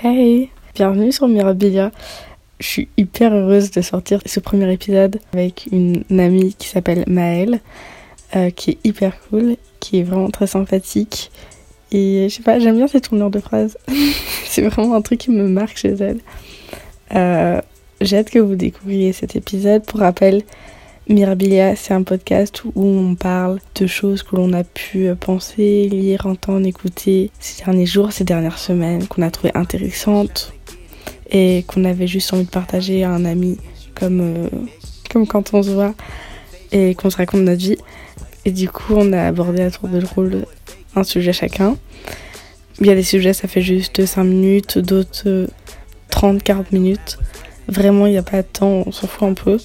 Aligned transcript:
Hey, 0.00 0.50
bienvenue 0.76 1.10
sur 1.10 1.26
Mirabilia. 1.26 1.90
Je 2.60 2.66
suis 2.68 2.88
hyper 2.96 3.34
heureuse 3.34 3.72
de 3.72 3.80
sortir 3.80 4.20
ce 4.26 4.38
premier 4.38 4.72
épisode 4.72 5.18
avec 5.32 5.66
une 5.72 6.04
amie 6.20 6.54
qui 6.54 6.68
s'appelle 6.68 7.02
Maëlle, 7.08 7.58
euh, 8.36 8.50
qui 8.50 8.70
est 8.70 8.78
hyper 8.84 9.18
cool, 9.22 9.56
qui 9.80 9.98
est 9.98 10.02
vraiment 10.04 10.30
très 10.30 10.46
sympathique. 10.46 11.32
Et 11.90 12.28
je 12.28 12.36
sais 12.36 12.44
pas, 12.44 12.60
j'aime 12.60 12.76
bien 12.76 12.86
cette 12.86 13.08
tournure 13.08 13.30
de 13.30 13.40
phrase. 13.40 13.76
C'est 14.44 14.62
vraiment 14.62 14.94
un 14.94 15.02
truc 15.02 15.18
qui 15.18 15.32
me 15.32 15.48
marque 15.48 15.76
chez 15.76 15.94
elle. 15.94 16.20
Euh, 17.16 17.60
J'ai 18.00 18.18
hâte 18.18 18.30
que 18.30 18.38
vous 18.38 18.54
découvriez 18.54 19.12
cet 19.12 19.34
épisode. 19.34 19.84
Pour 19.84 19.98
rappel, 19.98 20.44
Mirabilia, 21.08 21.74
c'est 21.74 21.94
un 21.94 22.02
podcast 22.02 22.62
où 22.74 22.84
on 22.84 23.14
parle 23.14 23.60
de 23.76 23.86
choses 23.86 24.22
que 24.22 24.36
l'on 24.36 24.52
a 24.52 24.62
pu 24.62 25.08
penser, 25.18 25.88
lire, 25.88 26.26
entendre, 26.26 26.66
écouter 26.66 27.30
ces 27.40 27.64
derniers 27.64 27.86
jours, 27.86 28.12
ces 28.12 28.24
dernières 28.24 28.58
semaines, 28.58 29.06
qu'on 29.06 29.22
a 29.22 29.30
trouvé 29.30 29.50
intéressantes 29.54 30.52
et 31.30 31.64
qu'on 31.66 31.86
avait 31.86 32.06
juste 32.06 32.30
envie 32.34 32.44
de 32.44 32.50
partager 32.50 33.04
à 33.04 33.10
un 33.10 33.24
ami, 33.24 33.56
comme, 33.94 34.20
euh, 34.20 34.48
comme 35.10 35.26
quand 35.26 35.54
on 35.54 35.62
se 35.62 35.70
voit 35.70 35.94
et 36.72 36.94
qu'on 36.94 37.08
se 37.08 37.16
raconte 37.16 37.40
notre 37.40 37.62
vie. 37.62 37.78
Et 38.44 38.50
du 38.50 38.68
coup, 38.68 38.92
on 38.94 39.10
a 39.14 39.28
abordé 39.28 39.62
à 39.62 39.70
tour 39.70 39.88
de 39.88 40.04
rôle 40.04 40.44
un 40.94 41.04
sujet 41.04 41.32
chacun. 41.32 41.78
Il 42.80 42.86
y 42.86 42.90
a 42.90 42.94
des 42.94 43.02
sujets, 43.02 43.32
ça 43.32 43.48
fait 43.48 43.62
juste 43.62 44.04
5 44.04 44.24
minutes, 44.24 44.78
d'autres 44.78 45.48
30-40 46.10 46.66
minutes. 46.72 47.18
Vraiment, 47.66 48.06
il 48.06 48.12
n'y 48.12 48.18
a 48.18 48.22
pas 48.22 48.42
de 48.42 48.46
temps, 48.46 48.82
on 48.84 48.92
s'en 48.92 49.06
fout 49.06 49.26
un 49.26 49.32
peu. 49.32 49.56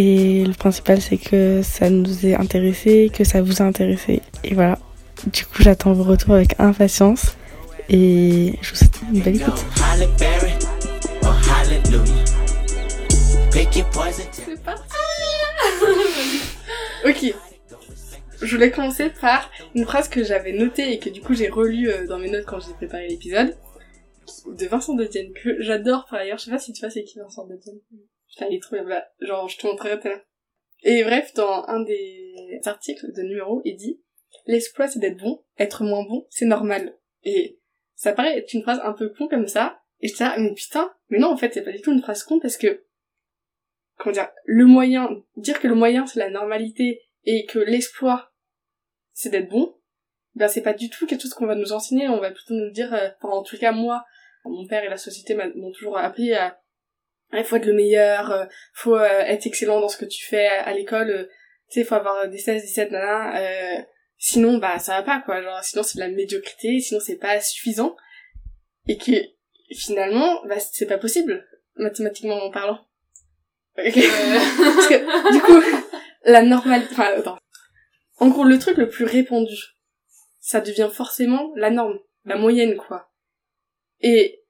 Et 0.00 0.44
le 0.44 0.52
principal, 0.52 1.00
c'est 1.00 1.16
que 1.16 1.60
ça 1.62 1.90
nous 1.90 2.24
ait 2.24 2.36
intéressé, 2.36 3.10
que 3.12 3.24
ça 3.24 3.42
vous 3.42 3.60
a 3.60 3.64
intéressé. 3.64 4.22
Et 4.44 4.54
voilà. 4.54 4.78
Du 5.32 5.44
coup, 5.44 5.60
j'attends 5.60 5.92
vos 5.92 6.04
retours 6.04 6.34
avec 6.34 6.54
impatience. 6.60 7.36
Et 7.88 8.54
je 8.62 8.70
vous 8.70 8.76
souhaite 8.76 9.00
une 9.12 9.20
belle 9.22 9.36
écoute. 9.36 9.64
C'est 14.32 14.62
parti 14.62 14.94
Ok. 17.04 17.34
Je 18.40 18.54
voulais 18.54 18.70
commencer 18.70 19.10
par 19.20 19.50
une 19.74 19.84
phrase 19.84 20.08
que 20.08 20.22
j'avais 20.22 20.52
notée 20.52 20.92
et 20.92 21.00
que 21.00 21.10
du 21.10 21.20
coup 21.20 21.34
j'ai 21.34 21.48
relue 21.48 21.88
euh, 21.88 22.06
dans 22.06 22.20
mes 22.20 22.30
notes 22.30 22.44
quand 22.46 22.60
j'ai 22.60 22.72
préparé 22.74 23.08
l'épisode 23.08 23.56
de 24.46 24.66
Vincent 24.66 24.94
Detienne 24.94 25.32
que 25.32 25.60
j'adore 25.60 26.06
par 26.08 26.20
ailleurs. 26.20 26.38
Je 26.38 26.44
sais 26.44 26.50
pas 26.52 26.60
si 26.60 26.72
tu 26.72 26.82
vois 26.82 26.90
c'est 26.90 27.02
qui 27.02 27.18
Vincent 27.18 27.48
Detienne? 27.48 27.80
Putain, 28.30 28.46
il 28.50 28.56
est 28.56 28.62
trop 28.62 28.76
genre, 29.20 29.48
je 29.48 29.58
te 29.58 29.66
montrerai 29.66 29.98
tout 29.98 30.08
à 30.08 30.10
l'heure. 30.10 30.24
Et 30.82 31.02
bref, 31.02 31.34
dans 31.34 31.64
un 31.66 31.80
des 31.80 32.60
articles 32.64 33.12
de 33.12 33.22
numéro, 33.22 33.62
il 33.64 33.76
dit 33.76 34.00
L'exploit, 34.46 34.88
c'est 34.88 34.98
d'être 34.98 35.18
bon. 35.18 35.44
Être 35.58 35.84
moins 35.84 36.04
bon, 36.04 36.26
c'est 36.30 36.46
normal. 36.46 36.96
Et 37.24 37.60
ça 37.94 38.12
paraît 38.12 38.38
être 38.38 38.52
une 38.52 38.62
phrase 38.62 38.80
un 38.82 38.92
peu 38.92 39.10
con 39.10 39.28
comme 39.28 39.48
ça. 39.48 39.80
Et 40.00 40.12
ah, 40.20 40.36
mais 40.38 40.54
putain, 40.54 40.92
mais 41.08 41.18
non, 41.18 41.28
en 41.28 41.36
fait, 41.36 41.52
c'est 41.52 41.62
pas 41.62 41.72
du 41.72 41.80
tout 41.80 41.92
une 41.92 42.02
phrase 42.02 42.22
con 42.22 42.38
parce 42.38 42.56
que, 42.56 42.84
comment 43.96 44.12
dire, 44.12 44.30
le 44.44 44.64
moyen, 44.64 45.10
dire 45.36 45.58
que 45.58 45.66
le 45.66 45.74
moyen, 45.74 46.06
c'est 46.06 46.20
la 46.20 46.30
normalité 46.30 47.02
et 47.24 47.46
que 47.46 47.58
l'exploit, 47.58 48.32
c'est 49.12 49.30
d'être 49.30 49.48
bon, 49.48 49.76
ben, 50.36 50.46
c'est 50.46 50.62
pas 50.62 50.72
du 50.72 50.88
tout 50.88 51.06
quelque 51.06 51.22
chose 51.22 51.34
qu'on 51.34 51.46
va 51.46 51.56
nous 51.56 51.72
enseigner. 51.72 52.08
On 52.08 52.20
va 52.20 52.30
plutôt 52.30 52.54
nous 52.54 52.70
dire, 52.70 52.94
euh, 52.94 53.08
en 53.22 53.42
tout 53.42 53.58
cas, 53.58 53.72
moi, 53.72 54.04
mon 54.44 54.66
père 54.66 54.84
et 54.84 54.88
la 54.88 54.96
société 54.96 55.34
m'ont 55.34 55.72
toujours 55.72 55.98
appris 55.98 56.32
à 56.32 56.60
il 57.32 57.44
faut 57.44 57.56
être 57.56 57.66
le 57.66 57.74
meilleur, 57.74 58.30
euh, 58.32 58.44
faut 58.72 58.96
euh, 58.96 59.20
être 59.20 59.46
excellent 59.46 59.80
dans 59.80 59.88
ce 59.88 59.98
que 59.98 60.04
tu 60.04 60.24
fais 60.24 60.46
à, 60.46 60.72
l'école, 60.72 61.10
euh, 61.10 61.24
tu 61.70 61.80
sais, 61.80 61.84
faut 61.84 61.94
avoir 61.94 62.28
des 62.28 62.38
16, 62.38 62.62
17, 62.62 62.90
nana, 62.90 63.38
euh, 63.38 63.82
sinon, 64.16 64.58
bah, 64.58 64.78
ça 64.78 64.96
va 64.96 65.02
pas, 65.02 65.20
quoi, 65.20 65.42
genre, 65.42 65.62
sinon 65.62 65.82
c'est 65.82 65.98
de 65.98 66.04
la 66.04 66.08
médiocrité, 66.08 66.80
sinon 66.80 67.00
c'est 67.00 67.16
pas 67.16 67.40
suffisant, 67.40 67.96
et 68.86 68.96
que, 68.96 69.12
finalement, 69.74 70.42
bah, 70.46 70.58
c'est 70.58 70.86
pas 70.86 70.98
possible, 70.98 71.46
mathématiquement 71.76 72.42
en 72.42 72.50
parlant. 72.50 72.86
Parce 73.76 73.94
que, 73.94 75.32
du 75.32 75.40
coup, 75.40 75.62
la 76.24 76.42
normale, 76.42 76.82
enfin, 76.90 77.10
attends. 77.16 77.38
En 78.18 78.28
gros, 78.28 78.42
le 78.42 78.58
truc 78.58 78.76
le 78.76 78.88
plus 78.88 79.04
répandu, 79.04 79.54
ça 80.40 80.60
devient 80.60 80.90
forcément 80.92 81.52
la 81.54 81.70
norme, 81.70 81.98
la 82.24 82.36
moyenne, 82.36 82.76
quoi. 82.76 83.12
Et 84.00 84.42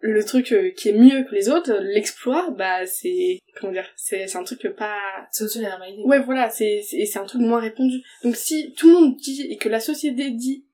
le 0.00 0.24
truc 0.24 0.52
euh, 0.52 0.70
qui 0.70 0.90
est 0.90 0.92
mieux 0.92 1.24
que 1.24 1.34
les 1.34 1.48
autres, 1.48 1.72
l'exploit, 1.72 2.50
bah 2.50 2.86
c'est 2.86 3.38
comment 3.58 3.72
dire, 3.72 3.88
c'est 3.96 4.26
c'est 4.26 4.38
un 4.38 4.44
truc 4.44 4.66
pas 4.76 4.98
c'est 5.30 5.44
au-dessus 5.44 5.58
de 5.58 5.64
la 5.64 5.70
normalité. 5.70 6.02
Ouais, 6.04 6.20
voilà, 6.20 6.50
c'est 6.50 6.82
c'est 6.82 7.04
c'est 7.06 7.18
un 7.18 7.24
truc 7.24 7.40
moins 7.40 7.60
répandu. 7.60 8.02
Donc 8.22 8.36
si 8.36 8.74
tout 8.74 8.88
le 8.88 8.94
monde 8.94 9.16
dit 9.16 9.46
et 9.50 9.56
que 9.56 9.68
la 9.68 9.80
société 9.80 10.30
dit 10.30 10.66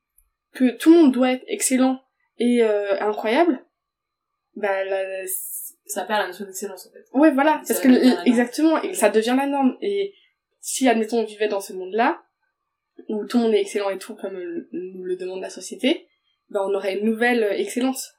que 0.54 0.76
tout 0.76 0.92
le 0.92 0.98
monde 0.98 1.12
doit 1.12 1.32
être 1.32 1.44
excellent 1.46 2.00
et 2.38 2.62
euh, 2.62 3.00
incroyable, 3.00 3.64
bah 4.56 4.84
la, 4.84 5.24
ça 5.86 6.04
perd 6.04 6.20
la 6.20 6.26
notion 6.28 6.44
d'excellence 6.44 6.86
en 6.86 6.92
fait. 6.92 7.04
Ouais, 7.12 7.30
voilà, 7.30 7.62
parce 7.66 7.80
que 7.80 8.26
exactement, 8.26 8.82
et 8.82 8.94
ça 8.94 9.08
devient 9.08 9.36
la 9.36 9.46
norme 9.46 9.76
et 9.80 10.14
si 10.60 10.88
admettons 10.88 11.20
on 11.20 11.24
vivait 11.24 11.48
dans 11.48 11.60
ce 11.60 11.72
monde-là 11.72 12.22
où 13.08 13.24
tout 13.24 13.38
le 13.38 13.44
monde 13.44 13.54
est 13.54 13.60
excellent 13.60 13.90
et 13.90 13.98
tout 13.98 14.14
comme 14.14 14.38
nous 14.72 15.04
le 15.04 15.16
demande 15.16 15.40
la 15.40 15.50
société, 15.50 16.06
bah 16.50 16.60
on 16.64 16.74
aurait 16.74 16.98
une 16.98 17.06
nouvelle 17.06 17.44
excellence 17.52 18.14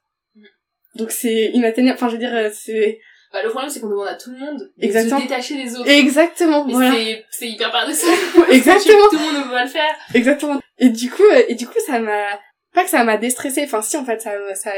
donc 0.96 1.12
c'est 1.12 1.52
inatteignable. 1.54 1.96
Enfin, 1.96 2.08
je 2.08 2.14
veux 2.14 2.20
dire, 2.20 2.34
euh, 2.34 2.50
c'est... 2.54 3.00
Bah, 3.32 3.40
le 3.44 3.50
problème, 3.50 3.70
c'est 3.70 3.80
qu'on 3.80 3.90
demande 3.90 4.08
à 4.08 4.16
tout 4.16 4.30
le 4.30 4.38
monde 4.38 4.60
de 4.78 4.88
se 4.88 5.22
détacher 5.22 5.56
des 5.56 5.76
autres. 5.76 5.90
Exactement, 5.90 6.68
voilà. 6.68 6.94
c'est, 6.94 7.26
c'est 7.32 7.50
hyper 7.50 7.72
paradoxal. 7.72 8.10
Exactement. 8.52 9.10
tout 9.10 9.18
le 9.18 9.26
monde 9.26 9.38
ne 9.38 9.44
peut 9.44 9.50
pas 9.50 9.64
le 9.64 9.70
faire. 9.70 9.96
Exactement. 10.14 10.60
Et 10.78 10.90
du 10.90 11.10
coup, 11.10 11.24
euh, 11.24 11.44
et 11.48 11.56
du 11.56 11.66
coup, 11.66 11.80
ça 11.86 12.00
m'a... 12.00 12.40
Pas 12.74 12.84
que 12.84 12.90
ça 12.90 13.04
m'a 13.04 13.18
déstressé, 13.18 13.64
enfin 13.64 13.82
si, 13.82 13.98
en 13.98 14.06
fait, 14.06 14.22
ça, 14.22 14.32
ça, 14.56 14.72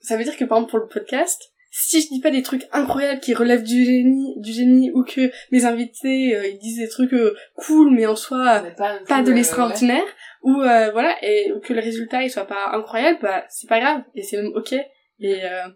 ça 0.00 0.16
veut 0.16 0.24
dire 0.24 0.36
que, 0.36 0.44
par 0.44 0.58
exemple, 0.58 0.70
pour 0.70 0.80
le 0.80 0.86
podcast, 0.86 1.42
si 1.70 2.02
je 2.02 2.08
dis 2.08 2.20
pas 2.20 2.30
des 2.30 2.42
trucs 2.42 2.66
incroyables 2.72 3.20
qui 3.20 3.34
relèvent 3.34 3.62
du 3.62 3.84
génie, 3.84 4.34
du 4.38 4.52
génie, 4.52 4.90
ou 4.94 5.04
que 5.04 5.30
mes 5.50 5.64
invités, 5.64 6.34
euh, 6.34 6.46
ils 6.46 6.58
disent 6.58 6.78
des 6.78 6.88
trucs 6.88 7.14
cool, 7.56 7.90
mais 7.90 8.06
en 8.06 8.16
soi, 8.16 8.62
pas, 8.76 8.98
pas, 9.06 9.22
de 9.22 9.32
l'extraordinaire, 9.32 10.04
ou 10.42 10.54
voilà, 10.54 11.16
et 11.22 11.52
que 11.62 11.72
le 11.72 11.80
résultat, 11.80 12.22
il 12.22 12.30
soit 12.30 12.46
pas 12.46 12.70
incroyable, 12.72 13.18
bah, 13.22 13.44
c'est 13.48 13.68
pas 13.68 13.80
grave, 13.80 14.02
et 14.14 14.22
c'est 14.22 14.36
même 14.36 14.52
ok. 14.54 14.74
Et 15.22 15.44
euh... 15.44 15.68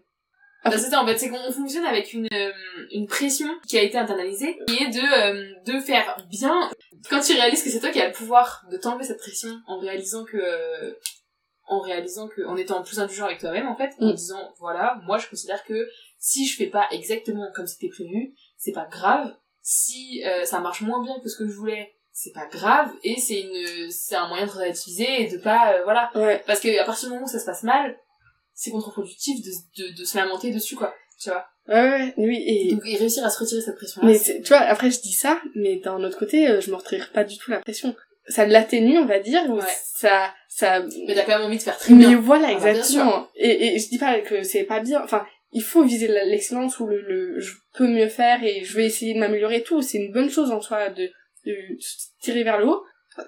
Bah, 0.65 0.71
c'est 0.77 0.89
ça 0.89 1.01
en 1.01 1.05
fait, 1.05 1.17
c'est 1.17 1.29
qu'on 1.29 1.51
fonctionne 1.51 1.85
avec 1.85 2.11
une, 2.13 2.27
euh, 2.33 2.51
une 2.91 3.07
pression 3.07 3.47
qui 3.67 3.77
a 3.77 3.81
été 3.83 3.97
internalisée, 3.97 4.57
qui 4.67 4.83
est 4.83 4.89
de, 4.89 4.99
euh, 4.99 5.53
de 5.65 5.79
faire 5.79 6.17
bien. 6.29 6.69
Quand 7.09 7.21
tu 7.21 7.33
réalises 7.33 7.63
que 7.63 7.69
c'est 7.69 7.79
toi 7.79 7.89
qui 7.89 8.01
as 8.01 8.07
le 8.07 8.13
pouvoir 8.13 8.65
de 8.69 8.75
t'enlever 8.75 9.05
cette 9.05 9.19
pression 9.19 9.49
en 9.67 9.77
réalisant 9.79 10.25
que, 10.25 10.35
euh, 10.35 10.93
en 11.67 11.79
réalisant 11.79 12.27
que, 12.27 12.41
en 12.45 12.57
étant 12.57 12.81
plus 12.83 12.99
indulgent 12.99 13.25
avec 13.25 13.39
toi-même 13.39 13.67
en 13.67 13.77
fait, 13.77 13.91
en 13.99 14.07
Mm. 14.07 14.13
disant 14.15 14.53
voilà, 14.59 14.99
moi 15.05 15.17
je 15.19 15.27
considère 15.29 15.63
que 15.63 15.87
si 16.19 16.45
je 16.47 16.57
fais 16.57 16.67
pas 16.67 16.87
exactement 16.91 17.47
comme 17.55 17.67
c'était 17.67 17.89
prévu, 17.89 18.33
c'est 18.57 18.73
pas 18.73 18.87
grave. 18.91 19.33
Si 19.61 20.23
euh, 20.25 20.43
ça 20.43 20.59
marche 20.59 20.81
moins 20.81 21.01
bien 21.03 21.17
que 21.21 21.29
ce 21.29 21.37
que 21.37 21.47
je 21.47 21.53
voulais, 21.53 21.93
c'est 22.11 22.33
pas 22.33 22.47
grave 22.47 22.91
et 23.03 23.15
c'est 23.19 23.41
une, 23.41 23.91
c'est 23.91 24.15
un 24.15 24.27
moyen 24.27 24.47
de 24.47 24.51
relativiser 24.51 25.21
et 25.21 25.27
de 25.29 25.37
pas, 25.37 25.73
euh, 25.73 25.83
voilà, 25.83 26.09
Ouais. 26.15 26.43
parce 26.47 26.59
que 26.59 26.77
à 26.79 26.83
partir 26.83 27.07
du 27.09 27.13
moment 27.13 27.25
où 27.25 27.29
ça 27.31 27.39
se 27.39 27.45
passe 27.45 27.63
mal, 27.63 27.97
c'est 28.59 28.71
contre-productif 28.71 29.39
de, 29.41 29.51
de, 29.83 29.99
de 29.99 30.03
se 30.03 30.17
lamenter 30.17 30.51
dessus, 30.51 30.75
quoi. 30.75 30.93
Tu 31.21 31.29
vois 31.29 31.45
Ouais, 31.67 31.89
ouais, 31.89 32.13
oui, 32.17 32.43
et... 32.47 32.71
Donc, 32.73 32.81
et 32.85 32.95
réussir 32.95 33.25
à 33.25 33.29
se 33.29 33.39
retirer 33.39 33.61
cette 33.61 33.75
pression-là. 33.75 34.07
Mais 34.07 34.19
tu 34.19 34.47
vois, 34.47 34.59
après 34.59 34.89
je 34.89 34.99
dis 35.01 35.11
ça, 35.13 35.41
mais 35.55 35.77
d'un 35.77 36.01
autre 36.03 36.17
côté, 36.17 36.47
euh, 36.47 36.61
je 36.61 36.71
me 36.71 36.75
retire 36.75 37.11
pas 37.13 37.23
du 37.23 37.37
tout 37.37 37.51
la 37.51 37.59
pression. 37.59 37.93
Ça 38.29 38.45
l'atténue, 38.45 38.97
on 38.99 39.05
va 39.05 39.19
dire, 39.19 39.43
ou 39.49 39.55
Ouais. 39.57 39.63
ça, 39.95 40.33
ça. 40.49 40.81
Mais 41.07 41.13
t'as 41.15 41.23
quand 41.23 41.37
même 41.37 41.47
envie 41.47 41.57
de 41.57 41.63
faire 41.63 41.77
très 41.77 41.93
Mais 41.93 42.07
bien. 42.07 42.19
voilà, 42.21 42.49
Ah 42.51 42.59
bah, 42.59 42.71
exactement. 42.71 43.27
Et, 43.35 43.75
et 43.75 43.79
je 43.79 43.89
dis 43.89 43.97
pas 43.97 44.19
que 44.21 44.43
c'est 44.43 44.63
pas 44.63 44.79
bien. 44.79 45.01
Enfin, 45.03 45.25
il 45.51 45.61
faut 45.63 45.83
viser 45.83 46.07
l'excellence 46.07 46.79
ou 46.79 46.87
le, 46.87 47.01
le, 47.01 47.39
je 47.39 47.53
peux 47.73 47.87
mieux 47.87 48.09
faire 48.09 48.43
et 48.43 48.63
je 48.63 48.75
vais 48.75 48.85
essayer 48.85 49.13
de 49.13 49.19
m'améliorer 49.19 49.57
et 49.57 49.63
tout. 49.63 49.81
C'est 49.81 49.97
une 49.97 50.11
bonne 50.13 50.29
chose 50.29 50.51
en 50.51 50.61
soi 50.61 50.89
de, 50.89 51.09
de 51.45 51.55
tirer 52.21 52.43
vers 52.43 52.57
le 52.59 52.67
haut, 52.67 52.83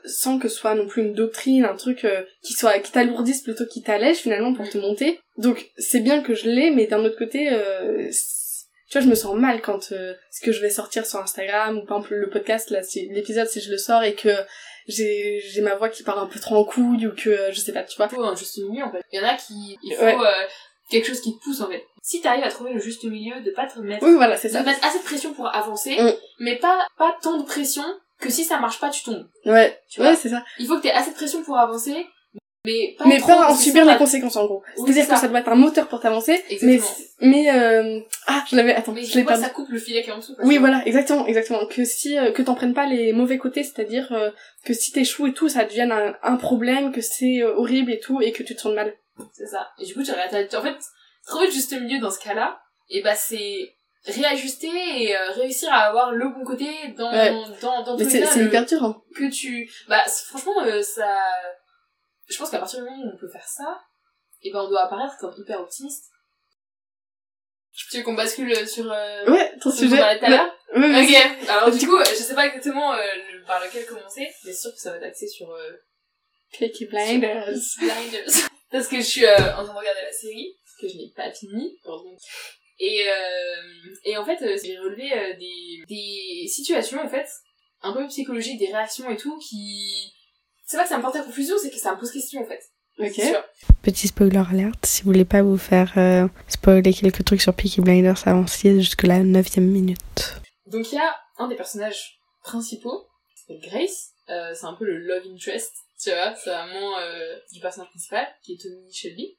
sans 0.06 0.40
que 0.40 0.48
ce 0.48 0.56
soit 0.58 0.76
non 0.76 0.88
plus 0.88 1.02
une 1.04 1.14
doctrine, 1.14 1.66
un 1.66 1.76
truc 1.76 2.06
euh, 2.06 2.24
qui 2.44 2.54
soit 2.54 2.80
qui 2.80 2.92
t'alourdisse 2.92 3.42
plutôt 3.42 3.66
qui 3.66 3.82
t'allège 3.82 4.18
finalement 4.18 4.54
pour 4.54 4.70
te 4.70 4.78
monter. 4.78 5.20
Donc 5.38 5.70
c'est 5.78 6.00
bien 6.02 6.22
que 6.22 6.34
je 6.36 6.50
l'ai, 6.50 6.72
mais 6.72 6.88
d'un 6.88 7.04
autre 7.04 7.18
côté, 7.18 7.50
euh, 7.52 8.10
tu 8.90 8.98
vois, 8.98 9.02
je 9.02 9.10
me 9.10 9.16
sens 9.16 9.36
mal 9.36 9.62
quand 9.62 9.92
euh, 9.92 10.14
ce 10.32 10.42
que 10.46 10.52
je 10.52 10.62
vais 10.62 10.70
sortir 10.70 11.06
sur 11.06 11.20
Instagram 11.20 11.78
ou 11.78 11.86
par 11.86 11.98
exemple 12.00 12.16
le 12.16 12.30
podcast 12.30 12.70
là, 12.72 12.82
si 12.84 13.08
l'épisode 13.10 13.48
si 13.48 13.62
je 13.62 13.72
le 13.72 13.78
sors 13.78 14.04
et 14.04 14.16
que 14.16 14.30
j'ai 14.88 15.40
j'ai 15.46 15.62
ma 15.62 15.76
voix 15.76 15.90
qui 15.90 16.04
part 16.04 16.18
un 16.20 16.26
peu 16.26 16.40
trop 16.40 16.56
en 16.56 16.64
couille 16.64 17.06
ou 17.08 17.12
que 17.16 17.52
je 17.52 17.60
sais 17.60 17.72
pas, 17.74 17.84
tu 17.84 17.96
vois. 17.98 18.08
Il 18.12 18.16
faut 18.16 18.24
un 18.24 18.36
juste 18.36 18.58
milieu, 18.58 18.84
en 18.84 18.92
fait. 18.92 19.02
Il 19.12 19.20
y 19.20 19.24
en 19.24 19.28
a 19.28 19.36
qui, 19.36 19.78
il 19.84 19.94
faut 19.96 20.04
Ouais. 20.04 20.16
quelque 20.90 21.06
chose 21.08 21.22
qui 21.22 21.38
te 21.38 21.44
pousse, 21.44 21.62
en 21.62 21.70
fait. 21.70 21.84
Si 22.02 22.22
t'arrives 22.22 22.44
à 22.44 22.50
trouver 22.50 22.74
le 22.74 22.80
juste 22.80 23.04
milieu, 23.04 23.40
de 23.42 23.52
pas 23.52 23.68
te 23.68 23.78
mettre, 23.80 24.04
Oui, 24.04 24.16
voilà, 24.16 24.36
c'est 24.36 24.48
de 24.48 24.54
ça. 24.54 24.64
mettre 24.64 24.84
assez 24.84 24.98
de 24.98 25.04
pression 25.04 25.34
pour 25.34 25.54
avancer, 25.54 25.96
Mm. 26.02 26.14
mais 26.40 26.56
pas, 26.58 26.88
pas 26.98 27.16
tant 27.22 27.38
de 27.38 27.44
pression 27.46 27.84
que 28.20 28.30
si 28.30 28.44
ça 28.44 28.60
marche 28.60 28.80
pas, 28.80 28.90
tu 28.90 29.04
tombes. 29.04 29.28
Ouais, 29.46 29.80
Tu 29.90 30.00
vois 30.02 30.10
ouais, 30.12 30.16
c'est 30.16 30.30
ça. 30.30 30.44
Il 30.60 30.68
faut 30.68 30.78
que 30.78 30.82
t'aies 30.84 30.92
assez 30.92 31.12
de 31.12 31.16
pression 31.16 31.42
pour 31.44 31.58
avancer, 31.58 32.06
mais 32.66 32.96
pas 32.98 33.06
mais 33.06 33.18
trop, 33.20 33.30
pas 33.34 33.52
en 33.52 33.56
subir 33.56 33.86
les 33.86 33.96
conséquences 33.98 34.36
en 34.36 34.46
gros. 34.46 34.62
Oui, 34.78 34.84
C'est-à-dire 34.84 35.06
c'est 35.06 35.14
que 35.14 35.20
ça. 35.20 35.28
doit 35.30 35.40
être 35.40 35.48
un 35.50 35.56
moteur 35.56 35.88
pour 35.88 36.02
t'avancer, 36.02 36.44
mais 36.62 36.80
mais 37.22 37.50
euh... 37.52 38.00
ah, 38.28 38.44
je 38.50 38.56
l'avais 38.58 38.76
attends, 38.76 38.92
Mais 38.92 39.04
je 39.04 39.18
l'ai 39.18 39.24
pas 39.24 39.38
ça 39.38 39.50
coupe 39.50 39.70
le 39.70 39.80
filet 39.80 40.04
qui 40.04 40.10
est 40.10 40.14
en 40.14 40.18
dessous. 40.18 40.36
quoi, 40.36 40.44
Oui, 40.46 40.58
voilà, 40.58 40.86
exactement, 40.86 41.26
exactement. 41.26 41.66
Que 41.68 41.86
si 41.86 42.18
euh, 42.18 42.32
que 42.34 42.42
t'en 42.42 42.56
prennes 42.56 42.74
pas 42.74 42.86
les 42.86 43.14
mauvais 43.14 43.38
côtés, 43.38 43.64
c'est-à-dire 43.64 44.12
euh, 44.12 44.30
que 44.66 44.74
si 44.74 44.92
t'échoues 44.92 45.28
et 45.28 45.34
tout, 45.34 45.48
ça 45.48 45.64
devienne 45.64 45.92
un, 45.94 46.16
un 46.22 46.36
problème, 46.36 46.92
que 46.92 47.02
c'est 47.02 47.42
euh, 47.42 47.56
horrible 47.56 47.94
et 47.94 48.00
tout, 48.00 48.22
et 48.22 48.32
que 48.34 48.44
tu 48.44 48.56
te 48.56 48.62
sens 48.62 48.74
mal. 48.76 48.94
C'est 49.34 49.48
ça. 49.48 49.70
Et 49.80 49.86
du 49.86 49.94
coup, 49.94 50.04
tu 50.04 50.12
regardes, 50.12 50.34
en 50.56 50.62
fait, 50.62 50.78
trouver 51.28 51.46
le 51.48 51.52
juste 51.52 51.72
milieu 51.80 52.00
dans 52.00 52.12
ce 52.12 52.20
cas-là, 52.20 52.60
et 52.90 53.02
bah 53.02 53.16
c'est 53.16 53.74
réajuster 54.06 54.68
et 54.68 55.16
euh, 55.16 55.32
réussir 55.32 55.72
à 55.72 55.88
avoir 55.88 56.12
le 56.12 56.30
bon 56.30 56.44
côté 56.46 56.70
dans 56.98 57.12
dans 57.62 57.84
dans 57.84 57.98
Mais 57.98 58.06
c'est 58.06 58.26
c'est 58.26 58.46
hyper 58.46 58.66
dur 58.66 58.84
hein. 58.84 59.02
que 59.16 59.30
tu 59.30 59.70
bah 59.88 60.04
franchement 60.08 60.64
euh, 60.64 60.82
ça 60.82 61.22
je 62.28 62.38
pense 62.38 62.50
qu'à 62.50 62.60
partir 62.60 62.80
du 62.80 62.86
moment 62.90 63.04
où 63.04 63.12
on 63.14 63.18
peut 63.18 63.30
faire 63.30 63.48
ça 63.48 63.82
et 64.42 64.52
ben 64.52 64.62
on 64.62 64.70
doit 64.70 64.84
apparaître 64.84 65.18
comme 65.20 65.34
hyper 65.38 65.60
optimiste. 65.60 66.06
Tu 67.90 67.98
veux 67.98 68.04
qu'on 68.04 68.14
bascule 68.14 68.68
sur 68.68 68.92
euh, 68.92 69.26
ouais 69.30 69.58
ton 69.60 69.72
sujet. 69.72 70.20
tout 70.20 70.30
l'heure 70.30 70.54
ok. 70.76 71.50
Alors 71.50 71.72
du 71.72 71.88
coup 71.88 71.98
je 72.00 72.16
sais 72.16 72.36
pas 72.36 72.48
exactement 72.48 72.94
euh, 72.94 73.00
par 73.46 73.64
lequel 73.64 73.86
commencer 73.86 74.28
mais 74.44 74.54
c'est 74.54 74.62
sûr 74.62 74.72
que 74.72 74.80
ça 74.80 74.92
va 74.92 74.98
être 74.98 75.04
axé 75.04 75.28
sur 75.28 75.50
euh, 75.52 75.72
Peaky 76.58 76.86
Blinders. 76.86 77.60
Blinders. 77.80 78.50
Parce 78.72 78.88
que 78.88 78.98
je 78.98 79.02
suis 79.02 79.26
euh, 79.26 79.36
en 79.36 79.64
train 79.64 79.74
de 79.74 79.80
regarder 79.80 80.02
la 80.04 80.14
série 80.14 80.56
que 80.80 80.88
je 80.88 80.96
n'ai 80.96 81.12
pas 81.16 81.32
fini 81.32 81.78
heureusement 81.86 82.18
et, 82.80 83.04
euh, 83.08 83.96
et 84.06 84.18
en 84.18 84.26
fait, 84.26 84.42
euh, 84.42 84.58
j'ai 84.64 84.78
relevé 84.78 85.12
euh, 85.12 85.38
des, 85.38 85.84
des 85.88 86.48
situations, 86.48 87.02
en 87.02 87.10
fait, 87.10 87.28
un 87.82 87.94
peu 87.94 88.08
psychologiques, 88.08 88.60
des 88.60 88.68
réactions 88.72 89.10
et 89.10 89.18
tout, 89.18 89.38
qui... 89.40 90.14
C'est 90.66 90.78
pas 90.78 90.84
que 90.84 90.90
ça 90.90 90.98
me 90.98 91.02
porte 91.02 91.16
à 91.16 91.24
confusion, 91.24 91.56
c'est 91.62 91.72
que 91.72 91.78
ça 91.78 91.94
me 91.94 92.00
pose 92.00 92.12
question, 92.12 92.42
en 92.42 92.46
fait. 92.46 92.62
ok 93.00 93.22
Petit 93.82 94.08
spoiler 94.08 94.44
alerte, 94.50 94.86
si 94.86 95.02
vous 95.02 95.12
voulez 95.12 95.26
pas 95.26 95.42
vous 95.42 95.58
faire 95.58 95.94
euh, 95.98 96.28
spoiler 96.48 96.94
quelques 96.94 97.26
trucs 97.26 97.42
sur 97.42 97.54
Peaky 97.54 97.82
Blinders, 97.82 98.28
avancez 98.28 98.76
jusque 98.76 99.04
la 99.04 99.20
9 99.20 99.58
minute. 99.58 100.36
Donc 100.68 100.92
il 100.92 100.96
y 100.96 101.00
a 101.00 101.16
un 101.38 101.48
des 101.48 101.56
personnages 101.56 102.20
principaux, 102.44 103.08
qui 103.36 103.42
s'appelle 103.42 103.70
Grace, 103.70 104.12
euh, 104.30 104.54
c'est 104.54 104.66
un 104.66 104.74
peu 104.74 104.86
le 104.86 105.00
love 105.00 105.24
interest, 105.34 105.74
tu 106.02 106.12
vois, 106.12 106.36
c'est 106.36 106.52
vraiment 106.52 107.00
euh, 107.00 107.36
du 107.52 107.60
personnage 107.60 107.90
principal, 107.90 108.28
qui 108.44 108.54
est 108.54 108.58
Tommy 108.62 108.94
Shelby. 108.94 109.38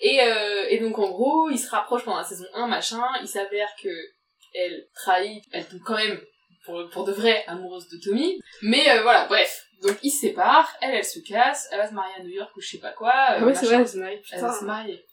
Et, 0.00 0.20
euh, 0.22 0.66
et 0.68 0.78
donc 0.78 0.98
en 0.98 1.08
gros, 1.10 1.48
il 1.50 1.58
se 1.58 1.70
rapproche 1.70 2.04
pendant 2.04 2.18
la 2.18 2.24
saison 2.24 2.44
1, 2.54 2.66
machin, 2.66 3.02
il 3.22 3.28
s'avère 3.28 3.68
que 3.82 3.88
elle 4.54 4.86
trahit, 4.94 5.44
elle 5.52 5.66
tombe 5.66 5.80
quand 5.84 5.96
même 5.96 6.20
pour, 6.64 6.88
pour 6.90 7.04
de 7.04 7.12
vrai 7.12 7.44
amoureuse 7.46 7.88
de 7.88 7.98
Tommy. 8.02 8.38
Mais 8.62 8.88
euh, 8.90 9.02
voilà, 9.02 9.26
bref. 9.26 9.64
Donc 9.82 9.96
ils 10.02 10.10
se 10.10 10.20
séparent, 10.20 10.70
elle, 10.80 10.94
elle 10.94 11.04
se 11.04 11.18
casse, 11.20 11.68
elle 11.70 11.78
va 11.78 11.88
se 11.88 11.92
marier 11.94 12.14
à 12.18 12.22
New 12.22 12.30
York 12.30 12.50
ou 12.56 12.60
je 12.60 12.68
sais 12.68 12.78
pas 12.78 12.92
quoi. 12.92 13.10
euh, 13.10 13.38
ah 13.40 13.44
ouais 13.44 13.54
c'est 13.54 13.66
vrai 13.66 13.76
elle 13.76 13.88
se 13.88 13.98
marie 13.98 14.22
Elle 14.32 14.40
va 14.40 14.52
se 14.52 14.64
marier. 14.64 15.04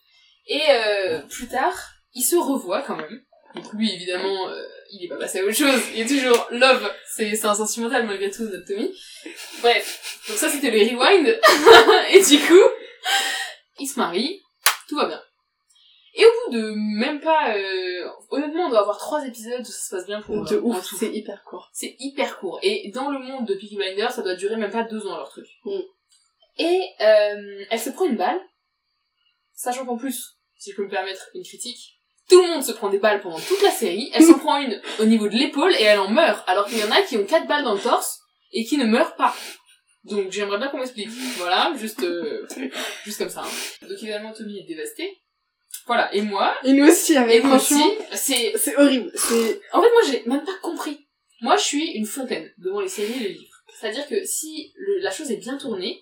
Et 0.48 0.62
euh, 0.70 1.20
plus 1.30 1.48
tard, 1.48 1.78
ils 2.14 2.24
se 2.24 2.36
revoient 2.36 2.82
quand 2.82 2.96
même. 2.96 3.22
Donc 3.56 3.72
lui, 3.74 3.94
évidemment, 3.94 4.50
euh, 4.50 4.64
il 4.92 5.06
est 5.06 5.08
pas 5.10 5.18
passé 5.18 5.40
à 5.40 5.44
autre 5.44 5.56
chose. 5.56 5.82
Il 5.94 6.02
est 6.02 6.06
toujours 6.08 6.48
love. 6.52 6.92
C'est 7.08 7.36
c'est 7.36 7.46
un 7.46 7.54
sentimental 7.54 8.06
malgré 8.06 8.32
tout, 8.32 8.44
notre 8.44 8.66
Tommy. 8.66 8.92
Bref. 9.62 10.22
Donc 10.28 10.38
ça, 10.38 10.50
c'était 10.50 10.72
le 10.72 10.80
rewind. 10.80 11.28
et 12.14 12.22
du 12.24 12.40
coup, 12.46 12.64
ils 13.80 13.88
se 13.88 14.00
marient. 14.00 14.42
Tout 14.88 14.98
va 14.98 15.06
bien. 15.06 15.22
Et 16.16 16.24
au 16.26 16.30
bout 16.30 16.58
de 16.58 16.74
même 16.76 17.20
pas... 17.20 17.56
Euh, 17.56 18.08
honnêtement, 18.30 18.68
on 18.68 18.70
doit 18.70 18.82
avoir 18.82 18.98
trois 18.98 19.26
épisodes 19.26 19.62
où 19.62 19.72
ça 19.72 19.86
se 19.86 19.96
passe 19.96 20.06
bien 20.06 20.22
pour 20.22 20.46
de 20.46 20.56
euh, 20.56 20.62
ouf 20.62 20.94
c'est 21.00 21.12
hyper 21.12 21.44
court 21.44 21.70
C'est 21.74 21.96
hyper 22.00 22.38
court. 22.40 22.60
Et 22.62 22.92
dans 22.94 23.10
le 23.10 23.20
monde 23.20 23.48
de 23.48 23.56
Peaky 23.56 23.76
Blinders, 23.76 24.12
ça 24.12 24.22
doit 24.22 24.36
durer 24.36 24.58
même 24.58 24.72
pas 24.72 24.84
deux 24.84 25.08
ans 25.08 25.18
leur 25.18 25.30
truc. 25.30 25.48
Mm. 25.66 25.80
Et 26.60 26.82
euh, 27.02 27.66
elle 27.72 27.80
se 27.80 27.90
prend 27.90 28.06
une 28.06 28.16
balle, 28.16 28.40
sachant 29.54 29.86
qu'en 29.86 29.98
plus, 29.98 30.38
si 30.58 30.72
je 30.72 30.76
peux 30.76 30.84
me 30.84 30.90
permettre 30.90 31.30
une 31.34 31.44
critique, 31.44 32.00
tout 32.30 32.42
le 32.42 32.48
monde 32.48 32.64
se 32.64 32.72
prend 32.72 32.90
des 32.90 33.00
balles 33.00 33.22
pendant 33.22 33.40
toute 33.40 33.62
la 33.64 33.72
série. 33.72 34.12
Elle 34.14 34.24
s'en 34.24 34.38
prend 34.40 34.58
une 34.58 34.80
au 35.00 35.06
niveau 35.06 35.28
de 35.28 35.36
l'épaule 35.36 35.74
et 35.80 35.84
elle 35.84 36.00
en 36.00 36.10
meurt, 36.10 36.48
alors 36.48 36.68
qu'il 36.68 36.78
y 36.78 36.84
en 36.84 36.92
a 36.92 37.02
qui 37.02 37.18
ont 37.18 37.26
quatre 37.26 37.48
balles 37.48 37.64
dans 37.64 37.74
le 37.74 37.82
torse 37.82 38.20
et 38.52 38.66
qui 38.66 38.78
ne 38.78 38.86
meurent 38.86 39.16
pas. 39.16 39.36
Donc 40.04 40.32
j'aimerais 40.32 40.58
bien 40.58 40.68
qu'on 40.68 40.80
m'explique. 40.80 41.10
Voilà, 41.38 41.74
juste 41.78 42.04
euh, 42.04 42.46
juste 43.06 43.18
comme 43.20 43.30
ça. 43.30 43.42
hein. 43.42 43.88
Donc 43.88 43.98
évidemment 44.02 44.34
Tommy 44.34 44.60
est 44.60 44.68
dévasté. 44.68 45.18
Voilà, 45.86 46.14
et 46.16 46.22
moi, 46.22 46.56
et 46.64 46.72
nous 46.74 46.88
aussi 46.88 47.14
et 47.14 47.18
avec 47.18 47.44
moi 47.44 47.56
aussi, 47.58 47.74
franchement 47.74 48.06
c'est 48.14 48.54
c'est 48.58 48.76
horrible 48.78 49.12
c'est 49.16 49.60
en 49.74 49.82
fait, 49.82 49.90
moi, 49.92 50.02
j'ai 50.10 50.24
même 50.26 50.44
pas 50.46 50.56
compris. 50.62 51.08
Moi, 51.42 51.58
je 51.58 51.64
suis 51.64 51.92
une 51.92 52.06
fontaine 52.06 52.50
devant 52.58 52.80
les 52.80 52.88
séries 52.88 53.16
et 53.18 53.20
les 53.20 53.34
livres. 53.34 53.58
C'est-à-dire 53.80 54.08
que 54.08 54.24
si 54.24 54.72
le- 54.78 55.00
la 55.00 55.12
chose 55.12 55.30
est 55.32 55.38
bien 55.38 55.58
tournée, 55.58 56.00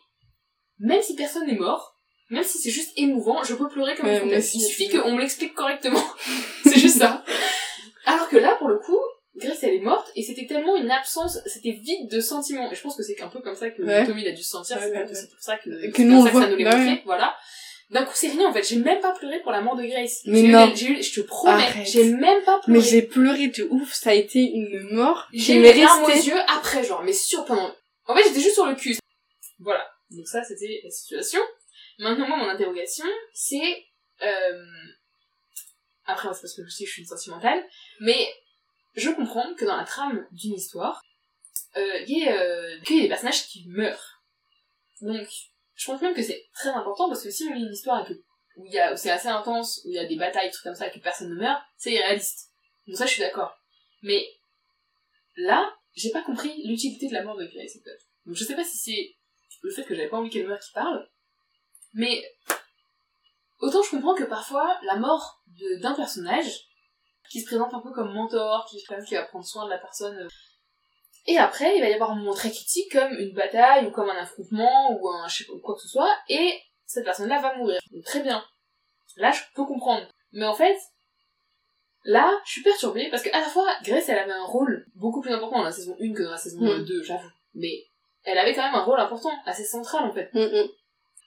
même 0.77 1.01
si 1.01 1.15
personne 1.15 1.48
n'est 1.48 1.56
mort, 1.57 1.95
même 2.30 2.44
si 2.44 2.59
c'est 2.59 2.69
juste 2.69 2.92
émouvant, 2.95 3.44
je 3.44 3.56
peux 3.56 3.68
pleurer 3.69 3.95
comme 3.95 4.06
une 4.06 4.12
moi 4.12 4.21
fontaine. 4.21 4.44
Il 4.53 4.62
suffit 4.62 4.89
qu'on 4.89 5.13
me 5.15 5.19
l'explique 5.21 5.53
correctement. 5.56 6.03
c'est 6.63 6.77
juste 6.80 7.00
ça. 7.00 7.24
Alors 8.06 8.30
que 8.30 8.38
là, 8.38 8.56
pour 8.59 8.68
le 8.68 8.77
coup, 8.77 9.00
Grace, 9.36 9.63
elle 9.63 9.75
est 9.75 9.80
morte, 9.80 10.12
et 10.16 10.24
c'était 10.24 10.45
tellement 10.45 10.75
une 10.75 10.92
absence, 10.92 11.39
c'était 11.45 11.72
vide 11.72 12.10
de 12.10 12.19
sentiments. 12.19 12.69
Et 12.72 12.75
je 12.75 12.81
pense 12.81 12.98
que 12.98 13.04
c'est 13.04 13.22
un 13.22 13.30
peu 13.30 13.39
comme 13.39 13.56
ça 13.56 13.69
que 13.69 13.81
Ouais. 13.81 14.06
Tommy 14.06 14.24
il 14.24 14.28
a 14.28 14.31
dû 14.33 14.44
se 14.44 14.50
sentir, 14.50 14.75
Ouais, 14.78 14.83
c'est 14.83 14.92
ouais, 14.92 15.00
pour- 15.04 15.10
ouais. 15.10 15.16
c'est 15.16 15.30
pour 15.30 15.39
ça 15.39 15.57
que, 15.57 15.92
Que 15.92 16.01
nous, 16.01 16.18
on 16.18 16.25
ça 16.25 16.31
que 16.31 16.39
ça 16.42 16.50
nous 16.50 16.56
l'est 16.57 16.63
Bah 16.66 16.75
ouais. 16.75 17.01
voilà. 17.06 17.36
D'un 17.92 18.04
coup, 18.06 18.12
c'est 18.13 18.30
rien, 18.30 18.48
en 18.50 18.54
fait. 18.54 18.63
J'ai 18.63 18.78
même 18.78 19.00
pas 19.01 19.12
pleuré 19.13 19.42
pour 19.42 19.51
la 19.51 19.60
mort 19.62 19.75
de 19.75 19.83
Grace. 19.86 20.22
Mais 20.25 20.44
eu 20.44 20.48
non. 20.50 20.72
j'ai 20.75 20.88
eu, 20.88 21.04
je 21.04 21.13
te 21.13 21.25
promets, 21.25 21.63
j'ai 21.86 22.06
même 22.13 22.42
pas 22.44 22.60
pleuré. 22.60 22.80
mais 22.80 22.81
j'ai 22.86 23.01
pleuré 23.01 23.48
de 23.48 23.63
ouf 23.69 23.94
ça 23.94 24.12
a 24.12 24.13
été 24.13 24.39
une 24.39 24.81
mort 24.94 25.28
J'ai 25.34 25.56
eu 25.56 25.62
les 25.62 25.74
larmes 25.74 26.04
aux 26.04 26.10
yeux 26.10 26.39
après, 26.50 26.84
genre, 26.84 27.04
mais 27.04 27.12
sur 27.13 27.44
pendant... 27.45 27.74
En 28.07 28.16
fait, 28.16 28.24
j'étais 28.24 28.39
juste 28.42 28.56
sur 28.56 28.66
le 28.66 28.75
cul. 28.75 28.98
Voilà. 29.60 29.86
Donc 30.10 30.27
ça, 30.27 30.44
c'était 30.44 30.81
la 30.84 30.89
situation. 30.89 31.39
Maintenant, 32.00 32.27
moi, 32.27 32.38
mon 32.38 32.50
interrogation, 32.50 33.06
c'est... 33.34 33.86
Euh... 34.24 34.63
Après, 36.06 36.27
c'est 36.34 36.42
parce 36.42 36.54
que 36.56 36.63
je 36.66 36.69
sais 36.69 36.84
que 36.84 36.88
je 36.89 36.94
suis 36.94 37.01
une 37.04 37.07
sentimentale, 37.07 37.63
mais 38.00 38.27
je 38.95 39.09
comprends 39.09 39.53
que 39.55 39.65
dans 39.65 39.77
la 39.77 39.83
trame 39.83 40.27
d'une 40.31 40.53
histoire, 40.53 41.01
euh, 41.77 41.99
il 42.07 42.27
euh, 42.27 42.79
qu'il 42.81 42.97
y 42.97 42.99
ait 42.99 43.03
des 43.03 43.09
personnages 43.09 43.47
qui 43.47 43.65
meurent. 43.67 44.21
Donc, 45.01 45.27
je 45.75 45.85
pense 45.85 46.01
même 46.01 46.13
que 46.13 46.21
c'est 46.21 46.45
très 46.53 46.69
important, 46.69 47.07
parce 47.07 47.23
que 47.23 47.31
si 47.31 47.45
on 47.45 47.53
lit 47.53 47.63
une 47.63 47.73
histoire 47.73 48.07
où, 48.57 48.65
il 48.65 48.93
c'est 48.97 49.09
assez 49.09 49.29
intense, 49.29 49.81
où 49.85 49.89
il 49.89 49.95
y 49.95 49.99
a 49.99 50.05
des 50.05 50.17
batailles, 50.17 50.51
trucs 50.51 50.63
comme 50.63 50.75
ça, 50.75 50.88
et 50.88 50.91
que 50.91 50.99
personne 50.99 51.29
ne 51.29 51.35
meurt, 51.35 51.61
c'est 51.77 51.93
irréaliste. 51.93 52.49
Donc 52.88 52.97
ça, 52.97 53.05
je 53.05 53.13
suis 53.13 53.21
d'accord. 53.21 53.57
Mais 54.03 54.27
là, 55.38 55.73
j'ai 55.95 56.11
pas 56.11 56.23
compris 56.23 56.61
l'utilité 56.65 57.07
de 57.07 57.13
la 57.13 57.23
mort 57.23 57.38
de 57.38 57.45
Grace. 57.45 57.77
Donc 58.25 58.35
je 58.35 58.43
sais 58.43 58.55
pas 58.55 58.63
si 58.63 58.77
c'est 58.77 59.15
le 59.63 59.71
fait 59.71 59.83
que 59.83 59.95
j'avais 59.95 60.09
pas 60.09 60.17
envie 60.17 60.29
qu'elle 60.29 60.47
meure 60.47 60.59
qui 60.59 60.71
parle, 60.73 61.07
mais 61.93 62.23
autant 63.59 63.83
je 63.83 63.91
comprends 63.91 64.15
que 64.15 64.23
parfois 64.23 64.79
la 64.83 64.95
mort 64.95 65.43
d'un 65.81 65.93
personnage 65.93 66.67
qui 67.31 67.39
se 67.42 67.45
présente 67.48 67.74
un 67.74 67.80
peu 67.80 67.92
comme 67.92 68.13
mentor, 68.13 68.66
qui, 68.69 68.78
qui 69.07 69.16
va 69.16 69.24
prendre 69.24 69.45
soin 69.45 69.66
de 69.66 69.69
la 69.69 69.78
personne. 69.78 70.16
euh, 70.18 70.28
Et 71.28 71.38
après, 71.38 71.78
il 71.78 71.81
va 71.81 71.89
y 71.89 71.94
avoir 71.94 72.12
un 72.12 72.16
moment 72.16 72.33
très 72.33 72.51
critique 72.51 72.92
comme 72.92 73.13
une 73.13 73.33
bataille 73.33 73.86
ou 73.88 73.92
comme 73.92 74.10
un 74.10 74.18
affrontement 74.22 74.92
ou 74.92 75.10
un 75.10 75.28
je 75.28 75.38
sais 75.38 75.44
pas 75.45 75.54
quoi 75.63 75.75
que 75.75 75.81
ce 75.81 75.88
soit, 75.88 76.13
et 76.30 76.60
cette 76.86 77.06
personne-là 77.06 77.39
va 77.42 77.56
mourir. 77.56 77.80
Donc 77.92 78.04
très 78.04 78.22
bien. 78.22 78.44
Là, 79.18 79.31
je 79.31 79.42
peux 79.56 79.66
comprendre. 79.66 80.07
Mais 80.33 80.45
en 80.45 80.54
fait, 80.56 80.78
Là, 82.03 82.32
je 82.46 82.51
suis 82.53 82.63
perturbée 82.63 83.10
parce 83.12 83.22
qu'à 83.22 83.39
la 83.39 83.46
fois, 83.46 83.67
Grace, 83.84 84.10
elle 84.10 84.17
avait 84.17 84.32
un 84.32 84.44
rôle 84.46 84.88
beaucoup 84.96 85.22
plus 85.22 85.32
important 85.32 85.60
dans 85.60 85.65
la 85.65 85.72
saison 85.72 85.96
1 86.01 86.13
que 86.15 86.24
dans 86.24 86.32
la 86.32 86.38
saison 86.38 86.60
Mm. 86.60 86.84
2, 86.84 87.03
j'avoue. 87.03 87.29
Mais 87.53 87.86
elle 88.24 88.39
avait 88.39 88.55
quand 88.55 88.63
même 88.63 88.74
un 88.74 88.84
rôle 88.84 89.00
important, 89.00 89.29
assez 89.46 89.63
central 89.65 90.05
en 90.05 90.12
fait. 90.12 90.32
Mm, 90.34 90.39
mm. 90.39 90.70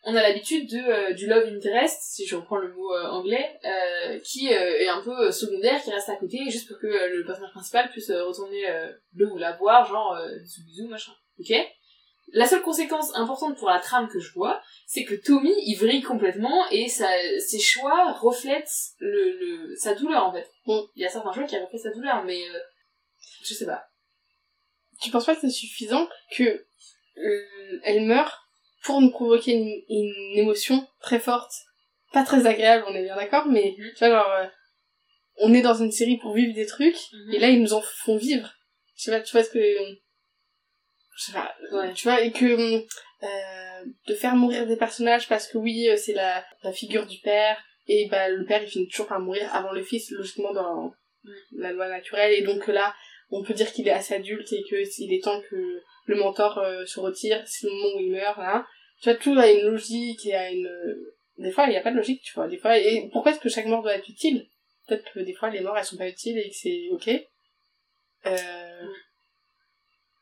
On 0.06 0.14
a 0.14 0.20
l'habitude 0.20 0.68
de 0.68 0.78
euh, 0.78 1.14
du 1.14 1.26
love 1.26 1.46
interest, 1.46 1.98
si 2.02 2.26
je 2.26 2.36
reprends 2.36 2.58
le 2.58 2.74
mot 2.74 2.92
euh, 2.92 3.08
anglais, 3.08 3.58
euh, 3.64 4.18
qui 4.20 4.48
est 4.48 4.88
un 4.88 5.02
peu 5.02 5.30
secondaire, 5.32 5.82
qui 5.82 5.90
reste 5.90 6.10
à 6.10 6.16
côté, 6.16 6.38
juste 6.50 6.68
pour 6.68 6.78
que 6.78 6.86
le 6.86 7.24
personnage 7.24 7.52
principal 7.52 7.90
puisse 7.90 8.10
retourner 8.10 8.62
le 9.14 9.32
ou 9.32 9.38
la 9.38 9.52
voir, 9.56 9.86
genre 9.86 10.18
bisous 10.42 10.64
bisous 10.66 10.88
machin. 10.88 11.12
Ok? 11.40 11.54
La 12.32 12.46
seule 12.46 12.62
conséquence 12.62 13.14
importante 13.14 13.56
pour 13.56 13.68
la 13.68 13.78
trame 13.78 14.08
que 14.08 14.18
je 14.18 14.32
vois, 14.32 14.60
c'est 14.86 15.04
que 15.04 15.14
Tommy, 15.14 15.54
il 15.66 15.76
vrille 15.76 16.02
complètement 16.02 16.68
et 16.70 16.88
sa, 16.88 17.08
ses 17.38 17.60
choix 17.60 18.12
reflètent 18.12 18.72
le, 18.98 19.38
le, 19.38 19.76
sa 19.76 19.94
douleur 19.94 20.26
en 20.26 20.32
fait. 20.32 20.50
Mm. 20.66 20.80
Il 20.96 21.02
y 21.02 21.06
a 21.06 21.08
certains 21.08 21.32
choix 21.32 21.44
qui 21.44 21.56
reflètent 21.56 21.82
sa 21.82 21.92
douleur, 21.92 22.24
mais 22.24 22.40
je 23.42 23.54
sais 23.54 23.66
pas. 23.66 23.84
tu 25.00 25.10
penses 25.10 25.26
pas 25.26 25.34
que 25.34 25.42
c'est 25.42 25.50
suffisant 25.50 26.08
que 26.36 26.66
elle 27.84 28.04
meurt 28.04 28.43
pour 28.84 29.00
nous 29.00 29.10
provoquer 29.10 29.52
une, 29.52 29.82
une 29.88 30.38
émotion 30.38 30.86
très 31.00 31.18
forte 31.18 31.52
pas 32.12 32.24
très 32.24 32.46
agréable 32.46 32.84
on 32.88 32.94
est 32.94 33.02
bien 33.02 33.16
d'accord 33.16 33.46
mais 33.46 33.74
Mhm. 33.78 33.84
tu 33.96 33.98
vois 33.98 34.08
genre 34.10 34.30
euh, 34.32 34.46
on 35.38 35.52
est 35.54 35.62
dans 35.62 35.74
une 35.74 35.90
série 35.92 36.18
pour 36.18 36.34
vivre 36.34 36.54
des 36.54 36.66
trucs 36.66 36.98
et 37.32 37.38
là 37.38 37.48
ils 37.50 37.60
nous 37.60 37.72
en 37.74 37.80
font 37.82 38.16
vivre 38.16 38.52
je 38.96 39.04
sais 39.04 39.10
pas 39.10 39.20
tu 39.20 39.32
vois 39.32 39.42
ce 39.44 39.50
que 39.50 39.58
je 41.16 41.24
sais 41.24 41.32
pas 41.32 41.54
Ouais. 41.72 41.92
tu 41.94 42.04
vois 42.04 42.20
et 42.22 42.30
que 42.32 42.44
euh, 43.24 43.84
de 44.06 44.14
faire 44.14 44.36
mourir 44.36 44.66
des 44.66 44.76
personnages 44.76 45.28
parce 45.28 45.46
que 45.48 45.58
oui 45.58 45.88
euh, 45.88 45.96
c'est 45.96 46.12
la, 46.12 46.44
la 46.62 46.72
figure 46.72 47.06
du 47.06 47.18
père 47.20 47.56
et 47.86 48.08
bah 48.10 48.28
le 48.28 48.44
père 48.44 48.62
il 48.62 48.68
finit 48.68 48.88
toujours 48.88 49.06
par 49.08 49.20
mourir 49.20 49.52
avant 49.54 49.72
le 49.72 49.82
fils 49.82 50.10
logiquement 50.10 50.52
dans 50.52 50.92
la 51.56 51.72
loi 51.72 51.88
naturelle 51.88 52.32
et 52.32 52.42
donc 52.42 52.66
là 52.68 52.94
on 53.30 53.42
peut 53.42 53.54
dire 53.54 53.72
qu'il 53.72 53.88
est 53.88 53.92
assez 53.92 54.14
adulte 54.14 54.52
et 54.52 54.62
que 54.70 54.84
s'il 54.84 55.12
est 55.12 55.22
temps 55.24 55.40
que 55.50 55.82
le 56.04 56.16
mentor 56.16 56.58
euh, 56.58 56.84
se 56.86 57.00
retire 57.00 57.42
c'est 57.46 57.66
le 57.66 57.72
moment 57.72 57.96
où 57.96 58.00
il 58.00 58.10
meurt 58.12 58.38
là 58.38 58.66
tu 59.00 59.08
vois 59.10 59.18
tout 59.18 59.38
a 59.38 59.50
une 59.50 59.66
logique 59.70 60.24
et 60.26 60.34
a 60.34 60.50
une 60.50 60.68
des 61.38 61.50
fois 61.50 61.64
il 61.66 61.70
n'y 61.70 61.76
a 61.76 61.80
pas 61.82 61.90
de 61.90 61.96
logique 61.96 62.22
tu 62.22 62.32
vois 62.34 62.48
des 62.48 62.58
fois 62.58 62.78
et 62.78 63.08
pourquoi 63.12 63.32
est-ce 63.32 63.40
que 63.40 63.48
chaque 63.48 63.66
mort 63.66 63.82
doit 63.82 63.94
être 63.96 64.08
utile? 64.08 64.46
Peut-être 64.86 65.04
que 65.12 65.20
des 65.20 65.34
fois 65.34 65.50
les 65.50 65.60
morts 65.60 65.76
elles 65.78 65.84
sont 65.84 65.96
pas 65.96 66.08
utiles 66.08 66.38
et 66.38 66.48
que 66.50 66.54
c'est 66.56 66.88
ok 66.92 67.08
euh, 68.26 68.86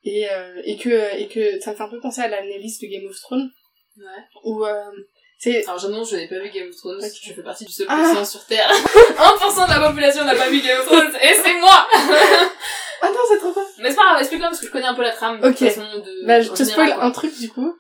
et 0.05 0.29
euh, 0.31 0.61
et 0.65 0.77
que 0.77 1.17
et 1.19 1.29
que 1.29 1.61
ça 1.61 1.73
me 1.73 1.77
fait 1.77 1.83
un 1.83 1.89
peu 1.89 2.01
penser 2.01 2.23
à 2.23 2.29
l'analyse 2.29 2.79
de 2.81 2.87
Game 2.87 3.07
of 3.09 3.17
Thrones 3.21 3.51
Ouais. 3.99 4.25
où 4.45 4.65
euh, 4.65 4.91
C'est 5.39 5.67
Alors 5.67 5.79
j'annonce, 5.79 6.11
je 6.11 6.17
n'ai 6.17 6.27
pas 6.27 6.39
vu 6.39 6.49
Game 6.49 6.69
of 6.71 6.77
Thrones, 6.77 6.97
Ok. 7.05 7.11
je 7.23 7.33
fais 7.35 7.43
partie 7.43 7.67
du 7.67 7.73
seul 7.73 7.87
Ah. 7.91 8.25
sur 8.25 8.47
Terre. 8.47 8.69
1% 8.73 9.67
de 9.67 9.81
la 9.81 9.87
population 9.89 10.25
n'a 10.25 10.35
pas 10.35 10.49
vu 10.49 10.63
Game 10.63 10.81
of 10.81 10.87
Thrones, 10.87 11.15
et 11.23 11.35
c'est 11.35 11.61
moi 11.61 11.87
Ah 13.05 13.09
non, 13.11 13.19
c'est 13.29 13.39
trop 13.39 13.53
pas. 13.53 13.67
Mais 13.79 13.91
c'est 13.91 13.97
pas 13.97 14.05
grave, 14.05 14.21
explique-le 14.21 14.47
parce 14.47 14.61
que 14.61 14.67
je 14.67 14.71
connais 14.71 14.87
un 14.87 14.95
peu 14.95 15.03
la 15.03 15.13
trame, 15.13 15.43
Ok. 15.43 15.59
façon, 15.59 15.99
de... 15.99 16.27
Bah, 16.27 16.41
je 16.41 16.51
te 16.51 16.63
spoil 16.63 16.93
un 16.93 17.11
truc 17.11 17.37
du 17.39 17.49
coup, 17.49 17.77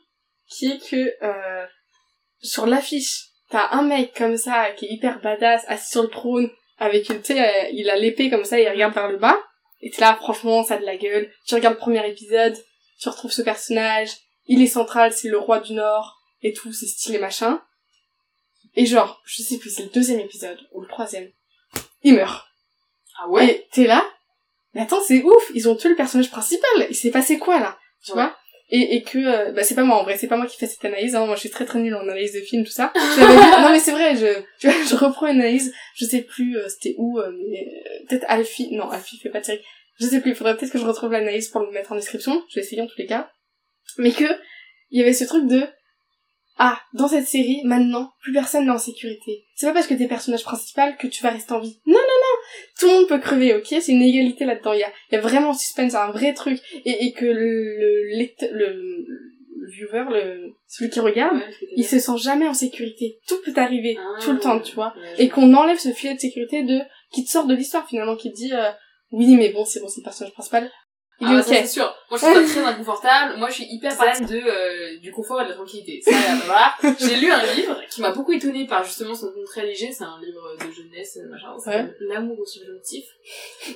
qui 0.48 0.72
est 0.72 0.78
que 0.78 1.12
euh, 1.24 1.66
sur 2.40 2.66
l'affiche, 2.66 3.26
t'as 3.48 3.68
un 3.70 3.82
mec 3.82 4.14
comme 4.16 4.36
ça 4.36 4.72
qui 4.72 4.86
est 4.86 4.90
hyper 4.90 5.20
badass, 5.20 5.62
assis 5.68 5.90
sur 5.92 6.02
le 6.02 6.08
trône, 6.08 6.50
avec 6.78 7.08
une, 7.08 7.22
tu 7.22 7.34
sais, 7.34 7.40
euh, 7.40 7.68
il 7.72 7.88
a 7.88 7.96
l'épée 7.96 8.30
comme 8.30 8.44
ça, 8.44 8.58
il 8.58 8.68
regarde 8.68 8.94
vers 8.94 9.08
le 9.08 9.18
bas, 9.18 9.38
et 9.80 9.90
t'es 9.90 10.00
là, 10.00 10.16
franchement, 10.16 10.64
ça 10.64 10.74
a 10.74 10.78
de 10.78 10.84
la 10.84 10.96
gueule. 10.96 11.32
Tu 11.46 11.54
regardes 11.54 11.74
le 11.74 11.80
premier 11.80 12.06
épisode, 12.08 12.56
tu 13.00 13.08
retrouves 13.08 13.32
ce 13.32 13.42
personnage, 13.42 14.10
il 14.46 14.60
est 14.60 14.66
central, 14.66 15.12
c'est 15.12 15.28
le 15.28 15.38
roi 15.38 15.60
du 15.60 15.72
Nord, 15.74 16.18
et 16.42 16.52
tout, 16.52 16.72
c'est 16.72 16.86
stylé 16.86 17.18
machin. 17.18 17.62
Et 18.74 18.86
genre, 18.86 19.22
je 19.24 19.42
sais 19.42 19.58
plus, 19.58 19.70
c'est 19.70 19.84
le 19.84 19.90
deuxième 19.90 20.18
épisode, 20.20 20.58
ou 20.72 20.80
le 20.80 20.88
troisième, 20.88 21.30
il 22.02 22.14
meurt. 22.14 22.44
Ah 23.20 23.28
ouais? 23.28 23.46
Et 23.48 23.68
t'es 23.72 23.86
là, 23.86 24.04
mais 24.74 24.82
attends, 24.82 25.00
c'est 25.06 25.22
ouf, 25.22 25.50
ils 25.54 25.68
ont 25.68 25.76
tué 25.76 25.88
le 25.90 25.96
personnage 25.96 26.30
principal, 26.30 26.86
il 26.88 26.96
s'est 26.96 27.10
passé 27.10 27.38
quoi 27.38 27.58
là? 27.60 27.78
Tu 28.04 28.12
vois? 28.12 28.36
Et, 28.70 28.96
et 28.96 29.02
que, 29.02 29.18
euh, 29.18 29.52
bah 29.52 29.62
c'est 29.64 29.74
pas 29.74 29.84
moi 29.84 29.98
en 29.98 30.02
vrai, 30.02 30.16
c'est 30.16 30.28
pas 30.28 30.36
moi 30.36 30.46
qui 30.46 30.56
fais 30.56 30.66
cette 30.66 30.84
analyse, 30.84 31.14
hein. 31.14 31.26
moi 31.26 31.34
je 31.34 31.40
suis 31.40 31.50
très 31.50 31.66
très 31.66 31.78
nulle 31.78 31.94
en 31.94 32.00
analyse 32.00 32.32
de 32.32 32.40
films, 32.40 32.64
tout 32.64 32.70
ça. 32.70 32.90
Non 33.60 33.70
mais 33.70 33.78
c'est 33.78 33.92
vrai, 33.92 34.16
je, 34.16 34.40
tu 34.58 34.68
vois, 34.68 34.76
je 34.88 34.94
reprends 34.96 35.26
une 35.26 35.40
analyse, 35.40 35.74
je 35.94 36.06
sais 36.06 36.22
plus 36.22 36.56
euh, 36.56 36.68
c'était 36.68 36.94
où, 36.96 37.18
euh, 37.18 37.30
mais 37.50 37.66
euh, 37.66 38.06
peut-être 38.08 38.24
Alfie, 38.28 38.74
non 38.74 38.88
Alfie 38.88 39.18
fait 39.18 39.28
pas 39.28 39.40
de 39.40 39.44
série, 39.44 39.60
je 40.00 40.06
sais 40.06 40.20
plus, 40.20 40.30
il 40.30 40.36
faudrait 40.36 40.56
peut-être 40.56 40.72
que 40.72 40.78
je 40.78 40.86
retrouve 40.86 41.12
l'analyse 41.12 41.48
pour 41.48 41.60
le 41.60 41.70
mettre 41.70 41.92
en 41.92 41.96
description, 41.96 42.42
je 42.48 42.54
vais 42.54 42.64
essayer 42.64 42.80
en 42.80 42.86
tous 42.86 42.98
les 42.98 43.06
cas. 43.06 43.30
Mais 43.98 44.10
que, 44.10 44.24
il 44.90 44.98
y 44.98 45.02
avait 45.02 45.12
ce 45.12 45.24
truc 45.24 45.46
de, 45.46 45.66
ah, 46.58 46.80
dans 46.94 47.08
cette 47.08 47.26
série, 47.26 47.60
maintenant, 47.64 48.12
plus 48.22 48.32
personne 48.32 48.64
n'est 48.66 48.70
en 48.70 48.78
sécurité. 48.78 49.44
C'est 49.54 49.66
pas 49.66 49.72
parce 49.72 49.86
que 49.86 49.94
t'es 49.94 50.06
personnage 50.06 50.44
principal 50.44 50.96
que 50.96 51.06
tu 51.06 51.22
vas 51.22 51.30
rester 51.30 51.52
en 51.52 51.60
vie. 51.60 51.80
Non, 51.86 51.94
non 51.94 52.11
Tout 52.78 52.86
le 52.86 52.92
monde 52.92 53.08
peut 53.08 53.18
crever, 53.18 53.54
ok? 53.54 53.66
C'est 53.68 53.92
une 53.92 54.02
égalité 54.02 54.44
là-dedans. 54.44 54.72
Il 54.72 54.80
y 54.80 54.84
a, 54.84 54.92
il 55.10 55.14
y 55.14 55.18
a 55.18 55.20
vraiment 55.20 55.50
un 55.50 55.54
suspense, 55.54 55.94
un 55.94 56.10
vrai 56.10 56.32
truc. 56.34 56.58
Et, 56.84 57.06
et 57.06 57.12
que 57.12 57.24
le, 57.24 57.32
le, 57.32 58.28
le, 58.52 59.06
le 59.60 59.70
viewer, 59.70 60.04
le, 60.10 60.52
celui 60.66 60.90
qui 60.90 61.00
regarde, 61.00 61.36
Ouais, 61.36 61.54
il 61.76 61.84
se 61.84 61.98
sent 61.98 62.18
jamais 62.18 62.46
en 62.48 62.54
sécurité. 62.54 63.18
Tout 63.28 63.36
peut 63.44 63.52
arriver, 63.60 63.96
Ah, 63.98 64.18
tout 64.22 64.32
le 64.32 64.38
temps, 64.40 64.60
tu 64.60 64.74
vois. 64.74 64.94
ouais, 64.96 65.24
Et 65.24 65.28
qu'on 65.28 65.54
enlève 65.54 65.78
ce 65.78 65.90
filet 65.92 66.14
de 66.14 66.20
sécurité 66.20 66.62
de, 66.62 66.78
qui 67.12 67.24
te 67.24 67.30
sort 67.30 67.46
de 67.46 67.54
l'histoire 67.54 67.86
finalement, 67.88 68.16
qui 68.16 68.30
te 68.30 68.36
dit, 68.36 68.52
euh, 68.52 68.70
oui, 69.12 69.36
mais 69.36 69.50
bon, 69.50 69.64
c'est 69.64 69.80
bon, 69.80 69.88
c'est 69.88 70.00
le 70.00 70.04
personnage 70.04 70.32
principal. 70.32 70.70
Ah, 71.24 71.34
bah, 71.34 71.42
ça, 71.42 71.54
c'est 71.54 71.66
sûr. 71.66 71.94
Moi, 72.10 72.18
je 72.20 72.24
suis 72.26 72.34
pas 72.34 72.44
très 72.44 72.64
inconfortable. 72.72 73.38
Moi, 73.38 73.48
je 73.48 73.54
suis 73.54 73.66
hyper 73.70 73.92
fan 73.92 74.26
de, 74.26 74.36
euh, 74.36 74.98
du 74.98 75.12
confort 75.12 75.40
et 75.40 75.44
de 75.44 75.50
la 75.50 75.54
tranquillité. 75.54 76.00
Ça, 76.04 76.10
euh, 76.10 76.36
voilà. 76.44 76.74
J'ai 76.98 77.16
lu 77.16 77.30
un 77.30 77.42
livre 77.54 77.80
qui 77.90 78.00
m'a 78.00 78.10
beaucoup 78.10 78.32
étonné 78.32 78.66
par 78.66 78.84
justement 78.84 79.14
son 79.14 79.32
ton 79.32 79.44
très 79.44 79.64
léger. 79.64 79.92
C'est 79.92 80.04
un 80.04 80.20
livre 80.20 80.56
de 80.56 80.72
jeunesse, 80.72 81.18
euh, 81.18 81.28
machin. 81.28 81.58
S'appelle 81.58 81.96
L'amour 82.00 82.38
au 82.38 82.46
subjonctif. 82.46 83.04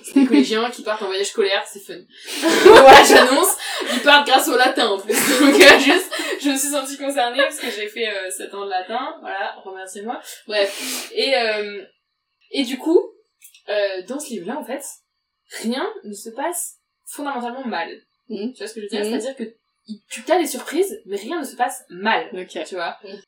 C'est 0.03 0.15
des 0.21 0.26
collégiens 0.26 0.71
qui 0.71 0.83
partent 0.83 1.03
en 1.03 1.07
voyage 1.07 1.26
scolaire. 1.26 1.65
C'est 1.67 1.81
fun. 1.81 1.95
voilà, 2.65 3.03
j'annonce. 3.09 3.57
Ils 3.93 4.00
partent 4.00 4.26
grâce 4.26 4.49
au 4.49 4.57
latin, 4.57 4.88
en 4.88 4.99
plus. 4.99 5.15
Donc, 5.41 5.55
euh, 5.55 5.79
juste, 5.79 6.12
je 6.41 6.50
me 6.50 6.57
suis 6.57 6.69
sentie 6.69 6.97
concernée 6.97 7.43
parce 7.43 7.59
que 7.59 7.71
j'ai 7.71 7.88
fait, 7.88 8.09
euh, 8.09 8.31
7 8.31 8.55
ans 8.55 8.65
de 8.65 8.71
latin. 8.71 9.17
Voilà. 9.21 9.55
Remerciez-moi. 9.65 10.21
Bref. 10.47 11.11
Et, 11.15 11.35
euh, 11.37 11.83
et 12.50 12.65
du 12.65 12.79
coup, 12.79 13.00
euh, 13.69 14.03
dans 14.09 14.19
ce 14.19 14.31
livre-là, 14.31 14.59
en 14.59 14.65
fait, 14.65 14.83
rien 15.62 15.87
ne 16.05 16.15
se 16.15 16.31
passe 16.31 16.75
fondamentalement 17.07 17.65
mal. 17.65 17.91
Mhm. 18.29 18.53
Tu 18.53 18.59
vois 18.59 18.67
ce 18.67 18.75
que 18.75 18.81
je 18.81 18.87
veux 18.87 18.91
dire? 18.91 19.05
Mhm. 19.05 19.21
C'est-à-dire 19.21 19.37
que 19.37 19.57
tu 20.11 20.33
as 20.33 20.39
des 20.39 20.47
surprises, 20.47 21.01
mais 21.07 21.17
rien 21.17 21.41
ne 21.41 21.45
se 21.45 21.57
passe 21.57 21.85
mal. 21.89 22.29
Ok. 22.33 22.63
Tu 22.65 22.75
vois? 22.75 22.99
Mhm. 23.05 23.21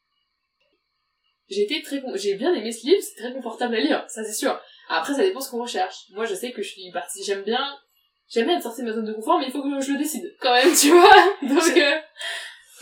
J'ai 1.49 1.63
été 1.63 1.81
très 1.83 2.03
j'ai 2.15 2.35
bien 2.35 2.53
aimé 2.53 2.71
ce 2.73 2.87
livre, 2.87 3.01
c'est 3.03 3.23
très 3.23 3.33
confortable 3.33 3.75
à 3.77 3.81
lire, 3.81 4.05
ça 4.09 4.23
c'est 4.23 4.35
sûr. 4.35 4.61
Après 4.91 5.15
ça 5.15 5.23
dépend 5.23 5.41
ce 5.41 5.51
qu'on 5.51 5.63
recherche. 5.63 6.05
Moi 6.11 6.27
je 6.27 6.35
sais 6.35 6.53
que 6.53 6.63
je 6.63 6.69
suis 6.69 6.91
partie, 6.93 7.25
j'aime 7.25 7.43
bien 7.43 7.79
j'aime 8.29 8.47
bien 8.47 8.57
être 8.57 8.63
sortie 8.63 8.83
de 8.83 8.87
ma 8.89 8.93
zone 8.93 9.07
de 9.07 9.15
confort, 9.15 9.39
mais 9.39 9.47
il 9.47 9.53
faut 9.53 9.63
que 9.63 9.81
je 9.81 9.93
le 9.93 9.99
décide 9.99 10.35
quand 10.41 10.53
même, 10.53 10.75
tu 10.75 10.91
vois? 10.91 11.11
Donc 11.43 11.77
euh, 11.77 11.99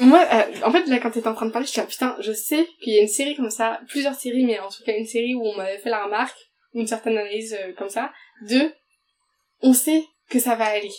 Moi, 0.00 0.18
euh, 0.20 0.64
en 0.64 0.72
fait, 0.72 0.84
là, 0.86 0.98
quand 0.98 1.12
t'étais 1.12 1.28
en 1.28 1.34
train 1.34 1.46
de 1.46 1.52
parler, 1.52 1.66
je 1.66 1.72
suis 1.72 1.80
là, 1.80 1.86
putain, 1.86 2.16
je 2.18 2.32
sais 2.32 2.68
qu'il 2.82 2.94
y 2.94 2.98
a 2.98 3.02
une 3.02 3.08
série 3.08 3.36
comme 3.36 3.50
ça, 3.50 3.80
plusieurs 3.88 4.14
séries, 4.14 4.44
mais 4.44 4.58
en 4.58 4.68
tout 4.68 4.82
cas 4.84 4.96
une 4.96 5.06
série 5.06 5.34
où 5.34 5.46
on 5.46 5.56
m'avait 5.56 5.78
fait 5.78 5.90
la 5.90 6.04
remarque, 6.04 6.36
ou 6.74 6.80
une 6.80 6.86
certaine 6.88 7.16
analyse 7.16 7.54
euh, 7.54 7.72
comme 7.74 7.88
ça, 7.88 8.12
de, 8.48 8.72
on 9.62 9.72
sait 9.72 10.04
que 10.30 10.38
ça 10.38 10.54
va 10.54 10.66
aller, 10.66 10.92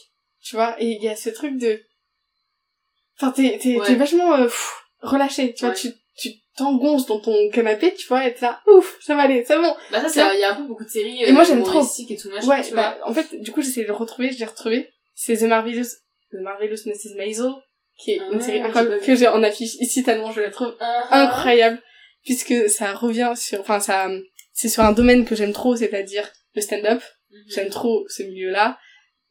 tu 0.44 0.56
vois, 0.56 0.76
et 0.82 0.88
il 0.88 1.04
y 1.04 1.10
a 1.10 1.16
ce 1.16 1.30
truc 1.30 1.58
de, 1.58 1.82
enfin, 3.18 3.32
t'es, 3.32 3.58
t'es, 3.62 3.78
Ouais. 3.80 3.86
t'es 3.88 3.96
vachement 3.96 4.34
euh, 4.36 4.44
pff, 4.46 4.72
relâché, 5.02 5.54
tu 5.54 5.62
vois, 5.66 5.74
Ouais. 5.74 5.80
tu, 5.80 5.90
tu 6.18 6.30
t'engonces 6.56 7.06
dans 7.06 7.20
ton 7.20 7.50
canapé, 7.52 7.94
tu 7.94 8.08
vois, 8.08 8.26
et 8.28 8.34
t'es 8.34 8.42
là, 8.46 8.62
ouf, 8.68 8.98
ça 9.02 9.16
va 9.16 9.24
aller, 9.24 9.44
c'est 9.46 9.58
bon. 9.58 9.76
bah 9.92 10.02
ça 10.02 10.10
c'est 10.10 10.36
il 10.36 10.40
y 10.40 10.44
a 10.44 10.52
un 10.54 10.56
peu 10.56 10.64
beaucoup 10.64 10.84
de 10.86 10.90
séries 10.90 11.24
Et 11.24 11.32
moi, 11.32 11.44
j'aime 11.44 11.64
trop. 11.64 11.82
et 11.84 12.18
tout 12.18 12.30
machin, 12.30 12.48
Ouais, 12.48 12.64
tu 12.64 12.74
bah, 12.74 12.98
en 13.04 13.14
fait, 13.14 13.36
du 13.42 13.52
coup, 13.52 13.62
j'essaie 13.62 13.84
de 13.84 13.88
le 13.88 13.94
retrouver, 13.94 14.32
je 14.32 14.40
l'ai 14.40 14.46
retrouvé, 14.46 14.90
c'est 15.16 15.38
The 15.38 15.44
Marvelous, 15.44 15.86
The 16.32 16.42
Marvelous 16.42 16.78
Mrs. 16.86 17.16
Maisel, 17.18 17.52
qui 17.98 18.12
est 18.12 18.20
Ah, 18.22 18.30
une 18.32 18.42
série 18.42 18.62
incroyable 18.62 19.00
que 19.02 19.16
j'ai 19.16 19.28
en 19.28 19.42
affiche 19.44 19.74
ici 19.80 20.04
tellement 20.04 20.32
je 20.32 20.42
la 20.42 20.52
trouve 20.52 20.76
vois. 20.78 21.08
incroyable 21.10 21.82
puisque 22.24 22.70
ça 22.70 22.94
revient 22.94 23.34
sur 23.36 23.60
enfin 23.60 23.80
ça 23.80 24.08
c'est 24.54 24.70
sur 24.70 24.84
un 24.84 24.92
domaine 24.92 25.26
que 25.26 25.36
j'aime 25.36 25.52
trop 25.52 25.76
c'est-à-dire 25.76 26.32
le 26.54 26.62
stand-up 26.62 27.02
Mhm. 27.32 27.44
j'aime 27.48 27.70
trop 27.70 28.06
ce 28.08 28.22
milieu-là 28.22 28.78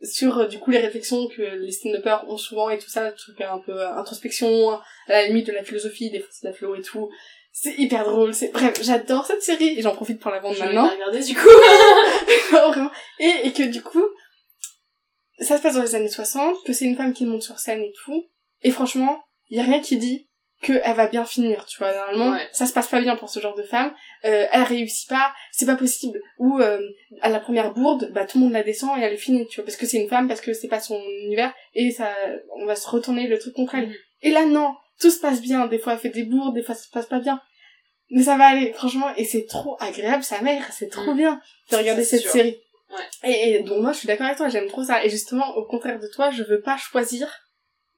sur 0.02 0.38
euh, 0.38 0.46
du 0.46 0.58
coup 0.58 0.70
les 0.70 0.78
réflexions 0.78 1.26
que 1.28 1.42
les 1.42 1.72
stand-uppers 1.72 2.28
ont 2.28 2.36
souvent 2.36 2.68
et 2.70 2.78
tout 2.78 2.88
ça 2.88 3.12
truc 3.12 3.40
un 3.40 3.58
peu 3.58 3.72
euh, 3.72 3.94
introspection 3.94 4.72
à 4.72 4.80
la 5.08 5.26
limite 5.26 5.46
de 5.46 5.52
la 5.52 5.64
philosophie 5.64 6.10
des 6.10 6.20
fois 6.20 6.28
c'est 6.30 6.46
de 6.46 6.52
la 6.52 6.56
philo 6.56 6.74
et 6.74 6.82
tout 6.82 7.08
c'est 7.52 7.74
hyper 7.78 8.04
drôle 8.04 8.34
c'est 8.34 8.52
bref 8.52 8.78
j'adore 8.82 9.24
cette 9.24 9.42
série 9.42 9.78
et 9.78 9.82
j'en 9.82 9.94
profite 9.94 10.20
pour 10.20 10.30
la 10.30 10.40
vendre 10.40 10.54
Je 10.54 10.62
maintenant 10.62 10.90
regarder 10.90 11.22
du 11.22 11.34
coup. 11.34 11.48
Vraiment. 12.50 12.90
et, 13.18 13.32
et 13.44 13.52
que 13.52 13.62
du 13.62 13.82
coup 13.82 14.04
ça 15.38 15.56
se 15.56 15.62
passe 15.62 15.74
dans 15.74 15.82
les 15.82 15.94
années 15.94 16.08
60 16.08 16.64
que 16.64 16.72
c'est 16.72 16.84
une 16.84 16.96
femme 16.96 17.14
qui 17.14 17.24
monte 17.24 17.42
sur 17.42 17.58
scène 17.58 17.80
et 17.80 17.92
tout 18.04 18.26
et 18.62 18.70
franchement 18.70 19.22
il 19.48 19.56
y 19.56 19.60
a 19.60 19.64
rien 19.64 19.80
qui 19.80 19.96
dit 19.96 20.25
qu'elle 20.62 20.94
va 20.94 21.06
bien 21.06 21.24
finir, 21.24 21.66
tu 21.66 21.78
vois. 21.78 21.92
Normalement, 21.94 22.30
Ouais. 22.32 22.48
ça 22.52 22.66
se 22.66 22.72
passe 22.72 22.88
pas 22.88 23.00
bien 23.00 23.14
pour 23.16 23.28
ce 23.28 23.40
genre 23.40 23.54
de 23.54 23.62
femme. 23.62 23.92
Euh, 24.24 24.46
elle 24.50 24.62
réussit 24.62 25.08
pas, 25.08 25.32
c'est 25.52 25.66
pas 25.66 25.76
possible. 25.76 26.20
Ou 26.38 26.58
euh, 26.60 26.80
à 27.20 27.28
la 27.28 27.40
première 27.40 27.72
bourde, 27.74 28.10
bah 28.12 28.24
tout 28.24 28.38
le 28.38 28.44
monde 28.44 28.52
la 28.54 28.62
descend 28.62 28.98
et 28.98 29.02
elle 29.02 29.12
est 29.12 29.18
finie, 29.18 29.46
tu 29.48 29.56
vois, 29.56 29.64
parce 29.64 29.76
que 29.76 29.86
c'est 29.86 29.98
une 29.98 30.08
femme, 30.08 30.28
parce 30.28 30.40
que 30.40 30.52
c'est 30.54 30.68
pas 30.68 30.80
son 30.80 30.98
univers 31.24 31.52
et 31.74 31.90
ça, 31.90 32.10
on 32.56 32.64
va 32.66 32.74
se 32.74 32.88
retourner 32.88 33.26
le 33.28 33.38
truc 33.38 33.54
contre 33.54 33.74
elle. 33.74 33.88
Mhm. 33.88 33.94
Et 34.22 34.30
là 34.30 34.44
non, 34.46 34.74
tout 35.00 35.10
se 35.10 35.20
passe 35.20 35.42
bien. 35.42 35.66
Des 35.66 35.78
fois 35.78 35.92
elle 35.92 35.98
fait 35.98 36.08
des 36.08 36.24
bourdes, 36.24 36.54
des 36.54 36.62
fois 36.62 36.74
ça 36.74 36.84
se 36.84 36.90
passe 36.90 37.06
pas 37.06 37.20
bien. 37.20 37.40
Mais 38.10 38.22
ça 38.22 38.36
va 38.36 38.46
aller, 38.46 38.72
franchement, 38.72 39.08
et 39.16 39.24
c'est 39.24 39.46
trop 39.46 39.76
agréable, 39.80 40.22
sa 40.22 40.40
mère, 40.40 40.64
c'est 40.72 40.88
trop 40.88 41.10
Mhm. 41.12 41.16
bien 41.16 41.40
de 41.70 41.76
regarder 41.76 42.04
cette 42.04 42.20
sûr. 42.22 42.30
série. 42.30 42.56
Ouais. 42.90 43.28
Et, 43.30 43.50
et 43.54 43.62
donc 43.62 43.82
moi 43.82 43.92
je 43.92 43.98
suis 43.98 44.06
d'accord 44.06 44.26
avec 44.26 44.38
toi, 44.38 44.48
j'aime 44.48 44.68
trop 44.68 44.84
ça. 44.84 45.04
Et 45.04 45.10
justement, 45.10 45.54
au 45.56 45.66
contraire 45.66 45.98
de 45.98 46.06
toi, 46.14 46.30
je 46.30 46.44
veux 46.44 46.60
pas 46.62 46.76
choisir 46.78 47.28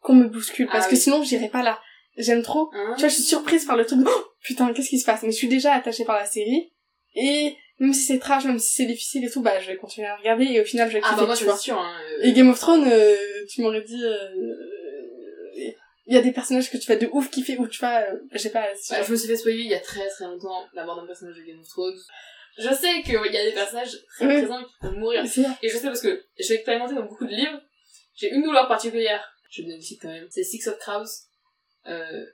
qu'on 0.01 0.15
me 0.15 0.27
bouscule, 0.29 0.67
parce 0.67 0.87
Ah 0.87 0.89
que 0.89 0.95
oui. 0.95 1.01
sinon 1.01 1.23
j'irai 1.23 1.49
pas 1.49 1.63
là. 1.63 1.79
J'aime 2.19 2.43
trop. 2.43 2.69
Hein 2.75 2.95
Tu 2.97 3.01
vois, 3.01 3.09
je 3.09 3.15
suis 3.15 3.23
surprise 3.23 3.65
par 3.65 3.77
le 3.77 3.87
truc. 3.87 4.01
Oh, 4.07 4.25
putain, 4.43 4.73
qu'est-ce 4.73 4.89
qui 4.91 4.99
se 4.99 5.07
passe? 5.07 5.23
Mais 5.23 5.31
je 5.31 5.37
suis 5.37 5.49
déjà 5.49 5.73
attachée 5.73 6.05
par 6.05 6.17
la 6.17 6.27
série. 6.27 6.73
Et 7.15 7.55
même 7.79 7.93
si 7.95 8.03
c'est 8.05 8.19
trash, 8.19 8.45
même 8.45 8.59
si 8.59 8.75
c'est 8.75 8.87
difficile 8.87 9.25
et 9.25 9.31
tout, 9.31 9.41
bah 9.41 9.59
je 9.61 9.69
vais 9.69 9.77
continuer 9.77 10.09
à 10.09 10.17
regarder 10.17 10.45
et 10.45 10.61
au 10.61 10.65
final 10.65 10.89
je 10.89 10.95
vais 10.95 11.01
Ah 11.03 11.09
kiffer, 11.11 11.21
bah 11.21 11.27
moi 11.27 11.37
tu 11.37 11.45
vois. 11.45 11.57
sûr. 11.57 11.79
Hein, 11.79 11.97
euh, 12.19 12.25
Et 12.25 12.33
Game 12.33 12.51
of 12.51 12.59
Thrones, 12.59 12.87
euh, 12.91 13.17
tu 13.49 13.63
m'aurais 13.63 13.83
dit... 13.83 14.03
euh, 14.05 14.29
Il 16.07 16.15
y 16.15 16.17
a 16.17 16.23
des 16.23 16.33
personnages 16.33 16.71
que 16.71 16.77
tu 16.79 16.87
vas 16.89 16.97
de 16.97 17.09
ouf 17.13 17.31
kiffer 17.31 17.57
ou 17.59 17.67
tu 17.69 17.79
vois, 17.81 18.01
euh, 18.01 18.17
je 18.33 18.39
sais 18.39 18.51
pas... 18.51 18.67
si- 18.77 18.93
Bah, 18.93 19.03
je 19.03 19.11
me 19.13 19.17
suis 19.17 19.29
fait 19.29 19.37
spoiler 19.37 19.59
il 19.63 19.71
y 19.71 19.75
a 19.75 19.81
très 19.81 20.07
très 20.09 20.25
longtemps 20.25 20.67
la 20.75 20.85
mort 20.85 20.97
d'un 21.01 21.07
personnage 21.07 21.37
de 21.37 21.43
Game 21.43 21.61
of 21.61 21.69
Thrones. 21.69 21.99
Je 22.59 22.73
sais 22.75 23.03
qu'il 23.05 23.13
y 23.15 23.37
a 23.39 23.45
des 23.45 23.53
personnages 23.53 23.97
très 24.17 24.27
Oui. 24.27 24.39
présents 24.43 24.63
qui 24.65 24.73
peuvent 24.81 24.97
mourir. 24.97 25.25
Et 25.63 25.69
je 25.69 25.77
sais 25.77 25.87
parce 25.87 26.01
que 26.01 26.25
j'ai 26.39 26.55
expérimenté 26.55 26.95
dans 26.95 27.03
beaucoup 27.07 27.27
de 27.27 27.31
livres. 27.35 27.61
J'ai 28.17 28.31
une 28.33 28.43
douleur 28.43 28.67
particulière. 28.67 29.23
Je 29.51 29.63
vais 29.63 29.67
donner 29.69 29.79
le 29.79 29.85
titre 29.85 30.03
quand 30.03 30.13
même. 30.13 30.27
C'est 30.31 30.43
Six 30.43 30.67
of 30.67 30.79
Crows. 30.79 31.05
Euh, 31.89 32.25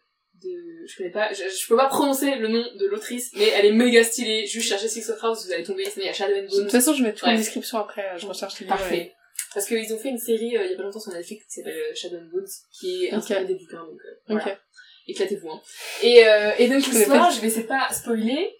de... 0.42 0.50
Je 0.87 0.96
connais 0.96 1.11
pas, 1.11 1.32
je, 1.32 1.44
je 1.49 1.66
peux 1.68 1.76
pas 1.76 1.88
prononcer 1.88 2.34
le 2.34 2.49
nom 2.49 2.64
de 2.76 2.87
l'autrice, 2.87 3.30
mais 3.37 3.49
elle 3.49 3.66
est 3.66 3.73
méga 3.73 4.02
stylée. 4.04 4.46
Juste 4.46 4.68
cherchez 4.68 4.88
Six 4.88 5.08
of 5.11 5.16
Crows, 5.18 5.34
vous 5.46 5.52
allez 5.52 5.62
tomber. 5.64 5.84
Sinon 5.84 6.04
il 6.04 6.06
y 6.06 6.11
a 6.11 6.12
Shadow 6.12 6.34
and 6.34 6.42
De 6.42 6.62
toute 6.62 6.70
façon, 6.70 6.92
je 6.92 7.02
mets 7.02 7.14
tout 7.14 7.25
en 7.25 7.28
Ouais. 7.28 7.37
description 7.37 7.78
après, 7.78 8.04
euh, 8.14 8.18
je 8.18 8.26
recherche 8.26 8.61
les. 8.61 8.66
Parfait. 8.66 9.12
Parce 9.54 9.66
qu'ils 9.66 9.92
ont 9.94 9.99
fait 9.99 10.08
une 10.11 10.18
série 10.18 10.56
euh, 10.56 10.64
il 10.64 10.70
y 10.73 10.75
a 10.75 10.76
pas 10.76 10.82
longtemps 10.82 11.00
sur 11.00 11.12
Netflix 11.12 11.46
qui 11.46 11.52
s'appelle 11.54 11.94
Shadow 11.94 12.16
and 12.16 12.28
Bones, 12.32 12.46
qui 12.73 13.04
est 13.06 13.12
inspirée 13.12 13.44
des 13.44 13.54
bouquins, 13.54 13.87
donc 14.28 14.40
euh. 14.46 14.54
Éclatez-vous, 15.06 15.50
hein. 15.50 15.61
Et, 16.02 16.26
euh, 16.26 16.50
et 16.58 16.66
donc 16.68 16.80
Je 16.80 16.90
l'histoire, 16.90 17.30
vais 17.30 17.46
essayer 17.46 17.62
de 17.64 17.68
pas 17.68 17.88
spoiler, 17.92 18.56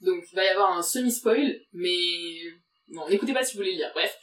donc 0.00 0.24
il 0.30 0.36
va 0.36 0.44
y 0.44 0.48
avoir 0.48 0.76
un 0.76 0.82
semi-spoil, 0.82 1.60
mais 1.72 1.96
non, 2.88 3.08
n'écoutez 3.08 3.32
pas 3.32 3.44
si 3.44 3.52
vous 3.52 3.58
voulez 3.60 3.72
le 3.72 3.76
lire, 3.78 3.90
bref. 3.94 4.14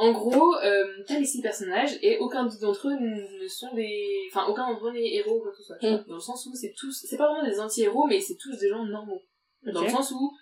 En 0.00 0.12
gros, 0.12 0.54
euh, 0.56 0.84
t'as 1.06 1.18
les 1.18 1.26
six 1.26 1.42
personnages, 1.42 1.98
et 2.02 2.18
aucun 2.18 2.44
d'entre 2.46 2.88
eux 2.88 2.96
ne 2.98 3.46
sont 3.48 3.72
des... 3.74 4.22
Enfin, 4.30 4.46
aucun 4.46 4.70
d'entre 4.70 4.86
eux 4.88 4.92
n'est 4.92 5.14
héros 5.14 5.36
ou 5.38 5.40
quoi 5.42 5.50
que 5.52 5.58
ce 5.58 5.64
soit, 5.64 5.76
Mm. 5.82 5.88
vois. 5.88 6.04
Dans 6.08 6.14
le 6.14 6.20
sens 6.20 6.46
où 6.46 6.54
c'est 6.54 6.72
tous... 6.76 7.04
C'est 7.08 7.16
pas 7.18 7.26
vraiment 7.30 7.46
des 7.48 7.60
anti-héros, 7.60 8.06
mais 8.06 8.20
c'est 8.20 8.36
tous 8.36 8.56
des 8.58 8.68
gens 8.68 8.84
normaux. 8.84 9.22
Dans 9.62 9.82
le 9.82 9.88
sens 9.90 10.10
où 10.12 10.32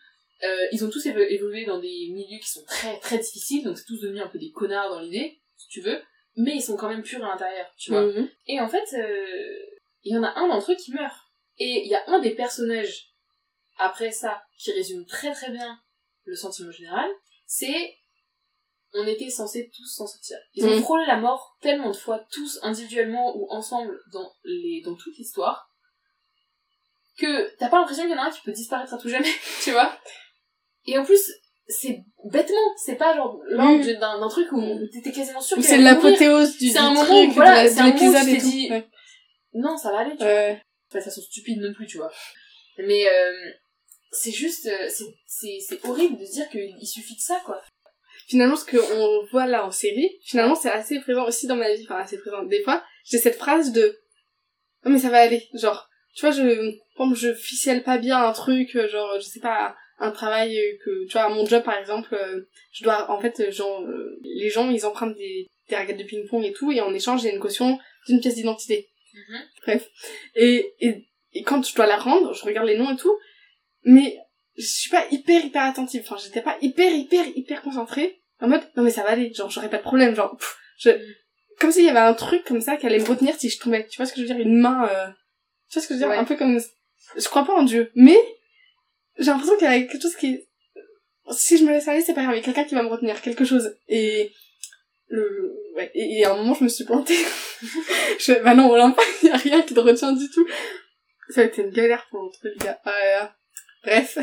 euh, 0.44 0.66
ils 0.70 0.84
ont 0.84 0.90
tous 0.90 1.04
évo- 1.06 1.26
évolué 1.28 1.64
dans 1.64 1.80
des 1.80 2.08
milieux 2.12 2.38
qui 2.40 2.48
sont 2.48 2.64
très 2.64 2.98
très 3.00 3.18
difficiles, 3.18 3.64
donc 3.64 3.76
c'est 3.76 3.84
tous 3.86 4.00
devenus 4.00 4.22
un 4.22 4.28
peu 4.28 4.38
des 4.38 4.52
connards 4.52 4.90
dans 4.90 5.00
l'idée, 5.00 5.40
si 5.56 5.66
tu 5.68 5.80
veux, 5.80 6.00
mais 6.36 6.54
ils 6.54 6.62
sont 6.62 6.76
quand 6.76 6.88
même 6.88 7.02
purs 7.02 7.24
à 7.24 7.28
l'intérieur, 7.30 7.66
tu 7.76 7.90
vois. 7.90 8.02
Mhm. 8.06 8.28
Et 8.46 8.60
en 8.60 8.68
fait, 8.68 8.84
euh, 8.96 9.26
il 10.04 10.14
y 10.14 10.16
en 10.16 10.22
a 10.22 10.32
un 10.38 10.46
d'entre 10.46 10.70
eux 10.70 10.76
qui 10.76 10.92
meurt. 10.92 11.16
Et 11.58 11.82
il 11.84 11.88
y 11.88 11.96
a 11.96 12.04
un 12.06 12.20
des 12.20 12.36
personnages, 12.36 13.08
après 13.78 14.12
ça, 14.12 14.40
qui 14.60 14.70
résume 14.70 15.04
très 15.06 15.32
très 15.32 15.50
bien 15.50 15.76
le 16.24 16.36
sentiment 16.36 16.70
général, 16.70 17.10
c'est 17.46 17.96
on 18.95 19.07
était 19.07 19.28
censés 19.30 19.71
tous 19.76 19.87
s'en 19.87 20.07
sortir. 20.07 20.38
Ils 20.54 20.64
ont 20.66 20.76
Mm. 20.76 20.83
frôlé 20.83 21.04
la 21.07 21.16
mort 21.18 21.57
tellement 21.61 21.90
de 21.90 21.97
fois, 21.97 22.25
tous 22.33 22.59
individuellement 22.62 23.37
ou 23.37 23.47
ensemble 23.50 23.99
dans 24.12 24.33
les 24.45 24.80
dans 24.85 24.95
toute 24.97 25.16
l'histoire, 25.18 25.68
que 27.18 27.54
t'as 27.57 27.68
pas 27.68 27.78
l'impression 27.80 28.04
qu'il 28.04 28.12
y 28.12 28.14
en 28.14 28.23
a 28.23 28.26
un 28.26 28.30
qui 28.30 28.40
peut 28.42 28.52
disparaître 28.52 28.95
à 28.95 28.99
tout 28.99 29.09
jamais, 29.09 29.28
tu 29.62 29.73
vois. 29.73 29.99
Et 30.87 30.97
en 30.99 31.04
plus, 31.04 31.21
c'est 31.66 31.99
bêtement, 32.25 32.57
c'est 32.83 32.97
pas 32.97 33.14
genre 33.14 33.38
l'ordre 33.49 33.85
Mm. 33.85 33.99
d'un 34.00 34.28
truc 34.28 34.50
où 34.52 34.78
t'étais 34.92 35.12
quasiment 35.12 35.40
sûr 35.40 35.57
qu'il 35.57 35.64
c'est 35.66 35.78
l'apothéose 35.78 36.57
du, 36.59 36.71
C'est 36.71 36.78
un 36.78 36.90
moment 36.95 37.04
truc, 37.04 37.30
où, 37.30 37.33
voilà, 37.35 37.68
c'est 37.68 37.80
un 37.80 37.92
moment 37.92 38.09
où 38.11 38.14
tu 38.25 38.25
t'es 38.25 38.37
dit- 38.38 38.71
Ouais. 38.71 38.88
Non, 39.54 39.76
ça 39.76 39.90
va 39.92 39.99
aller, 40.00 40.12
tu 40.12 40.18
vois. 40.18 40.26
Ouais. 40.26 40.62
Pas 40.90 40.99
de 41.00 41.04
façon 41.04 41.21
stupide 41.21 41.61
non 41.61 41.75
plus, 41.75 41.87
tu 41.87 41.99
vois. 41.99 42.11
Mais 42.78 43.07
euh, 43.09 43.33
c'est 44.12 44.30
juste, 44.30 44.66
euh, 44.66 44.88
c'est 45.26 45.85
horrible 45.85 46.18
de 46.18 46.25
se 46.25 46.33
dire 46.33 46.49
qu'il 46.49 46.87
suffit 46.87 47.16
de 47.16 47.21
ça, 47.21 47.40
quoi. 47.45 47.61
Finalement 48.28 48.56
ce 48.56 48.64
qu'on 48.66 49.26
voit 49.32 49.47
là 49.47 49.64
en 49.66 49.70
série 49.70 50.18
finalement 50.23 50.54
c'est 50.54 50.70
assez 50.70 51.00
présent 51.00 51.26
aussi 51.26 51.47
dans 51.47 51.56
ma 51.56 51.75
vie 51.75 51.85
enfin 51.85 52.00
assez 52.00 52.18
présent. 52.18 52.44
Des 52.44 52.62
fois 52.62 52.85
j'ai 53.04 53.18
cette 53.18 53.37
phrase 53.37 53.73
de 53.73 53.99
oh 54.85 54.90
mais 54.90 54.99
ça 54.99 55.08
va 55.08 55.18
aller 55.18 55.49
genre 55.54 55.88
tu 56.14 56.26
vois 56.26 56.30
je 56.30 56.42
exemple, 56.42 57.16
je 57.16 57.32
ficelle 57.32 57.82
pas 57.82 57.99
bien 57.99 58.23
un 58.23 58.32
truc 58.32 58.76
euh, 58.76 58.88
genre 58.88 59.18
je 59.18 59.25
sais 59.25 59.40
pas 59.40 59.75
un 59.99 60.11
travail 60.11 60.56
euh, 60.58 60.76
que 60.85 61.06
tu 61.06 61.12
vois 61.12 61.23
à 61.23 61.28
mon 61.30 61.47
job 61.47 61.64
par 61.64 61.78
exemple 61.78 62.14
euh, 62.14 62.49
je 62.73 62.85
dois 62.85 63.11
en 63.11 63.18
fait 63.18 63.50
genre 63.50 63.82
les 64.23 64.50
gens 64.50 64.70
ils 64.70 64.85
empruntent 64.85 65.16
des, 65.16 65.47
des 65.68 65.76
raquettes 65.76 65.99
de 65.99 66.04
ping 66.04 66.28
pong 66.28 66.44
et 66.44 66.52
tout 66.52 66.70
et 66.70 66.80
en 66.80 66.92
échange 66.92 67.25
a 67.25 67.30
une 67.30 67.40
caution 67.40 67.78
d'une 68.06 68.20
pièce 68.20 68.35
d'identité. 68.35 68.88
Bref. 69.62 69.88
Et, 70.37 70.75
et 70.80 71.06
et 71.32 71.42
quand 71.42 71.66
je 71.66 71.75
dois 71.75 71.87
la 71.87 71.97
rendre 71.97 72.35
je 72.35 72.44
regarde 72.44 72.66
les 72.66 72.76
noms 72.76 72.92
et 72.92 72.97
tout 72.97 73.16
mais 73.85 74.18
je 74.58 74.66
suis 74.66 74.90
pas 74.90 75.06
hyper 75.11 75.44
hyper 75.44 75.62
attentive. 75.62 76.02
Enfin 76.04 76.16
j'étais 76.23 76.42
pas 76.42 76.58
hyper 76.61 76.92
hyper 76.92 77.25
hyper 77.37 77.62
concentrée 77.62 78.17
en 78.40 78.49
mode 78.49 78.62
non 78.76 78.83
mais 78.83 78.90
ça 78.90 79.02
va 79.02 79.11
aller 79.11 79.33
genre 79.35 79.50
j'aurais 79.50 79.71
pas 79.71 79.78
de 79.78 79.83
problème 79.83 80.14
genre 80.14 80.37
pff, 80.37 80.57
je 80.78 80.90
comme 81.59 81.73
s'il 81.73 81.85
y 81.85 81.88
avait 81.88 81.99
un 81.99 82.14
truc 82.14 82.45
comme 82.45 82.61
ça 82.61 82.76
qui 82.76 82.87
allait 82.87 83.00
me 83.00 83.04
retenir 83.09 83.35
si 83.37 83.49
je 83.50 83.59
tombais. 83.59 83.85
Tu 83.88 83.97
vois 83.97 84.07
ce 84.07 84.12
que 84.12 84.21
je 84.21 84.26
veux 84.26 84.33
dire? 84.33 84.38
Une 84.38 84.59
main 84.61 84.87
euh... 84.88 85.09
tu 85.68 85.75
vois 85.78 85.83
ce 85.83 85.88
que 85.88 85.95
je 85.95 85.99
veux 85.99 86.04
dire? 86.04 86.09
Ouais. 86.09 86.16
un 86.16 86.25
peu 86.25 86.37
comme 86.37 86.61
je 87.16 87.28
crois 87.28 87.45
pas 87.45 87.54
en 87.54 87.64
Dieu 87.64 87.90
mais 87.95 88.18
j'ai 89.18 89.26
l'impression 89.30 89.57
qu'il 89.57 89.64
y 89.66 89.71
a 89.71 89.80
quelque 89.80 90.00
chose 90.00 90.14
qui 90.16 90.40
si 91.33 91.59
je 91.59 91.64
me 91.64 91.71
laisse 91.71 91.88
aller 91.88 92.00
c'est 92.00 92.14
pas 92.14 92.23
grave 92.23 92.35
il 92.37 92.38
y 92.38 92.42
a 92.42 92.45
quelqu'un 92.45 92.64
qui 92.64 92.75
va 92.75 92.83
me 92.83 92.88
retenir 92.88 93.21
quelque 93.21 93.45
chose. 93.45 93.75
Et 93.88 94.33
le 95.09 95.57
ouais 95.75 95.90
et, 95.95 96.18
et 96.21 96.25
à 96.25 96.33
un 96.33 96.37
moment 96.37 96.54
je 96.54 96.64
me 96.64 96.68
suis 96.68 96.85
plantée. 96.85 97.16
Je 98.21 98.40
bah 98.45 98.54
non 98.54 98.71
Olympe 98.71 99.00
il 99.23 99.28
y 99.28 99.33
a 99.33 99.37
rien 99.37 99.62
qui 99.62 99.75
te 99.75 99.80
retient 99.80 100.12
du 100.12 100.30
tout. 100.30 100.47
Ça 101.30 101.40
a 101.40 101.45
été 101.45 101.62
une 101.62 101.71
galère 101.71 102.07
pour 102.11 102.23
l'autre 102.23 102.38
les 102.45 102.54
gars 102.64 102.78
Ah 102.85 102.90
là 102.90 103.11
là. 103.21 103.37
bref 103.83 104.18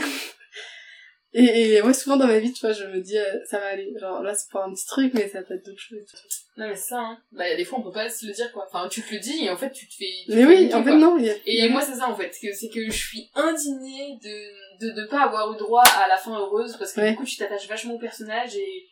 et, 1.37 1.73
et 1.73 1.81
ouais 1.81 1.93
souvent 1.93 2.17
dans 2.17 2.27
ma 2.27 2.39
vie 2.39 2.53
tu 2.53 2.61
vois 2.61 2.71
je 2.73 2.85
me 2.85 2.99
dis 3.01 3.17
euh, 3.17 3.39
ça 3.45 3.59
va 3.59 3.67
aller 3.67 3.93
genre 3.99 4.21
là 4.23 4.33
c'est 4.33 4.49
pour 4.49 4.61
un 4.61 4.71
petit 4.73 4.85
truc 4.87 5.13
mais 5.13 5.27
ça 5.29 5.41
peut 5.43 5.53
être 5.55 5.65
d'autres 5.65 5.79
choses 5.79 5.97
et 5.99 6.05
tout. 6.05 6.17
Non, 6.57 6.69
mais 6.69 6.75
c'est 6.77 6.87
ça, 6.91 6.99
hein. 6.99 7.17
Bah, 7.33 7.53
des 7.53 7.65
fois, 7.65 7.79
on 7.79 7.81
peut 7.83 7.91
pas 7.91 8.09
se 8.09 8.25
le 8.25 8.31
dire, 8.31 8.49
quoi. 8.53 8.65
Enfin, 8.65 8.87
tu 8.87 9.01
te 9.01 9.13
le 9.13 9.19
dis, 9.19 9.43
et 9.43 9.49
en 9.49 9.57
fait, 9.57 9.71
tu 9.73 9.89
te 9.89 9.93
fais... 9.93 10.05
tu 10.25 10.31
mais 10.31 10.45
oui 10.45 10.73
en 10.73 10.81
fait 10.81 10.91
quoi. 10.91 10.95
non 10.97 11.17
y 11.17 11.29
a- 11.29 11.35
Et 11.45 11.67
moi, 11.67 11.81
c'est 11.81 11.95
ça, 11.95 12.07
en 12.07 12.15
fait. 12.15 12.31
C'est 12.33 12.69
que 12.69 12.85
je 12.85 12.91
suis 12.97 13.29
indignée 13.35 14.17
de, 14.23 14.87
de, 14.87 15.01
de 15.01 15.05
pas 15.07 15.23
avoir 15.23 15.51
eu 15.53 15.57
droit 15.57 15.83
à 15.83 16.07
la 16.07 16.15
fin 16.15 16.39
heureuse, 16.39 16.77
parce 16.77 16.93
que 16.93 17.01
Ouais. 17.01 17.11
du 17.11 17.17
coup, 17.17 17.25
tu 17.25 17.35
t'attaches 17.35 17.67
vachement 17.67 17.95
au 17.95 17.99
personnage, 17.99 18.55
et, 18.55 18.87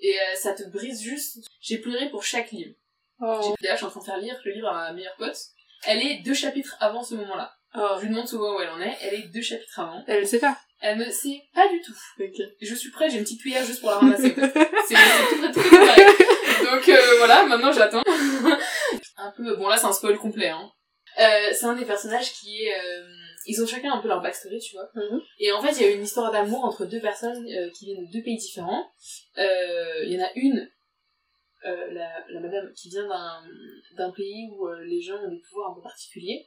et 0.00 0.14
euh, 0.14 0.34
ça 0.36 0.54
te 0.54 0.62
brise 0.70 1.02
juste. 1.02 1.46
J'ai 1.60 1.76
pleuré 1.76 2.08
pour 2.08 2.24
chaque 2.24 2.50
livre. 2.50 2.72
oh, 3.20 3.40
J'ai- 3.42 3.62
D'ailleurs, 3.62 3.76
je 3.76 3.80
suis 3.80 3.86
en 3.86 3.90
train 3.90 4.00
de 4.00 4.04
faire 4.06 4.16
lire 4.18 4.40
le 4.42 4.52
livre 4.52 4.68
à 4.68 4.72
ma 4.72 4.92
meilleure 4.94 5.16
pote. 5.18 5.36
Elle 5.86 5.98
est 6.00 6.22
deux 6.24 6.32
chapitres 6.32 6.78
avant 6.80 7.02
ce 7.02 7.14
moment-là. 7.16 7.52
oh. 7.74 7.88
Je 7.98 8.04
lui 8.04 8.08
demande 8.08 8.26
souvent 8.26 8.56
où 8.56 8.60
elle 8.62 8.70
en 8.70 8.80
est. 8.80 8.96
Elle 9.02 9.14
est 9.20 9.28
deux 9.34 9.42
chapitres 9.42 9.78
avant. 9.80 10.02
elle 10.06 10.20
le 10.20 10.24
sait 10.26 10.38
pas 10.40 10.56
Elle 10.80 10.98
me 10.98 11.10
sait 11.10 11.42
pas 11.54 11.68
du 11.68 11.80
tout. 11.80 11.94
Je 12.60 12.74
suis 12.74 12.90
prête, 12.90 13.10
j'ai 13.10 13.18
une 13.18 13.24
petite 13.24 13.40
cuillère 13.40 13.64
juste 13.64 13.80
pour 13.80 13.90
la 13.90 13.96
ramasser. 13.96 14.34
C'est 14.88 14.94
tout 14.94 15.52
tout 15.52 15.70
pareil. 15.70 16.06
Donc 16.64 16.88
euh, 16.88 17.16
voilà, 17.18 17.46
maintenant 17.46 17.72
j'attends. 17.72 18.02
un 19.16 19.32
peu, 19.36 19.56
bon 19.56 19.68
là 19.68 19.76
c'est 19.76 19.86
un 19.86 19.92
spoil 19.92 20.18
complet. 20.18 20.48
Hein. 20.48 20.70
Euh, 21.18 21.52
c'est 21.52 21.64
un 21.64 21.74
des 21.74 21.86
personnages 21.86 22.32
qui 22.34 22.62
est... 22.64 22.74
euh, 22.78 23.08
ils 23.46 23.62
ont 23.62 23.66
chacun 23.66 23.92
un 23.92 24.00
peu 24.02 24.08
leur 24.08 24.20
backstory, 24.20 24.58
tu 24.58 24.76
vois. 24.76 24.88
Mhm. 24.94 25.20
Et 25.38 25.50
en 25.52 25.62
fait, 25.62 25.72
il 25.72 25.82
y 25.82 25.84
a 25.86 25.90
une 25.92 26.02
histoire 26.02 26.30
d'amour 26.30 26.64
entre 26.64 26.84
deux 26.84 27.00
personnes 27.00 27.46
euh, 27.46 27.70
qui 27.70 27.86
viennent 27.86 28.04
de 28.04 28.12
deux 28.12 28.22
pays 28.22 28.36
différents. 28.36 28.84
Euh, 29.38 30.04
Il 30.04 30.12
y 30.12 30.20
en 30.20 30.24
a 30.24 30.30
une, 30.34 30.68
euh, 31.64 31.86
la, 31.92 32.10
la 32.28 32.40
madame, 32.40 32.70
qui 32.74 32.90
vient 32.90 33.06
d'un 33.08 33.42
d'un 33.96 34.10
pays 34.10 34.48
où 34.52 34.66
euh, 34.68 34.84
les 34.84 35.00
gens 35.00 35.16
ont 35.16 35.30
des 35.30 35.40
pouvoirs 35.48 35.70
un 35.70 35.74
peu 35.74 35.82
particuliers. 35.82 36.46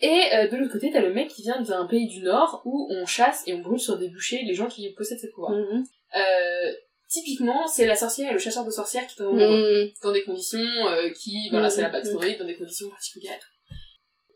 Et 0.00 0.22
euh, 0.34 0.48
de 0.48 0.56
l'autre 0.56 0.72
côté, 0.72 0.90
t'as 0.92 1.00
le 1.00 1.12
mec 1.12 1.28
qui 1.28 1.42
vient 1.42 1.60
d'un 1.60 1.86
pays 1.86 2.06
du 2.06 2.20
Nord 2.22 2.62
où 2.64 2.88
on 2.92 3.04
chasse 3.06 3.42
et 3.46 3.54
on 3.54 3.58
brûle 3.60 3.80
sur 3.80 3.98
des 3.98 4.08
bûchers 4.08 4.42
les 4.44 4.54
gens 4.54 4.68
qui 4.68 4.92
possèdent 4.94 5.18
ces 5.18 5.30
pouvoirs. 5.30 5.52
Mhm. 5.52 5.84
Euh, 6.16 6.72
typiquement, 7.08 7.66
c'est 7.66 7.86
la 7.86 7.96
sorcière 7.96 8.30
et 8.30 8.32
le 8.32 8.38
chasseur 8.38 8.64
de 8.64 8.70
sorcières 8.70 9.06
qui 9.08 9.20
amoureux 9.20 9.84
Mhm. 9.84 9.90
dans 10.02 10.12
des 10.12 10.22
conditions 10.24 10.60
euh, 10.88 11.10
qui, 11.10 11.48
voilà, 11.50 11.66
Mhm. 11.66 11.70
c'est 11.72 11.82
la 11.82 11.88
backstory, 11.88 12.36
dans 12.36 12.44
des 12.46 12.56
conditions 12.56 12.88
particulières. 12.90 13.40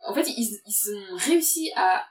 En 0.04 0.12
fait, 0.14 0.26
ils, 0.28 0.58
ils 0.66 0.94
ont 0.96 1.16
réussi 1.16 1.70
à 1.76 2.02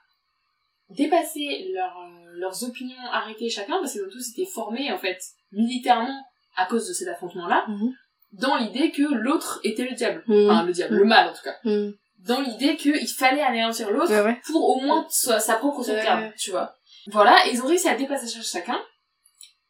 dépasser 0.89 1.69
leur, 1.73 1.93
leurs 2.33 2.63
opinions 2.63 2.95
arrêtées 3.11 3.49
chacun, 3.49 3.79
parce 3.79 3.91
qu'ils 3.93 4.03
ont 4.03 4.09
tous 4.09 4.29
été 4.31 4.45
formés, 4.45 4.91
en 4.91 4.97
fait, 4.97 5.19
militairement, 5.51 6.21
à 6.55 6.65
cause 6.65 6.87
de 6.87 6.93
cet 6.93 7.07
affrontement-là, 7.09 7.65
Mhm. 7.67 7.91
dans 8.33 8.55
l'idée 8.57 8.91
que 8.91 9.03
l'autre 9.03 9.59
était 9.63 9.83
le 9.89 9.95
diable. 9.95 10.23
Mhm. 10.27 10.49
Enfin, 10.49 10.63
le 10.65 10.71
diable, 10.73 10.95
le 10.95 11.05
mal, 11.05 11.29
en 11.29 11.33
tout 11.33 11.43
cas. 11.43 11.57
Dans 12.27 12.39
l'idée 12.41 12.75
qu'il 12.77 13.07
fallait 13.07 13.41
anéantir 13.41 13.89
l'autre 13.91 14.12
ouais 14.12 14.21
ouais 14.21 14.39
pour 14.45 14.77
au 14.77 14.79
moins 14.81 15.05
sa, 15.10 15.39
sa 15.39 15.55
propre 15.55 15.81
sauvegarde, 15.84 16.23
Ouais. 16.25 16.34
tu 16.38 16.51
vois. 16.51 16.75
Voilà, 17.07 17.47
et 17.47 17.51
ils 17.53 17.62
ont 17.63 17.67
réussi 17.67 17.88
à 17.89 17.95
dépasser 17.95 18.27
ch- 18.27 18.45
chacun, 18.45 18.79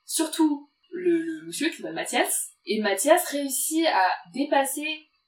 surtout 0.06 0.70
le, 0.92 1.18
le 1.18 1.46
monsieur 1.48 1.70
qui 1.70 1.78
s'appelle 1.78 1.94
Mathias, 1.96 2.50
et 2.66 2.82
Mathias 2.82 3.26
réussit 3.30 3.86
à 3.88 4.08
dépasser 4.34 4.86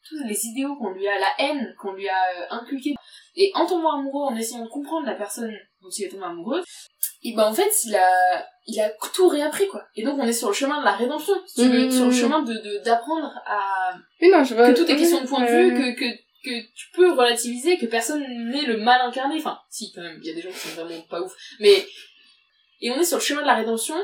tous 0.10 0.22
les 0.28 0.46
idéaux 0.48 0.76
qu'on 0.76 0.90
lui 0.92 1.08
a, 1.08 1.18
la 1.18 1.32
haine 1.40 1.74
qu'on 1.80 1.94
lui 1.94 2.10
a 2.10 2.14
euh, 2.42 2.46
inculquée, 2.50 2.94
et 3.36 3.52
en 3.56 3.66
tombant 3.66 3.98
amoureux, 4.00 4.26
en 4.26 4.36
essayant 4.36 4.64
de 4.66 4.70
comprendre 4.70 5.06
la 5.08 5.16
personne 5.16 5.50
dont 5.82 5.90
il 5.98 6.06
est 6.06 6.10
tombé 6.10 6.26
amoureux, 6.26 6.62
et 7.24 7.34
ben 7.34 7.46
en 7.48 7.54
fait, 7.54 7.72
il 7.86 7.96
a, 7.96 8.46
il 8.68 8.82
a 8.82 8.90
tout 9.14 9.30
réappris, 9.30 9.68
quoi. 9.70 9.82
Et 9.96 10.04
donc 10.04 10.20
on 10.20 10.28
est 10.28 10.34
sur 10.34 10.50
le 10.50 10.54
chemin 10.54 10.80
de 10.82 10.86
la 10.86 10.92
rédemption, 10.92 11.34
si 11.48 11.62
tu 11.64 11.70
veux, 11.70 11.86
Mhm. 11.86 11.92
sur 11.92 12.06
le 12.08 12.12
chemin 12.12 12.42
de, 12.42 12.52
de- 12.54 12.84
d'apprendre 12.84 13.32
à, 13.46 13.94
oui 14.22 14.30
non 14.30 14.44
je 14.44 14.54
vois 14.56 14.74
que 14.74 14.78
tout 14.78 14.92
est 14.92 14.98
question 14.98 15.22
de 15.22 15.28
point 15.28 15.42
de 15.42 15.48
vue, 15.48 15.96
que, 15.96 16.06
que 16.44 16.62
tu 16.74 16.92
peux 16.94 17.12
relativiser, 17.14 17.78
que 17.78 17.86
personne 17.86 18.22
n'est 18.50 18.66
le 18.66 18.78
mal 18.78 19.02
incarné. 19.02 19.36
Enfin, 19.38 19.60
si, 19.70 19.92
quand 19.94 20.02
même, 20.02 20.20
il 20.22 20.28
y 20.28 20.32
a 20.32 20.36
des 20.36 20.42
gens 20.42 20.52
qui 20.52 20.58
sont 20.58 20.82
vraiment 20.82 21.02
pas 21.10 21.22
ouf. 21.22 21.34
Mais, 21.60 21.86
et 22.82 22.92
on 22.92 23.00
est 23.00 23.06
sur 23.06 23.18
le 23.18 23.24
chemin 23.24 23.42
de 23.42 23.48
la 23.48 23.56
rédemption, 23.56 23.96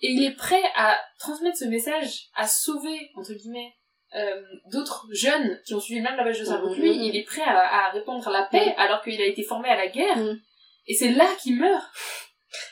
et 0.00 0.12
il 0.12 0.24
est 0.24 0.36
prêt 0.36 0.62
à 0.76 0.98
transmettre 1.18 1.58
ce 1.58 1.66
message, 1.66 2.28
à 2.34 2.46
sauver, 2.46 3.10
entre 3.16 3.34
guillemets, 3.34 3.74
euh, 4.16 4.42
d'autres 4.72 5.06
jeunes 5.12 5.60
qui 5.64 5.74
ont 5.74 5.80
suivi 5.80 6.00
le 6.00 6.04
même 6.04 6.16
lavage 6.16 6.40
de 6.40 6.44
cerveau 6.44 6.74
que 6.74 6.80
lui. 6.80 6.90
Mhm. 6.90 7.02
Il 7.02 7.16
est 7.16 7.24
prêt 7.24 7.42
à, 7.42 7.86
à 7.86 7.90
répandre 7.90 8.28
la 8.30 8.44
paix, 8.44 8.74
alors 8.76 9.02
qu'il 9.02 9.20
a 9.20 9.26
été 9.26 9.42
formé 9.42 9.68
à 9.68 9.76
la 9.76 9.88
guerre. 9.88 10.16
Mhm. 10.16 10.40
Et 10.86 10.94
c'est 10.94 11.12
là 11.12 11.26
qu'il 11.42 11.56
meurt, 11.56 11.84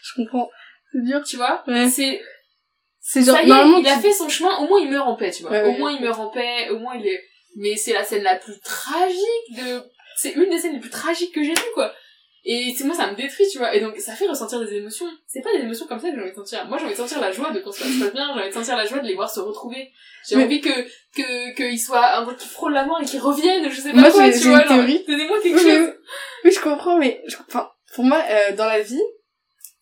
je 0.02 0.14
comprends 0.16 0.50
c'est 0.90 1.04
dur 1.04 1.22
tu 1.22 1.36
vois? 1.36 1.62
Ouais. 1.66 1.88
C'est, 1.88 2.20
c'est 3.00 3.22
genre 3.22 3.36
ça 3.36 3.42
y 3.42 3.44
est, 3.44 3.48
normalement 3.48 3.78
il 3.78 3.86
a 3.86 3.98
fait 3.98 4.12
son 4.12 4.28
chemin, 4.28 4.56
au 4.58 4.66
moins 4.66 4.80
il 4.80 4.90
meurt 4.90 5.06
en 5.06 5.14
paix, 5.14 5.30
tu 5.30 5.42
vois. 5.42 5.50
Ouais, 5.52 5.62
au 5.62 5.78
moins 5.78 5.92
il 5.92 6.00
meurt 6.00 6.18
en 6.18 6.30
paix, 6.30 6.70
au 6.70 6.78
moins 6.78 6.96
il 6.96 7.06
est... 7.06 7.22
Mais 7.60 7.76
c'est 7.76 7.92
la 7.92 8.04
scène 8.04 8.22
la 8.22 8.36
plus 8.36 8.58
tragique 8.60 9.56
de... 9.56 9.82
C'est 10.16 10.32
une 10.32 10.48
des 10.50 10.58
scènes 10.58 10.74
les 10.74 10.80
plus 10.80 10.90
tragiques 10.90 11.34
que 11.34 11.42
j'ai 11.42 11.54
vues, 11.54 11.72
quoi. 11.74 11.92
Et 12.44 12.72
c'est 12.76 12.84
moi, 12.84 12.94
ça 12.94 13.10
me 13.10 13.16
détruit, 13.16 13.46
tu 13.50 13.58
vois. 13.58 13.74
Et 13.74 13.80
donc, 13.80 13.96
ça 13.98 14.14
fait 14.14 14.26
ressentir 14.28 14.60
des 14.60 14.72
émotions. 14.74 15.06
C'est 15.26 15.42
pas 15.42 15.52
des 15.52 15.58
émotions 15.64 15.86
comme 15.86 15.98
ça 16.00 16.08
que 16.08 16.14
j'ai 16.14 16.22
envie 16.22 16.30
de 16.30 16.36
sentir. 16.36 16.64
Moi, 16.66 16.78
j'ai 16.78 16.84
envie 16.84 16.94
de 16.94 16.98
sentir 16.98 17.20
la 17.20 17.30
joie 17.32 17.50
de 17.50 17.58
quand 17.60 17.72
ça 17.72 17.84
se 17.84 17.98
passe 18.00 18.12
bien, 18.12 18.32
j'ai 18.34 18.40
envie 18.40 18.48
de 18.48 18.54
sentir 18.54 18.76
la 18.76 18.86
joie 18.86 18.98
de 19.00 19.06
les 19.06 19.14
voir 19.14 19.28
se 19.30 19.40
retrouver. 19.40 19.90
J'ai 20.28 20.36
Mais- 20.36 20.44
envie 20.44 20.60
que, 20.60 20.70
que, 21.16 21.54
qu'ils 21.56 21.80
soient 21.80 22.16
un 22.16 22.24
peu 22.24 22.34
qui 22.36 22.46
frôlent 22.48 22.72
la 22.72 22.84
mort 22.86 23.00
et 23.02 23.04
qu'ils 23.04 23.20
reviennent, 23.20 23.68
je 23.70 23.80
sais 23.80 23.90
pas 23.92 23.98
Moi, 23.98 24.10
quoi, 24.10 24.30
tu 24.30 24.48
vois. 24.48 24.64
Donnez-moi 24.64 25.40
quelque 25.42 25.56
Oui, 25.56 25.62
chose. 25.62 25.94
Oui, 26.44 26.50
je 26.52 26.60
comprends, 26.60 26.96
mais 26.96 27.22
je- 27.26 27.36
enfin, 27.48 27.70
pour 27.94 28.04
moi, 28.04 28.22
euh, 28.30 28.54
dans 28.56 28.66
la 28.66 28.80
vie, 28.80 29.02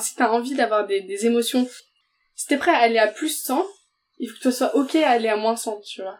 si 0.01 0.15
t'as 0.17 0.31
envie 0.31 0.55
d'avoir 0.55 0.87
des, 0.87 1.03
des 1.03 1.27
émotions, 1.27 1.69
si 2.35 2.47
t'es 2.47 2.57
prêt 2.57 2.73
à 2.73 2.79
aller 2.79 2.99
à 2.99 3.07
plus 3.07 3.43
100, 3.45 3.65
il 4.19 4.29
faut 4.29 4.37
que 4.39 4.43
tu 4.49 4.53
sois 4.53 4.75
ok 4.75 4.95
à 4.97 5.11
aller 5.11 5.29
à 5.29 5.37
moins 5.37 5.57
100, 5.57 5.81
tu 5.83 6.03
vois. 6.03 6.19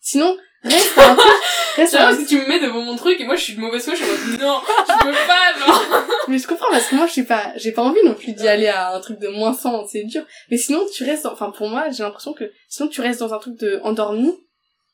Sinon, 0.00 0.36
reste 0.62 0.92
un 0.98 1.14
truc, 1.14 1.32
reste 1.76 1.94
un 1.94 1.98
parce 1.98 2.18
que 2.18 2.28
tu 2.28 2.38
me 2.38 2.46
mets 2.46 2.60
devant 2.60 2.80
mon 2.82 2.96
truc 2.96 3.20
et 3.20 3.24
moi 3.24 3.36
je 3.36 3.44
suis 3.44 3.54
de 3.54 3.60
mauvaise 3.60 3.84
foi, 3.84 3.94
je 3.94 4.02
suis 4.02 4.10
en 4.10 4.30
mode 4.30 4.40
non, 4.40 4.60
je 4.88 5.04
peux 5.04 5.12
pas, 5.26 5.66
non. 5.66 6.06
Mais 6.28 6.38
je 6.38 6.46
comprends 6.46 6.70
parce 6.70 6.86
que 6.86 6.94
moi, 6.94 7.06
je 7.06 7.12
suis 7.12 7.24
pas, 7.24 7.52
j'ai 7.56 7.72
pas 7.72 7.82
envie 7.82 8.02
non 8.04 8.14
plus 8.14 8.32
d'y 8.32 8.46
aller 8.48 8.68
à 8.68 8.94
un 8.94 9.00
truc 9.00 9.18
de 9.18 9.28
moins 9.28 9.52
100, 9.52 9.86
c'est 9.88 10.04
dur. 10.04 10.22
Mais 10.50 10.56
sinon, 10.56 10.86
tu 10.94 11.04
restes, 11.04 11.24
dans- 11.24 11.32
enfin, 11.32 11.50
pour 11.50 11.68
moi, 11.68 11.90
j'ai 11.90 12.02
l'impression 12.02 12.32
que 12.32 12.44
sinon 12.68 12.88
tu 12.88 13.00
restes 13.00 13.20
dans 13.20 13.34
un 13.34 13.38
truc 13.38 13.58
de 13.58 13.80
endormi 13.82 14.32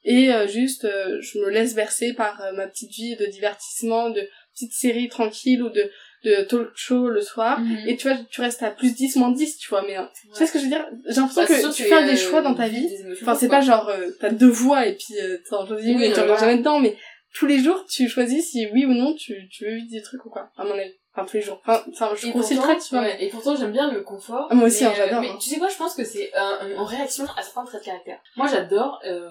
et 0.05 0.33
euh, 0.33 0.47
juste, 0.47 0.85
euh, 0.85 1.19
je 1.21 1.39
me 1.39 1.51
laisse 1.51 1.75
bercer 1.75 2.13
par 2.15 2.41
euh, 2.41 2.53
ma 2.53 2.67
petite 2.69 2.93
vie 2.93 3.17
de 3.17 3.27
divertissement, 3.27 4.09
de 4.11 4.23
petite 4.55 4.73
série 4.73 5.09
tranquille 5.09 5.63
ou 5.63 5.69
de, 5.69 5.91
de 6.25 6.43
talk 6.45 6.71
show 6.75 7.09
le 7.09 7.21
soir. 7.21 7.61
Et 7.87 7.97
tu 7.97 8.09
vois, 8.09 8.17
tu 8.31 8.41
restes 8.41 8.63
à 8.63 8.71
plus 8.71 8.95
10, 8.95 9.17
moins 9.17 9.31
10, 9.31 9.59
tu 9.59 9.69
vois, 9.69 9.83
mais 9.87 9.97
euh, 9.99 10.03
tu 10.15 10.29
sais 10.35 10.47
ce 10.47 10.53
que 10.53 10.59
je 10.59 10.65
veux 10.65 10.71
dire? 10.71 10.87
J'ai 11.09 11.21
l'impression 11.21 11.43
Bah, 11.43 11.47
que 11.49 11.61
sûr, 11.61 11.75
tu 11.75 11.83
fais 11.85 12.03
es, 12.03 12.07
des 12.07 12.13
euh, 12.13 12.17
choix 12.31 12.43
dans 12.43 12.55
ta 12.55 12.69
vie. 12.69 12.89
Enfin, 13.23 13.35
c'est 13.35 13.49
pas 13.49 13.61
genre, 13.61 13.89
euh, 13.89 14.11
t'as 14.21 14.31
deux 14.31 14.49
voix 14.49 14.87
et 14.87 14.95
puis 14.95 15.15
euh, 15.21 15.39
t'en 15.49 15.67
choisis 15.67 15.89
une 15.89 15.99
Oui, 15.99 16.05
et 16.05 16.09
tu 16.13 16.17
voilà. 16.21 16.37
jamais 16.37 16.59
dedans, 16.59 16.79
mais 16.81 16.97
tous 17.35 17.47
les 17.47 17.59
jours, 17.59 17.85
tu 17.89 18.09
choisis 18.09 18.51
si 18.51 18.67
oui 18.73 18.85
ou 18.87 18.93
non 18.95 19.15
tu, 19.15 19.35
tu 19.51 19.65
veux 19.65 19.75
vivre 19.77 19.91
des 19.91 20.03
trucs 20.03 20.25
ou 20.25 20.31
quoi, 20.31 20.51
à 20.57 20.65
mon 20.65 20.73
avis. 20.73 20.93
Enfin, 21.15 21.25
tous 21.27 21.37
les 21.39 21.43
jours. 21.43 21.61
Enfin, 21.67 21.83
enfin 21.93 22.11
je 22.15 22.29
grossis 22.29 22.55
le 22.55 22.61
pourtant, 22.61 22.75
trait, 22.75 22.83
tu 22.89 22.95
vois. 22.95 23.01
ouais, 23.05 23.25
et 23.25 23.29
pourtant 23.31 23.57
j'aime 23.57 23.73
bien 23.73 23.91
le 23.91 24.03
confort. 24.03 24.49
Ah, 24.51 24.55
moi 24.55 24.67
aussi, 24.67 24.85
hein, 24.85 24.93
j'adore, 24.97 25.23
Mais 25.23 25.29
hein. 25.31 25.39
tu 25.41 25.49
sais 25.49 25.59
quoi, 25.59 25.69
je 25.69 25.77
pense 25.77 25.95
que 25.95 26.05
c'est 26.05 26.31
euh, 26.37 26.77
en 26.77 26.85
réaction 26.85 27.25
à 27.37 27.43
certains 27.43 27.65
traits 27.65 27.81
de 27.83 27.87
caractère. 27.87 28.19
Moi 28.37 28.47
j'adore, 28.49 29.01
euh, 29.07 29.31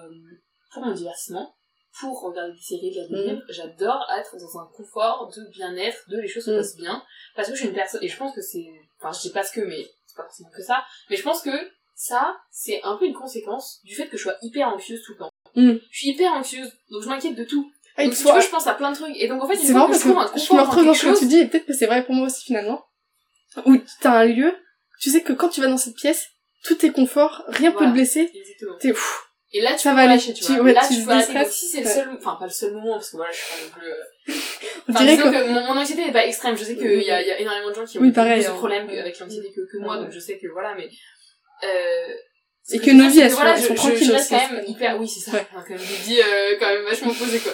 pour 0.72 0.84
mon 0.84 0.92
divertissement, 0.92 1.54
pour 2.00 2.20
regarder 2.22 2.52
des 2.52 2.60
séries, 2.60 2.90
lire 2.90 3.08
des 3.08 3.16
Mhm. 3.16 3.22
livres, 3.30 3.42
j'adore 3.48 4.04
être 4.18 4.36
dans 4.36 4.58
un 4.60 4.68
confort 4.76 5.30
de 5.34 5.50
bien-être, 5.50 5.98
de 6.08 6.18
les 6.18 6.28
choses 6.28 6.44
se 6.44 6.50
Mhm. 6.50 6.56
passent 6.58 6.76
bien. 6.76 7.02
Parce 7.34 7.48
que 7.48 7.54
je 7.54 7.60
suis 7.60 7.68
une 7.68 7.74
personne, 7.74 8.02
et 8.02 8.08
je 8.08 8.16
pense 8.16 8.34
que 8.34 8.42
c'est, 8.42 8.66
enfin 9.00 9.16
je 9.16 9.28
dis 9.28 9.32
pas 9.32 9.42
ce 9.42 9.52
que, 9.52 9.60
mais 9.60 9.86
c'est 10.06 10.16
pas 10.16 10.24
forcément 10.24 10.50
que 10.50 10.62
ça, 10.62 10.84
mais 11.10 11.16
je 11.16 11.22
pense 11.22 11.42
que 11.42 11.50
ça, 11.94 12.36
c'est 12.50 12.82
un 12.82 12.96
peu 12.96 13.06
une 13.06 13.14
conséquence 13.14 13.80
du 13.84 13.94
fait 13.94 14.08
que 14.08 14.16
je 14.16 14.22
sois 14.24 14.36
hyper 14.42 14.68
anxieuse 14.68 15.02
tout 15.04 15.12
le 15.12 15.18
temps. 15.18 15.30
Mhm. 15.54 15.80
Je 15.90 15.98
suis 15.98 16.08
hyper 16.08 16.32
anxieuse, 16.32 16.70
donc 16.90 17.02
je 17.02 17.08
m'inquiète 17.08 17.34
de 17.34 17.44
tout. 17.44 17.70
Ah, 17.96 18.02
et 18.02 18.06
donc 18.06 18.14
si 18.14 18.24
tu 18.24 18.40
je 18.42 18.50
pense 18.50 18.66
à 18.66 18.74
plein 18.74 18.90
de 18.90 18.96
trucs. 18.96 19.16
Et 19.16 19.26
donc 19.26 19.42
en 19.42 19.48
fait, 19.48 19.56
C'est 19.56 19.72
marrant 19.72 19.86
que 19.86 19.92
parce 19.92 20.04
un 20.04 20.08
que 20.34 20.38
je 20.38 20.52
me 20.52 20.60
retrouve 20.60 20.84
dans 20.84 20.92
ce 20.94 21.06
que 21.06 21.18
tu 21.18 21.26
dis 21.26 21.38
et 21.38 21.46
peut-être 21.46 21.64
que 21.64 21.72
c'est 21.72 21.86
vrai 21.86 22.04
pour 22.04 22.14
moi 22.14 22.26
aussi 22.26 22.44
finalement. 22.44 22.84
Où 23.64 23.74
t'as 24.02 24.10
un 24.20 24.24
lieu, 24.26 24.54
tu 25.00 25.08
sais 25.08 25.22
que 25.22 25.32
quand 25.32 25.48
tu 25.48 25.62
vas 25.62 25.68
dans 25.68 25.78
cette 25.78 25.94
pièce, 25.96 26.26
tout 26.62 26.84
est 26.84 26.90
confort, 26.90 27.42
rien 27.48 27.70
peut 27.70 27.78
Voilà. 27.78 27.92
te 27.92 27.96
blesser, 27.96 28.30
Exactement. 28.34 28.76
t'es 28.78 28.92
ouf. 28.92 29.25
Et 29.56 29.60
là, 29.62 29.72
tu 29.72 29.78
Ça 29.78 29.90
peux 29.90 29.96
va 29.96 30.02
aller. 30.02 30.14
lâcher, 30.14 30.32
tu 30.34 30.44
Tu- 30.44 30.52
vois. 30.52 30.64
ouais, 30.64 30.72
là, 30.72 30.82
tu 30.86 30.94
tu 30.96 31.04
peux 31.04 31.10
arrêter. 31.12 31.32
Donc, 31.34 31.46
si 31.46 31.66
c'est 31.68 31.80
le 31.80 31.86
Ouais. 31.86 31.92
seul, 31.92 32.08
enfin, 32.18 32.36
pas 32.38 32.44
le 32.46 32.50
seul 32.52 32.72
moment, 32.72 32.94
parce 32.94 33.10
que 33.10 33.16
voilà, 33.16 33.32
je 33.32 33.36
suis 33.38 33.46
pas 33.54 33.62
non 33.64 33.70
plus, 33.70 33.92
Enfin, 34.88 35.04
disons 35.04 35.30
que... 35.30 35.44
que 35.44 35.48
mon, 35.48 35.60
mon 35.74 35.80
anxiété 35.80 36.04
n'est 36.04 36.12
pas 36.12 36.26
extrême. 36.26 36.56
Je 36.56 36.64
sais 36.64 36.76
qu'il 36.76 37.02
y 37.02 37.10
a, 37.10 37.22
y 37.22 37.30
a 37.30 37.40
énormément 37.40 37.70
de 37.70 37.74
gens 37.74 37.84
qui 37.86 37.98
ont 37.98 38.02
Oui, 38.02 38.12
pareil, 38.12 38.40
plus 38.40 38.46
de 38.46 38.50
hein. 38.52 38.56
problèmes 38.56 38.88
avec 38.90 39.18
l'anxiété 39.18 39.48
que, 39.54 39.60
que 39.60 39.78
moi, 39.82 39.96
Ouais. 39.96 40.02
donc 40.04 40.12
je 40.12 40.18
sais 40.20 40.38
que 40.38 40.46
voilà, 40.52 40.74
mais, 40.76 40.88
euh, 41.64 42.12
Et 42.72 42.78
je 42.78 42.82
que 42.82 42.90
nos 42.90 43.08
vies, 43.08 43.20
elles 43.20 43.30
sont- 43.30 43.36
voilà, 43.36 43.56
je, 43.56 43.62
sont 43.62 43.74
je- 43.74 43.78
tranquilles 43.78 44.06
je 44.08 44.12
reste 44.12 44.30
quand 44.30 44.50
même 44.52 44.64
hyper, 44.66 45.00
oui, 45.00 45.08
c'est 45.08 45.20
ça. 45.30 45.36
Ouais. 45.36 45.46
Enfin, 45.52 45.64
quand 45.66 45.74
même 45.74 45.78
des 45.78 45.84
vies, 46.04 46.20
euh, 46.20 46.56
quand 46.58 46.66
même 46.66 46.84
vachement 46.84 47.14
posées, 47.14 47.38
quoi. 47.40 47.52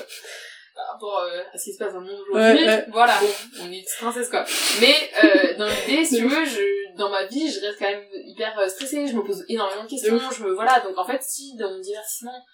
Par 0.75 0.87
rapport 0.95 1.19
euh, 1.31 1.43
à 1.53 1.59
ce 1.59 1.65
qui 1.65 1.73
se 1.75 1.79
passe 1.79 1.93
dans 1.93 2.01
le 2.01 2.07
monde 2.07 2.21
Ouais, 2.33 2.41
aujourd'hui. 2.41 2.65
ouais. 2.67 2.85
Voilà. 2.91 3.15
Bon, 3.21 3.29
on 3.69 3.73
est 3.73 3.85
princesse, 3.99 4.29
quoi. 4.31 4.45
Mais, 4.81 4.95
euh, 5.23 5.57
dans 5.59 5.67
l'idée, 5.69 6.05
si 6.05 6.17
tu 6.17 6.27
veux, 6.27 6.45
je, 6.47 6.63
dans 6.97 7.11
ma 7.11 7.25
vie, 7.27 7.51
je 7.51 7.61
reste 7.61 7.79
quand 7.79 7.91
même 7.91 8.05
hyper 8.27 8.59
euh, 8.59 8.69
stressée, 8.69 9.07
je 9.07 9.15
me 9.15 9.23
pose 9.23 9.45
énormément 9.49 9.85
de 9.85 9.89
questions, 9.89 10.17
De 10.17 10.35
je 10.35 10.45
me, 10.45 10.53
voilà. 10.55 10.81
Donc, 10.81 10.97
en 10.99 11.05
fait, 11.05 11.23
si, 11.23 11.57
dans 11.57 11.71
mon 11.71 11.81
divertissement, 11.81 12.45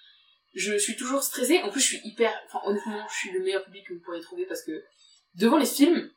je 0.55 0.77
suis 0.77 0.97
toujours 0.97 1.23
stressée. 1.23 1.61
En 1.63 1.71
plus, 1.71 1.81
je 1.81 1.87
suis 1.97 2.01
hyper, 2.05 2.33
enfin, 2.47 2.61
honnêtement, 2.67 3.07
je 3.11 3.17
suis 3.17 3.31
le 3.33 3.41
meilleur 3.41 3.65
public 3.65 3.87
que 3.87 3.95
vous 3.95 4.01
pourriez 4.01 4.23
trouver 4.23 4.45
parce 4.47 4.63
que 4.63 4.83
devant 5.35 5.59
les 5.59 5.67
films, 5.67 6.11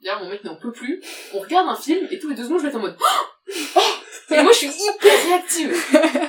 d'ailleurs, 0.00 0.22
mon 0.22 0.30
mec 0.30 0.44
n'en 0.44 0.56
peut 0.56 0.72
plus, 0.72 1.02
on 1.34 1.40
regarde 1.40 1.68
un 1.68 1.76
film 1.76 2.06
et 2.10 2.18
tous 2.18 2.28
les 2.28 2.34
deux 2.34 2.44
secondes, 2.44 2.58
je 2.58 2.62
vais 2.64 2.68
être 2.70 2.76
en 2.76 2.80
mode, 2.80 2.96
Oh 3.76 3.80
et 4.30 4.42
moi, 4.42 4.50
je 4.52 4.58
suis 4.58 4.66
hyper 4.68 5.24
réactive. 5.24 5.72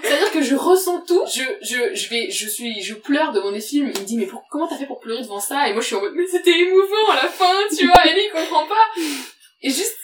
C'est-à-dire 0.04 0.32
que 0.32 0.42
je 0.42 0.56
ressens 0.56 1.02
tout. 1.02 1.24
Je, 1.26 1.42
je, 1.62 1.96
je 1.96 2.10
vais, 2.10 2.30
je 2.30 2.48
suis, 2.48 2.82
je 2.84 2.94
pleure 2.94 3.32
devant 3.34 3.50
les 3.50 3.60
films. 3.60 3.92
Il 3.94 4.02
me 4.02 4.06
dit, 4.06 4.18
mais 4.18 4.28
pour- 4.28 4.46
comment 4.52 4.68
t'as 4.68 4.78
fait 4.78 4.86
pour 4.86 5.00
pleurer 5.00 5.24
devant 5.24 5.40
ça? 5.40 5.68
Et 5.68 5.74
moi, 5.74 5.82
je 5.82 5.88
suis 5.88 5.96
en 5.96 6.02
mode, 6.02 6.14
mais 6.16 6.28
c'était 6.28 6.58
émouvant 6.60 7.10
à 7.12 7.16
la 7.16 7.28
fin, 7.28 7.56
tu 7.76 7.88
vois. 7.88 7.96
Il 8.06 8.30
comprend 8.32 8.68
pas. 8.68 9.02
Et 9.62 9.70
juste, 9.72 9.98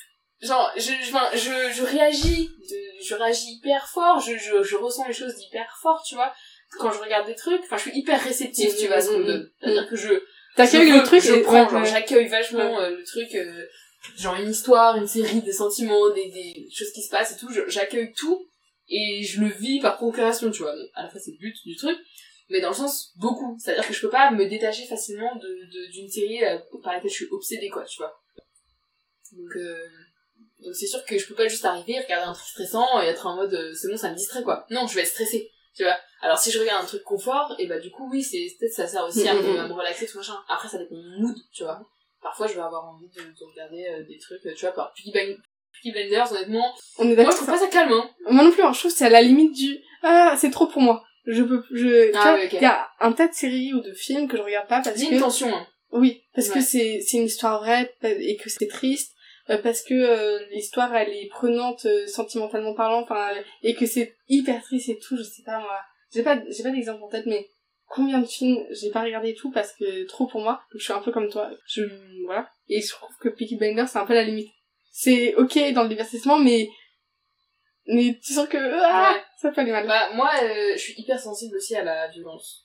genre, 0.43 0.71
je, 0.75 0.81
je, 0.81 1.37
je, 1.37 1.73
je 1.73 1.83
réagis, 1.83 2.47
de- 2.47 3.03
je 3.05 3.15
réagis 3.15 3.53
hyper 3.57 3.87
fort. 3.89 4.19
Je, 4.19 4.37
je, 4.37 4.63
je 4.63 4.75
ressens 4.75 5.07
les 5.07 5.13
choses 5.13 5.35
d'hyper 5.35 5.77
fort, 5.81 6.03
tu 6.07 6.15
vois. 6.15 6.33
Quand 6.79 6.91
je 6.91 6.99
regarde 6.99 7.27
des 7.27 7.35
trucs, 7.35 7.61
enfin, 7.63 7.77
je 7.77 7.83
suis 7.89 7.97
hyper 7.99 8.21
réceptive, 8.21 8.75
tu 8.77 8.87
vois, 8.87 8.95
à 8.97 9.01
ce 9.01 9.09
qu'on 9.09 9.19
me 9.19 9.25
donne. 9.25 9.51
C'est-à-dire 9.61 9.87
que 9.87 9.95
je, 9.95 10.09
T'accueilles 10.55 10.91
le 10.91 11.03
truc 11.03 11.21
je 11.21 11.33
prends, 11.41 11.63
ouais, 11.63 11.69
genre, 11.69 11.81
ouais. 11.81 11.85
j'accueille 11.85 12.27
vachement 12.27 12.79
euh, 12.79 12.91
le 12.91 13.03
truc, 13.03 13.33
euh, 13.35 13.65
genre 14.17 14.35
une 14.35 14.49
histoire, 14.49 14.95
une 14.97 15.07
série, 15.07 15.41
des 15.41 15.51
sentiments, 15.53 16.09
des, 16.13 16.29
des 16.29 16.67
choses 16.71 16.91
qui 16.91 17.01
se 17.01 17.09
passent 17.09 17.31
et 17.35 17.39
tout, 17.39 17.49
j'accueille 17.67 18.11
tout 18.13 18.47
et 18.87 19.23
je 19.23 19.41
le 19.41 19.47
vis 19.47 19.79
par 19.79 19.97
procuration, 19.97 20.51
tu 20.51 20.61
vois. 20.63 20.73
À 20.95 21.03
la 21.03 21.09
fois 21.09 21.19
c'est 21.19 21.31
le 21.31 21.37
but 21.37 21.55
du 21.65 21.75
truc, 21.75 21.97
mais 22.49 22.59
dans 22.61 22.69
le 22.69 22.75
sens 22.75 23.13
beaucoup. 23.17 23.55
C'est-à-dire 23.59 23.87
que 23.87 23.93
je 23.93 24.01
peux 24.01 24.09
pas 24.11 24.29
me 24.31 24.45
détacher 24.47 24.85
facilement 24.85 25.35
de 25.35 25.47
de- 25.47 25.91
d'une 25.91 26.09
série 26.09 26.43
euh, 26.43 26.57
par 26.83 26.93
laquelle 26.93 27.09
je 27.09 27.15
suis 27.15 27.27
obsédée, 27.31 27.69
quoi, 27.69 27.83
tu 27.85 27.97
vois. 27.97 28.13
Donc, 29.31 29.55
euh, 29.55 29.87
donc 30.63 30.75
c'est 30.75 30.87
sûr 30.87 31.03
que 31.05 31.17
je 31.17 31.27
peux 31.27 31.35
pas 31.35 31.47
juste 31.47 31.65
arriver, 31.65 31.99
regarder 31.99 32.27
un 32.27 32.33
truc 32.33 32.47
stressant 32.47 33.01
et 33.01 33.05
être 33.07 33.25
en 33.27 33.35
mode 33.35 33.53
euh, 33.53 33.73
c'est 33.73 33.89
bon, 33.89 33.97
ça 33.97 34.09
me 34.09 34.15
distrait, 34.15 34.43
quoi. 34.43 34.65
Non, 34.69 34.87
je 34.87 34.95
vais 34.95 35.01
être 35.01 35.07
stressée, 35.07 35.51
tu 35.75 35.83
vois. 35.83 35.97
Alors 36.21 36.37
si 36.37 36.51
je 36.51 36.59
regarde 36.59 36.83
un 36.83 36.87
truc 36.87 37.03
confort, 37.03 37.55
et 37.59 37.67
bah 37.67 37.79
du 37.79 37.91
coup 37.91 38.09
oui, 38.11 38.23
c'est 38.23 38.45
peut-être 38.59 38.73
ça 38.73 38.87
sert 38.87 39.03
aussi 39.03 39.27
à, 39.27 39.33
me, 39.33 39.41
Mhm. 39.41 39.59
à 39.59 39.67
me 39.67 39.73
relaxer 39.73 40.05
tout 40.07 40.17
machin. 40.17 40.37
Après 40.49 40.67
ça 40.69 40.77
dépend 40.77 40.95
de 40.95 41.01
mon 41.01 41.27
mood, 41.27 41.35
tu 41.53 41.63
vois. 41.63 41.79
Parfois 42.21 42.47
je 42.47 42.53
vais 42.53 42.61
avoir 42.61 42.85
envie 42.85 43.09
de, 43.09 43.21
de 43.21 43.45
regarder 43.51 43.85
euh, 43.89 44.03
des 44.07 44.17
trucs, 44.17 44.45
euh, 44.45 44.53
tu 44.55 44.61
vois, 44.65 44.73
par 44.73 44.93
Peaky 44.93 45.11
Blind- 45.11 45.37
Peaky 45.73 45.91
Blinders, 45.91 46.31
honnêtement. 46.31 46.73
On 46.97 47.09
est 47.09 47.15
Moi 47.15 47.25
je 47.31 47.35
trouve 47.35 47.47
pas 47.47 47.57
ça 47.57 47.67
calme, 47.67 47.91
hein. 47.91 48.09
Moi 48.29 48.43
non 48.45 48.51
plus, 48.51 48.63
hein, 48.63 48.71
je 48.73 48.79
trouve 48.79 48.91
que 48.91 48.97
c'est 48.97 49.05
à 49.05 49.09
la 49.09 49.21
limite 49.21 49.53
du 49.53 49.77
ah 50.03 50.35
c'est 50.39 50.49
trop 50.51 50.67
pour 50.67 50.81
moi. 50.81 51.03
Je 51.25 51.41
peux, 51.41 51.63
je. 51.71 52.11
tu 52.11 52.17
Ah 52.17 52.35
vois, 52.35 52.43
oui, 52.43 52.49
y 52.59 52.65
a 52.65 52.87
un 52.99 53.11
tas 53.13 53.27
de 53.29 53.33
séries 53.33 53.73
ou 53.73 53.79
de 53.81 53.93
films 53.93 54.27
que 54.27 54.35
je 54.37 54.41
regarde 54.41 54.67
pas 54.67 54.81
parce 54.81 54.95
que 55.01 55.09
une 55.13 55.19
tension, 55.19 55.47
hein. 55.55 55.65
oui, 55.93 56.21
parce 56.35 56.47
Ouais. 56.49 56.55
que 56.55 56.61
c'est 56.61 56.99
c'est 57.05 57.15
une 57.17 57.23
histoire 57.25 57.61
vraie 57.61 57.93
et 58.03 58.35
que 58.37 58.49
c'est 58.49 58.67
triste. 58.67 59.12
Euh, 59.49 59.57
Parce 59.61 59.81
que 59.83 59.93
euh, 59.93 60.39
l'histoire 60.51 60.93
elle 60.95 61.09
est 61.09 61.27
prenante 61.29 61.85
euh, 61.85 62.07
sentimentalement 62.07 62.73
parlant, 62.73 63.01
enfin 63.01 63.29
et 63.61 63.73
que 63.75 63.85
c'est 63.85 64.15
hyper 64.29 64.61
triste 64.63 64.89
et 64.89 64.99
tout, 64.99 65.17
je 65.17 65.23
sais 65.23 65.43
pas 65.43 65.59
moi. 65.59 65.79
J'ai 66.13 66.23
pas 66.23 66.41
j'ai 66.49 66.63
pas 66.63 66.71
d'exemple 66.71 67.03
en 67.03 67.09
tête, 67.09 67.25
mais 67.25 67.47
combien 67.87 68.19
de 68.19 68.25
films 68.25 68.63
j'ai 68.71 68.89
pas 68.91 69.01
regardé 69.03 69.29
et 69.29 69.35
tout 69.35 69.51
parce 69.51 69.73
que 69.73 70.05
trop 70.05 70.27
pour 70.27 70.41
moi. 70.41 70.61
Donc 70.71 70.79
je 70.79 70.83
suis 70.83 70.93
un 70.93 71.01
peu 71.01 71.11
comme 71.11 71.29
toi. 71.29 71.49
Je 71.67 71.83
voilà 72.25 72.49
et 72.69 72.81
je 72.81 72.89
trouve 72.89 73.15
que 73.19 73.29
Peaky 73.29 73.57
Blinders 73.57 73.87
c'est 73.87 73.99
un 73.99 74.05
peu 74.05 74.13
la 74.13 74.23
limite. 74.23 74.49
C'est 74.91 75.33
ok 75.35 75.73
dans 75.73 75.83
le 75.83 75.89
divertissement, 75.89 76.37
mais 76.37 76.67
mais 77.87 78.17
tu 78.23 78.33
sens 78.33 78.47
que 78.47 78.57
ah, 78.57 79.13
Ouais. 79.13 79.21
ça 79.41 79.51
peut 79.51 79.61
aller 79.61 79.71
mal. 79.71 79.87
Bah, 79.87 80.09
moi, 80.13 80.31
euh, 80.41 80.73
je 80.73 80.79
suis 80.79 80.93
hyper 80.97 81.19
sensible 81.19 81.57
aussi 81.57 81.75
à 81.75 81.83
la 81.83 82.07
violence. 82.07 82.62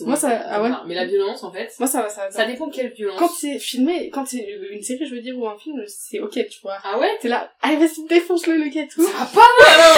Moi, 0.00 0.16
ça- 0.16 0.42
ah 0.46 0.62
ouais. 0.62 0.70
Mais 0.86 0.94
la 0.94 1.04
violence, 1.04 1.42
en 1.42 1.50
fait, 1.52 1.72
Moi 1.78 1.88
ça 1.88 2.02
va, 2.02 2.08
ça 2.08 2.30
ça 2.30 2.44
dépend 2.44 2.68
quelle 2.70 2.92
violence. 2.92 3.18
Quand 3.18 3.28
c'est 3.28 3.58
filmé, 3.58 4.10
quand 4.10 4.24
c'est 4.26 4.46
une 4.70 4.82
série, 4.82 5.06
je 5.06 5.14
veux 5.14 5.20
dire, 5.20 5.36
ou 5.38 5.46
un 5.48 5.58
film, 5.58 5.82
c'est 5.86 6.20
ok, 6.20 6.32
tu 6.32 6.60
vois. 6.62 6.76
Ah 6.84 6.98
ouais 6.98 7.10
T'es 7.20 7.28
là, 7.28 7.50
allez, 7.62 7.76
vas-y, 7.76 8.06
défonce-le, 8.08 8.56
le 8.56 8.68
gâteau. 8.68 9.02
Ça 9.02 9.10
va 9.18 9.26
pas, 9.26 9.40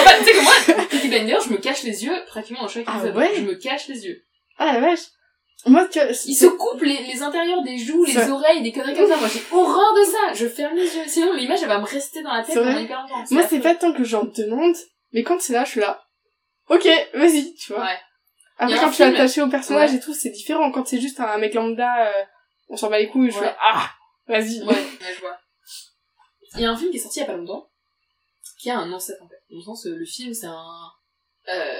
bah, 0.05 0.11
tu 0.19 0.25
sais 0.25 0.31
que 0.33 0.43
moi, 0.43 0.85
Peaky 0.89 1.07
Blinders, 1.09 1.41
je 1.41 1.49
me 1.53 1.57
cache 1.57 1.83
les 1.83 2.05
yeux 2.05 2.15
pratiquement 2.27 2.61
dans 2.63 2.67
chaque 2.67 2.85
Ah 2.87 2.97
épisode. 2.97 3.15
ouais 3.17 3.31
Je 3.35 3.41
me 3.41 3.55
cache 3.55 3.87
les 3.87 4.05
yeux. 4.05 4.23
Ah 4.57 4.73
la 4.73 4.79
vache. 4.79 4.99
Moi, 5.65 5.85
tu 5.91 5.99
vois, 5.99 6.09
Ils 6.09 6.35
se 6.35 6.45
coupent 6.45 6.83
les, 6.83 6.99
les 7.11 7.21
intérieurs 7.21 7.61
des 7.63 7.77
joues, 7.77 8.05
les 8.05 8.29
oreilles, 8.29 8.61
des 8.61 8.71
conneries 8.71 8.95
comme 8.95 9.07
ça. 9.09 9.17
Moi, 9.17 9.27
j'ai 9.27 9.41
horreur 9.51 9.93
de 9.95 10.03
ça. 10.03 10.33
Je 10.33 10.47
ferme 10.47 10.75
les 10.75 10.85
yeux. 10.85 11.03
Sinon, 11.07 11.33
l'image, 11.33 11.59
elle 11.61 11.67
va 11.67 11.79
me 11.79 11.85
rester 11.85 12.21
dans 12.21 12.33
la 12.33 12.43
tête 12.43 12.55
pendant 12.55 12.77
hyper 12.77 13.01
longtemps. 13.01 13.23
moi, 13.31 13.43
c'est 13.49 13.59
pas 13.59 13.75
tant 13.75 13.91
que 13.91 14.03
j'en 14.03 14.23
demande, 14.23 14.75
mais 15.13 15.23
quand 15.23 15.41
c'est 15.41 15.53
là, 15.53 15.65
je 15.65 15.71
suis 15.71 15.79
là. 15.81 16.01
Ok, 16.69 16.87
vas-y, 17.15 17.53
tu 17.55 17.73
vois. 17.73 17.81
Ouais. 17.83 17.97
Après, 18.57 18.77
quand 18.79 18.91
tu 18.91 19.01
es 19.01 19.05
attaché 19.05 19.41
au 19.41 19.47
personnage 19.49 19.91
Ouais. 19.91 19.97
et 19.97 19.99
tout, 19.99 20.13
c'est 20.13 20.31
différent. 20.31 20.71
Quand 20.71 20.85
c'est 20.87 20.99
juste 20.99 21.19
un 21.19 21.37
mec 21.37 21.53
lambda, 21.53 22.07
euh, 22.07 22.23
on 22.69 22.77
s'en 22.77 22.89
bat 22.89 22.97
les 22.99 23.07
couilles, 23.07 23.29
je 23.29 23.35
suis 23.35 23.43
là, 23.45 23.55
ah, 23.61 23.89
vas-y. 24.27 24.61
Ouais, 24.63 24.75
je 25.15 25.19
vois. 25.21 25.37
Il 26.55 26.61
y 26.61 26.65
a 26.65 26.71
un 26.71 26.77
film 26.77 26.89
qui 26.91 26.97
est 26.97 27.01
sorti 27.01 27.19
il 27.19 27.21
y 27.21 27.25
a 27.25 27.27
pas 27.27 27.35
longtemps, 27.37 27.69
qui 28.59 28.69
a 28.71 28.77
un 28.79 28.91
ancêtre, 28.91 29.21
en 29.23 29.27
fait. 29.27 29.35
Dans 29.51 29.57
le 29.57 29.63
sens, 29.63 29.85
euh, 29.85 29.95
le 29.95 30.05
film, 30.05 30.33
c'est 30.33 30.47
un... 30.47 30.65
Euh, 31.53 31.73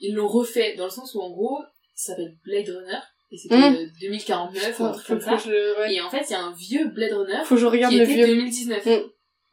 ils 0.00 0.14
l'ont 0.14 0.28
refait, 0.28 0.74
dans 0.76 0.84
le 0.84 0.90
sens 0.90 1.14
où, 1.14 1.20
en 1.20 1.30
gros, 1.30 1.60
ça 1.94 2.12
s'appelle 2.12 2.36
Blade 2.44 2.68
Runner, 2.68 2.98
et 3.30 3.36
c'était 3.36 3.56
Mm. 3.56 3.74
euh, 3.74 3.86
2049 4.00 4.80
ou 4.80 4.84
un 4.84 4.92
truc 4.92 5.06
comme 5.06 5.20
ça. 5.20 5.34
ouais. 5.34 5.94
Et 5.94 6.00
en 6.00 6.10
fait, 6.10 6.24
il 6.28 6.32
y 6.32 6.36
a 6.36 6.40
un 6.42 6.52
vieux 6.52 6.86
Blade 6.88 7.12
Runner 7.12 7.42
Faut 7.44 7.54
que 7.56 7.60
je 7.60 7.66
regarde 7.66 7.92
qui 7.92 7.98
le 7.98 8.04
était 8.04 8.14
vieux. 8.14 8.26
2019. 8.28 8.86
Mm. 8.86 9.02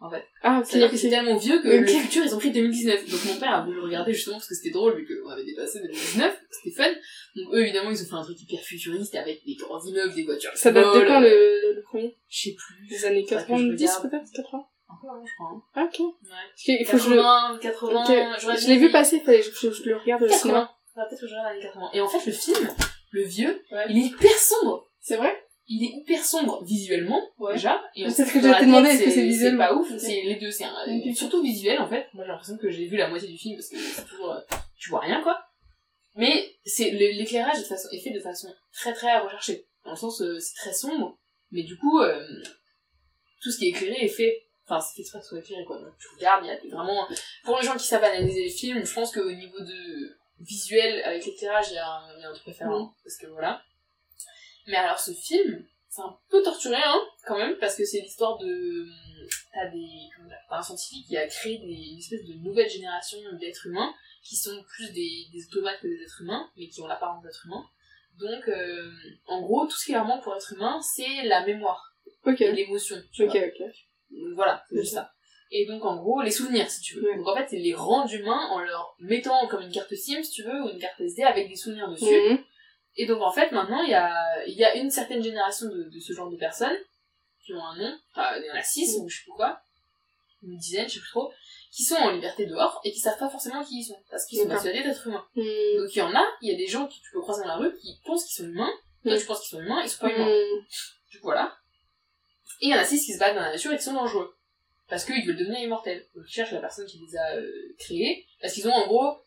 En 0.04 0.10
fait. 0.10 0.24
Ah, 0.42 0.62
que 0.64 0.98
c'est 0.98 1.10
tellement 1.10 1.38
vieux 1.38 1.62
que 1.62 1.68
Ok. 1.68 1.82
le 1.82 1.86
futur, 1.88 2.24
ils 2.26 2.34
ont 2.34 2.40
pris 2.40 2.50
2019. 2.52 3.08
Donc 3.10 3.20
mon 3.26 3.40
père 3.40 3.54
a 3.54 3.62
voulu 3.64 3.76
le 3.78 3.84
regarder 3.84 4.14
justement 4.14 4.38
parce 4.38 4.48
que 4.50 4.56
c'était 4.56 4.72
drôle 4.72 4.96
vu 4.98 5.06
qu'on 5.08 5.30
avait 5.30 5.46
dépassé 5.46 5.80
2019, 5.80 6.40
c'était 6.50 6.76
fun. 6.76 6.90
Donc 7.36 7.54
eux, 7.54 7.62
évidemment, 7.62 7.92
ils 7.92 8.02
ont 8.02 8.06
fait 8.06 8.16
un 8.16 8.24
truc 8.24 8.42
hyper 8.42 8.60
futuriste 8.62 9.14
avec 9.16 9.46
des 9.46 9.54
grands 9.56 9.80
immeubles, 9.86 10.14
des 10.16 10.24
voitures. 10.26 10.52
Ça 10.56 10.72
date 10.72 10.86
de 10.96 11.06
quand, 11.06 11.20
le, 11.20 11.76
le 11.76 11.82
premier? 11.84 12.18
Je 12.28 12.42
sais 12.50 12.56
plus. 12.56 12.88
Des 12.90 13.06
années 13.06 13.22
Faudrait 13.28 13.44
que 13.46 13.50
je 13.50 13.54
90, 13.54 13.86
regarde. 13.86 14.10
peut-être? 14.10 14.32
80? 14.34 14.66
Un 14.90 14.94
peu 15.02 15.08
avant, 15.08 15.26
je 15.26 15.34
crois. 15.36 15.50
Hein. 15.56 15.62
Ah, 15.76 15.84
ok. 15.86 16.00
Ouais. 16.00 16.08
Qu'il 16.58 16.86
faut 16.86 16.98
que 16.98 17.04
je 17.04 17.10
le, 17.12 17.16
80, 17.16 17.60
80, 17.62 18.04
Ok, 18.04 18.42
j'aurais 18.42 18.58
je 18.58 18.68
l'ai 18.68 18.78
vu 18.78 18.92
passer, 18.92 19.20
fallait 19.20 19.40
que 19.40 19.46
je, 19.46 19.72
je 19.72 19.84
le 19.90 19.98
regarde 19.98 20.24
au 20.24 20.28
80. 20.28 20.40
cinéma. 20.42 20.72
Peut-être 20.96 21.22
que 21.22 21.28
je 21.28 21.34
regarde 21.36 21.56
les 21.56 21.62
80. 21.62 21.90
Et 21.94 22.02
en 22.02 22.08
fait, 22.10 22.26
le 22.26 22.32
film, 22.34 22.68
le 23.12 23.24
vieux, 23.24 23.62
Ouais. 23.72 23.86
il 23.90 23.98
est 24.00 24.08
hyper 24.08 24.32
sombre. 24.38 24.90
C'est 25.00 25.16
vrai? 25.16 25.32
Il 25.74 25.84
est 25.86 25.98
hyper 26.02 26.24
sombre 26.26 26.64
visuellement, 26.66 27.22
Ouais. 27.40 27.54
déjà. 27.54 27.82
Et 27.96 28.10
C'est 28.10 28.26
ce 28.26 28.34
que 28.34 28.42
j'allais 28.42 28.54
la 28.54 28.60
te 28.60 28.66
demander, 28.66 28.90
est-ce 28.90 29.04
que 29.06 29.10
c'est 29.12 29.24
visuel 29.26 29.58
pas 29.58 29.74
ou- 29.74 29.80
ouf, 29.82 29.98
c'est 29.98 30.22
les 30.24 30.36
deux. 30.36 30.52
C'est 30.52 30.66
Ok. 30.66 31.16
surtout 31.16 31.42
visuel, 31.42 31.80
en 31.80 31.88
fait. 31.88 32.08
Moi, 32.14 32.26
j'ai 32.26 32.32
l'impression 32.32 32.58
que 32.58 32.70
j'ai 32.70 32.88
vu 32.88 32.98
la 32.98 33.08
moitié 33.08 33.28
du 33.30 33.38
film 33.38 33.56
parce 33.56 33.70
que 33.70 33.78
c'est 33.78 34.06
toujours, 34.06 34.32
euh, 34.34 34.40
tu 34.78 34.90
vois 34.90 35.00
rien, 35.00 35.22
quoi. 35.24 35.40
Mais 36.16 36.54
c'est, 36.66 36.92
l'éclairage 36.92 37.58
est, 37.58 37.62
de 37.62 37.66
façon, 37.68 37.88
est 37.94 38.00
fait 38.00 38.10
de 38.12 38.20
façon 38.20 38.54
très 38.74 38.94
très 38.94 39.18
recherchée. 39.20 39.66
Dans 39.86 39.92
le 39.92 39.98
sens, 39.98 40.22
euh, 40.22 40.38
c'est 40.40 40.56
très 40.56 40.74
sombre. 40.74 41.18
Mais 41.52 41.64
du 41.64 41.78
coup, 41.78 42.00
euh, 42.00 42.26
tout 43.42 43.50
ce 43.52 43.58
qui 43.58 43.66
est 43.68 43.70
éclairé 43.70 44.06
est 44.06 44.08
fait 44.10 44.44
enfin 44.68 44.80
c'est 44.80 44.96
fait 44.96 45.02
exprès 45.02 45.20
que 45.20 45.26
soit 45.26 45.40
éclairé 45.40 45.66
quoi 45.66 45.80
donc 45.80 45.94
tu 46.00 46.08
regardes 46.16 46.46
il 46.46 46.48
y 46.70 46.72
a 46.72 46.76
vraiment 46.76 47.06
pour 47.44 47.58
les 47.60 47.66
gens 47.66 47.76
qui 47.76 47.88
savent 47.88 48.04
analyser 48.04 48.44
les 48.44 48.50
films 48.52 48.86
je 48.86 48.94
pense 48.94 49.12
qu'au 49.12 49.30
niveau 49.32 49.60
de 49.60 50.16
visuel 50.40 51.02
avec 51.04 51.26
l'éclairage 51.26 51.66
il 51.72 51.74
y, 51.74 51.78
a 51.78 51.90
un- 51.90 52.16
il 52.18 52.22
y 52.22 52.24
a 52.26 52.30
un 52.30 52.34
truc 52.34 52.48
à 52.50 52.54
faire 52.54 52.68
hein, 52.70 52.94
parce 53.04 53.18
que 53.18 53.26
voilà 53.28 53.62
mais 54.72 54.78
alors 54.78 55.00
ce 55.00 55.12
film 55.12 55.64
c'est 55.90 56.02
un 56.02 56.18
peu 56.30 56.42
torturé 56.42 56.78
hein 56.84 57.02
quand 57.28 57.38
même 57.38 57.58
parce 57.60 57.76
que 57.76 57.86
c'est 57.86 58.00
l'histoire 58.00 58.38
de 58.38 58.88
t'as 59.54 59.70
des 59.70 60.10
t'as 60.50 60.58
un 60.58 60.62
scientifique 60.64 61.06
qui 61.08 61.18
a 61.18 61.28
créé 61.28 61.58
des 61.60 61.92
une 61.92 62.00
espèce 62.00 62.26
de 62.26 62.34
nouvelle 62.36 62.70
génération 62.70 63.18
d'êtres 63.40 63.68
humains 63.68 63.94
qui 64.24 64.36
sont 64.36 64.64
plus 64.70 64.92
des, 64.94 65.26
des 65.34 65.46
automates 65.48 65.80
que 65.82 65.88
des 65.88 66.02
êtres 66.04 66.22
humains 66.22 66.50
mais 66.58 66.68
qui 66.70 66.82
ont 66.82 66.88
l'apparence 66.88 67.24
d'êtres 67.24 67.46
humains 67.46 67.66
Donc, 68.20 68.48
euh, 68.48 68.92
en 69.28 69.42
gros, 69.42 69.66
tout 69.66 69.76
ce 69.78 69.86
qui 69.86 69.94
leur 69.94 70.06
manque 70.06 70.24
pour 70.24 70.36
être 70.36 70.54
humain, 70.54 70.80
c'est 70.82 71.24
la 71.24 71.44
mémoire 71.46 71.96
Ok. 72.26 72.40
et 72.42 72.52
l'émotion. 72.52 72.98
Ok, 73.20 73.26
vois. 73.32 73.40
ok. 73.48 73.60
Donc, 74.12 74.34
voilà, 74.36 74.64
c'est 74.70 74.78
juste 74.82 74.94
ça. 74.94 75.12
Et 75.50 75.66
donc, 75.66 75.84
en 75.86 75.96
gros, 75.98 76.22
les 76.22 76.30
souvenirs, 76.32 76.70
si 76.70 76.82
tu 76.82 76.96
veux. 76.96 77.10
Ouais. 77.10 77.18
Donc, 77.18 77.28
en 77.28 77.36
fait, 77.36 77.48
c'est 77.50 77.58
les 77.58 77.74
rendre 77.74 78.14
humains 78.14 78.48
en 78.52 78.60
leur 78.60 78.96
mettant 79.00 79.48
comme 79.48 79.62
une 79.64 79.72
carte 79.72 79.94
SIM, 79.96 80.22
si 80.24 80.32
tu 80.32 80.44
veux, 80.44 80.62
ou 80.64 80.70
une 80.70 80.78
carte 80.80 81.00
SD 81.02 81.24
avec 81.24 81.50
des 81.50 81.56
souvenirs 81.56 81.90
dessus. 81.90 82.06
Mhm. 82.06 82.44
Et 82.98 83.06
donc, 83.06 83.22
en 83.22 83.32
fait, 83.32 83.52
maintenant, 83.52 83.82
il 83.84 83.90
y 83.92 83.94
a, 83.96 84.46
il 84.48 84.54
y 84.56 84.64
a 84.66 84.76
une 84.76 84.92
certaine 84.92 85.24
génération 85.24 85.68
de, 85.68 85.84
de 85.84 86.00
ce 86.00 86.14
genre 86.14 86.30
de 86.30 86.38
personnes 86.38 86.78
qui 87.46 87.54
ont 87.54 87.64
un 87.64 87.78
nom. 87.78 87.98
Enfin, 88.12 88.36
il 88.38 88.46
y 88.46 88.52
en 88.52 88.56
a 88.56 88.62
six, 88.64 88.98
ou 89.00 89.08
je 89.10 89.18
sais 89.18 89.24
plus 89.24 89.32
quoi. 89.34 89.62
Une 90.44 90.58
dizaine, 90.58 90.88
je 90.88 90.96
sais 90.96 91.00
plus 91.00 91.10
trop. 91.10 91.32
Qui 91.72 91.84
sont 91.84 91.96
en 91.96 92.12
liberté 92.12 92.46
dehors 92.46 92.82
et 92.84 92.92
qui 92.92 93.00
savent 93.00 93.18
pas 93.18 93.30
forcément 93.30 93.64
qui 93.64 93.80
ils 93.80 93.86
sont. 93.86 93.98
Parce 94.10 94.26
qu'ils 94.26 94.40
sont 94.40 94.48
persuadés 94.48 94.84
d'être 94.84 95.08
humains. 95.08 95.26
Mhm. 95.36 95.44
Donc 95.78 95.96
il 95.96 96.00
y 96.00 96.02
en 96.02 96.14
a, 96.14 96.26
il 96.42 96.52
y 96.52 96.54
a 96.54 96.58
des 96.58 96.68
gens 96.68 96.86
que 96.86 96.94
tu 96.94 97.00
peux 97.14 97.22
croiser 97.22 97.44
dans 97.44 97.48
la 97.48 97.58
rue 97.58 97.74
qui 97.78 97.98
pensent 98.06 98.26
qu'ils 98.26 98.44
sont 98.44 98.50
humains, 98.52 98.72
toi 99.04 99.16
Mm. 99.16 99.20
tu 99.20 99.26
penses 99.26 99.40
qu'ils 99.40 99.58
sont 99.58 99.64
humains, 99.64 99.82
ils 99.82 99.90
sont 99.90 100.00
pas 100.02 100.12
humains. 100.14 100.28
Mhm. 100.28 100.66
Du 101.12 101.20
coup 101.20 101.28
voilà. 101.28 101.56
Et 102.60 102.68
il 102.68 102.70
y 102.72 102.76
en 102.76 102.78
a 102.80 102.84
six 102.84 103.06
qui 103.06 103.14
se 103.14 103.20
battent 103.20 103.36
dans 103.36 103.42
la 103.42 103.52
nature 103.52 103.72
et 103.72 103.78
qui 103.78 103.84
sont 103.84 103.94
dangereux. 103.94 104.36
Parce 104.90 105.06
qu'ils 105.06 105.26
veulent 105.26 105.38
devenir 105.38 105.60
immortels. 105.62 106.06
Donc 106.14 106.26
ils 106.28 106.34
cherchent 106.34 106.52
la 106.52 106.60
personne 106.60 106.86
qui 106.86 107.00
les 107.00 107.16
a 107.18 107.36
euh, 107.38 107.76
créés. 107.80 108.26
Parce 108.42 108.54
qu'ils 108.54 108.68
ont 108.68 108.74
en 108.74 108.86
gros, 108.88 109.18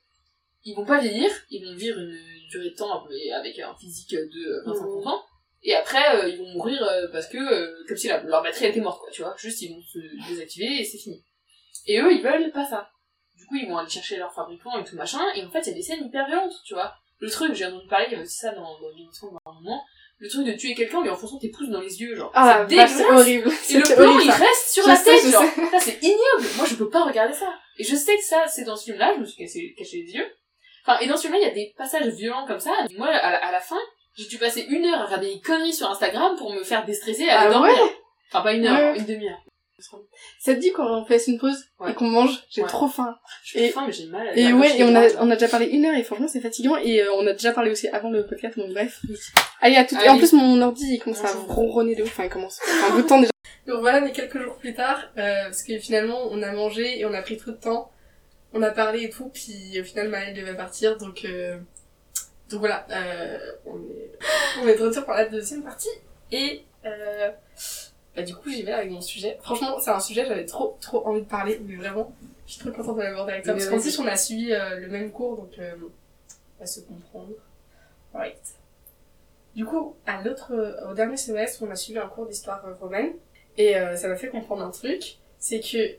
ils 0.64 0.74
vont 0.74 0.84
pas 0.84 0.98
vieillir, 1.00 1.30
ils 1.50 1.64
vont 1.64 1.74
vivre 1.76 1.98
une 1.98 2.18
durée 2.50 2.70
de 2.70 2.74
temps 2.74 3.04
avec 3.36 3.58
un 3.58 3.74
physique 3.76 4.14
de 4.14 4.62
25 4.66 5.06
ans. 5.06 5.22
Et 5.62 5.74
après, 5.74 6.16
euh, 6.16 6.28
ils 6.28 6.36
vont 6.38 6.48
mourir 6.52 6.82
euh, 6.82 7.08
parce 7.10 7.26
que, 7.26 7.38
euh, 7.38 7.84
comme 7.88 7.96
si 7.96 8.08
la- 8.08 8.22
leur 8.22 8.42
batterie 8.42 8.66
était 8.66 8.80
morte, 8.80 9.00
quoi, 9.00 9.10
tu 9.10 9.22
vois. 9.22 9.34
Juste, 9.38 9.62
ils 9.62 9.74
vont 9.74 9.80
se 9.82 9.98
désactiver 10.28 10.80
et 10.80 10.84
c'est 10.84 10.98
fini. 10.98 11.24
Et 11.86 11.98
eux, 12.00 12.12
ils 12.12 12.22
veulent 12.22 12.52
pas 12.52 12.66
ça. 12.66 12.90
Du 13.36 13.46
coup, 13.46 13.56
ils 13.56 13.66
vont 13.68 13.78
aller 13.78 13.88
chercher 13.88 14.16
leur 14.18 14.32
fabricant 14.34 14.78
et 14.78 14.84
tout 14.84 14.94
machin, 14.96 15.22
et 15.34 15.42
en 15.44 15.50
fait, 15.50 15.60
il 15.62 15.68
y 15.68 15.70
a 15.70 15.74
des 15.74 15.82
scènes 15.82 16.04
hyper 16.04 16.26
violentes, 16.26 16.52
tu 16.66 16.74
vois. 16.74 16.94
Le 17.18 17.30
truc, 17.30 17.54
j'ai 17.54 17.64
entendu 17.64 17.86
parler, 17.88 18.06
il 18.08 18.12
y 18.12 18.14
avait 18.16 18.24
aussi 18.24 18.38
ça 18.38 18.52
dans, 18.52 18.62
dans 18.78 18.90
Thrones 19.12 19.36
à 19.46 19.50
un 19.50 19.54
moment, 19.54 19.82
le 20.18 20.28
truc 20.28 20.46
de 20.46 20.52
tuer 20.52 20.74
quelqu'un 20.74 20.98
en 20.98 21.02
lui 21.02 21.10
enfonçant 21.10 21.38
tes 21.38 21.48
pouces 21.50 21.68
dans 21.70 21.80
les 21.80 22.00
yeux, 22.00 22.14
genre. 22.14 22.30
Ah, 22.34 22.66
c'est 22.68 22.76
c'est 22.76 22.86
dégueulasse. 22.86 23.20
horrible. 23.20 23.50
Et 23.70 23.74
le 23.74 23.94
plan, 23.94 24.04
horrible, 24.14 24.22
il 24.24 24.30
reste 24.30 24.68
sur 24.70 24.82
Je 24.84 24.88
la 24.88 24.96
tête, 24.98 25.30
genre. 25.30 25.70
Ça, 25.70 25.80
c'est 25.80 26.02
ignoble. 26.02 26.56
Moi, 26.56 26.66
je 26.66 26.74
peux 26.74 26.88
pas 26.90 27.04
regarder 27.04 27.34
ça. 27.34 27.52
Et 27.78 27.84
je 27.84 27.96
sais 27.96 28.16
que 28.16 28.22
ça, 28.24 28.46
c'est 28.46 28.64
dans 28.64 28.76
ce 28.76 28.84
film-là, 28.84 29.14
je 29.16 29.20
me 29.20 29.24
suis 29.24 29.36
cassé, 29.42 29.74
caché 29.78 30.02
les 30.02 30.12
yeux. 30.12 30.26
Enfin, 30.86 30.98
et 31.00 31.06
dans 31.06 31.16
ce 31.16 31.22
film-là, 31.22 31.38
il 31.40 31.46
y 31.48 31.50
a 31.50 31.54
des 31.54 31.72
passages 31.76 32.06
violents 32.08 32.46
comme 32.46 32.60
ça. 32.60 32.70
Moi, 32.98 33.08
à 33.08 33.30
la, 33.30 33.46
à 33.46 33.52
la 33.52 33.60
fin, 33.60 33.78
j'ai 34.16 34.26
dû 34.26 34.38
passer 34.38 34.66
une 34.68 34.84
heure 34.84 35.00
à 35.00 35.04
regarder 35.06 35.34
des 35.34 35.40
conneries 35.40 35.72
sur 35.72 35.90
Instagram 35.90 36.36
pour 36.36 36.52
me 36.52 36.62
faire 36.62 36.84
déstresser 36.84 37.22
et 37.24 37.30
aller 37.30 37.46
Ah 37.48 37.52
dormir. 37.52 37.72
ouais 37.72 37.90
Enfin, 38.32 38.42
pas 38.42 38.52
une 38.52 38.66
heure, 38.66 38.92
Ouais. 38.92 38.98
une 38.98 39.06
demi-heure. 39.06 39.38
Ça 40.38 40.54
te 40.54 40.60
dit 40.60 40.72
qu'on 40.72 41.04
fasse 41.04 41.26
une 41.26 41.38
pause 41.38 41.64
Ouais. 41.80 41.90
et 41.90 41.94
qu'on 41.94 42.06
mange 42.06 42.42
J'ai 42.50 42.62
Ouais. 42.62 42.68
trop 42.68 42.88
faim. 42.88 43.16
J'ai 43.44 43.66
Et- 43.66 43.68
faim, 43.70 43.84
mais 43.86 43.92
j'ai 43.92 44.06
mal. 44.06 44.28
à 44.28 44.34
Et 44.36 44.44
la 44.44 44.54
ouais, 44.54 44.78
et 44.78 44.84
on 44.84 44.94
a, 44.94 45.00
là. 45.08 45.08
on 45.20 45.30
a 45.30 45.34
déjà 45.36 45.48
parlé 45.48 45.66
une 45.66 45.84
heure 45.84 45.94
et 45.94 46.02
franchement 46.04 46.28
c'est 46.28 46.40
fatigant 46.40 46.76
et 46.76 47.02
euh, 47.02 47.12
on 47.16 47.26
a 47.26 47.32
déjà 47.32 47.52
parlé 47.52 47.70
aussi 47.70 47.88
avant 47.88 48.08
le 48.10 48.24
podcast 48.24 48.56
donc 48.58 48.72
bref. 48.72 49.00
Allez 49.60 49.76
à 49.76 49.84
tout. 49.84 49.96
Et 49.96 49.98
Allez. 49.98 50.08
en 50.10 50.18
plus 50.18 50.32
mon 50.32 50.60
ordi 50.62 50.94
il 50.94 50.98
commence 51.00 51.22
à 51.24 51.32
ronronner 51.48 51.94
de 51.96 52.02
ouf, 52.02 52.08
enfin 52.08 52.24
il 52.24 52.30
commence. 52.30 52.60
Enfin, 52.64 52.92
un 52.92 52.96
bout 52.96 53.02
de 53.02 53.06
temps 53.08 53.18
déjà. 53.20 53.30
Donc 53.66 53.80
voilà 53.80 54.00
mais 54.00 54.12
quelques 54.12 54.40
jours 54.40 54.56
plus 54.56 54.74
tard 54.74 55.00
euh, 55.18 55.44
parce 55.44 55.62
que 55.62 55.78
finalement 55.78 56.20
on 56.30 56.40
a 56.42 56.52
mangé 56.52 56.98
et 57.00 57.04
on 57.04 57.12
a 57.12 57.20
pris 57.22 57.36
trop 57.36 57.50
de 57.50 57.56
temps. 57.56 57.90
On 58.54 58.62
a 58.62 58.70
parlé 58.70 59.02
et 59.02 59.10
tout 59.10 59.28
puis 59.28 59.78
au 59.80 59.84
final 59.84 60.08
Maëlle 60.08 60.34
devait 60.34 60.54
partir 60.56 60.96
donc 60.96 61.24
euh, 61.24 61.58
donc 62.48 62.60
voilà 62.60 62.86
euh, 62.90 63.38
on 63.66 63.76
est 63.78 64.10
on 64.62 64.68
est 64.68 64.78
de 64.78 64.82
retour 64.82 65.04
pour 65.04 65.14
la 65.14 65.26
deuxième 65.26 65.62
partie 65.62 65.88
et 66.32 66.62
euh, 66.86 67.30
bah 68.16 68.22
du 68.22 68.34
coup 68.34 68.48
j'y 68.50 68.62
vais 68.62 68.72
avec 68.72 68.90
mon 68.90 69.00
sujet. 69.00 69.36
Franchement 69.42 69.78
c'est 69.80 69.90
un 69.90 70.00
sujet 70.00 70.24
j'avais 70.24 70.46
trop 70.46 70.78
trop 70.80 71.06
envie 71.06 71.22
de 71.22 71.26
parler 71.26 71.60
mais 71.66 71.76
vraiment 71.76 72.14
je 72.46 72.52
suis 72.52 72.60
trop 72.60 72.70
contente 72.70 72.96
de 72.96 73.02
l'aborder 73.02 73.32
avec 73.32 73.44
toi 73.44 73.54
parce 73.54 73.66
qu'en 73.66 73.80
plus 73.80 73.98
on 73.98 74.06
a 74.06 74.16
suivi 74.16 74.52
euh, 74.52 74.78
le 74.78 74.86
même 74.88 75.10
cours 75.10 75.36
donc 75.36 75.58
euh, 75.58 75.74
on 76.58 76.60
va 76.60 76.66
se 76.66 76.80
comprendre. 76.80 77.34
Right. 78.14 78.38
Du 79.56 79.64
coup, 79.64 79.94
à 80.06 80.22
l'autre, 80.22 80.52
euh, 80.52 80.90
au 80.90 80.94
dernier 80.94 81.16
semestre, 81.16 81.62
on 81.62 81.70
a 81.70 81.76
suivi 81.76 81.98
un 81.98 82.08
cours 82.08 82.26
d'histoire 82.26 82.64
euh, 82.66 82.74
romaine 82.74 83.12
et 83.56 83.76
euh, 83.76 83.96
ça 83.96 84.08
m'a 84.08 84.16
fait 84.16 84.28
comprendre 84.28 84.62
un 84.62 84.70
truc, 84.70 85.18
c'est 85.38 85.60
que 85.60 85.96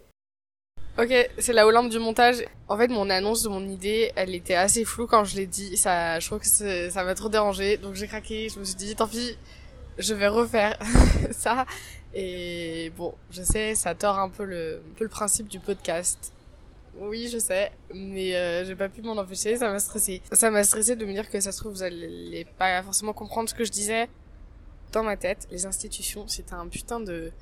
Ok, 0.97 1.13
c'est 1.39 1.51
la 1.51 1.67
Olympe 1.67 1.89
du 1.89 1.99
montage. 1.99 2.45
En 2.69 2.77
fait, 2.77 2.87
mon 2.87 3.09
annonce 3.09 3.43
de 3.43 3.49
mon 3.49 3.67
idée, 3.67 4.13
elle 4.15 4.33
était 4.33 4.55
assez 4.55 4.85
floue 4.85 5.07
quand 5.07 5.25
je 5.25 5.35
l'ai 5.35 5.45
dit. 5.45 5.75
Ça, 5.75 6.21
je 6.21 6.25
trouve 6.25 6.39
que 6.39 6.89
ça 6.89 7.03
m'a 7.03 7.15
trop 7.15 7.27
dérangé. 7.27 7.75
Donc 7.75 7.95
j'ai 7.95 8.07
craqué. 8.07 8.47
Je 8.47 8.59
me 8.59 8.63
suis 8.63 8.75
dit, 8.75 8.95
tant 8.95 9.05
pis, 9.05 9.37
je 9.97 10.13
vais 10.13 10.29
refaire 10.29 10.79
ça. 11.31 11.65
Et 12.13 12.93
bon, 12.95 13.13
je 13.29 13.43
sais, 13.43 13.75
ça 13.75 13.93
tord 13.93 14.17
un 14.19 14.29
peu 14.29 14.45
le, 14.45 14.81
un 14.89 14.97
peu 14.97 15.03
le 15.03 15.09
principe 15.09 15.49
du 15.49 15.59
podcast. 15.59 16.31
Oui, 16.97 17.27
je 17.27 17.39
sais, 17.39 17.73
mais 17.93 18.33
euh, 18.33 18.63
j'ai 18.63 18.75
pas 18.75 18.87
pu 18.87 19.01
m'en 19.01 19.17
empêcher. 19.17 19.57
Ça 19.57 19.69
m'a 19.69 19.79
stressé. 19.79 20.21
Ça 20.31 20.49
m'a 20.49 20.63
stressé 20.63 20.95
de 20.95 21.05
me 21.05 21.11
dire 21.11 21.29
que 21.29 21.41
ça 21.41 21.51
se 21.51 21.59
trouve 21.59 21.73
vous 21.73 21.83
allez 21.83 22.47
pas 22.57 22.81
forcément 22.83 23.11
comprendre 23.11 23.49
ce 23.49 23.53
que 23.53 23.65
je 23.65 23.71
disais. 23.71 24.07
Dans 24.93 25.03
ma 25.03 25.17
tête, 25.17 25.45
les 25.51 25.65
institutions, 25.65 26.25
c'était 26.29 26.53
un 26.53 26.67
putain 26.69 27.01
de 27.01 27.33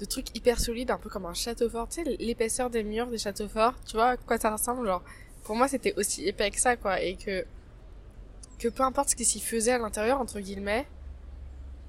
de 0.00 0.04
trucs 0.06 0.34
hyper 0.34 0.58
solides, 0.58 0.90
un 0.90 0.96
peu 0.96 1.10
comme 1.10 1.26
un 1.26 1.34
château 1.34 1.68
fort. 1.68 1.88
Tu 1.88 2.02
sais, 2.02 2.16
l'épaisseur 2.18 2.70
des 2.70 2.82
murs 2.82 3.08
des 3.08 3.18
châteaux 3.18 3.48
forts, 3.48 3.74
tu 3.86 3.96
vois 3.96 4.10
à 4.10 4.16
quoi 4.16 4.38
ça 4.38 4.50
ressemble 4.50 4.86
Genre, 4.86 5.02
pour 5.44 5.54
moi, 5.54 5.68
c'était 5.68 5.94
aussi 5.96 6.26
épais 6.26 6.50
que 6.50 6.60
ça, 6.60 6.76
quoi. 6.76 7.00
Et 7.00 7.16
que, 7.16 7.44
que 8.58 8.68
peu 8.68 8.82
importe 8.82 9.10
ce 9.10 9.16
qui 9.16 9.26
s'y 9.26 9.40
faisait 9.40 9.72
à 9.72 9.78
l'intérieur, 9.78 10.18
entre 10.20 10.40
guillemets, 10.40 10.86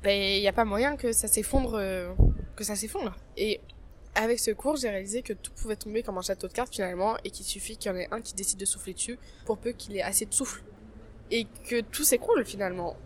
ben, 0.03 0.19
il 0.19 0.41
y 0.41 0.47
a 0.47 0.53
pas 0.53 0.65
moyen 0.65 0.97
que 0.97 1.13
ça 1.13 1.27
s'effondre, 1.27 1.75
euh, 1.75 2.13
que 2.55 2.65
ça 2.65 2.75
s'effondre. 2.75 3.15
Et 3.37 3.61
avec 4.13 4.39
ce 4.39 4.51
cours, 4.51 4.75
j'ai 4.75 4.89
réalisé 4.89 5.21
que 5.21 5.31
tout 5.31 5.53
pouvait 5.53 5.77
tomber 5.77 6.03
comme 6.03 6.17
un 6.17 6.21
château 6.21 6.47
de 6.49 6.53
cartes 6.53 6.73
finalement, 6.73 7.15
et 7.23 7.29
qu'il 7.29 7.45
suffit 7.45 7.77
qu'il 7.77 7.91
y 7.91 7.95
en 7.95 7.97
ait 7.97 8.09
un 8.11 8.19
qui 8.19 8.33
décide 8.33 8.59
de 8.59 8.65
souffler 8.65 8.93
dessus, 8.93 9.17
pour 9.45 9.57
peu 9.57 9.71
qu'il 9.71 9.95
ait 9.95 10.01
assez 10.01 10.25
de 10.25 10.33
souffle. 10.33 10.63
Et 11.29 11.47
que 11.69 11.79
tout 11.79 12.03
s'écroule 12.03 12.43
finalement. 12.43 12.97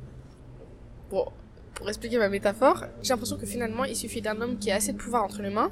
Bon, 1.11 1.31
pour 1.75 1.87
expliquer 1.89 2.17
ma 2.17 2.29
métaphore, 2.29 2.85
j'ai 3.01 3.09
l'impression 3.09 3.37
que 3.37 3.45
finalement, 3.45 3.83
il 3.83 3.95
suffit 3.95 4.21
d'un 4.21 4.39
homme 4.41 4.57
qui 4.57 4.71
a 4.71 4.75
assez 4.75 4.93
de 4.93 4.97
pouvoir 4.97 5.23
entre 5.23 5.41
les 5.41 5.49
mains 5.49 5.71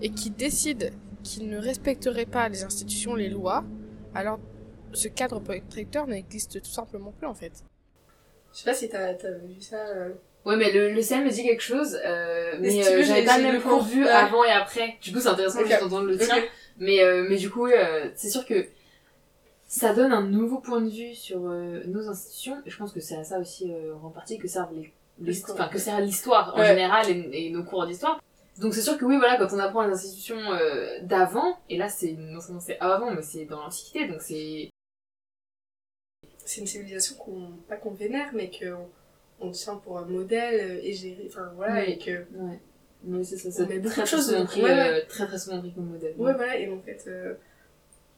et 0.00 0.10
qui 0.10 0.30
décide 0.30 0.92
qu'il 1.22 1.48
ne 1.50 1.58
respecterait 1.58 2.26
pas 2.26 2.48
les 2.48 2.64
institutions, 2.64 3.14
les 3.14 3.28
lois, 3.28 3.64
alors 4.14 4.38
ce 4.92 5.08
cadre 5.08 5.38
protecteur 5.40 6.06
n'existe 6.06 6.62
tout 6.62 6.70
simplement 6.70 7.12
plus 7.12 7.26
en 7.26 7.34
fait. 7.34 7.52
Je 8.52 8.58
sais 8.58 8.64
pas 8.64 8.74
si 8.74 8.88
t'as 8.88 9.12
vu 9.12 9.60
ça. 9.60 9.76
euh. 9.88 10.10
Ouais, 10.46 10.56
mais 10.56 10.72
le, 10.72 10.92
le 10.94 11.02
CM 11.02 11.24
me 11.24 11.30
dit 11.30 11.42
quelque 11.44 11.62
chose, 11.62 11.98
euh, 12.04 12.56
Mais 12.60 12.80
euh, 12.80 13.02
j'avais 13.02 13.20
j'ai- 13.20 13.24
pas 13.26 13.38
même 13.38 13.60
point 13.60 13.72
cours. 13.76 13.84
de 13.84 13.90
vue 13.90 14.04
Ouais. 14.04 14.10
avant 14.10 14.42
et 14.44 14.50
après. 14.50 14.96
Du 15.02 15.12
coup, 15.12 15.20
c'est 15.20 15.28
intéressant 15.28 15.60
Ok. 15.60 15.66
juste 15.66 15.80
d'entendre 15.82 16.06
le 16.06 16.16
tien. 16.16 16.34
Mais, 16.78 17.02
euh, 17.04 17.26
mais 17.28 17.36
du 17.36 17.50
coup, 17.50 17.66
euh, 17.66 18.08
c'est 18.16 18.30
sûr 18.30 18.46
que 18.46 18.66
ça 19.66 19.92
donne 19.94 20.12
un 20.12 20.22
nouveau 20.22 20.58
point 20.58 20.80
de 20.80 20.88
vue 20.88 21.14
sur 21.14 21.46
euh, 21.46 21.82
nos 21.86 22.08
institutions. 22.08 22.56
Et 22.64 22.70
je 22.70 22.76
pense 22.78 22.92
que 22.92 23.00
c'est 23.00 23.16
à 23.16 23.22
ça 23.24 23.38
aussi, 23.38 23.70
euh, 23.70 23.92
en 24.02 24.08
partie, 24.08 24.38
que 24.38 24.48
servent 24.48 24.72
les. 24.74 24.92
Enfin, 25.50 25.68
que 25.68 25.78
sert 25.78 26.00
l'histoire 26.00 26.54
en 26.54 26.60
Ouais. 26.60 26.66
général 26.66 27.08
et, 27.10 27.46
et 27.46 27.50
nos 27.50 27.64
cours 27.64 27.86
d'histoire. 27.86 28.20
Donc 28.58 28.74
c'est 28.74 28.82
sûr 28.82 28.98
que 28.98 29.04
oui, 29.04 29.16
voilà, 29.16 29.36
quand 29.38 29.54
on 29.54 29.58
apprend 29.58 29.82
les 29.86 29.92
institutions 29.92 30.38
euh, 30.52 30.98
d'avant, 31.02 31.58
et 31.70 31.78
là 31.78 31.88
c'est 31.88 32.12
non 32.12 32.40
seulement 32.40 32.60
c'est 32.60 32.78
avant, 32.80 33.10
mais 33.12 33.22
c'est 33.22 33.44
dans 33.46 33.60
l'Antiquité, 33.62 34.06
donc 34.06 34.20
c'est 34.20 34.68
C'est 36.44 36.60
une 36.60 36.66
civilisation 36.66 37.16
qu'on 37.16 37.52
pas 37.68 37.76
qu'on 37.76 37.92
vénère, 37.92 38.30
mais 38.34 38.50
qu'on 38.50 38.88
on 39.40 39.50
tient 39.52 39.76
pour 39.76 39.98
un 39.98 40.04
modèle 40.04 40.78
euh, 40.78 40.80
et 40.82 40.92
gérer. 40.92 41.24
Enfin 41.28 41.50
voilà, 41.54 41.84
Oui. 41.84 41.92
et 41.92 41.98
que. 41.98 42.10
ouais, 42.34 42.60
mais 43.04 43.24
c'est 43.24 43.38
ça, 43.38 43.48
On 43.48 43.52
c'est 43.52 43.66
met 43.66 43.78
beaucoup 43.78 43.94
très, 43.94 44.02
de 44.02 44.06
souvent 44.08 44.38
dedans. 44.40 44.44
pris, 44.46 44.62
Ouais, 44.62 44.88
euh, 45.00 45.06
très 45.08 45.26
très 45.26 45.38
souvent 45.38 45.60
pris 45.60 45.72
comme 45.72 45.86
modèle. 45.86 46.14
Ouais, 46.18 46.34
voilà, 46.34 46.58
et 46.58 46.68
en 46.70 46.80
fait, 46.82 47.02
euh, 47.06 47.34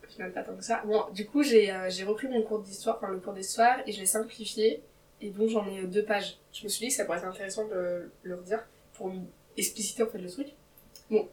au 0.02 0.06
final, 0.10 0.32
pas 0.32 0.42
tant 0.42 0.56
que 0.56 0.64
ça. 0.64 0.82
Bon, 0.86 1.04
du 1.12 1.26
coup, 1.26 1.42
j'ai 1.44 1.70
euh, 1.70 1.88
j'ai 1.90 2.02
repris 2.04 2.26
mon 2.26 2.42
cours 2.42 2.60
d'histoire, 2.60 2.96
enfin 2.96 3.12
le 3.12 3.20
cours 3.20 3.34
d'histoire, 3.34 3.76
et 3.86 3.92
je 3.92 4.00
l'ai 4.00 4.06
simplifié, 4.06 4.82
et 5.22 5.30
donc 5.30 5.48
j'en 5.48 5.66
ai 5.68 5.80
euh, 5.80 5.86
deux 5.86 6.04
pages. 6.04 6.38
Je 6.52 6.64
me 6.64 6.68
suis 6.68 6.80
dit 6.80 6.88
que 6.88 6.94
ça 6.96 7.04
pourrait 7.04 7.18
être 7.18 7.26
intéressant 7.26 7.66
de 7.66 7.72
le, 7.74 8.12
le 8.22 8.34
redire 8.36 8.64
pour 8.94 9.10
expliciter 9.56 10.02
en 10.02 10.06
fait 10.08 10.18
le 10.18 10.30
truc. 10.30 10.48
Bon, 11.10 11.28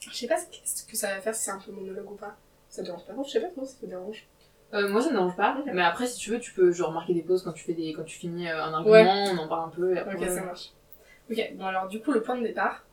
je 0.00 0.14
sais 0.14 0.26
pas 0.26 0.36
ce 0.38 0.84
que- 0.84 0.96
ça 0.96 1.08
va 1.14 1.20
faire, 1.20 1.34
si 1.34 1.44
c'est 1.44 1.50
un 1.50 1.58
peu 1.58 1.72
monologue 1.72 2.10
ou 2.10 2.14
pas. 2.16 2.36
Ça 2.68 2.82
te 2.82 2.86
dérange 2.86 3.04
pas? 3.06 3.12
Trop 3.12 3.24
Je 3.24 3.30
sais 3.30 3.40
pas 3.40 3.48
trop 3.48 3.64
si 3.64 3.74
ça 3.74 3.80
te 3.80 3.86
dérange. 3.86 4.26
Euh, 4.72 4.88
moi 4.88 5.00
ça 5.00 5.08
me 5.08 5.12
dérange 5.14 5.36
pas, 5.36 5.56
mais 5.72 5.82
après 5.82 6.06
si 6.08 6.18
tu 6.18 6.30
veux 6.30 6.40
tu 6.40 6.52
peux 6.52 6.72
genre 6.72 6.90
marquer 6.90 7.14
des 7.14 7.22
pauses 7.22 7.44
quand 7.44 7.52
tu 7.52 7.62
fais 7.64 7.74
des 7.74 7.92
quand 7.92 8.02
tu 8.02 8.18
finis 8.18 8.48
euh, 8.48 8.60
un 8.64 8.72
argument, 8.74 9.24
on 9.32 9.38
en 9.38 9.48
parle 9.48 9.68
un 9.68 9.72
peu 9.72 9.94
et 9.94 9.98
après. 9.98 10.16
Ok, 10.16 10.24
ça 10.34 10.42
marche. 10.42 10.72
Ok, 11.30 11.52
bon 11.54 11.64
alors 11.66 11.86
du 11.88 12.00
coup, 12.02 12.10
le 12.12 12.22
point 12.22 12.36
de 12.36 12.42
départ, 12.42 12.84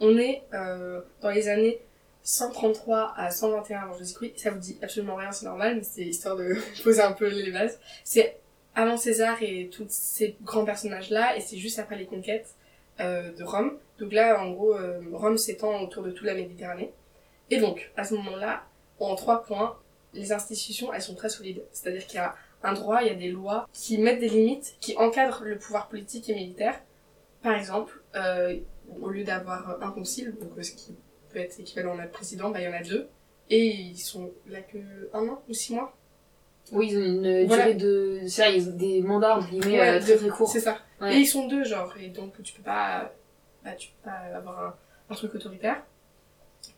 on 0.00 0.18
est 0.18 0.42
euh, 0.52 1.00
dans 1.22 1.30
les 1.30 1.48
années 1.48 1.80
133 2.24 3.14
à 3.16 3.30
121 3.30 3.80
avant 3.80 3.94
Jésus-Christ. 3.98 4.38
Ça 4.38 4.50
vous 4.50 4.58
dit 4.58 4.78
absolument 4.82 5.14
rien, 5.16 5.32
c'est 5.32 5.46
normal, 5.46 5.76
mais 5.76 5.82
c'est 5.82 6.02
histoire 6.02 6.36
de 6.36 6.54
poser 6.84 7.00
un 7.02 7.12
peu 7.12 7.26
les 7.28 7.50
bases. 7.50 7.80
C'est 8.04 8.36
avant 8.74 8.96
César 8.96 9.42
et 9.42 9.68
tous 9.70 9.86
ces 9.88 10.36
grands 10.42 10.64
personnages-là, 10.64 11.36
et 11.36 11.40
c'est 11.40 11.58
juste 11.58 11.78
après 11.78 11.96
les 11.96 12.06
conquêtes 12.06 12.54
euh, 13.00 13.32
de 13.32 13.44
Rome. 13.44 13.78
Donc 13.98 14.12
là, 14.12 14.40
en 14.40 14.50
gros, 14.50 14.74
euh, 14.74 15.00
Rome 15.12 15.38
s'étend 15.38 15.80
autour 15.82 16.02
de 16.02 16.10
toute 16.10 16.26
la 16.26 16.34
Méditerranée. 16.34 16.92
Et 17.50 17.58
donc, 17.58 17.90
à 17.96 18.04
ce 18.04 18.14
moment-là, 18.14 18.64
en 18.98 19.14
trois 19.14 19.42
points, 19.42 19.78
les 20.14 20.32
institutions, 20.32 20.92
elles 20.92 21.02
sont 21.02 21.14
très 21.14 21.28
solides. 21.28 21.62
C'est-à-dire 21.72 22.06
qu'il 22.06 22.16
y 22.16 22.20
a 22.20 22.34
un 22.62 22.72
droit, 22.72 23.02
il 23.02 23.08
y 23.08 23.10
a 23.10 23.14
des 23.14 23.30
lois 23.30 23.68
qui 23.72 23.98
mettent 23.98 24.20
des 24.20 24.28
limites, 24.28 24.76
qui 24.80 24.96
encadrent 24.96 25.42
le 25.44 25.58
pouvoir 25.58 25.88
politique 25.88 26.28
et 26.28 26.34
militaire. 26.34 26.80
Par 27.42 27.54
exemple, 27.54 28.02
euh, 28.14 28.56
au 29.00 29.10
lieu 29.10 29.24
d'avoir 29.24 29.82
un 29.82 29.90
concile, 29.90 30.34
donc 30.40 30.50
euh, 30.56 30.62
ce 30.62 30.72
qui 30.72 30.94
peut 31.30 31.40
être 31.40 31.58
équivalent 31.58 31.94
à 31.94 31.96
notre 31.96 32.12
président, 32.12 32.50
bah, 32.50 32.60
il 32.60 32.64
y 32.64 32.68
en 32.68 32.72
a 32.72 32.82
deux. 32.82 33.08
Et 33.50 33.66
ils 33.66 33.98
sont 33.98 34.32
là 34.46 34.60
que 34.60 34.78
un 35.12 35.28
an 35.28 35.42
ou 35.48 35.52
six 35.52 35.74
mois? 35.74 35.96
Oui, 36.70 36.88
ils 36.90 36.98
ont 36.98 37.02
une 37.02 37.46
durée 37.46 37.74
de. 37.74 38.20
Ça, 38.28 38.48
ils 38.48 38.68
ont 38.68 38.76
des 38.76 39.02
mandats, 39.02 39.36
entre 39.38 39.50
guillemets, 39.50 39.80
Ouais, 39.80 39.88
euh, 39.96 40.00
très 40.00 40.16
très 40.16 40.28
courts. 40.28 40.48
C'est 40.48 40.60
ça. 40.60 40.78
Ouais. 41.00 41.14
Et 41.16 41.18
ils 41.18 41.26
sont 41.26 41.48
deux, 41.48 41.64
genre, 41.64 41.92
et 42.00 42.08
donc 42.08 42.40
tu 42.42 42.52
peux 42.54 42.62
pas, 42.62 43.12
bah, 43.64 43.72
tu 43.72 43.88
peux 43.88 44.10
pas 44.10 44.36
avoir 44.36 44.58
un, 44.64 44.74
un 45.10 45.14
truc 45.14 45.34
autoritaire. 45.34 45.82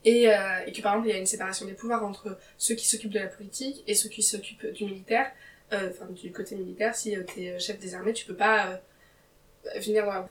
Et, 0.03 0.29
euh, 0.29 0.35
et 0.65 0.71
que 0.71 0.81
par 0.81 0.93
exemple, 0.93 1.09
il 1.09 1.11
y 1.11 1.15
a 1.15 1.19
une 1.19 1.25
séparation 1.25 1.65
des 1.65 1.73
pouvoirs 1.73 2.03
entre 2.03 2.37
ceux 2.57 2.75
qui 2.75 2.87
s'occupent 2.87 3.13
de 3.13 3.19
la 3.19 3.27
politique 3.27 3.83
et 3.87 3.93
ceux 3.93 4.09
qui 4.09 4.23
s'occupent 4.23 4.65
du 4.73 4.85
militaire, 4.85 5.31
euh, 5.73 5.89
enfin 5.91 6.11
du 6.11 6.31
côté 6.31 6.55
militaire. 6.55 6.95
Si 6.95 7.11
tu 7.11 7.25
t'es 7.35 7.59
chef 7.59 7.79
des 7.79 7.93
armées, 7.95 8.13
tu 8.13 8.25
peux 8.25 8.35
pas 8.35 8.67
euh, 8.67 9.79
venir 9.79 10.05
dans 10.05 10.27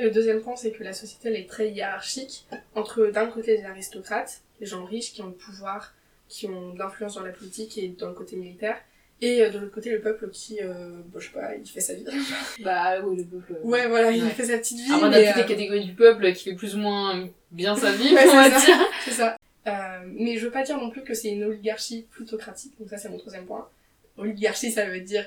le 0.00 0.10
deuxième 0.10 0.40
point, 0.40 0.56
c'est 0.56 0.70
que 0.72 0.82
la 0.84 0.92
société 0.92 1.28
elle 1.28 1.36
est 1.36 1.48
très 1.48 1.70
hiérarchique 1.70 2.46
entre 2.74 3.06
d'un 3.06 3.26
côté 3.26 3.56
les 3.56 3.64
aristocrates, 3.64 4.42
les 4.60 4.66
gens 4.66 4.84
riches 4.84 5.12
qui 5.12 5.22
ont 5.22 5.26
le 5.26 5.32
pouvoir, 5.32 5.94
qui 6.32 6.46
ont 6.46 6.72
de 6.72 6.78
l'influence 6.78 7.14
dans 7.16 7.22
la 7.22 7.30
politique 7.32 7.76
et 7.76 7.88
dans 7.88 8.08
le 8.08 8.14
côté 8.14 8.36
militaire, 8.36 8.76
et 9.20 9.42
euh, 9.42 9.50
de 9.50 9.58
l'autre 9.58 9.74
côté 9.74 9.90
le 9.90 10.00
peuple 10.00 10.30
qui, 10.30 10.60
euh, 10.62 11.00
bon, 11.06 11.20
je 11.20 11.26
sais 11.26 11.32
pas, 11.32 11.54
il 11.54 11.68
fait 11.68 11.80
sa 11.80 11.92
vie. 11.94 12.06
Bah 12.64 13.00
oui, 13.04 13.16
le 13.18 13.24
peuple. 13.24 13.60
Ouais, 13.62 13.86
voilà, 13.86 14.10
il 14.10 14.24
Ouais. 14.24 14.30
fait 14.30 14.46
sa 14.46 14.56
petite 14.58 14.78
vie. 14.78 14.90
Après, 14.92 15.06
on 15.06 15.12
a 15.12 15.18
toutes 15.18 15.36
euh, 15.36 15.42
les 15.42 15.46
catégories 15.46 15.84
du 15.84 15.92
peuple 15.94 16.32
qui 16.32 16.44
fait 16.50 16.54
plus 16.56 16.74
ou 16.74 16.78
moins 16.78 17.28
bien 17.50 17.76
sa 17.76 17.92
vie, 17.92 18.14
Ouais, 18.14 18.24
on 18.28 18.34
va 18.34 18.50
ça. 18.50 18.64
dire. 18.66 18.76
C'est 19.04 19.10
ça. 19.12 19.36
Euh, 19.66 19.72
mais 20.06 20.38
je 20.38 20.44
veux 20.46 20.50
pas 20.50 20.62
dire 20.64 20.78
non 20.78 20.90
plus 20.90 21.04
que 21.04 21.14
c'est 21.14 21.28
une 21.28 21.44
oligarchie 21.44 22.06
plutocratique, 22.10 22.72
donc 22.80 22.88
ça 22.88 22.96
c'est 22.98 23.08
mon 23.10 23.18
troisième 23.18 23.44
point. 23.46 23.68
Oligarchie, 24.16 24.72
ça 24.72 24.86
veut 24.86 25.00
dire 25.00 25.24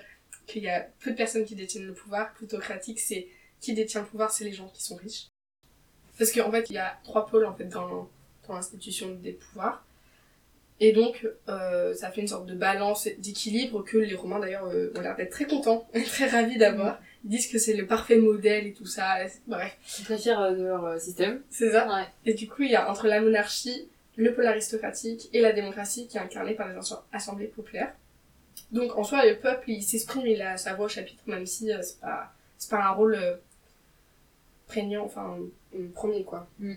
qu'il 0.48 0.63
y 0.63 0.70
a 0.70 0.88
peu 1.00 1.12
de 1.12 1.15
personnes 1.15 1.46
qui 1.46 1.56
détiennent 1.56 1.86
le 1.88 1.94
pouvoir. 1.94 2.34
Plutocratique, 2.34 3.00
c'est 3.00 3.28
qui 3.62 3.74
détient 3.74 4.02
le 4.02 4.08
pouvoir, 4.08 4.32
c'est 4.32 4.44
les 4.44 4.52
gens 4.54 4.68
qui 4.74 4.84
sont 4.84 4.96
riches. 4.96 5.28
Parce 6.18 6.32
qu'en 6.32 6.52
fait, 6.52 6.70
il 6.70 6.74
y 6.74 6.78
a 6.80 6.98
trois 7.04 7.26
pôles 7.28 7.46
en 7.46 7.54
fait 7.56 7.65
dans, 7.65 8.10
dans 8.48 8.54
l'institution 8.56 9.12
des 9.22 9.32
pouvoirs. 9.34 9.85
Et 10.81 10.91
donc, 10.91 11.25
euh, 11.47 11.93
ça 11.93 12.11
fait 12.11 12.19
une 12.21 12.27
sorte 12.27 12.45
de 12.47 12.53
balance, 12.53 13.07
d'équilibre 13.19 13.81
que 13.83 13.97
les 13.97 14.13
Romains 14.15 14.39
d'ailleurs 14.39 14.65
euh, 14.65 14.91
ont 14.97 15.01
l'air 15.01 15.15
d'être 15.15 15.31
très 15.31 15.45
contents, 15.45 15.88
très 16.07 16.27
ravis 16.27 16.57
d'avoir. 16.57 16.99
Ils 17.23 17.29
disent 17.29 17.47
que 17.47 17.57
c'est 17.57 17.73
le 17.75 17.88
parfait 17.88 18.17
modèle 18.17 18.67
et 18.67 18.73
tout 18.73 18.85
ça. 18.85 19.15
Bref, 19.47 19.77
Je 19.85 19.91
suis 19.91 20.03
très 20.03 20.17
fière 20.17 20.41
euh, 20.41 20.51
de 20.53 20.63
leur 20.63 20.99
système. 20.99 21.41
c'est 21.49 21.71
ça. 21.71 21.88
Ouais. 21.88 22.05
Et 22.25 22.33
du 22.33 22.49
coup, 22.49 22.63
il 22.63 22.71
y 22.71 22.75
a 22.75 22.89
entre 22.91 23.07
la 23.07 23.21
monarchie, 23.21 23.88
le 24.17 24.33
pôle 24.33 24.47
aristocratique 24.47 25.29
et 25.31 25.39
la 25.41 25.53
démocratie 25.53 26.07
qui 26.07 26.17
est 26.17 26.21
incarnée 26.21 26.55
par 26.55 26.67
les 26.67 26.75
assemb- 26.75 27.03
assemblées 27.13 27.47
populaires. 27.47 27.93
Donc 28.71 28.97
en 28.97 29.03
soi, 29.05 29.25
le 29.25 29.38
peuple, 29.39 29.69
il 29.71 29.81
s'exprime, 29.81 30.25
il 30.27 30.41
a 30.41 30.57
sa 30.57 30.73
voix 30.73 30.85
au 30.88 30.89
chapitre, 30.89 31.21
même 31.27 31.45
si 31.45 31.71
euh, 31.71 31.81
c'est 31.81 31.99
pas, 32.01 32.33
pas 32.69 32.83
un 32.83 32.89
rôle 32.91 33.17
prégnant, 34.67 35.05
enfin, 35.05 35.38
premier 35.93 36.23
quoi. 36.23 36.47
Mm. 36.59 36.73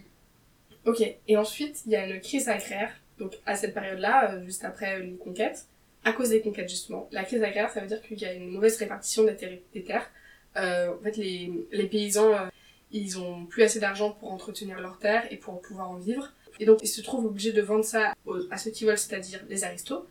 Ok, 0.85 1.03
et 1.27 1.37
ensuite, 1.37 1.83
il 1.87 1.93
y 1.93 1.97
a 1.97 2.07
une 2.07 2.21
crise 2.21 2.49
agraire, 2.49 2.93
donc 3.19 3.39
à 3.47 3.57
cette 3.57 3.75
période-là, 3.75 4.33
euh, 4.33 4.45
juste 4.45 4.65
après 4.65 5.01
les 5.01 5.17
conquêtes, 5.17 5.67
à 6.05 6.13
cause 6.13 6.31
des 6.31 6.41
conquêtes 6.41 6.69
justement. 6.69 7.09
La 7.13 7.25
crise 7.25 7.43
agraire, 7.43 7.71
ça 7.71 7.81
veut 7.81 7.87
dire 7.87 8.01
qu'il 8.01 8.19
y 8.19 8.25
a 8.25 8.33
une 8.33 8.49
mauvaise 8.49 8.77
répartition 8.77 9.25
des, 9.25 9.37
terres. 9.83 10.11
Euh, 10.57 10.95
en 10.95 11.03
fait, 11.03 11.17
les, 11.17 11.53
les 11.71 11.87
paysans, 11.87 12.33
euh, 12.33 12.47
ils 12.93 13.19
ont 13.19 13.47
plus 13.47 13.63
assez 13.63 13.81
d'argent 13.81 14.13
pour 14.13 14.33
entretenir 14.33 14.81
leurs 14.81 14.99
terres 14.99 15.27
et 15.31 15.37
pour 15.37 15.61
pouvoir 15.61 15.91
en 15.91 15.97
vivre. 15.97 16.33
Et 16.61 16.67
donc, 16.67 16.81
ils 16.83 16.89
se 16.89 17.03
trouvent 17.03 17.27
obligés 17.27 17.53
de 17.53 17.63
vendre 17.63 17.85
ça 17.85 18.15
à 18.51 18.57
ceux 18.57 18.71
qui 18.71 18.85
veulent, 18.85 18.99
c'est-à-dire 18.99 19.45
les 19.49 19.63
aristos. 19.63 20.05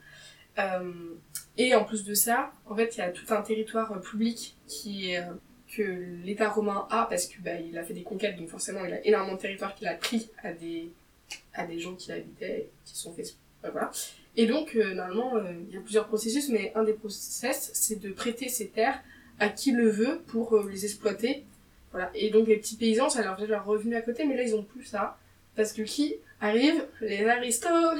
Et 1.57 1.75
en 1.75 1.83
plus 1.83 2.03
de 2.05 2.13
ça, 2.13 2.51
en 2.65 2.75
fait, 2.75 2.95
il 2.95 2.99
y 2.99 3.01
a 3.01 3.09
tout 3.09 3.25
un 3.33 3.41
territoire 3.41 3.99
public 3.99 4.55
qui 4.67 5.13
que 5.75 5.81
l'État 6.23 6.49
romain 6.49 6.87
a 6.89 7.05
parce 7.09 7.25
que 7.27 7.41
bah, 7.41 7.59
il 7.59 7.77
a 7.77 7.83
fait 7.83 7.93
des 7.93 8.03
conquêtes, 8.03 8.37
donc 8.37 8.47
forcément, 8.47 8.85
il 8.85 8.93
a 8.93 9.05
énormément 9.05 9.35
de 9.35 9.41
territoire 9.41 9.75
qu'il 9.75 9.87
a 9.87 9.95
pris 9.95 10.29
à 10.41 10.53
des 10.53 10.91
à 11.53 11.65
des 11.65 11.79
gens 11.79 11.95
qui 11.95 12.09
l'habitaient, 12.09 12.69
qui 12.85 12.97
sont 12.97 13.13
fait 13.13 13.35
voilà. 13.63 13.91
Et 14.37 14.45
donc, 14.45 14.75
euh, 14.75 14.93
normalement, 14.93 15.35
euh, 15.35 15.51
il 15.67 15.73
y 15.73 15.77
a 15.77 15.81
plusieurs 15.81 16.07
processus, 16.07 16.49
mais 16.49 16.71
un 16.75 16.83
des 16.83 16.93
process, 16.93 17.71
c'est 17.73 17.99
de 17.99 18.11
prêter 18.11 18.47
ces 18.49 18.67
terres 18.67 19.01
à 19.39 19.49
qui 19.49 19.71
le 19.71 19.89
veut 19.89 20.21
pour 20.27 20.55
euh, 20.55 20.69
les 20.71 20.85
exploiter. 20.85 21.43
Voilà. 21.91 22.11
Et 22.13 22.29
donc, 22.29 22.47
les 22.47 22.57
petits 22.57 22.77
paysans, 22.77 23.09
ça 23.09 23.23
leur 23.23 23.37
fait 23.37 23.47
leur 23.47 23.65
revenu 23.65 23.95
à 23.95 24.01
côté, 24.01 24.25
mais 24.25 24.37
là, 24.37 24.43
ils 24.43 24.55
ont 24.55 24.63
plus 24.63 24.83
ça. 24.83 25.17
Parce 25.55 25.73
que 25.73 25.81
qui 25.81 26.15
arrive? 26.39 26.85
Les 27.01 27.25
aristos 27.25 27.67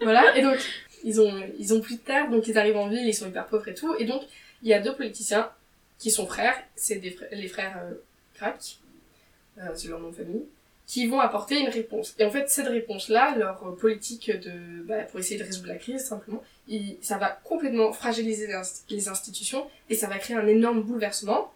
Voilà. 0.00 0.36
Et 0.36 0.42
donc, 0.42 0.58
ils 1.04 1.20
ont, 1.20 1.42
ils 1.58 1.72
ont 1.74 1.80
plus 1.80 1.96
de 1.96 2.02
terre, 2.02 2.30
donc 2.30 2.46
ils 2.46 2.58
arrivent 2.58 2.76
en 2.76 2.88
ville, 2.88 3.06
ils 3.06 3.14
sont 3.14 3.28
hyper 3.28 3.46
pauvres 3.46 3.66
et 3.68 3.74
tout. 3.74 3.94
Et 3.98 4.04
donc, 4.04 4.22
il 4.62 4.68
y 4.68 4.74
a 4.74 4.80
deux 4.80 4.94
politiciens 4.94 5.50
qui 5.98 6.10
sont 6.10 6.26
frères, 6.26 6.56
c'est 6.76 7.00
les 7.32 7.48
frères 7.48 7.80
euh, 7.82 7.94
euh, 8.42 9.70
c'est 9.74 9.88
leur 9.88 10.00
nom 10.00 10.10
de 10.10 10.16
famille, 10.16 10.44
qui 10.86 11.06
vont 11.06 11.20
apporter 11.20 11.58
une 11.60 11.68
réponse. 11.68 12.14
Et 12.18 12.24
en 12.24 12.30
fait, 12.30 12.48
cette 12.50 12.66
réponse-là, 12.68 13.36
leur 13.36 13.66
euh, 13.66 13.72
politique 13.76 14.30
de, 14.30 14.82
bah, 14.82 15.02
pour 15.04 15.20
essayer 15.20 15.38
de 15.38 15.44
résoudre 15.44 15.68
la 15.68 15.76
crise, 15.76 16.04
simplement, 16.04 16.42
il- 16.68 16.96
ça 17.00 17.18
va 17.18 17.28
complètement 17.44 17.92
fragiliser 17.92 18.46
les, 18.48 18.52
inst- 18.54 18.82
les 18.90 19.08
institutions 19.08 19.66
et 19.88 19.94
ça 19.94 20.08
va 20.08 20.18
créer 20.18 20.36
un 20.36 20.46
énorme 20.46 20.82
bouleversement. 20.82 21.52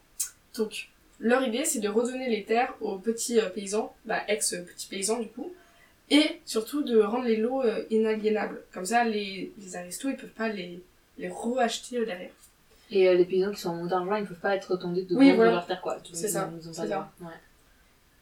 Donc, 0.57 0.89
leur 1.19 1.43
idée, 1.43 1.65
c'est 1.65 1.81
de 1.81 1.89
redonner 1.89 2.31
les 2.31 2.45
terres 2.45 2.75
aux 2.81 2.99
petits 2.99 3.39
euh, 3.41 3.49
paysans, 3.49 3.95
bah, 4.05 4.21
ex-petits 4.29 4.89
paysans 4.89 5.19
du 5.19 5.29
coup, 5.29 5.53
et 6.09 6.41
surtout 6.45 6.83
de 6.83 7.01
rendre 7.01 7.25
les 7.25 7.37
lots 7.37 7.63
euh, 7.63 7.85
inaliénables. 7.91 8.63
Comme 8.73 8.87
ça, 8.87 9.05
les, 9.05 9.53
les 9.59 9.77
aristos, 9.77 10.13
ils 10.13 10.17
peuvent 10.17 10.31
pas 10.31 10.49
les, 10.49 10.83
les 11.19 11.29
re-acheter 11.29 12.05
derrière. 12.07 12.31
Et 12.93 13.09
euh, 13.09 13.15
les 13.15 13.25
paysans 13.25 13.51
qui 13.51 13.61
sont 13.61 13.71
en 13.71 13.75
montant 13.75 14.05
d'argent, 14.05 14.15
ils 14.17 14.27
peuvent 14.27 14.39
pas 14.39 14.55
être 14.55 14.77
tendus 14.77 15.03
de 15.03 15.17
Oui, 15.17 15.25
vendre 15.27 15.37
voilà. 15.37 15.51
leur 15.53 15.67
terre, 15.67 15.81
quoi. 15.83 15.99
C'est 16.13 16.29
ça, 16.29 16.51
ils 16.61 16.69
ont 16.69 16.73
pas 16.73 16.87
ça. 16.87 17.13
Ouais. 17.21 17.27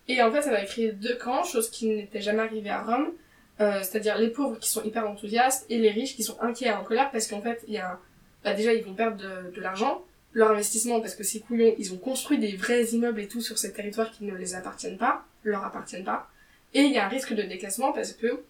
Et 0.08 0.22
en 0.22 0.30
fait, 0.30 0.42
ça 0.42 0.50
va 0.50 0.62
créer 0.64 0.92
deux 0.92 1.16
camps, 1.16 1.44
chose 1.44 1.70
qui 1.70 1.88
n'était 1.88 2.20
jamais 2.20 2.42
arrivée 2.42 2.70
à 2.70 2.82
Rome. 2.82 3.12
Euh, 3.60 3.78
c'est-à-dire 3.82 4.18
les 4.18 4.28
pauvres 4.28 4.58
qui 4.58 4.68
sont 4.68 4.82
hyper 4.82 5.08
enthousiastes 5.08 5.64
et 5.70 5.78
les 5.78 5.90
riches 5.90 6.16
qui 6.16 6.24
sont 6.24 6.36
inquiets 6.40 6.66
et 6.66 6.72
en 6.72 6.82
colère 6.82 7.10
parce 7.12 7.28
qu'en 7.28 7.40
fait, 7.40 7.62
il 7.68 7.74
y 7.74 7.78
a, 7.78 8.00
bah 8.42 8.52
déjà, 8.52 8.74
ils 8.74 8.82
vont 8.82 8.94
perdre 8.94 9.16
de, 9.16 9.54
de 9.54 9.60
l'argent, 9.60 10.02
leur 10.32 10.50
investissement 10.50 11.00
parce 11.00 11.14
que 11.14 11.22
ces 11.22 11.40
couillons, 11.40 11.74
ils 11.78 11.94
ont 11.94 11.98
construit 11.98 12.38
des 12.38 12.56
vrais 12.56 12.84
immeubles 12.86 13.20
et 13.20 13.28
tout 13.28 13.40
sur 13.40 13.56
ces 13.56 13.72
territoires 13.72 14.10
qui 14.10 14.24
ne 14.24 14.34
les 14.34 14.56
appartiennent 14.56 14.98
pas, 14.98 15.24
leur 15.44 15.64
appartiennent 15.64 16.04
pas. 16.04 16.28
Et 16.74 16.80
il 16.80 16.92
y 16.92 16.98
a 16.98 17.06
un 17.06 17.08
risque 17.08 17.32
de 17.32 17.42
déclassement 17.42 17.92
parce 17.92 18.12
que, 18.12 18.42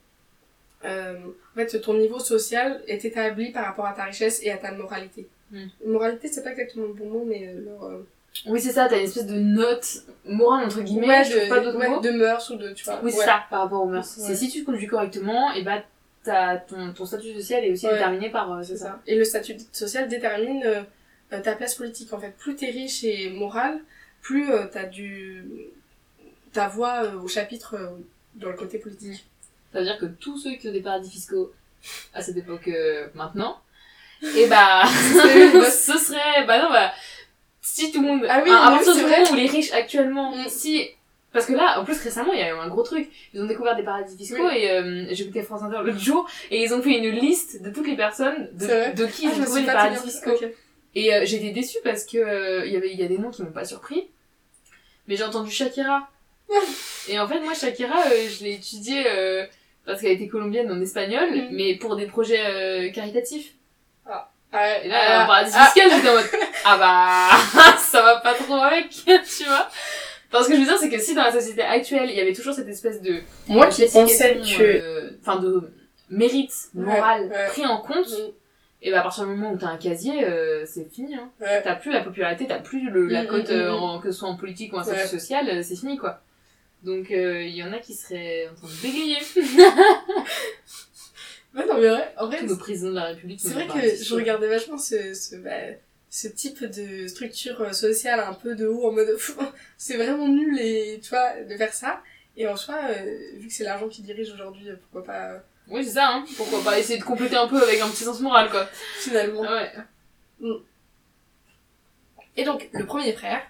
euh, 0.87 1.19
en 1.19 1.55
fait, 1.55 1.81
ton 1.81 1.95
niveau 1.95 2.19
social 2.19 2.83
est 2.87 3.05
établi 3.05 3.53
par 3.53 3.67
rapport 3.67 3.87
à 3.87 3.93
ta 3.93 4.05
richesse 4.05 4.41
et 4.43 4.51
à 4.51 4.57
ta 4.57 4.73
moralité. 4.73 5.29
Mm. 5.51 5.67
Moralité, 5.87 6.29
c'est 6.29 6.43
pas 6.43 6.53
exactement 6.53 6.87
le 6.87 6.95
bon 6.95 7.11
mot, 7.11 7.25
mais 7.27 7.47
euh, 7.47 7.61
leur, 7.61 7.85
euh, 7.85 8.07
Oui, 8.47 8.61
c'est 8.61 8.73
ça, 8.73 8.89
t'as 8.89 8.99
une 8.99 9.05
espèce 9.05 9.27
de 9.27 9.39
note 9.39 9.87
morale, 10.27 10.67
entre 10.67 10.81
guillemets, 10.83 11.09
ouais, 11.09 11.25
je 11.25 11.31
trouve 11.31 11.45
de, 11.45 11.49
pas 11.49 11.61
d'autres 11.61 11.79
ouais, 11.79 11.89
mots. 11.89 12.01
de 12.01 12.11
mœurs 12.11 12.51
ou 12.51 12.57
de, 12.57 12.73
tu 12.73 12.85
vois. 12.85 13.01
Oui, 13.03 13.11
c'est 13.11 13.19
ouais. 13.19 13.25
ça, 13.25 13.45
par 13.49 13.63
rapport 13.63 13.83
aux 13.83 13.89
mœurs. 13.89 14.07
C'est 14.07 14.35
si 14.35 14.51
tu 14.51 14.61
te 14.61 14.67
conduis 14.67 14.87
correctement, 14.87 15.53
et 15.53 15.63
bah, 15.63 15.83
t'as 16.25 16.57
ton, 16.57 16.93
ton 16.93 17.07
statut 17.07 17.33
social 17.35 17.65
est 17.65 17.73
aussi 17.73 17.87
déterminé 17.87 18.31
par, 18.31 18.53
euh, 18.53 18.63
C'est 18.63 18.77
ça. 18.77 19.01
Et 19.07 19.17
le 19.17 19.25
statut 19.25 19.57
social 19.73 20.09
détermine 20.09 20.63
euh, 21.35 21.41
ta 21.41 21.55
place 21.55 21.75
politique. 21.75 22.13
En 22.13 22.19
fait, 22.19 22.37
plus 22.37 22.57
t'es 22.57 22.71
riche 22.71 23.05
et 23.05 23.31
moral, 23.31 23.81
plus 24.21 24.51
euh, 24.51 24.67
t'as 24.71 24.85
du 24.85 25.45
ta 26.53 26.69
voix 26.69 27.05
euh, 27.05 27.21
au 27.21 27.29
chapitre 27.29 27.77
dans 28.35 28.51
le 28.51 28.57
côté 28.57 28.79
politique. 28.79 29.27
Ça 29.73 29.81
veut 29.81 29.85
dire 29.85 29.99
que 29.99 30.07
tous 30.07 30.39
ceux 30.39 30.55
qui 30.55 30.69
ont 30.69 30.73
des 30.73 30.83
paradis 30.83 31.11
fiscaux 31.11 31.53
à 32.15 32.23
cette 32.23 32.37
époque 32.37 32.71
maintenant, 33.15 33.59
et 34.37 34.47
bah, 34.47 34.85
les 35.35 35.51
boss. 35.51 35.75
ce 35.87 35.99
serait, 35.99 36.47
bah 36.47 36.63
non, 36.63 36.71
bah, 36.71 36.93
si 37.65 37.91
tout 37.91 38.01
le 38.03 38.07
monde, 38.09 38.27
Ah 38.29 38.43
oui, 38.45 38.51
à, 38.51 38.67
à 38.67 38.71
partir 38.73 38.95
du 38.95 39.03
moment 39.03 39.31
où 39.33 39.35
les 39.35 39.47
riches 39.47 39.73
actuellement, 39.73 40.37
Mm. 40.37 40.45
si, 40.49 40.87
parce 41.33 41.47
que 41.47 41.53
là, 41.55 41.81
en 41.81 41.85
plus 41.85 41.99
récemment, 42.01 42.33
il 42.33 42.39
y 42.39 42.43
a 42.43 42.49
eu 42.51 42.59
un 42.59 42.69
gros 42.69 42.83
truc, 42.83 43.09
ils 43.33 43.41
ont 43.43 43.47
découvert 43.47 43.75
des 43.75 43.83
paradis 43.83 44.17
fiscaux 44.17 44.47
Oui. 44.47 44.59
et 44.59 44.71
euh, 44.71 45.07
écouté 45.11 45.43
France 45.43 45.63
Inter 45.63 45.79
l'autre 45.83 45.99
jour 45.99 46.29
et 46.51 46.63
ils 46.63 46.73
ont 46.75 46.81
fait 46.83 46.97
une 46.99 47.11
liste 47.11 47.63
de 47.63 47.71
toutes 47.71 47.87
les 47.89 47.97
personnes 47.97 48.49
de, 48.53 49.07
qui 49.07 49.27
Ah, 49.27 49.33
ils 49.35 49.41
ont 49.41 49.45
trouvé 49.45 49.63
pas 49.63 49.73
paradis 49.73 50.03
fiscaux. 50.05 50.39
Et 50.95 51.13
euh, 51.13 51.23
j'étais 51.25 51.51
déçue 51.51 51.79
parce 51.83 52.05
que 52.05 52.19
euh, 52.19 52.65
il 52.67 52.73
y 52.73 52.77
avait 52.77 52.93
il 52.93 53.01
y 53.01 53.03
a 53.03 53.09
des 53.09 53.19
noms 53.19 53.31
qui 53.31 53.43
m'ont 53.43 53.51
pas 53.51 53.65
surpris. 53.65 54.07
Mais 55.09 55.17
j'ai 55.17 55.25
entendu 55.25 55.51
Shakira. 55.51 56.09
et 57.09 57.19
en 57.19 57.27
fait 57.27 57.41
moi 57.41 57.55
Shakira 57.55 57.99
euh, 58.07 58.29
je 58.29 58.45
l'ai 58.45 58.53
étudiée 58.55 59.03
euh, 59.09 59.45
parce 59.87 60.01
qu'elle 60.01 60.13
était 60.13 60.29
colombienne 60.29 60.71
en 60.71 60.81
espagnol 60.81 61.29
Mm. 61.31 61.49
mais 61.53 61.75
pour 61.77 61.97
des 61.97 62.07
projets 62.07 62.39
euh, 62.47 62.91
caritatifs. 62.93 63.55
Ah, 64.57 64.79
Et 64.85 64.89
là 64.89 64.97
ah, 65.21 65.25
en 65.25 65.27
paradis 65.27 65.51
ah, 65.55 65.65
fiscal 65.67 65.91
j'étais 65.91 66.09
en 66.09 66.15
mode 66.15 66.31
ah 66.65 66.77
bah 66.79 67.73
ça 67.79 68.03
va 68.03 68.21
pas 68.21 68.35
trop 68.35 68.55
avec, 68.55 68.89
tu 69.05 69.45
vois. 69.45 69.69
Parce 70.31 70.47
que 70.49 70.55
je 70.55 70.61
veux 70.61 70.65
dire 70.65 70.79
c'est 70.79 70.89
que 70.91 70.99
si 70.99 71.15
dans 71.15 71.23
la 71.25 71.33
société 71.33 71.63
actuelle 71.63 72.09
il 72.11 72.17
y 72.17 72.21
avait 72.21 72.33
toujours 72.33 72.55
cette 72.55 72.69
espèce 72.69 73.03
de 73.03 73.21
Moi 73.49 73.67
qui 73.67 73.85
pensais 73.87 74.37
que 74.37 74.63
euh, 74.63 75.11
enfin 75.21 75.41
de 75.41 75.73
mérite 76.11 76.53
moral 76.75 77.23
Ouais, 77.25 77.29
ouais. 77.37 77.47
pris 77.49 77.67
en 77.67 77.79
compte 77.79 78.09
Mm, 78.09 78.33
et 78.87 78.91
bah 78.91 79.01
à 79.01 79.03
partir 79.03 79.25
du 79.25 79.31
moment 79.31 79.53
où 79.53 79.57
t'as 79.57 79.69
un 79.69 79.79
casier 79.79 80.25
euh, 80.27 80.65
c'est 80.67 80.85
fini 80.93 81.15
hein 81.17 81.31
ouais. 81.41 81.63
t'as 81.63 81.75
plus 81.75 81.91
la 81.91 82.01
popularité, 82.03 82.47
t'as 82.47 82.59
plus 82.59 82.91
le, 82.91 83.07
la 83.09 83.23
Mm, 83.25 83.27
cote, 83.29 83.49
mm, 83.49 83.53
euh, 83.53 83.71
mm. 83.73 83.75
en- 83.83 83.99
que 83.99 84.13
ce 84.13 84.19
soit 84.19 84.29
en 84.29 84.37
politique 84.37 84.73
ou 84.73 84.77
en 84.77 84.83
statut 84.85 85.01
Ouais. 85.01 85.07
social, 85.07 85.49
euh, 85.49 85.63
c'est 85.63 85.77
fini 85.77 85.97
quoi. 85.97 86.21
Donc 86.83 87.11
euh, 87.11 87.43
il 87.43 87.55
y 87.57 87.63
en 87.65 87.73
a 87.73 87.79
qui 87.79 87.95
seraient 87.95 88.47
en 88.53 88.55
train 88.55 88.69
de 88.69 88.83
bégayer. 88.83 89.17
Ouais, 91.55 91.67
non, 91.67 91.79
mais 91.79 91.91
ouais, 91.91 92.09
en 92.17 92.27
vrai, 92.27 92.39
Tous 92.39 92.83
nos 92.83 92.91
de 92.91 92.95
la 92.95 93.05
République. 93.05 93.41
c'est 93.41 93.51
vrai 93.51 93.67
que 93.67 94.03
je 94.03 94.15
regardais 94.15 94.49
vachement 94.49 94.77
ce, 94.77 95.15
ce, 95.15 95.37
bah, 95.37 95.51
ce 96.11 96.29
type 96.29 96.65
de 96.65 97.07
structure 97.07 97.61
euh, 97.61 97.73
sociale 97.73 98.21
un 98.21 98.35
peu 98.35 98.55
de 98.55 98.67
haut 98.67 98.89
en 98.89 98.93
mode 98.93 99.17
c'est 99.79 99.97
vraiment 99.97 100.29
nul 100.29 100.59
et 100.61 101.01
tu 101.03 101.11
vois 101.11 101.43
de 101.43 101.57
faire 101.57 101.73
ça 101.73 102.03
et 102.37 102.47
en 102.49 102.57
soi 102.57 102.77
euh, 102.91 103.19
vu 103.37 103.49
que 103.49 103.53
c'est 103.53 103.65
l'argent 103.65 103.89
qui 103.89 104.03
dirige 104.03 104.33
aujourd'hui 104.33 104.69
euh, 104.69 104.77
pourquoi 104.77 105.05
pas 105.05 105.31
euh, 105.33 105.39
Oui, 105.69 105.85
c'est 105.85 105.93
ça, 105.93 106.09
hein. 106.09 106.25
Pourquoi 106.37 106.63
pas 106.63 106.79
essayer 106.79 106.99
de 106.99 107.05
compléter 107.05 107.37
un 107.37 107.47
peu 107.47 107.63
avec 107.63 107.81
un 107.81 107.89
petit 107.89 108.05
sens 108.05 108.21
moral, 108.21 108.51
quoi. 108.51 108.67
Finalement. 108.99 109.43
Ouais. 109.43 109.73
Et 112.37 112.45
donc, 112.45 112.69
le 112.73 112.85
premier 112.85 113.13
frère, 113.13 113.41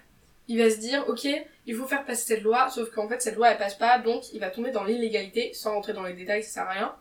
il 0.47 0.59
va 0.59 0.69
se 0.69 0.77
dire, 0.77 1.03
ok, 1.07 1.27
il 1.65 1.75
faut 1.75 1.87
faire 1.87 2.05
passer 2.05 2.35
cette 2.35 2.43
loi, 2.43 2.69
sauf 2.69 2.91
qu'en 2.91 3.09
fait, 3.09 3.21
cette 3.21 3.35
loi, 3.35 3.49
elle 3.49 3.57
passe 3.57 3.75
pas, 3.75 3.97
donc 3.97 4.31
il 4.33 4.39
va 4.39 4.51
tomber 4.51 4.71
dans 4.71 4.83
l'illégalité, 4.83 5.51
sans 5.53 5.73
rentrer 5.73 5.93
dans 5.93 6.03
les 6.03 6.13
détails, 6.13 6.43
ça 6.43 6.51
sert 6.51 6.63
à 6.63 6.71
rien. 6.71 6.95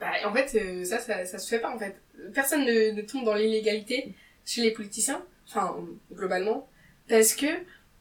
Bah, 0.00 0.10
en 0.26 0.32
fait, 0.32 0.54
euh, 0.58 0.84
ça, 0.84 0.98
ça, 0.98 1.24
ça 1.24 1.38
se 1.38 1.48
fait 1.48 1.60
pas, 1.60 1.70
en 1.74 1.78
fait. 1.78 1.96
Personne 2.34 2.64
ne, 2.64 2.90
ne 2.92 3.02
tombe 3.02 3.24
dans 3.24 3.34
l'illégalité 3.34 4.14
chez 4.44 4.60
les 4.62 4.70
politiciens, 4.72 5.22
enfin, 5.48 5.76
globalement, 6.12 6.68
parce 7.08 7.34
que 7.34 7.46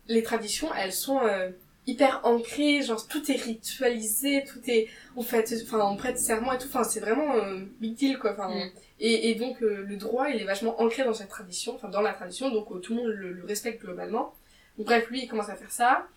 les 0.08 0.24
traditions, 0.24 0.74
elles 0.76 0.92
sont 0.94 1.20
euh, 1.22 1.50
hyper 1.88 2.22
ancrées, 2.24 2.82
genre, 2.82 3.08
tout 3.08 3.32
est 3.32 3.36
ritualisé, 3.36 4.44
tout 4.46 4.60
est, 4.68 4.88
on 5.16 5.22
fait, 5.24 5.46
enfin, 5.64 5.80
on 5.86 5.96
prête 5.96 6.18
serment 6.20 6.52
et 6.54 6.58
tout, 6.58 6.68
enfin, 6.68 6.84
c'est 6.84 7.00
vraiment 7.00 7.36
euh, 7.36 7.60
big 7.80 7.96
deal, 7.96 8.18
quoi, 8.20 8.34
enfin, 8.34 8.50
Mm. 8.50 8.70
et, 9.00 9.30
et 9.30 9.36
donc, 9.36 9.62
euh, 9.62 9.84
le 9.88 9.96
droit, 9.98 10.30
il 10.30 10.42
est 10.42 10.46
vachement 10.46 10.82
ancré 10.82 11.04
dans 11.04 11.14
cette 11.14 11.30
tradition, 11.30 11.76
enfin, 11.76 11.90
dans 11.90 12.02
la 12.02 12.14
tradition, 12.14 12.50
donc 12.50 12.72
euh, 12.72 12.80
tout 12.80 12.94
le 12.96 13.02
monde 13.02 13.12
le, 13.12 13.32
le 13.34 13.46
respecte 13.46 13.82
globalement. 13.82 14.34
Donc, 14.78 14.88
bref, 14.88 15.08
lui, 15.10 15.24
il 15.24 15.28
commence 15.28 15.50
à 15.50 15.56
faire 15.56 15.72
ça. 15.72 16.08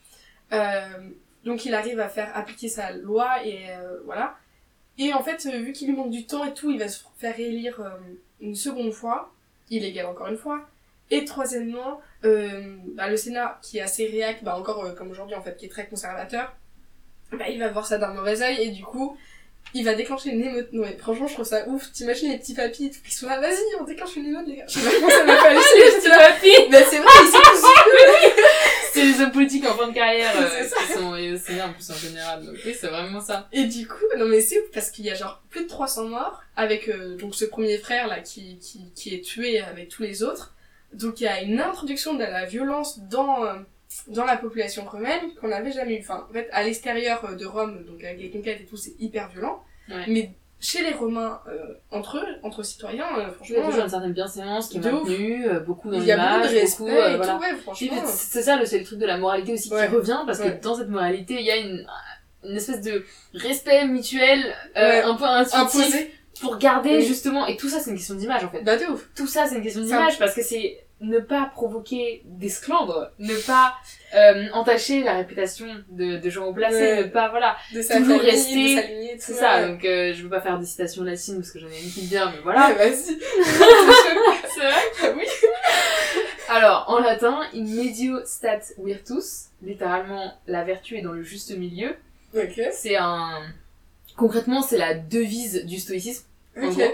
Euh, 0.52 0.80
donc, 1.44 1.64
il 1.64 1.74
arrive 1.74 2.00
à 2.00 2.08
faire 2.08 2.30
appliquer 2.36 2.68
sa 2.68 2.90
loi, 2.92 3.44
et 3.44 3.70
euh, 3.70 4.00
voilà. 4.04 4.36
Et 4.98 5.12
en 5.12 5.22
fait, 5.22 5.46
euh, 5.46 5.58
vu 5.58 5.72
qu'il 5.72 5.88
lui 5.88 5.96
manque 5.96 6.10
du 6.10 6.26
temps 6.26 6.44
et 6.44 6.54
tout, 6.54 6.70
il 6.70 6.78
va 6.78 6.88
se 6.88 7.02
faire 7.18 7.38
élire 7.38 7.80
euh, 7.80 7.90
une 8.40 8.54
seconde 8.54 8.92
fois, 8.92 9.32
illégal 9.70 10.06
encore 10.06 10.28
une 10.28 10.38
fois. 10.38 10.66
Et 11.10 11.24
troisièmement, 11.24 12.00
euh, 12.24 12.76
bah, 12.94 13.08
le 13.08 13.16
Sénat, 13.16 13.58
qui 13.62 13.78
est 13.78 13.82
assez 13.82 14.06
réac, 14.06 14.42
bah, 14.42 14.56
encore 14.56 14.84
euh, 14.84 14.92
comme 14.92 15.10
aujourd'hui 15.10 15.36
en 15.36 15.42
fait, 15.42 15.56
qui 15.56 15.66
est 15.66 15.68
très 15.68 15.86
conservateur, 15.86 16.54
bah, 17.32 17.48
il 17.48 17.58
va 17.58 17.68
voir 17.68 17.86
ça 17.86 17.98
d'un 17.98 18.12
mauvais 18.12 18.42
œil 18.42 18.62
et 18.62 18.70
du 18.70 18.82
coup, 18.82 19.16
il 19.74 19.84
va 19.84 19.94
déclencher 19.94 20.30
une 20.30 20.42
émeute. 20.42 20.72
Non, 20.72 20.82
mais 20.82 20.96
franchement, 20.96 21.26
je 21.28 21.34
trouve 21.34 21.46
ça 21.46 21.68
ouf. 21.68 21.92
T'imagines 21.92 22.30
les 22.30 22.38
petits 22.38 22.54
papis 22.54 22.86
et 22.86 22.90
tout 22.90 22.98
qui 23.04 23.14
sont 23.14 23.28
là, 23.28 23.40
vas-y, 23.40 23.56
on 23.80 23.84
déclenche 23.84 24.16
une 24.16 24.26
émeute, 24.26 24.46
les 24.46 24.56
gars. 24.56 24.64
Je 24.66 24.78
sais 24.78 24.84
pas 24.88 24.94
comment 24.96 25.10
ça 25.10 25.24
m'a 25.24 25.36
fait 25.36 25.48
halluciner, 25.48 25.90
j'étais 25.94 26.08
là. 26.08 26.18
Bah, 26.70 26.86
c'est 26.90 26.98
vrai, 26.98 27.12
ils 27.22 27.30
sont 27.30 27.38
tous 27.38 27.62
C'est 28.96 29.04
les 29.06 29.20
hommes 29.20 29.32
politiques 29.32 29.66
en 29.66 29.74
fin 29.74 29.88
de 29.88 29.94
carrière 29.94 30.32
euh, 30.40 30.48
C'est 30.50 30.68
ça. 30.68 30.76
qui 30.86 30.92
sont 30.92 31.12
au 31.12 31.36
Sénat 31.36 31.68
en 31.68 31.72
plus 31.72 31.90
en 31.90 31.94
général. 31.94 32.44
Donc 32.44 32.56
oui, 32.64 32.74
c'est 32.78 32.88
vraiment 32.88 33.20
ça. 33.20 33.48
Et 33.52 33.64
du 33.64 33.86
coup, 33.86 34.04
non 34.18 34.26
mais 34.26 34.40
c'est 34.40 34.60
ouf 34.60 34.70
parce 34.72 34.90
qu'il 34.90 35.04
y 35.04 35.10
a 35.10 35.14
genre 35.14 35.42
plus 35.50 35.64
de 35.64 35.68
300 35.68 36.08
morts 36.08 36.42
avec 36.56 36.88
euh, 36.88 37.16
donc 37.16 37.34
ce 37.34 37.44
premier 37.44 37.78
frère 37.78 38.06
là 38.08 38.20
qui, 38.20 38.58
qui, 38.58 38.90
qui 38.94 39.14
est 39.14 39.20
tué 39.20 39.60
avec 39.60 39.88
tous 39.88 40.02
les 40.02 40.22
autres. 40.22 40.54
Donc 40.92 41.20
il 41.20 41.24
y 41.24 41.28
a 41.28 41.42
une 41.42 41.60
introduction 41.60 42.14
de 42.14 42.20
la 42.24 42.44
violence 42.46 43.00
dans 43.00 43.44
euh, 43.44 43.54
dans 44.08 44.24
la 44.24 44.36
population 44.36 44.84
romaine 44.84 45.34
qu'on 45.40 45.48
n'avait 45.48 45.72
jamais 45.72 45.96
eu. 45.96 46.00
Enfin, 46.00 46.26
en 46.28 46.32
fait, 46.32 46.48
à 46.52 46.62
l'extérieur 46.62 47.24
euh, 47.24 47.34
de 47.34 47.46
Rome, 47.46 47.84
donc 47.84 48.02
avec 48.04 48.20
les 48.20 48.30
conquêtes 48.30 48.60
et 48.60 48.64
tout, 48.64 48.76
c'est 48.76 48.94
hyper 48.98 49.28
violent. 49.28 49.62
Ouais. 49.88 50.04
Mais 50.08 50.32
chez 50.68 50.82
les 50.82 50.92
Romains, 50.94 51.40
euh, 51.48 51.74
entre 51.92 52.18
eux, 52.18 52.26
entre 52.42 52.62
citoyens, 52.64 53.06
euh, 53.18 53.20
Il 53.20 53.20
y 53.20 53.24
a 53.24 53.30
franchement, 53.30 53.66
toujours 53.68 53.84
une 53.84 53.88
certaine 53.90 54.12
bienséance 54.12 54.68
qui 54.68 54.78
est 54.78 54.80
maintenue, 54.80 55.46
euh, 55.48 55.60
beaucoup 55.60 55.90
dans 55.90 55.98
il 55.98 56.04
y 56.04 56.10
a 56.12 56.16
beaucoup 56.16 56.48
de 56.48 56.58
respect 56.60 56.82
beaucoup, 56.84 56.96
euh, 56.96 57.08
et 57.12 57.16
voilà. 57.16 57.32
tout, 57.34 57.40
ouais, 57.40 57.52
Puis, 57.74 57.88
franchement. 57.88 58.02
c'est 58.06 58.42
ça, 58.42 58.56
le- 58.56 58.66
c'est 58.66 58.78
le 58.80 58.84
truc 58.84 58.98
de 58.98 59.06
la 59.06 59.16
moralité 59.16 59.52
aussi 59.52 59.72
Ouais. 59.72 59.86
qui 59.88 59.94
revient, 59.94 60.20
parce 60.26 60.40
Ouais. 60.40 60.56
que 60.58 60.62
dans 60.62 60.74
cette 60.74 60.88
moralité, 60.88 61.34
il 61.34 61.46
y 61.46 61.50
a 61.52 61.56
une, 61.56 61.86
une 62.44 62.56
espèce 62.56 62.80
de 62.80 63.04
respect 63.34 63.86
mutuel, 63.86 64.40
euh, 64.76 65.04
un 65.04 65.14
peu 65.14 65.24
intuitif, 65.24 65.58
Imposé. 65.84 66.14
pour 66.40 66.58
garder 66.58 66.96
Oui. 66.96 67.06
justement, 67.06 67.46
et 67.46 67.56
tout 67.56 67.68
ça 67.68 67.78
c'est 67.80 67.90
une 67.90 67.96
question 67.96 68.14
d'image 68.16 68.44
en 68.44 68.50
fait. 68.50 68.62
Bah 68.62 68.76
de 68.76 68.84
ouf. 68.86 69.08
Tout 69.14 69.26
ça 69.28 69.46
c'est 69.46 69.54
une 69.56 69.62
question 69.62 69.82
d'image, 69.82 70.18
parce 70.18 70.34
que 70.34 70.42
c'est 70.42 70.80
ne 71.00 71.18
pas 71.20 71.50
provoquer 71.52 72.22
des 72.24 72.48
sclandres, 72.48 73.10
ne 73.18 73.34
pas 73.46 73.74
euh, 74.14 74.46
entacher 74.52 75.02
la 75.02 75.14
réputation 75.14 75.66
de, 75.90 76.16
de 76.18 76.30
gens 76.30 76.46
au 76.46 76.52
placé, 76.52 76.76
Ouais. 76.76 77.08
pas, 77.08 77.28
voilà. 77.30 77.56
De 77.74 77.82
sa 77.82 77.96
Toujours 77.98 78.16
famille, 78.18 78.30
rester-. 78.30 79.16
C'est 79.18 79.32
ça, 79.34 79.56
ouais. 79.62 79.68
donc 79.68 79.84
euh, 79.84 80.12
je 80.14 80.22
veux 80.22 80.28
pas 80.30 80.40
faire 80.40 80.58
des 80.58 80.66
citations 80.66 81.02
latines 81.02 81.36
parce 81.36 81.50
que 81.50 81.58
j'en 81.58 81.68
ai 81.68 81.82
une 81.82 81.90
qui 81.90 82.02
vient, 82.06 82.30
mais 82.30 82.38
voilà. 82.42 82.68
Ouais, 82.68 82.74
vas-y. 82.74 82.94
C'est 84.54 84.60
vrai 84.60 84.74
Ah 85.02 85.12
oui. 85.16 85.24
Alors, 86.48 86.84
en 86.88 87.00
latin, 87.00 87.40
in 87.54 87.64
medio 87.64 88.24
stat 88.24 88.60
virtus, 88.78 89.46
littéralement, 89.62 90.32
la 90.46 90.62
vertu 90.64 90.96
est 90.96 91.02
dans 91.02 91.12
le 91.12 91.22
juste 91.22 91.56
milieu. 91.56 91.94
Ok. 92.36 92.60
C'est 92.72 92.96
un... 92.96 93.42
Concrètement, 94.16 94.62
c'est 94.62 94.78
la 94.78 94.94
devise 94.94 95.64
du 95.66 95.78
stoïcisme, 95.78 96.24
en 96.56 96.68
Ok. 96.68 96.74
gros. 96.76 96.84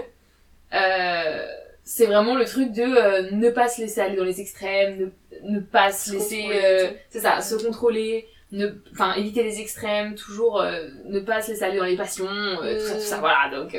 Euh, 0.73 1.45
c'est 1.83 2.05
vraiment 2.05 2.35
le 2.35 2.45
truc 2.45 2.71
de 2.71 2.81
euh, 2.81 3.31
ne 3.31 3.49
pas 3.49 3.67
se 3.67 3.81
laisser 3.81 4.01
aller 4.01 4.15
dans 4.15 4.23
les 4.23 4.39
extrêmes, 4.41 5.11
ne, 5.43 5.51
ne 5.55 5.59
pas 5.59 5.91
se 5.91 6.11
Se 6.11 6.13
laisser... 6.15 6.45
euh, 6.51 6.91
c'est 7.09 7.19
ça, 7.19 7.41
se 7.41 7.55
contrôler, 7.55 8.27
ne, 8.51 8.69
enfin, 8.93 9.13
éviter 9.15 9.43
les 9.43 9.59
extrêmes, 9.59 10.15
toujours 10.15 10.61
euh, 10.61 10.87
ne 11.05 11.19
pas 11.19 11.41
se 11.41 11.51
laisser 11.51 11.63
aller 11.63 11.77
dans 11.77 11.83
les 11.85 11.97
passions, 11.97 12.25
tout 12.27 12.87
ça, 12.87 12.93
tout 12.95 12.99
ça, 13.01 13.17
Mm. 13.17 13.19
voilà. 13.19 13.49
Donc, 13.51 13.77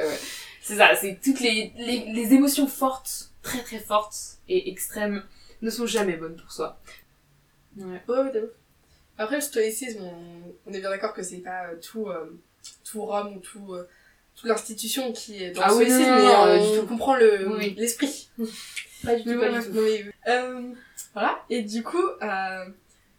c'est 0.61 0.77
ça, 0.77 0.95
c'est 0.97 1.19
toutes 1.23 1.41
les, 1.41 1.73
les, 1.77 2.13
les 2.13 2.33
émotions 2.35 2.67
fortes, 2.67 3.31
très 3.43 3.61
très 3.63 3.79
fortes 3.79 4.17
et 4.49 4.71
extrêmes 4.71 5.23
ne 5.63 5.71
sont 5.71 5.87
jamais 5.87 6.17
bonnes 6.17 6.37
pour 6.37 6.51
soi. 6.53 6.79
Ouais. 7.77 8.01
Ouais, 8.09 8.19
ouais. 8.19 8.43
Après, 9.19 9.37
le 9.37 9.41
stoïcisme, 9.43 10.03
on, 10.03 10.55
on 10.67 10.73
est 10.73 10.81
bien 10.81 10.91
d'accord 10.91 11.13
que 11.15 11.23
c'est 11.23 11.39
pas 11.39 11.69
tout, 11.83 12.09
tout 12.85 13.05
Rome 13.05 13.37
ou 13.37 13.41
tout, 13.41 13.75
toute 14.37 14.49
l'institution 14.49 15.13
qui 15.13 15.43
est 15.45 15.51
dans 15.53 15.63
Ah 15.63 15.69
le 15.71 15.75
oui, 15.77 15.89
non, 15.89 15.99
mais 15.99 16.05
euh, 16.07 16.59
du 16.59 16.79
on 16.79 16.81
tout. 16.83 16.87
comprend 16.87 17.15
le, 17.17 17.49
Oui, 17.57 17.75
l'esprit. 17.79 18.29
Pas 19.05 19.15
du 19.17 19.23
tout, 19.25 19.31
pas 19.31 19.37
voilà, 19.49 19.59
du 19.61 19.67
tout. 19.69 19.75
non, 19.75 19.83
mais, 19.83 20.05
euh, 20.29 20.63
voilà. 21.13 21.39
Et 21.51 21.63
du 21.63 21.83
coup, 21.83 22.03
euh, 22.23 22.65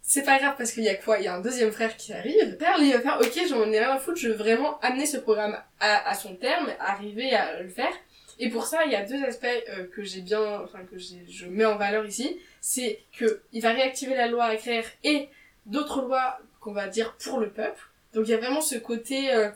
c'est 0.01 0.23
pas 0.23 0.39
grave 0.39 0.55
parce 0.57 0.71
qu'il 0.71 0.83
y 0.83 0.89
a 0.89 0.95
quoi? 0.95 1.19
Il 1.19 1.25
y 1.25 1.27
a 1.27 1.35
un 1.35 1.41
deuxième 1.41 1.71
frère 1.71 1.95
qui 1.95 2.11
arrive. 2.11 2.49
Le 2.51 2.57
père, 2.57 2.79
lui, 2.79 2.87
il 2.89 2.93
va 2.93 3.01
faire, 3.01 3.19
ok, 3.21 3.39
j'en 3.47 3.71
ai 3.71 3.79
rien 3.79 3.91
à 3.91 3.99
foutre, 3.99 4.17
je 4.17 4.29
veux 4.29 4.33
vraiment 4.35 4.79
amener 4.79 5.05
ce 5.05 5.17
programme 5.17 5.55
à, 5.79 6.09
à 6.09 6.13
son 6.15 6.35
terme, 6.35 6.69
arriver 6.79 7.33
à 7.35 7.61
le 7.61 7.69
faire. 7.69 7.91
Et 8.39 8.49
pour 8.49 8.65
ça, 8.65 8.83
il 8.85 8.91
y 8.91 8.95
a 8.95 9.05
deux 9.05 9.23
aspects 9.23 9.45
euh, 9.45 9.85
que 9.95 10.03
j'ai 10.03 10.21
bien, 10.21 10.59
enfin, 10.63 10.79
que 10.91 10.97
je 10.97 11.45
mets 11.45 11.65
en 11.65 11.77
valeur 11.77 12.05
ici. 12.05 12.37
C'est 12.61 12.99
que 13.17 13.41
il 13.53 13.61
va 13.61 13.71
réactiver 13.71 14.15
la 14.15 14.27
loi 14.27 14.45
agraire 14.45 14.85
et 15.03 15.29
d'autres 15.67 16.01
lois 16.01 16.39
qu'on 16.59 16.73
va 16.73 16.87
dire 16.87 17.15
pour 17.23 17.39
le 17.39 17.49
peuple. 17.49 17.79
Donc 18.13 18.27
il 18.27 18.31
y 18.31 18.33
a 18.33 18.37
vraiment 18.37 18.61
ce 18.61 18.75
côté, 18.75 19.31
euh, 19.33 19.49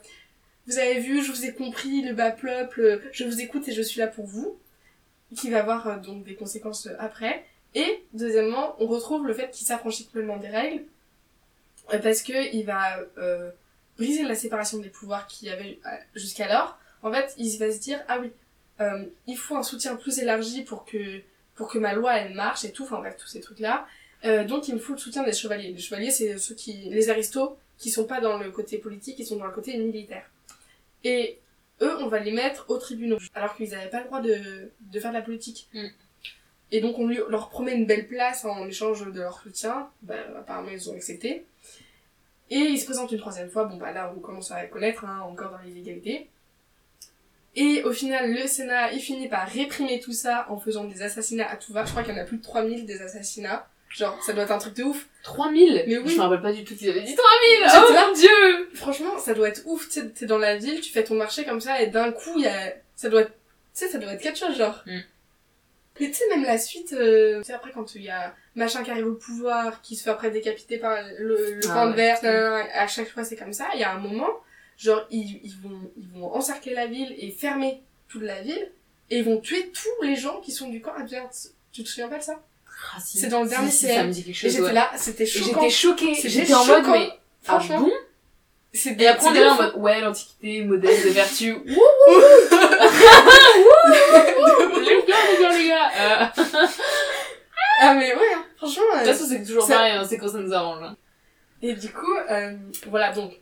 vous 0.69 0.77
avez 0.77 0.99
vu, 0.99 1.23
je 1.23 1.31
vous 1.31 1.45
ai 1.45 1.53
compris, 1.53 2.03
le 2.03 2.13
bas 2.13 2.31
peuple, 2.31 2.81
euh, 2.81 2.99
je 3.11 3.23
vous 3.23 3.41
écoute 3.41 3.67
et 3.67 3.73
je 3.73 3.81
suis 3.81 3.99
là 3.99 4.07
pour 4.07 4.25
vous, 4.25 4.57
qui 5.35 5.49
va 5.49 5.59
avoir 5.59 5.87
euh, 5.87 5.97
donc 5.97 6.23
des 6.23 6.35
conséquences 6.35 6.85
euh, 6.85 6.95
après. 6.99 7.43
Et 7.73 8.03
deuxièmement, 8.13 8.75
on 8.79 8.85
retrouve 8.85 9.25
le 9.25 9.33
fait 9.33 9.49
qu'il 9.49 9.65
s'affranchit 9.65 10.05
complètement 10.05 10.37
des 10.37 10.49
règles, 10.49 10.83
parce 12.03 12.21
que 12.21 12.53
il 12.53 12.65
va 12.65 12.99
briser 13.97 14.23
la 14.23 14.35
séparation 14.35 14.77
des 14.77 14.89
pouvoirs 14.89 15.27
qu'il 15.27 15.47
y 15.47 15.51
avait 15.51 15.79
jusqu'alors. 16.15 16.79
En 17.03 17.11
fait, 17.11 17.33
il 17.37 17.57
va 17.57 17.71
se 17.71 17.79
dire, 17.79 17.99
ah 18.07 18.19
oui, 18.19 18.31
il 19.27 19.37
faut 19.37 19.55
un 19.55 19.63
soutien 19.63 19.95
plus 19.95 20.17
élargi 20.19 20.63
pour 20.63 20.85
que 20.85 21.21
pour 21.59 21.67
que 21.67 21.77
ma 21.77 21.93
loi 21.93 22.15
elle 22.17 22.33
marche 22.33 22.63
et 22.63 22.71
tout, 22.71 22.83
enfin 22.83 22.99
bref, 22.99 23.17
tous 23.17 23.27
ces 23.27 23.41
trucs-là. 23.41 23.85
Euh, 24.25 24.45
donc 24.45 24.67
il 24.67 24.75
me 24.75 24.79
faut 24.79 24.93
le 24.93 24.99
soutien 24.99 25.23
des 25.23 25.33
chevaliers. 25.33 25.73
Les 25.73 25.77
chevaliers, 25.77 26.09
c'est 26.09 26.37
ceux 26.37 26.55
qui, 26.55 26.73
les 26.89 27.09
aristos, 27.09 27.57
qui 27.77 27.91
sont 27.91 28.05
pas 28.05 28.21
dans 28.21 28.37
le 28.37 28.49
côté 28.49 28.77
politique, 28.77 29.19
ils 29.19 29.25
sont 29.25 29.35
dans 29.35 29.45
le 29.45 29.51
côté 29.51 29.77
militaire. 29.77 30.25
Et 31.03 31.39
eux, 31.81 31.97
on 31.99 32.07
va 32.07 32.19
les 32.19 32.31
mettre 32.31 32.65
aux 32.69 32.77
tribunaux, 32.77 33.17
alors 33.33 33.55
qu'ils 33.55 33.69
n'avaient 33.69 33.89
pas 33.89 33.99
le 33.99 34.05
droit 34.05 34.21
de, 34.21 34.71
de 34.79 34.99
faire 34.99 35.11
de 35.11 35.17
la 35.17 35.21
politique. 35.21 35.69
Mm. 35.73 35.87
Et 36.71 36.81
donc 36.81 36.99
on 36.99 37.07
lui, 37.07 37.19
leur 37.29 37.49
promet 37.49 37.73
une 37.73 37.85
belle 37.85 38.07
place 38.07 38.45
en 38.45 38.67
échange 38.67 39.05
de 39.05 39.19
leur 39.19 39.41
soutien. 39.41 39.89
Bah, 40.03 40.15
apparemment, 40.37 40.69
ils 40.69 40.89
ont 40.89 40.95
accepté. 40.95 41.45
Et 42.51 42.57
ils 42.57 42.79
se 42.79 42.85
présentent 42.85 43.11
une 43.11 43.19
troisième 43.19 43.49
fois. 43.49 43.65
Bon, 43.65 43.77
bah 43.77 43.91
là, 43.91 44.13
on 44.15 44.19
commence 44.19 44.51
à 44.51 44.65
connaître, 44.65 45.05
hein, 45.05 45.21
encore 45.21 45.51
dans 45.51 45.59
l'illégalité. 45.59 46.29
Et 47.55 47.83
au 47.83 47.91
final, 47.91 48.31
le 48.31 48.47
Sénat, 48.47 48.91
il 48.93 48.99
finit 48.99 49.27
par 49.27 49.47
réprimer 49.47 49.99
tout 49.99 50.13
ça 50.13 50.45
en 50.49 50.59
faisant 50.59 50.85
des 50.85 51.01
assassinats 51.01 51.49
à 51.49 51.57
tout 51.57 51.73
va. 51.73 51.85
Je 51.85 51.91
crois 51.91 52.03
qu'il 52.03 52.13
y 52.13 52.17
en 52.17 52.21
a 52.21 52.25
plus 52.25 52.37
de 52.37 52.43
3000 52.43 52.85
des 52.85 53.01
assassinats. 53.01 53.67
Genre, 53.89 54.21
ça 54.23 54.33
doit 54.33 54.43
être 54.43 54.51
un 54.51 54.59
truc 54.59 54.75
de 54.75 54.83
ouf. 54.83 55.07
3000 55.23 55.85
Mais 55.87 55.97
oui. 55.97 56.09
Je 56.09 56.15
me 56.15 56.21
rappelle 56.21 56.41
pas 56.41 56.53
du 56.53 56.63
tout 56.63 56.75
qu'ils 56.75 56.89
avaient 56.89 57.01
dit 57.01 57.15
3000 57.15 57.49
J'étais 57.65 57.77
Oh 57.77 58.07
mon 58.07 58.13
dieu 58.13 58.69
Franchement, 58.75 59.17
ça 59.17 59.33
doit 59.33 59.49
être 59.49 59.63
ouf. 59.65 59.87
Tu 59.87 59.99
sais, 59.99 60.09
t'es 60.09 60.25
dans 60.25 60.37
la 60.37 60.57
ville, 60.57 60.79
tu 60.79 60.91
fais 60.91 61.03
ton 61.03 61.15
marché 61.15 61.43
comme 61.43 61.59
ça, 61.59 61.81
et 61.81 61.87
d'un 61.87 62.11
coup, 62.11 62.33
il 62.37 62.43
y 62.43 62.47
a... 62.47 62.73
Ça 62.95 63.09
doit 63.09 63.21
être... 63.21 63.31
Tu 63.31 63.85
sais, 63.85 63.87
ça 63.89 63.97
doit 63.97 64.13
être 64.13 64.21
quelque 64.21 64.37
chose, 64.37 64.57
genre. 64.57 64.83
Mm. 64.85 64.99
Mais 65.99 66.07
tu 66.07 66.13
sais, 66.13 66.23
même 66.29 66.43
la 66.43 66.57
suite, 66.57 66.93
euh, 66.93 67.39
tu 67.39 67.47
sais, 67.47 67.53
après, 67.53 67.71
quand 67.71 67.95
il 67.95 68.03
y 68.03 68.09
a 68.09 68.33
machin 68.55 68.83
qui 68.83 68.91
arrive 68.91 69.07
au 69.07 69.15
pouvoir, 69.15 69.81
qui 69.81 69.95
se 69.95 70.03
fait 70.03 70.09
après 70.09 70.31
décapiter 70.31 70.77
par 70.77 70.97
le, 71.17 71.55
le 71.55 71.59
Ah 71.65 71.73
camp 71.73 71.91
de 71.91 71.95
nanana, 71.95 72.67
à 72.73 72.87
chaque 72.87 73.09
fois, 73.09 73.23
c'est 73.23 73.35
comme 73.35 73.53
ça. 73.53 73.67
Il 73.73 73.79
y 73.79 73.83
a 73.83 73.91
un 73.91 73.99
moment, 73.99 74.29
genre, 74.77 75.05
ils, 75.09 75.41
ils, 75.43 75.55
vont, 75.61 75.91
ils 75.97 76.07
vont 76.09 76.33
encercler 76.33 76.73
la 76.73 76.87
ville 76.87 77.13
et 77.17 77.31
fermer 77.31 77.81
toute 78.07 78.21
la 78.21 78.41
ville, 78.41 78.71
et 79.09 79.17
ils 79.19 79.25
vont 79.25 79.39
tuer 79.39 79.71
tous 79.71 80.03
les 80.03 80.15
gens 80.15 80.39
qui 80.39 80.51
sont 80.51 80.69
du 80.69 80.79
camp 80.79 80.93
adverse. 80.93 81.53
Tu 81.73 81.83
te 81.83 81.89
souviens 81.89 82.07
pas 82.07 82.19
de 82.19 82.23
ça? 82.23 82.41
Ah, 82.95 82.99
si. 82.99 83.19
C'est 83.19 83.27
dans 83.27 83.43
le 83.43 83.49
dernier 83.49 83.69
si, 83.71 83.85
CM. 83.85 83.95
ça 83.95 84.03
me 84.03 84.11
dit 84.11 84.23
quelque 84.23 84.29
Et 84.29 84.33
chose, 84.33 84.51
j'étais 84.51 84.63
ouais. 84.63 84.73
là, 84.73 84.91
c'était 84.95 85.23
Et 85.23 85.27
choquant. 85.27 85.61
J'étais 85.61 85.69
choquée, 85.69 86.13
j'étais 86.15 86.53
en 86.53 86.65
mode 86.65 86.87
mais... 86.87 87.09
Ah 87.47 87.59
Franchement, 87.59 87.81
bon 87.81 87.91
c'est 88.71 89.01
Et 89.01 89.07
après 89.07 89.27
on 89.29 89.33
est 89.33 89.39
là 89.39 89.53
en 89.53 89.55
mode 89.55 89.73
ouais 89.77 89.99
l'antiquité, 90.01 90.63
modèle 90.63 91.03
de 91.03 91.09
vertu. 91.09 91.53
Wouh 91.65 91.65
les 94.79 95.03
gars, 95.07 95.15
les 95.31 95.41
gars, 95.41 95.57
les 95.57 95.67
gars 95.67 95.89
euh... 95.99 96.25
Ah 97.81 97.93
mais 97.93 98.13
ouais, 98.13 98.33
hein, 98.35 98.43
franchement. 98.57 98.83
De 98.93 98.97
toute 98.99 99.07
façon 99.07 99.25
c'est 99.27 99.43
toujours 99.43 99.67
pareil, 99.67 99.93
hein, 99.93 100.05
c'est 100.07 100.17
quand 100.17 100.27
ça 100.29 100.39
nous 100.39 100.53
arrange. 100.53 100.83
hein. 100.83 100.95
Et 101.61 101.73
du 101.73 101.89
coup, 101.89 102.13
euh, 102.29 102.53
voilà, 102.87 103.11
donc, 103.11 103.33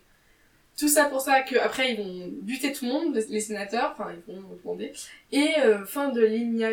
Tout 0.77 0.87
ça 0.87 1.05
pour 1.05 1.21
ça 1.21 1.41
qu'après 1.41 1.93
ils 1.93 1.97
vont 1.97 2.29
buter 2.43 2.71
tout 2.71 2.85
le 2.85 2.91
monde, 2.91 3.15
les 3.29 3.41
sénateurs, 3.41 3.95
enfin 3.97 4.11
ils 4.27 4.33
vont 4.33 4.41
demander. 4.63 4.93
Et 5.31 5.49
euh, 5.59 5.85
fin 5.85 6.09
de 6.09 6.21
l'inia... 6.21 6.69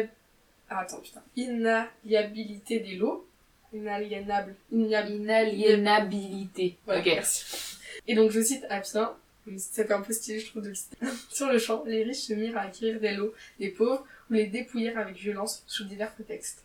Ah, 0.77 0.81
attends, 0.81 1.01
putain. 1.01 1.23
Inaliabilité 1.37 2.81
des 2.81 2.97
lots. 2.97 3.29
Inaliénable. 3.73 4.57
Inaliénabilité. 4.73 6.77
Voilà, 6.85 7.01
ok. 7.01 7.07
merci. 7.07 7.79
Et 8.09 8.17
donc 8.17 8.33
je 8.33 8.41
cite 8.41 8.65
Absin, 8.69 9.17
ça 9.57 9.85
fait 9.85 9.93
un 9.93 10.01
peu 10.01 10.13
stylé 10.13 10.41
je 10.41 10.47
trouve 10.47 10.63
de 10.63 10.71
le 10.71 10.75
citer. 10.75 10.97
Sur 11.31 11.53
le 11.53 11.61
champ, 11.61 11.85
les 11.87 12.03
riches 12.03 12.25
se 12.25 12.33
mirent 12.33 12.57
à 12.57 12.63
acquérir 12.63 12.99
des 13.01 13.13
lots 13.13 13.33
des 13.61 13.69
pauvres 13.69 14.05
ou 14.31 14.35
les 14.35 14.49
dépouillèrent 14.49 14.99
avec 14.99 15.15
violence 15.15 15.63
sous 15.69 15.85
divers 15.85 16.13
prétextes. 16.13 16.65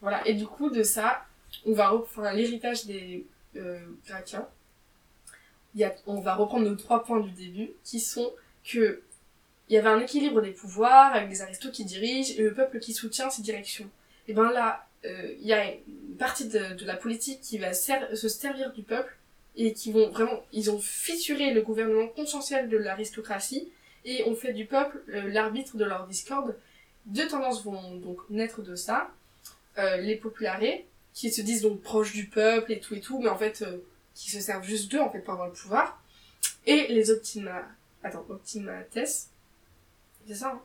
Voilà, 0.00 0.26
et 0.26 0.32
du 0.32 0.46
coup 0.46 0.70
de 0.70 0.82
ça, 0.82 1.26
on 1.66 1.74
va 1.74 1.90
reprendre 1.90 2.30
l'héritage 2.30 2.86
des 2.86 3.26
euh, 3.56 3.80
Gracchiens. 4.06 4.48
Il 5.74 5.80
y 5.80 5.84
a, 5.84 5.94
on 6.06 6.20
va 6.20 6.36
reprendre 6.36 6.70
nos 6.70 6.76
trois 6.76 7.04
points 7.04 7.20
du 7.20 7.32
début 7.32 7.72
qui 7.84 8.00
sont 8.00 8.32
que 8.64 9.02
il 9.68 9.74
y 9.74 9.78
avait 9.78 9.88
un 9.88 10.00
équilibre 10.00 10.40
des 10.40 10.50
pouvoirs 10.50 11.14
avec 11.14 11.28
des 11.28 11.42
aristos 11.42 11.72
qui 11.72 11.84
dirigent 11.84 12.34
et 12.36 12.42
le 12.42 12.52
peuple 12.52 12.78
qui 12.78 12.92
soutient 12.92 13.30
ces 13.30 13.42
directions. 13.42 13.88
Et 14.28 14.34
ben 14.34 14.50
là, 14.50 14.86
euh, 15.04 15.34
il 15.40 15.46
y 15.46 15.52
a 15.52 15.72
une 15.72 16.16
partie 16.18 16.48
de, 16.48 16.74
de 16.74 16.84
la 16.84 16.96
politique 16.96 17.40
qui 17.40 17.58
va 17.58 17.72
se 17.72 18.28
servir 18.28 18.72
du 18.72 18.82
peuple 18.82 19.16
et 19.56 19.72
qui 19.72 19.92
vont 19.92 20.10
vraiment, 20.10 20.42
ils 20.52 20.70
ont 20.70 20.80
fissuré 20.80 21.52
le 21.52 21.62
gouvernement 21.62 22.08
consensuel 22.08 22.68
de 22.68 22.76
l'aristocratie 22.76 23.70
et 24.04 24.24
ont 24.24 24.34
fait 24.34 24.52
du 24.52 24.66
peuple 24.66 25.02
euh, 25.10 25.30
l'arbitre 25.30 25.76
de 25.76 25.84
leur 25.84 26.06
discorde. 26.06 26.56
Deux 27.06 27.28
tendances 27.28 27.64
vont 27.64 27.96
donc 27.96 28.18
naître 28.30 28.62
de 28.62 28.74
ça. 28.74 29.10
Euh, 29.78 29.96
les 29.96 30.16
popularés, 30.16 30.86
qui 31.14 31.32
se 31.32 31.40
disent 31.40 31.62
donc 31.62 31.80
proches 31.82 32.12
du 32.12 32.26
peuple 32.26 32.72
et 32.72 32.80
tout 32.80 32.94
et 32.94 33.00
tout, 33.00 33.20
mais 33.20 33.28
en 33.28 33.36
fait, 33.36 33.62
euh, 33.62 33.78
qui 34.14 34.30
se 34.30 34.40
servent 34.40 34.64
juste 34.64 34.90
d'eux 34.90 35.00
en 35.00 35.10
fait 35.10 35.20
pour 35.20 35.32
avoir 35.34 35.48
le 35.48 35.54
pouvoir. 35.54 36.02
Et 36.66 36.86
les 36.88 37.10
optima... 37.10 37.62
Attends, 38.02 38.26
optimates, 38.28 38.98
c'est 40.26 40.34
ça 40.34 40.48
hein 40.48 40.60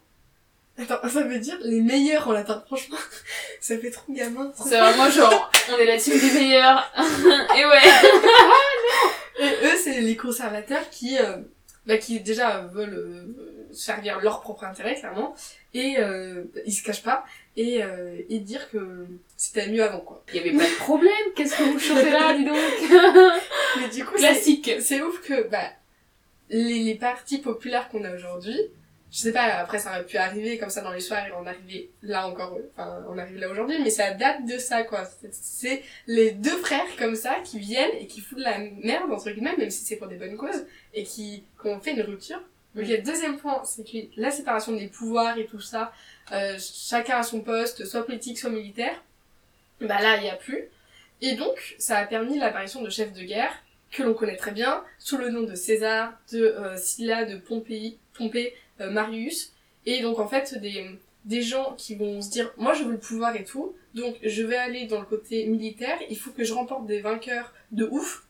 Attends, 0.82 1.10
ça 1.10 1.24
veut 1.24 1.39
dire 1.39 1.57
les 1.62 1.82
meilleurs 1.82 2.28
en 2.30 2.32
latin, 2.32 2.64
franchement. 2.66 2.97
ça 3.60 3.78
fait 3.78 3.91
trop 3.91 4.14
gamin. 4.14 4.51
C'est 4.55 4.80
vraiment 4.80 5.10
genre, 5.10 5.51
on 5.74 5.78
est 5.78 5.86
la 5.86 5.97
team 5.97 6.18
des 6.18 6.32
meilleurs. 6.39 6.89
et 6.97 7.66
ouais. 7.66 7.82
Et 9.41 9.66
eux, 9.66 9.78
c'est 9.82 10.01
les 10.01 10.18
conservateurs 10.18 10.89
qui, 10.89 11.18
euh, 11.18 11.38
bah, 11.86 11.97
qui 11.97 12.20
déjà 12.20 12.62
veulent 12.62 12.93
euh, 12.93 13.68
servir 13.74 14.20
leur 14.20 14.41
propre 14.41 14.66
intérêt, 14.66 14.95
clairement, 14.95 15.34
et 15.74 15.95
euh, 15.97 16.43
ils 16.66 16.74
se 16.74 16.84
cachent 16.84 17.03
pas, 17.03 17.26
et, 17.55 17.82
euh, 17.84 18.22
et 18.30 18.39
dire 18.39 18.70
que 18.70 19.07
c'était 19.38 19.70
mieux 19.70 19.84
avant, 19.84 20.01
quoi. 20.01 20.24
Il 20.34 20.36
y 20.38 20.39
avait 20.39 20.57
pas 20.57 20.70
de 20.70 20.76
problème, 20.78 21.12
qu'est-ce 21.36 21.57
que 21.57 21.64
vous 21.64 21.80
chantez 21.80 22.10
là, 22.10 22.34
dis 22.34 22.45
donc? 22.45 22.57
Mais 23.80 23.88
du 23.89 24.03
coup, 24.03 24.16
c'est 24.18 24.28
Classique. 24.28 24.72
c'est 24.82 25.01
ouf 25.01 25.22
que 25.22 25.47
bah, 25.47 25.70
les, 26.49 26.84
les 26.84 26.95
partis 26.95 27.38
populaires 27.38 27.88
qu'on 27.89 28.03
a 28.03 28.14
aujourd'hui, 28.14 28.60
je 29.12 29.18
sais 29.18 29.32
pas, 29.32 29.43
après 29.43 29.80
ça 29.80 29.89
aurait 29.89 30.05
pu 30.05 30.18
arriver 30.18 30.57
comme 30.60 30.70
ça 30.70 30.82
dans 30.82 30.91
les 30.91 30.99
soirées, 30.99 31.32
on 31.39 31.45
arrivait 31.47 31.89
là 32.03 32.28
encore, 32.28 32.57
enfin 32.78 33.03
on 33.10 33.18
arrive 33.18 33.38
là 33.38 33.49
aujourd'hui, 33.49 33.78
mais 33.84 33.89
ça 33.89 34.12
date 34.14 34.45
de 34.45 34.57
ça 34.57 34.84
quoi. 34.84 35.03
C'est- 35.32 35.82
les 36.05 36.32
deux 36.32 36.57
frères 36.57 36.86
comme 36.97 37.16
ça 37.16 37.36
qui 37.43 37.57
viennent 37.60 37.95
et 37.99 38.05
qui 38.07 38.22
foutent 38.22 38.38
de 38.38 38.43
la 38.43 38.60
merde 38.60 39.12
entre 39.12 39.32
guillemets, 39.32 39.57
même 39.57 39.72
si 39.72 39.84
c'est 39.84 39.95
pour 39.95 40.07
des 40.07 40.16
bonnes 40.16 40.38
causes, 40.38 40.66
et 40.93 41.03
qui, 41.03 41.43
qui 41.62 41.68
ont 41.68 41.80
fait 41.80 41.91
une 41.93 42.01
rupture. 42.01 42.41
Donc 42.76 42.88
le 42.88 42.99
deuxième 42.99 43.38
point, 43.39 43.64
c'est 43.66 43.84
que 43.84 43.97
la 44.16 44.30
séparation 44.30 44.74
des 44.74 44.88
pouvoirs 44.88 45.38
et 45.39 45.47
tout 45.47 45.60
ça, 45.60 45.91
euh, 46.32 46.57
chacun 46.60 47.18
à 47.18 47.24
son 47.24 47.41
poste, 47.41 47.86
soit 47.86 48.05
politique, 48.05 48.38
soit 48.38 48.51
militaire, 48.51 48.93
bah 49.82 49.99
là 50.01 50.18
il 50.18 50.26
y 50.26 50.30
a 50.30 50.36
plus. 50.36 50.66
Et 51.22 51.34
donc 51.34 51.76
ça 51.80 51.97
a 51.97 52.05
permis 52.05 52.38
l'apparition 52.38 52.84
de 52.84 52.89
chefs 52.91 53.14
de 53.14 53.24
guerre 53.24 53.51
que 53.91 54.03
l'on 54.03 54.14
connaît 54.14 54.38
très 54.38 54.51
bien, 54.51 54.84
sous 54.99 55.18
le 55.18 55.30
nom 55.30 55.41
de 55.41 55.55
César, 55.55 56.14
de 56.32 56.43
euh, 56.43 56.76
de 57.26 57.38
Pompéi, 57.38 57.97
Pompée, 58.14 58.53
euh, 58.80 58.89
Marius, 58.89 59.53
et 59.86 60.01
donc 60.01 60.19
en 60.19 60.27
fait 60.27 60.57
des, 60.59 60.86
des 61.25 61.41
gens 61.41 61.73
qui 61.77 61.95
vont 61.95 62.21
se 62.21 62.30
dire 62.30 62.51
moi 62.57 62.73
je 62.73 62.84
veux 62.84 62.91
le 62.91 62.99
pouvoir 62.99 63.36
et 63.36 63.43
tout, 63.43 63.75
donc 63.93 64.15
je 64.23 64.43
vais 64.43 64.57
aller 64.57 64.86
dans 64.86 64.99
le 64.99 65.05
côté 65.05 65.45
militaire, 65.45 65.97
il 66.09 66.17
faut 66.17 66.32
que 66.32 66.43
je 66.43 66.53
remporte 66.53 66.86
des 66.86 67.01
vainqueurs 67.01 67.53
de 67.71 67.86
ouf, 67.86 68.25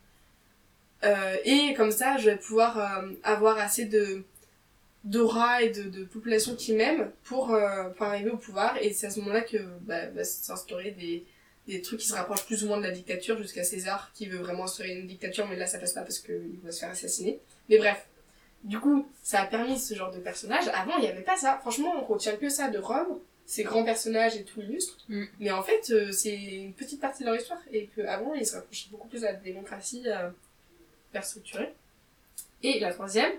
euh, 1.04 1.36
et 1.46 1.74
comme 1.76 1.92
ça 1.92 2.18
je 2.18 2.30
vais 2.30 2.38
pouvoir 2.38 2.78
euh, 2.78 3.12
avoir 3.24 3.58
assez 3.58 3.86
de 3.86 4.24
d'aura 5.06 5.62
et 5.62 5.70
de, 5.70 5.84
de 5.84 6.04
population 6.04 6.56
qui 6.56 6.74
m'aiment 6.74 7.10
pour, 7.24 7.58
pour 7.96 8.06
arriver 8.06 8.30
au 8.32 8.38
pouvoir, 8.38 8.76
et 8.82 8.92
c'est 8.92 9.08
à 9.08 9.10
ce 9.10 9.20
moment-là 9.22 9.42
que 9.42 9.58
bah, 9.82 10.08
va 10.10 10.26
s'instaurer 10.26 10.92
des, 10.92 11.24
des 11.70 11.82
trucs 11.82 12.00
qui 12.00 12.08
se 12.08 12.16
rapprochent 12.16 12.46
plus 12.46 12.64
ou 12.64 12.68
moins 12.68 12.78
de 12.78 12.84
la 12.84 12.92
dictature 12.92 13.38
jusqu'à 13.38 13.64
César 13.64 14.12
qui 14.14 14.26
veut 14.28 14.40
vraiment 14.40 14.64
instaurer 14.64 14.92
une 14.98 15.08
dictature 15.08 15.48
mais 15.48 15.56
là 15.56 15.68
ça 15.68 15.78
passe 15.78 15.94
pas 15.94 16.02
parce 16.02 16.20
qu'il 16.20 16.60
va 16.64 16.72
se 16.72 16.80
faire 16.80 16.90
assassiner. 16.90 17.40
Mais 17.70 17.78
bref, 17.78 18.08
du 18.64 18.80
coup 18.80 19.08
ça 19.24 19.42
a 19.42 19.46
permis 19.46 19.80
ce 19.80 19.94
genre 19.94 20.12
de 20.12 20.20
personnage. 20.20 20.68
Avant 20.74 20.98
il 20.98 21.04
y 21.06 21.08
avait 21.08 21.22
pas 21.24 21.38
ça. 21.38 21.58
Franchement 21.62 21.94
on 21.98 22.06
retient 22.06 22.36
que 22.38 22.50
ça 22.50 22.70
de 22.70 22.78
Rome, 22.80 23.20
ces 23.46 23.64
grands 23.64 23.84
personnages 23.86 24.36
et 24.36 24.44
tout 24.44 24.62
illustres. 24.62 24.98
Mm. 25.08 25.24
Mais 25.40 25.52
en 25.52 25.64
fait 25.64 25.90
euh, 25.92 26.12
c'est 26.12 26.36
une 26.36 26.74
petite 26.74 27.00
partie 27.02 27.24
de 27.24 27.30
leur 27.30 27.38
histoire 27.38 27.60
et 27.72 27.88
qu'avant 27.96 28.34
ils 28.34 28.46
se 28.46 28.56
rapprochaient 28.56 28.90
beaucoup 28.92 29.08
plus 29.08 29.22
de 29.22 29.26
la 29.26 29.34
démocratie 29.34 30.04
euh, 30.08 30.30
structurée. 31.22 31.74
Et 32.62 32.80
la 32.80 32.94
troisième, 32.94 33.32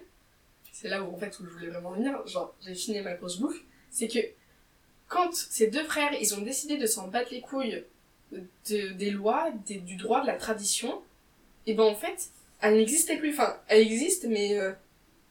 c'est 0.72 0.88
là 0.88 1.02
où 1.02 1.14
en 1.14 1.18
fait 1.18 1.38
où 1.40 1.44
je 1.44 1.50
voulais 1.50 1.68
vraiment 1.68 1.90
venir, 1.92 2.26
genre 2.26 2.54
j'ai 2.64 2.74
fini 2.74 3.00
ma 3.02 3.14
grosse 3.14 3.38
bouffe, 3.38 3.60
c'est 3.90 4.08
que 4.08 4.18
quand 5.08 5.34
ces 5.34 5.66
deux 5.66 5.84
frères 5.84 6.12
ils 6.20 6.34
ont 6.34 6.40
décidé 6.40 6.76
de 6.78 6.86
s'en 6.86 7.08
battre 7.08 7.30
les 7.32 7.40
couilles 7.42 7.84
de- 8.32 8.92
des 8.92 9.10
lois, 9.10 9.50
des- 9.66 9.78
du 9.80 9.96
droit, 9.96 10.22
de 10.22 10.26
la 10.26 10.36
tradition, 10.36 11.02
et 11.66 11.74
ben 11.74 11.82
en 11.84 11.94
fait, 11.96 12.28
elle 12.60 12.76
n'existait 12.76 13.16
plus. 13.18 13.30
Enfin, 13.32 13.56
elle 13.68 13.80
existe, 13.82 14.24
mais 14.24 14.56
euh, 14.58 14.72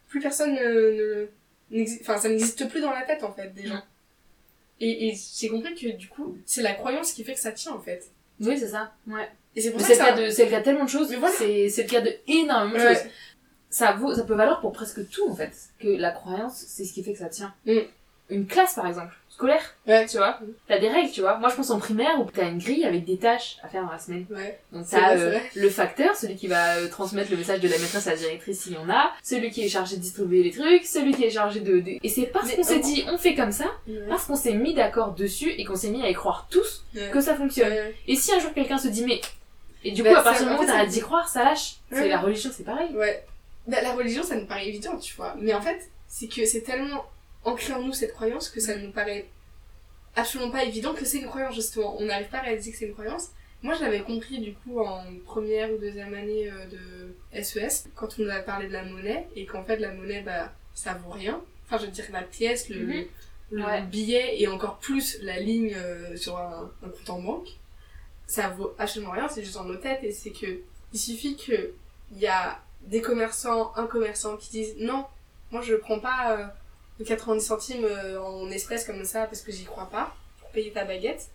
plus 0.10 0.20
personne 0.20 0.54
ne, 0.56 1.28
enfin, 2.02 2.18
ça 2.18 2.28
n'existe 2.30 2.68
plus 2.70 2.82
dans 2.82 2.92
la 2.92 3.04
tête 3.04 3.24
en 3.24 3.32
fait 3.32 3.54
des 3.54 3.68
gens. 3.68 3.76
Mm. 3.76 3.84
Et, 4.82 5.08
et 5.10 5.18
j'ai 5.38 5.50
compris 5.50 5.76
que 5.76 5.88
du 5.96 6.08
coup, 6.08 6.38
c'est 6.46 6.62
la 6.62 6.74
croyance 6.74 7.12
qui 7.14 7.24
fait 7.24 7.34
que 7.34 7.40
ça 7.40 7.52
tient 7.52 7.74
en 7.74 7.80
fait. 7.80 8.10
Oui, 8.42 8.58
c'est 8.58 8.70
ça. 8.70 8.94
Ouais. 9.08 9.30
Et 9.56 9.62
c'est 9.62 9.72
pour 9.72 9.82
Mais 9.82 9.88
ça 9.88 9.94
c'est 9.94 10.00
le 10.00 10.06
ça. 10.06 10.14
cas 10.14 10.22
de, 10.22 10.30
c'est 10.30 10.46
le 10.46 10.52
cas 10.52 10.60
de 10.60 10.64
tellement 10.64 10.86
de 10.86 10.90
choses. 10.90 11.10
Mais 11.10 11.18
voilà. 11.18 11.36
C'est, 11.38 11.70
c'est 11.70 11.84
le 11.84 11.90
cas 11.90 12.02
de 12.02 12.14
énormément 12.28 12.78
de 12.78 12.84
Ouais. 12.84 12.96
choses. 12.96 13.04
Ça 13.70 13.92
vaut, 13.92 14.16
ça 14.16 14.24
peut 14.24 14.34
valoir 14.36 14.62
pour 14.62 14.72
presque 14.72 15.08
tout, 15.10 15.30
en 15.30 15.36
fait. 15.36 15.52
Que 15.80 15.90
la 15.90 16.12
croyance, 16.12 16.64
c'est 16.68 16.86
ce 16.86 16.94
qui 16.94 17.04
fait 17.04 17.12
que 17.14 17.20
ça 17.20 17.28
tient. 17.30 17.54
Mm. 17.66 17.80
Une 18.30 18.48
classe, 18.48 18.76
par 18.76 18.88
exemple, 18.88 19.14
scolaire, 19.40 19.64
Ouais. 19.88 20.06
tu 20.06 20.18
vois. 20.18 20.32
Mm. 20.42 20.46
T'as 20.68 20.80
des 20.80 20.90
règles, 20.90 21.12
tu 21.12 21.22
vois. 21.22 21.38
Moi, 21.38 21.48
je 21.50 21.56
pense 21.56 21.70
en 21.70 21.80
primaire 21.80 22.20
où 22.20 22.26
t'as 22.30 22.50
une 22.50 22.58
grille 22.60 22.84
avec 22.86 23.06
des 23.06 23.18
tâches 23.18 23.58
à 23.64 23.70
faire 23.70 23.84
dans 23.86 23.92
la 23.92 23.98
semaine. 24.00 24.26
Ouais. 24.30 24.60
Donc 24.74 24.86
t'as 24.90 25.16
euh, 25.16 25.40
le 25.56 25.70
facteur, 25.70 26.14
celui 26.16 26.36
qui 26.36 26.48
va 26.48 26.76
euh, 26.76 26.90
transmettre 26.90 27.32
le 27.32 27.38
message 27.38 27.62
de 27.62 27.70
la 27.70 27.78
maîtresse 27.78 28.06
à 28.08 28.12
la 28.12 28.18
directrice 28.18 28.60
s'il 28.60 28.74
y 28.74 28.78
en 28.78 28.90
a, 28.90 29.12
celui 29.24 29.50
qui 29.50 29.64
est 29.64 29.70
chargé 29.70 29.96
de 29.96 30.02
distribuer 30.02 30.44
les 30.44 30.52
trucs, 30.52 30.86
celui 30.86 31.14
qui 31.14 31.24
est 31.24 31.30
chargé 31.30 31.62
de... 31.62 31.80
de- 31.80 31.98
Et 32.04 32.10
c'est 32.10 32.24
parce 32.26 32.52
qu'on 32.54 32.64
s'est 32.64 32.80
dit, 32.80 33.06
on 33.10 33.18
fait 33.18 33.34
comme 33.36 33.54
ça, 33.54 33.66
Ouais. 33.88 33.96
parce 34.10 34.26
qu'on 34.26 34.36
s'est 34.36 34.54
mis 34.54 34.74
d'accord 34.74 35.14
dessus 35.14 35.52
et 35.58 35.64
qu'on 35.64 35.76
s'est 35.76 35.90
mis 35.90 36.04
à 36.04 36.10
y 36.10 36.14
croire 36.14 36.48
tous 36.52 36.84
Ouais. 36.94 37.10
que 37.12 37.22
ça 37.22 37.36
fonctionne. 37.36 37.74
Et 38.08 38.16
si 38.18 38.34
un 38.34 38.40
jour 38.40 38.54
quelqu'un 38.54 38.78
se 38.78 38.90
dit, 38.90 39.06
mais... 39.06 39.22
Et 39.86 39.92
du 39.94 40.04
Bah, 40.04 40.12
coup, 40.12 40.20
à 40.20 40.24
partir 40.24 40.42
du 40.44 40.50
en 40.50 40.52
moment 40.56 40.64
où 40.64 40.68
t'arrêtes 40.68 40.90
d'y 40.90 41.00
croire, 41.00 41.30
ça 41.30 41.46
lâche. 41.46 41.76
C'est 41.90 42.10
la 42.10 42.20
religion, 42.20 42.50
c'est 42.54 42.66
pareil. 42.66 42.90
Ouais. 42.94 43.24
Bah, 43.68 43.78
la 43.82 43.94
religion, 43.94 44.24
ça 44.24 44.36
nous 44.36 44.46
paraît 44.46 44.68
évident, 44.68 44.98
tu 44.98 45.16
vois. 45.16 45.34
Mais 45.40 45.54
en 45.54 45.62
fait, 45.62 45.80
c'est 46.10 46.28
que 46.28 46.46
c'est 46.46 46.62
tellement 46.64 47.06
ancré 47.44 47.74
en 47.74 47.82
nous 47.82 47.94
cette 47.94 48.14
croyance 48.14 48.50
que 48.50 48.60
ça 48.60 48.76
nous 48.76 48.92
paraît 48.92 49.28
absolument 50.16 50.52
pas 50.52 50.64
évident 50.66 50.94
que 50.94 51.06
c'est 51.06 51.20
une 51.20 51.28
croyance, 51.28 51.56
justement. 51.56 51.96
On 52.00 52.06
n'arrive 52.06 52.28
pas 52.28 52.40
à 52.40 52.42
réaliser 52.42 52.72
que 52.72 52.78
c'est 52.78 52.86
une 52.88 52.94
croyance. 52.94 53.30
Moi, 53.62 53.74
je 53.76 53.82
l'avais 53.84 54.02
compris, 54.02 54.40
du 54.40 54.54
coup, 54.54 54.80
en 54.80 55.04
première 55.26 55.72
ou 55.72 55.78
deuxième 55.78 56.14
année 56.14 56.50
euh, 56.50 56.66
de 57.34 57.42
SES, 57.44 57.90
quand 57.96 58.08
on 58.18 58.24
nous 58.24 58.30
a 58.30 58.40
parlé 58.40 58.68
de 58.68 58.74
la 58.74 58.84
monnaie, 58.84 59.28
et 59.36 59.46
qu'en 59.46 59.64
fait, 59.64 59.78
la 59.78 59.94
monnaie, 59.94 60.22
bah, 60.22 60.54
ça 60.74 60.94
vaut 60.94 61.12
rien. 61.12 61.42
Enfin, 61.66 61.78
je 61.78 61.86
veux 61.86 61.92
dire, 61.92 62.06
la 62.12 62.22
pièce, 62.24 62.70
le, 62.70 62.86
Mhm. 62.86 63.06
le 63.52 63.64
Ouais. 63.66 63.82
billet, 63.84 64.42
et 64.42 64.48
encore 64.48 64.78
plus 64.80 65.20
la 65.22 65.40
ligne 65.40 65.74
euh, 65.76 66.16
sur 66.16 66.38
un, 66.38 66.72
un 66.84 66.90
compte 66.90 67.10
en 67.10 67.22
banque, 67.22 67.48
ça 68.28 68.50
vaut 68.50 68.74
absolument 68.78 69.12
rien, 69.12 69.28
c'est 69.28 69.44
juste 69.44 69.56
dans 69.56 69.64
nos 69.66 69.76
têtes, 69.78 70.04
et 70.04 70.12
c'est 70.12 70.32
que, 70.32 70.60
il 70.94 71.00
suffit 71.00 71.36
que 71.36 71.72
il 72.12 72.20
y 72.20 72.28
a 72.28 72.60
des 72.84 73.02
commerçants, 73.02 73.72
un 73.76 73.86
commerçant 73.88 74.38
qui 74.38 74.50
disent 74.52 74.76
non, 74.80 75.06
moi 75.52 75.62
je 75.62 75.76
prends 75.76 76.00
pas 76.00 76.38
euh, 76.38 76.46
de 77.00 77.04
90 77.06 77.42
centimes 77.42 77.86
euh, 77.86 78.22
en 78.22 78.50
espèces 78.52 78.86
comme 78.86 79.04
ça 79.06 79.26
parce 79.26 79.42
que 79.42 79.52
j'y 79.52 79.64
crois 79.66 79.90
pas 79.90 80.16
pour 80.40 80.50
payer 80.50 80.72
ta 80.72 80.84
baguette 80.86 81.30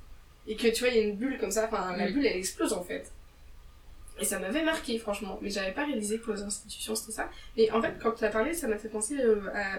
et 0.46 0.56
que 0.56 0.68
tu 0.68 0.80
vois 0.84 0.88
il 0.92 0.96
y 0.96 1.00
a 1.00 1.02
une 1.02 1.16
bulle 1.16 1.38
comme 1.38 1.50
ça, 1.50 1.64
enfin 1.66 1.96
la 1.96 2.08
Mm. 2.08 2.12
bulle 2.12 2.26
elle 2.26 2.36
explose 2.36 2.72
en 2.74 2.82
fait. 2.82 3.10
Et 4.20 4.24
ça 4.24 4.38
m'avait 4.38 4.62
marqué 4.62 4.96
franchement, 4.98 5.38
mais 5.42 5.50
j'avais 5.50 5.72
pas 5.72 5.84
réalisé 5.86 6.18
que 6.20 6.30
les 6.30 6.42
institutions 6.42 6.94
c'était 6.94 7.12
ça. 7.12 7.28
Mais 7.56 7.70
en 7.70 7.80
fait 7.82 7.94
quand 8.00 8.12
tu 8.12 8.24
as 8.24 8.28
parlé 8.30 8.52
ça 8.54 8.68
m'a 8.68 8.78
fait 8.78 8.88
penser 8.88 9.18
euh, 9.20 9.40
à 9.54 9.78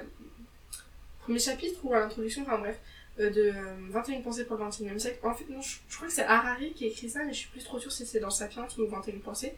premier 1.22 1.40
chapitre 1.40 1.80
ou 1.84 1.94
à 1.94 2.00
l'introduction, 2.02 2.42
enfin 2.44 2.58
bref, 2.58 2.78
euh, 3.20 3.30
de 3.30 3.42
euh, 3.56 3.76
21 3.92 4.22
pensées 4.22 4.46
pour 4.46 4.58
le 4.58 4.66
21e 4.66 4.98
siècle. 5.00 5.20
En 5.24 5.34
fait 5.34 5.46
non, 5.50 5.62
je, 5.62 5.78
je 5.88 5.96
crois 5.96 6.08
que 6.08 6.14
c'est 6.14 6.24
Harari 6.26 6.74
qui 6.74 6.86
a 6.86 6.88
écrit 6.88 7.10
ça, 7.10 7.24
mais 7.24 7.32
je 7.34 7.40
suis 7.40 7.50
plus 7.50 7.64
trop 7.64 7.80
sûre 7.80 7.92
si 7.92 8.06
c'est 8.06 8.20
dans 8.20 8.30
Sapiens 8.30 8.68
ou 8.78 8.88
21 8.88 9.20
pensées. 9.20 9.54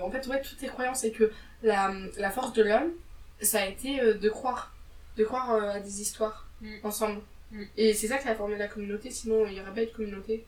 En 0.00 0.10
fait 0.10 0.26
ouais 0.26 0.40
toutes 0.42 0.58
tes 0.58 0.66
croyances 0.66 1.04
et 1.04 1.12
que 1.12 1.30
la, 1.62 1.94
la 2.18 2.30
force 2.30 2.52
de 2.52 2.62
l'homme 2.62 2.92
ça 3.40 3.60
a 3.62 3.66
été 3.66 3.98
de 4.14 4.28
croire 4.28 4.74
de 5.16 5.24
croire 5.24 5.50
euh, 5.54 5.70
à 5.72 5.80
des 5.80 6.00
histoires 6.00 6.46
Mm. 6.62 6.74
ensemble 6.84 7.20
Mm. 7.52 7.62
et 7.76 7.92
c'est 7.94 8.08
ça 8.08 8.16
qui 8.18 8.26
a 8.28 8.34
formé 8.34 8.56
la 8.56 8.66
communauté 8.66 9.10
sinon 9.10 9.46
il 9.46 9.52
y 9.54 9.60
aurait 9.60 9.72
pas 9.74 9.82
eu 9.82 9.86
de 9.86 9.90
communauté 9.92 10.44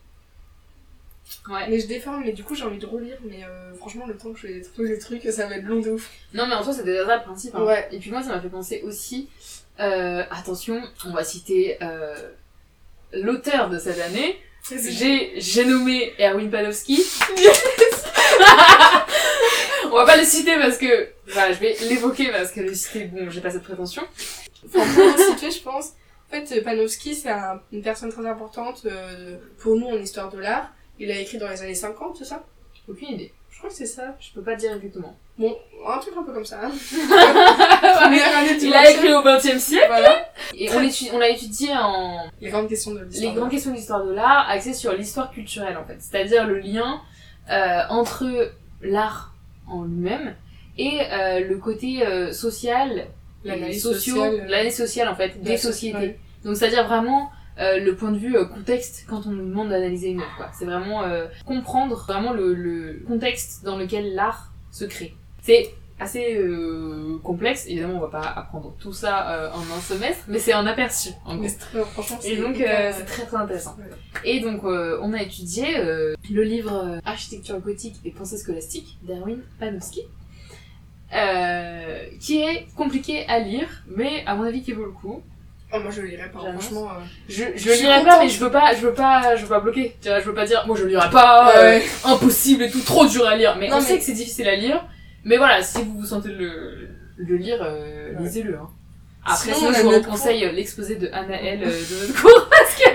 Ouais. 1.47 1.69
Mais 1.69 1.79
je 1.79 1.85
déforme, 1.85 2.23
mais 2.25 2.31
du 2.33 2.43
coup 2.43 2.55
j'ai 2.55 2.63
envie 2.63 2.79
de 2.79 2.85
relire, 2.87 3.17
mais 3.23 3.43
euh, 3.43 3.73
franchement 3.75 4.07
le 4.07 4.17
temps 4.17 4.33
que 4.33 4.39
je 4.39 4.47
vais 4.47 4.61
trouver 4.61 4.89
les 4.89 4.97
trucs, 4.99 5.21
ça 5.31 5.45
va 5.47 5.57
être 5.57 5.65
long 5.65 5.79
de 5.79 5.91
ouf. 5.91 6.09
Non, 6.33 6.47
mais 6.47 6.55
en 6.55 6.63
soi, 6.63 6.73
c'est 6.73 6.83
déjà 6.83 7.05
ça 7.05 7.17
le 7.17 7.23
principe. 7.23 7.53
hein. 7.55 7.63
Ouais. 7.65 7.87
Et 7.91 7.99
puis 7.99 8.09
moi, 8.09 8.23
ça 8.23 8.29
m'a 8.29 8.41
fait 8.41 8.49
penser 8.49 8.81
aussi. 8.83 9.29
euh, 9.79 10.23
attention, 10.31 10.81
on 11.05 11.11
va 11.11 11.23
citer 11.23 11.77
euh, 11.83 12.31
l'auteur 13.13 13.69
de 13.69 13.77
cette 13.77 13.99
année. 13.99 14.39
J'ai 15.37 15.65
nommé 15.65 16.13
Erwin 16.19 16.49
Panofsky. 16.49 16.97
on 19.91 19.95
va 19.95 20.05
pas 20.05 20.17
le 20.17 20.23
citer 20.23 20.55
parce 20.57 20.77
que. 20.77 21.09
Enfin, 21.29 21.51
je 21.51 21.59
vais 21.59 21.75
l'évoquer 21.89 22.31
parce 22.31 22.51
que 22.51 22.61
le 22.61 22.73
citer, 22.73 23.05
bon, 23.05 23.29
j'ai 23.29 23.41
pas 23.41 23.49
cette 23.51 23.63
prétention. 23.63 24.03
Enfin, 24.65 24.79
pour 24.93 25.03
le 25.05 25.31
situer, 25.35 25.51
je 25.51 25.61
pense. 25.61 25.93
En 26.31 26.31
fait, 26.45 26.61
Panofsky, 26.63 27.15
c'est 27.15 27.29
un- 27.29 27.59
une 27.71 27.81
personne 27.81 28.11
très 28.11 28.25
importante 28.27 28.83
euh, 28.85 29.37
pour 29.57 29.75
nous 29.75 29.87
en 29.87 29.97
histoire 29.97 30.29
de 30.31 30.37
l'art. 30.39 30.69
Il 30.99 31.09
a 31.11 31.17
écrit 31.19 31.37
dans 31.37 31.47
les 31.49 31.61
années 31.61 31.73
50, 31.75 32.17
c'est 32.17 32.25
ça? 32.25 32.43
Aucune 32.87 33.09
idée. 33.09 33.31
Je 33.51 33.57
crois 33.57 33.69
que 33.69 33.75
c'est 33.75 33.85
ça. 33.85 34.15
Je 34.19 34.31
peux 34.33 34.41
pas 34.43 34.55
dire 34.55 34.73
exactement. 34.73 35.17
Bon, 35.37 35.57
un 35.87 35.97
truc 35.97 36.13
un 36.17 36.23
peu 36.23 36.33
comme 36.33 36.45
ça. 36.45 36.59
Du 38.59 38.65
Il 38.65 38.73
a 38.73 38.89
écrit 38.91 39.13
au 39.13 39.21
XXe 39.21 39.57
siècle. 39.59 39.87
Voilà. 39.87 40.29
Et 40.55 40.69
on 40.71 40.79
l'étudie- 40.79 41.09
on 41.13 41.17
l'a 41.19 41.29
étudié 41.29 41.69
en, 41.73 42.25
Les 42.41 42.49
grandes 42.49 42.67
questions 42.69 42.91
de 42.91 42.99
les 42.99 43.05
l'histoire. 43.05 43.35
grandes 43.35 43.49
questions 43.51 43.71
d'histoire 43.71 44.05
de 44.05 44.11
l'art 44.13 44.47
axées 44.49 44.73
sur 44.73 44.93
l'histoire 44.93 45.31
culturelle 45.31 45.77
en 45.77 45.85
fait, 45.85 45.97
c'est-à-dire 45.99 46.45
le 46.47 46.59
lien 46.59 47.01
euh, 47.49 47.81
entre 47.89 48.51
l'art 48.81 49.33
en 49.69 49.83
lui-même 49.83 50.35
et 50.77 50.99
euh, 51.11 51.47
le 51.47 51.57
côté 51.57 52.05
euh, 52.05 52.31
social, 52.31 53.07
L'analyse 53.43 53.77
et 53.77 53.79
sociaux, 53.79 54.15
sociale. 54.15 54.47
l'analyse 54.49 54.75
sociale 54.77 55.07
en 55.07 55.15
fait 55.15 55.39
de 55.39 55.45
des 55.45 55.57
sociétés. 55.57 55.93
société. 55.97 56.19
Donc 56.43 56.55
c'est-à-dire 56.55 56.87
vraiment 56.87 57.29
euh, 57.59 57.79
le 57.79 57.95
point 57.95 58.11
de 58.11 58.17
vue 58.17 58.35
euh, 58.37 58.45
contexte 58.45 59.05
quand 59.09 59.27
on 59.27 59.31
nous 59.31 59.45
demande 59.47 59.69
d'analyser 59.69 60.09
une 60.09 60.21
œuvre 60.21 60.33
quoi. 60.37 60.49
C'est 60.57 60.65
vraiment 60.65 61.03
euh, 61.03 61.27
comprendre 61.45 61.95
vraiment 62.07 62.31
le, 62.33 62.53
le 62.53 63.03
contexte 63.07 63.63
dans 63.65 63.77
lequel 63.77 64.13
l'art 64.15 64.51
se 64.71 64.85
crée. 64.85 65.13
C'est 65.41 65.69
assez 65.99 66.35
euh, 66.37 67.17
complexe, 67.23 67.65
évidemment 67.67 67.95
on 67.97 68.07
va 68.07 68.07
pas 68.21 68.33
apprendre 68.35 68.73
tout 68.79 68.93
ça 68.93 69.29
euh, 69.31 69.49
en 69.51 69.59
un 69.59 69.81
semestre, 69.81 70.23
mais 70.27 70.39
c'est 70.39 70.53
un 70.53 70.65
aperçu 70.65 71.09
en 71.25 71.33
gros. 71.35 71.43
Mais 71.43 71.49
c'est 71.49 71.57
très- 71.59 71.81
franchement, 71.83 72.17
c'est 72.21 72.29
Et 72.31 72.37
donc, 72.37 72.59
euh, 72.59 72.91
c'est 72.95 73.05
très 73.05 73.23
très 73.25 73.37
intéressant. 73.37 73.75
Ouais. 73.77 73.89
Et 74.23 74.39
donc, 74.39 74.63
euh, 74.63 74.97
on 75.01 75.13
a 75.13 75.21
étudié 75.21 75.77
euh, 75.77 76.15
le 76.31 76.43
livre 76.43 76.73
euh, 76.73 76.99
Architecture 77.05 77.59
gothique 77.59 77.95
et 78.05 78.11
pensée 78.11 78.37
scolastique 78.37 78.97
d'Erwin 79.03 79.39
Panofsky, 79.59 80.03
euh, 81.15 81.99
qui 82.19 82.41
est 82.41 82.67
compliqué 82.75 83.25
à 83.27 83.39
lire, 83.39 83.67
mais 83.87 84.23
à 84.25 84.35
mon 84.35 84.43
avis 84.43 84.61
qui 84.61 84.71
vaut 84.73 84.85
le 84.85 84.91
coup. 84.91 85.21
Oh, 85.71 85.79
moi 85.81 85.91
je 85.91 86.01
le 86.01 86.07
lirai 86.07 86.29
pas, 86.31 86.39
franchement. 86.39 86.89
euh, 86.89 87.01
Je, 87.27 87.43
je, 87.55 87.69
suis 87.71 87.83
lirai 87.83 88.03
pas, 88.03 88.19
mais 88.19 88.27
je 88.29 88.39
veux 88.43 88.49
pas, 88.51 88.73
je 88.73 88.81
veux 88.81 88.93
pas, 88.93 89.35
je 89.35 89.43
veux 89.43 89.49
pas 89.49 89.59
bloquer. 89.59 89.95
Tu 90.01 90.07
vois, 90.09 90.19
je 90.19 90.25
veux 90.25 90.33
pas 90.33 90.45
dire, 90.45 90.63
moi 90.65 90.75
je 90.79 90.85
lirai 90.85 91.09
pas, 91.11 91.55
euh, 91.57 91.61
ouais. 91.77 91.83
impossible 92.05 92.63
et 92.63 92.71
tout, 92.71 92.79
trop 92.81 93.05
dur 93.05 93.27
à 93.27 93.35
lire. 93.35 93.55
Mais 93.59 93.67
Non, 93.69 93.75
on 93.75 93.79
mais- 93.79 93.85
sait 93.85 93.97
que 93.99 94.03
c'est 94.03 94.13
difficile 94.13 94.47
à 94.47 94.55
lire. 94.55 94.83
Mais 95.25 95.37
voilà, 95.37 95.61
si 95.61 95.81
vous 95.83 95.99
vous 95.99 96.05
sentez 96.05 96.29
le, 96.29 96.87
le 97.17 97.35
lire, 97.37 97.59
euh, 97.61 98.13
Ouais. 98.15 98.23
lisez-le. 98.23 98.55
Hein. 98.55 98.69
Après, 99.25 99.53
Sinon, 99.53 99.71
je 99.73 99.81
vous 99.81 100.01
conseille 100.09 100.45
euh, 100.45 100.51
l'exposé 100.53 100.95
de 100.95 101.09
Anaël 101.11 101.59
euh, 101.61 101.67
de 101.67 102.07
notre 102.07 102.21
cours 102.21 102.49
parce 102.49 102.75
que 102.75 102.89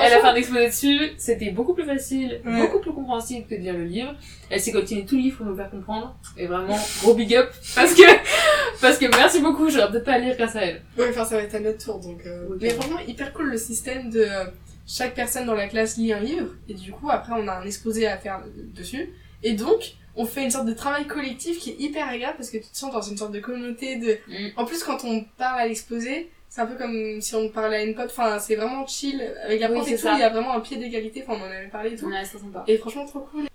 elle 0.00 0.12
a 0.14 0.20
fait 0.20 0.26
un 0.26 0.34
exposé 0.34 0.66
dessus. 0.66 0.98
C'était 1.18 1.50
beaucoup 1.50 1.74
plus 1.74 1.84
facile, 1.84 2.40
Ouais. 2.44 2.58
beaucoup 2.60 2.80
plus 2.80 2.92
compréhensible 2.92 3.46
que 3.46 3.54
de 3.54 3.60
lire 3.60 3.74
le 3.76 3.84
livre. 3.84 4.14
Elle 4.48 4.60
s'est 4.60 4.72
coltinée 4.72 5.04
tout 5.04 5.16
le 5.16 5.20
livre 5.22 5.36
pour 5.36 5.46
nous 5.46 5.54
faire 5.56 5.70
comprendre. 5.70 6.16
Et 6.38 6.46
vraiment, 6.46 6.76
gros 7.02 7.14
big 7.14 7.34
up 7.36 7.50
parce 7.74 7.92
que 7.94 8.02
parce 8.80 8.96
que 8.98 9.06
merci 9.14 9.40
beaucoup. 9.40 9.68
J'aurais 9.68 9.90
peut-être 9.90 10.04
pas 10.06 10.14
à 10.14 10.18
lire 10.18 10.36
grâce 10.36 10.56
à 10.56 10.62
elle. 10.64 10.80
Ouais, 10.96 11.08
enfin 11.10 11.24
ça 11.26 11.36
va 11.36 11.42
être 11.42 11.54
à 11.54 11.60
notre 11.60 11.84
tour 11.84 11.98
donc. 12.00 12.22
euh, 12.26 12.46
Ok. 12.48 12.56
Mais 12.62 12.70
franchement, 12.70 12.98
hyper 13.06 13.32
cool 13.34 13.50
le 13.50 13.58
système 13.58 14.08
de. 14.10 14.20
euh, 14.20 14.44
chaque 14.90 15.14
personne 15.14 15.44
dans 15.44 15.54
la 15.54 15.68
classe 15.68 15.98
lit 15.98 16.14
un 16.14 16.20
livre 16.20 16.48
et 16.66 16.72
du 16.72 16.92
coup 16.92 17.10
après 17.10 17.34
on 17.36 17.46
a 17.46 17.52
un 17.60 17.64
exposé 17.66 18.06
à 18.06 18.16
faire 18.16 18.40
dessus. 18.74 19.10
Et 19.42 19.52
donc, 19.52 19.96
on 20.18 20.26
fait 20.26 20.42
une 20.42 20.50
sorte 20.50 20.66
de 20.66 20.74
travail 20.74 21.06
collectif 21.06 21.58
qui 21.60 21.70
est 21.70 21.76
hyper 21.78 22.08
agréable 22.08 22.34
parce 22.36 22.50
que 22.50 22.58
tu 22.58 22.68
te 22.68 22.76
sens 22.76 22.92
dans 22.92 23.00
une 23.00 23.16
sorte 23.16 23.32
de 23.32 23.40
communauté 23.40 23.96
de. 23.96 24.18
Mm. 24.26 24.48
En 24.56 24.64
plus, 24.64 24.82
quand 24.82 25.04
on 25.04 25.24
parle 25.38 25.60
à 25.60 25.66
l'exposé, 25.66 26.28
c'est 26.48 26.60
un 26.60 26.66
peu 26.66 26.74
comme 26.74 27.20
si 27.20 27.34
on 27.36 27.48
parlait 27.48 27.76
à 27.76 27.82
une 27.84 27.94
pote. 27.94 28.10
Enfin, 28.10 28.38
c'est 28.40 28.56
vraiment 28.56 28.84
chill. 28.86 29.22
Avec 29.44 29.60
la 29.60 29.68
Oui, 29.70 29.76
prof 29.76 29.88
et 29.88 29.94
tout, 29.94 30.02
ça. 30.02 30.14
il 30.14 30.20
y 30.20 30.24
a 30.24 30.28
vraiment 30.28 30.52
un 30.54 30.60
pied 30.60 30.76
d'égalité. 30.76 31.24
Enfin, 31.26 31.40
on 31.40 31.46
en 31.46 31.50
avait 31.50 31.68
parlé 31.68 31.92
et 31.92 31.96
tout. 31.96 32.06
Ouais, 32.06 32.24
c'est 32.24 32.38
sympa. 32.38 32.64
Et 32.66 32.76
franchement, 32.78 33.06
trop 33.06 33.20
cool. 33.20 33.46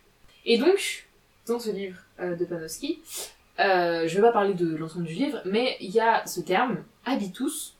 Et 0.45 0.57
donc, 0.57 1.05
dans 1.47 1.59
ce 1.59 1.69
livre 1.69 1.97
euh, 2.21 2.35
de 2.37 2.45
Panofsky, 2.45 3.01
euh, 3.59 4.07
je 4.07 4.15
vais 4.15 4.21
pas 4.21 4.31
parler 4.31 4.53
de 4.53 4.75
l'ensemble 4.75 5.05
du 5.05 5.13
livre, 5.13 5.41
mais 5.45 5.75
il 5.81 5.91
y 5.91 5.99
a 5.99 6.25
ce 6.25 6.39
terme, 6.39 6.77
habitus, 7.05 7.73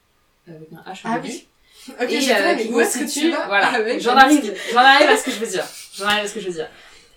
avec 0.47 0.67
un 0.73 0.91
H 0.91 1.01
Ah 1.05 1.19
oui. 1.23 1.47
Ok, 1.89 2.11
et 2.11 2.31
euh, 2.31 2.55
mais 2.55 2.67
où 2.69 2.79
est-ce 2.79 2.99
que 2.99 3.11
tu 3.19 3.29
vas 3.31 3.47
voilà, 3.47 3.99
j'en 3.99 4.15
arrive, 4.15 4.53
j'en 4.71 4.79
arrive 4.79 5.09
à 5.09 5.17
ce 5.17 5.25
que 5.25 5.31
je 5.31 5.39
veux 5.39 5.47
dire. 5.47 5.65
J'en 5.93 6.05
arrive 6.05 6.25
à 6.25 6.27
ce 6.27 6.33
que 6.33 6.39
je 6.39 6.47
veux 6.47 6.53
dire. 6.53 6.69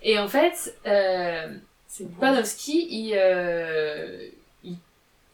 Et 0.08 0.18
en 0.20 0.28
fait, 0.28 0.74
euh, 0.86 1.52
Panofsky, 2.20 2.86
il, 2.88 3.12
euh, 3.16 4.28
il 4.64 4.76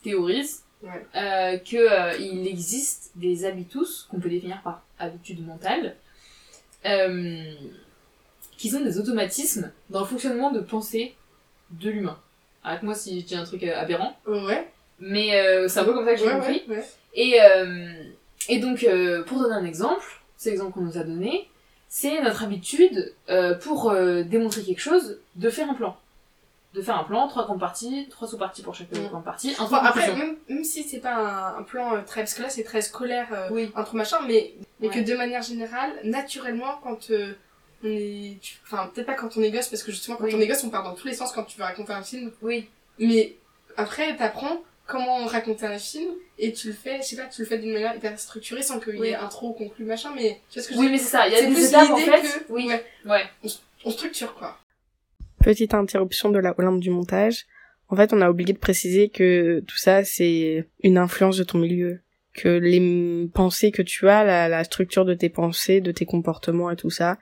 théorise 0.02 0.62
Ouais. 0.82 1.06
euh, 1.14 1.58
que 1.58 1.76
euh, 1.76 2.44
existe 2.44 3.12
des 3.14 3.44
habitus 3.44 4.08
qu'on 4.10 4.18
peut 4.18 4.28
définir 4.30 4.60
par 4.64 4.82
habitudes 4.98 5.46
mentales, 5.46 5.94
euh, 6.86 7.52
qui 8.56 8.68
sont 8.70 8.80
des 8.80 8.98
automatismes 8.98 9.70
dans 9.90 10.00
le 10.00 10.06
fonctionnement 10.06 10.50
de 10.50 10.58
pensée 10.60 11.14
de 11.70 11.90
l'humain. 11.90 12.18
Arrête-moi 12.64 12.94
si 12.96 13.20
je 13.20 13.26
dis 13.26 13.36
un 13.36 13.44
truc 13.44 13.62
aberrant, 13.64 14.16
Ouais. 14.26 14.66
mais 14.98 15.68
c'est 15.68 15.78
un 15.80 15.84
peu 15.84 15.92
comme 15.92 16.04
ça 16.06 16.14
que 16.14 16.18
j'ai 16.18 16.26
Ouais, 16.26 16.32
compris. 16.32 16.62
Et, 17.14 17.38
et 18.48 18.58
donc, 18.58 18.86
pour 19.26 19.38
donner 19.40 19.54
un 19.54 19.64
exemple, 19.64 20.04
cet 20.36 20.52
exemple 20.54 20.72
qu'on 20.72 20.80
nous 20.80 20.98
a 20.98 21.04
donné, 21.04 21.48
c'est 21.94 22.22
notre 22.22 22.42
habitude, 22.42 23.12
euh, 23.28 23.54
pour 23.54 23.90
euh, 23.90 24.22
démontrer 24.22 24.62
quelque 24.62 24.80
chose, 24.80 25.18
de 25.36 25.50
faire 25.50 25.68
un 25.68 25.74
plan. 25.74 25.94
De 26.72 26.80
faire 26.80 26.98
un 26.98 27.04
plan, 27.04 27.28
trois 27.28 27.44
grandes 27.44 27.60
parties, 27.60 28.06
trois 28.08 28.26
sous-parties 28.26 28.62
pour 28.62 28.74
chaque 28.74 28.90
Mm. 28.92 29.08
grande 29.08 29.24
partie, 29.24 29.54
un 29.58 29.64
Enfin, 29.64 29.76
après, 29.84 30.10
même, 30.16 30.36
même 30.48 30.64
si 30.64 30.84
c'est 30.84 31.00
pas 31.00 31.14
un, 31.14 31.58
un 31.58 31.62
plan 31.62 31.94
euh, 31.94 32.00
très, 32.00 32.22
parce 32.22 32.32
que 32.32 32.40
là 32.40 32.48
c'est 32.48 32.64
très 32.64 32.80
scolaire, 32.80 33.28
euh, 33.32 33.48
Oui. 33.50 33.70
un 33.76 33.82
truc 33.84 33.98
machin, 33.98 34.20
mais, 34.26 34.54
mais 34.80 34.88
Ouais. 34.88 34.94
que 34.94 35.00
de 35.00 35.14
manière 35.14 35.42
générale, 35.42 35.90
naturellement, 36.04 36.80
quand 36.82 37.10
euh, 37.10 37.34
on 37.84 37.88
est, 37.88 38.38
enfin, 38.64 38.90
peut-être 38.94 39.06
pas 39.06 39.12
quand 39.14 39.36
on 39.36 39.42
est 39.42 39.50
gosse, 39.50 39.68
parce 39.68 39.82
que 39.82 39.92
justement, 39.92 40.16
quand 40.16 40.24
Oui. 40.24 40.34
on 40.34 40.40
est 40.40 40.46
gosse, 40.46 40.64
on 40.64 40.70
part 40.70 40.84
dans 40.84 40.94
tous 40.94 41.06
les 41.08 41.14
sens 41.14 41.30
quand 41.32 41.44
tu 41.44 41.58
veux 41.58 41.64
raconter 41.64 41.92
un 41.92 42.02
film, 42.02 42.32
Oui. 42.40 42.70
mais 42.98 43.36
après, 43.76 44.16
t'apprends 44.16 44.62
comment 44.92 45.24
raconter 45.26 45.66
un 45.66 45.78
film, 45.78 46.10
et 46.38 46.52
tu 46.52 46.68
le 46.68 46.74
fais, 46.74 46.98
je 46.98 47.06
sais 47.08 47.16
pas, 47.16 47.24
tu 47.26 47.40
le 47.42 47.46
fais 47.48 47.58
d'une 47.58 47.72
manière 47.72 47.96
hyper 47.96 48.18
structurée, 48.18 48.62
sans 48.62 48.78
qu'il 48.78 48.96
y 48.98 49.06
ait 49.08 49.14
intro, 49.14 49.52
conclu, 49.54 49.84
machin, 49.86 50.10
mais 50.14 50.40
tu 50.50 50.58
vois 50.58 50.62
ce 50.62 50.68
que 50.68 50.74
je 50.74 50.78
Oui, 50.78 50.88
mais 50.90 50.98
c'est 50.98 51.10
ça, 51.10 51.26
il 51.26 51.32
y 51.32 51.36
a 51.36 51.38
C'est 51.38 51.46
des 51.48 51.54
plus 51.54 51.68
étapes 51.68 51.90
en 51.90 51.96
l'idée 51.96 52.10
fait. 52.10 52.20
que- 52.46 52.52
Oui. 52.52 52.66
ouais. 52.66 52.84
Ouais. 53.06 53.22
On 53.84 53.90
structure, 53.90 54.34
quoi. 54.34 54.58
Petite 55.42 55.74
interruption 55.74 56.30
de 56.30 56.38
la 56.38 56.54
Olympe 56.58 56.80
du 56.80 56.90
montage. 56.90 57.46
En 57.88 57.96
fait, 57.96 58.12
on 58.12 58.20
a 58.20 58.30
oublié 58.30 58.52
de 58.52 58.58
préciser 58.58 59.08
que 59.08 59.60
tout 59.66 59.76
ça, 59.76 60.04
c'est 60.04 60.66
une 60.82 60.98
influence 60.98 61.36
de 61.36 61.44
ton 61.44 61.58
milieu. 61.58 62.00
Que 62.34 62.48
les 62.48 62.76
m- 62.78 63.28
pensées 63.34 63.72
que 63.72 63.82
tu 63.82 64.08
as, 64.08 64.24
la, 64.24 64.48
la 64.48 64.64
structure 64.64 65.04
de 65.04 65.14
tes 65.14 65.28
pensées, 65.28 65.80
de 65.80 65.90
tes 65.92 66.06
comportements 66.06 66.70
et 66.70 66.76
tout 66.76 66.90
ça, 66.90 67.18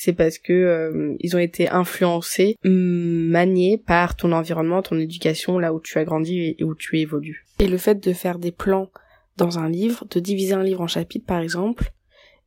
c'est 0.00 0.12
parce 0.12 0.38
que 0.38 0.52
euh, 0.52 1.16
ils 1.18 1.34
ont 1.34 1.40
été 1.40 1.68
influencés, 1.68 2.56
mm, 2.62 2.70
maniés 2.70 3.78
par 3.78 4.14
ton 4.14 4.30
environnement, 4.30 4.80
ton 4.80 4.96
éducation, 4.96 5.58
là 5.58 5.74
où 5.74 5.80
tu 5.80 5.98
as 5.98 6.04
grandi 6.04 6.54
et- 6.56 6.62
où 6.62 6.76
tu 6.76 7.00
évolues. 7.00 7.44
Et 7.58 7.66
le 7.66 7.78
fait 7.78 7.96
de 7.96 8.12
faire 8.12 8.38
des 8.38 8.52
plans 8.52 8.92
dans 9.36 9.58
un 9.58 9.68
livre, 9.68 10.06
de 10.08 10.20
diviser 10.20 10.54
un 10.54 10.62
livre 10.62 10.82
en 10.82 10.86
chapitres 10.86 11.26
par 11.26 11.40
exemple, 11.40 11.90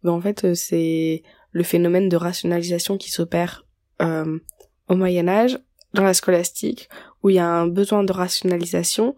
ben 0.02 0.12
en 0.14 0.22
fait 0.22 0.46
euh, 0.46 0.54
c'est 0.54 1.24
le 1.52 1.64
phénomène 1.64 2.08
de 2.08 2.16
rationalisation 2.16 2.98
qui 2.98 3.12
s'opère 3.12 3.66
euh, 4.02 4.40
au 4.88 4.96
Moyen 4.96 5.28
Âge, 5.28 5.60
dans 5.94 6.06
la 6.06 6.14
scolastique, 6.14 6.88
où 7.22 7.32
il 7.32 7.36
y 7.36 7.40
a 7.40 7.50
un 7.50 7.68
besoin 7.68 8.06
de 8.06 8.14
rationalisation, 8.14 9.18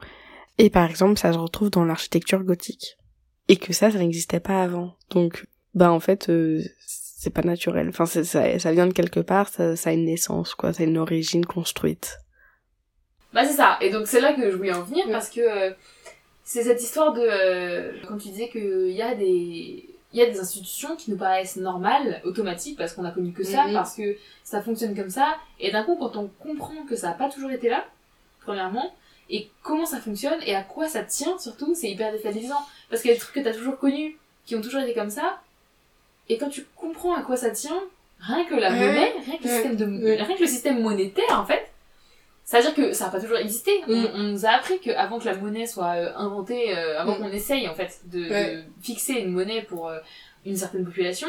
et 0.58 0.72
par 0.72 0.90
exemple 0.90 1.20
ça 1.20 1.32
se 1.34 1.38
retrouve 1.38 1.70
dans 1.70 1.86
l'architecture 1.86 2.44
gothique. 2.44 2.98
Et 3.48 3.58
que 3.58 3.74
ça, 3.74 3.92
ça 3.92 4.00
n'existait 4.00 4.40
pas 4.40 4.64
avant. 4.64 4.96
Donc, 5.12 5.46
bah 5.76 5.92
en 5.92 6.00
fait, 6.00 6.30
euh, 6.30 6.64
c'est 7.24 7.30
pas 7.30 7.42
naturel. 7.42 7.88
Enfin, 7.90 8.06
ça, 8.06 8.24
ça 8.24 8.72
vient 8.72 8.88
de 8.88 8.94
quelque 8.94 9.20
part, 9.22 9.48
ça, 9.50 9.76
ça 9.76 9.90
a 9.90 9.94
une 9.94 10.06
naissance, 10.06 10.56
quoi. 10.56 10.74
Ça 10.74 10.84
a 10.84 10.86
une 10.86 10.98
origine 10.98 11.46
construite. 11.46 12.18
Bah 13.34 13.46
c'est 13.46 13.54
ça. 13.54 13.78
Et 13.82 13.90
donc 13.90 14.06
c'est 14.08 14.22
là 14.22 14.34
que 14.34 14.52
je 14.52 14.56
voulais 14.56 14.74
en 14.74 14.84
venir 14.84 15.06
parce 15.10 15.30
que 15.30 15.40
euh, 15.42 15.72
c'est 16.44 16.64
cette 16.64 16.82
histoire 16.84 17.14
de 17.14 17.22
euh, 17.22 17.94
quand 18.08 18.18
tu 18.18 18.28
disais 18.30 18.50
qu'il 18.50 18.92
y 18.92 19.02
a 19.02 19.16
des 19.16 19.90
il 20.16 20.20
y 20.20 20.22
a 20.22 20.28
des 20.30 20.40
institutions 20.40 20.96
qui 20.96 21.10
nous 21.10 21.18
paraissent 21.18 21.56
normales, 21.56 22.22
automatiques 22.26 22.78
parce 22.78 22.94
qu'on 22.94 23.04
a 23.06 23.10
connu 23.10 23.32
que 23.34 23.44
ça, 23.44 23.66
Mhm. 23.66 23.74
parce 23.74 23.96
que 23.96 24.16
ça 24.44 24.62
fonctionne 24.62 24.96
comme 24.96 25.10
ça. 25.10 25.36
Et 25.60 25.72
d'un 25.72 25.84
coup 25.84 25.96
quand 25.96 26.16
on 26.18 26.28
comprend 26.28 26.86
que 26.88 26.96
ça 26.96 27.10
a 27.10 27.14
pas 27.14 27.30
toujours 27.30 27.50
été 27.50 27.70
là, 27.70 27.84
premièrement, 28.42 28.94
et 29.32 29.50
comment 29.64 29.88
ça 29.88 30.00
fonctionne 30.00 30.40
et 30.46 30.54
à 30.54 30.62
quoi 30.62 30.88
ça 30.88 31.02
tient 31.04 31.40
surtout, 31.40 31.74
c'est 31.74 31.90
hyper 31.90 32.12
déstabilisant 32.12 32.62
parce 32.92 33.02
qu'il 33.02 33.10
y 33.10 33.14
a 33.14 33.16
des 33.16 33.22
trucs 33.22 33.34
que 33.34 33.40
t'as 33.40 33.54
toujours 33.54 33.80
connus 33.80 34.16
qui 34.46 34.56
ont 34.56 34.62
toujours 34.62 34.82
été 34.82 34.94
comme 34.94 35.10
ça. 35.10 35.40
Et 36.30 36.38
quand 36.38 36.50
tu 36.50 36.66
comprends 36.76 37.14
à 37.16 37.22
quoi 37.22 37.36
ça 37.38 37.50
tient, 37.52 37.82
rien 38.20 38.46
que 38.46 38.56
la 38.56 38.70
Ouais. 38.72 38.80
monnaie, 38.80 39.14
rien 39.26 39.38
que 39.38 39.44
le 39.44 39.50
système 39.50 39.76
de 39.76 39.86
Ouais. 39.86 40.22
rien 40.22 40.36
que 40.36 40.42
le 40.42 40.48
système 40.48 40.82
monétaire 40.82 41.40
en 41.40 41.46
fait, 41.46 41.68
ça 42.46 42.58
veut 42.60 42.64
dire 42.64 42.76
que 42.76 42.94
ça 42.94 43.06
n'a 43.06 43.12
pas 43.12 43.20
toujours 43.20 43.38
existé. 43.38 43.72
On, 43.88 43.96
Mm. 43.96 44.08
on 44.16 44.24
nous 44.24 44.46
a 44.46 44.50
appris 44.50 44.80
qu'avant 44.80 45.20
que 45.20 45.26
la 45.26 45.36
monnaie 45.36 45.66
soit 45.68 45.96
euh, 45.96 46.12
inventée, 46.16 46.78
euh, 46.78 47.00
avant 47.00 47.16
Mm. 47.16 47.18
qu'on 47.20 47.30
essaye 47.32 47.68
en 47.68 47.76
fait 47.76 48.02
de, 48.06 48.64
fixer 48.82 49.14
une 49.14 49.32
monnaie 49.32 49.62
pour 49.64 49.88
euh, 49.90 50.00
une 50.46 50.56
certaine 50.58 50.86
population, 50.86 51.28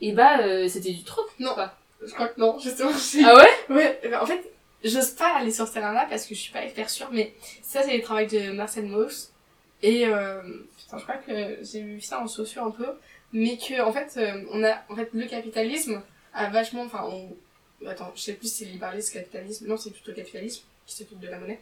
et 0.00 0.12
bah 0.12 0.40
euh, 0.40 0.68
c'était 0.68 0.92
du 0.92 1.04
troc. 1.04 1.26
Non. 1.38 1.54
Quoi. 1.54 1.72
Je 2.06 2.12
crois 2.12 2.28
que 2.28 2.38
non, 2.40 2.58
justement. 2.58 2.90
Ah 3.24 3.34
ouais? 3.36 3.74
Ouais, 3.74 4.00
bah, 4.10 4.22
en 4.22 4.26
fait, 4.26 4.42
j'ose 4.82 5.10
pas 5.10 5.36
aller 5.36 5.50
sur 5.52 5.66
ce 5.66 5.72
terrain-là 5.74 6.06
parce 6.10 6.26
que 6.26 6.34
je 6.34 6.40
suis 6.40 6.52
pas 6.52 6.64
hyper 6.64 6.90
sûre, 6.90 7.08
mais 7.12 7.34
ça, 7.62 7.82
c'est 7.82 7.96
le 7.96 8.02
travail 8.02 8.26
de 8.26 8.52
Marcel 8.52 8.84
Mauss. 8.86 9.30
Et, 9.82 10.04
putain, 10.06 10.98
je 10.98 11.02
crois 11.02 11.16
que 11.16 11.58
j'ai 11.62 11.80
vu 11.82 12.00
ça 12.00 12.20
en 12.20 12.26
socio 12.26 12.62
un 12.62 12.70
peu, 12.70 12.86
mais 13.34 13.58
que, 13.58 13.82
en 13.82 13.92
fait, 13.92 14.14
euh, 14.16 14.44
on 14.52 14.64
a, 14.64 14.82
en 14.88 14.96
fait, 14.96 15.10
le 15.12 15.26
capitalisme 15.26 16.00
a 16.32 16.48
vachement, 16.48 16.82
enfin, 16.82 17.04
on, 17.10 17.36
attends, 17.86 18.12
je 18.14 18.22
sais 18.22 18.34
plus 18.34 18.48
si 18.48 18.64
c'est 18.64 18.70
libéralisme, 18.70 19.12
capitalisme, 19.12 19.66
non, 19.66 19.76
c'est 19.76 19.90
plutôt 19.90 20.12
capitalisme 20.12 20.62
qui 20.86 20.96
s'occupe 20.96 21.18
de 21.18 21.28
la 21.28 21.38
monnaie. 21.38 21.60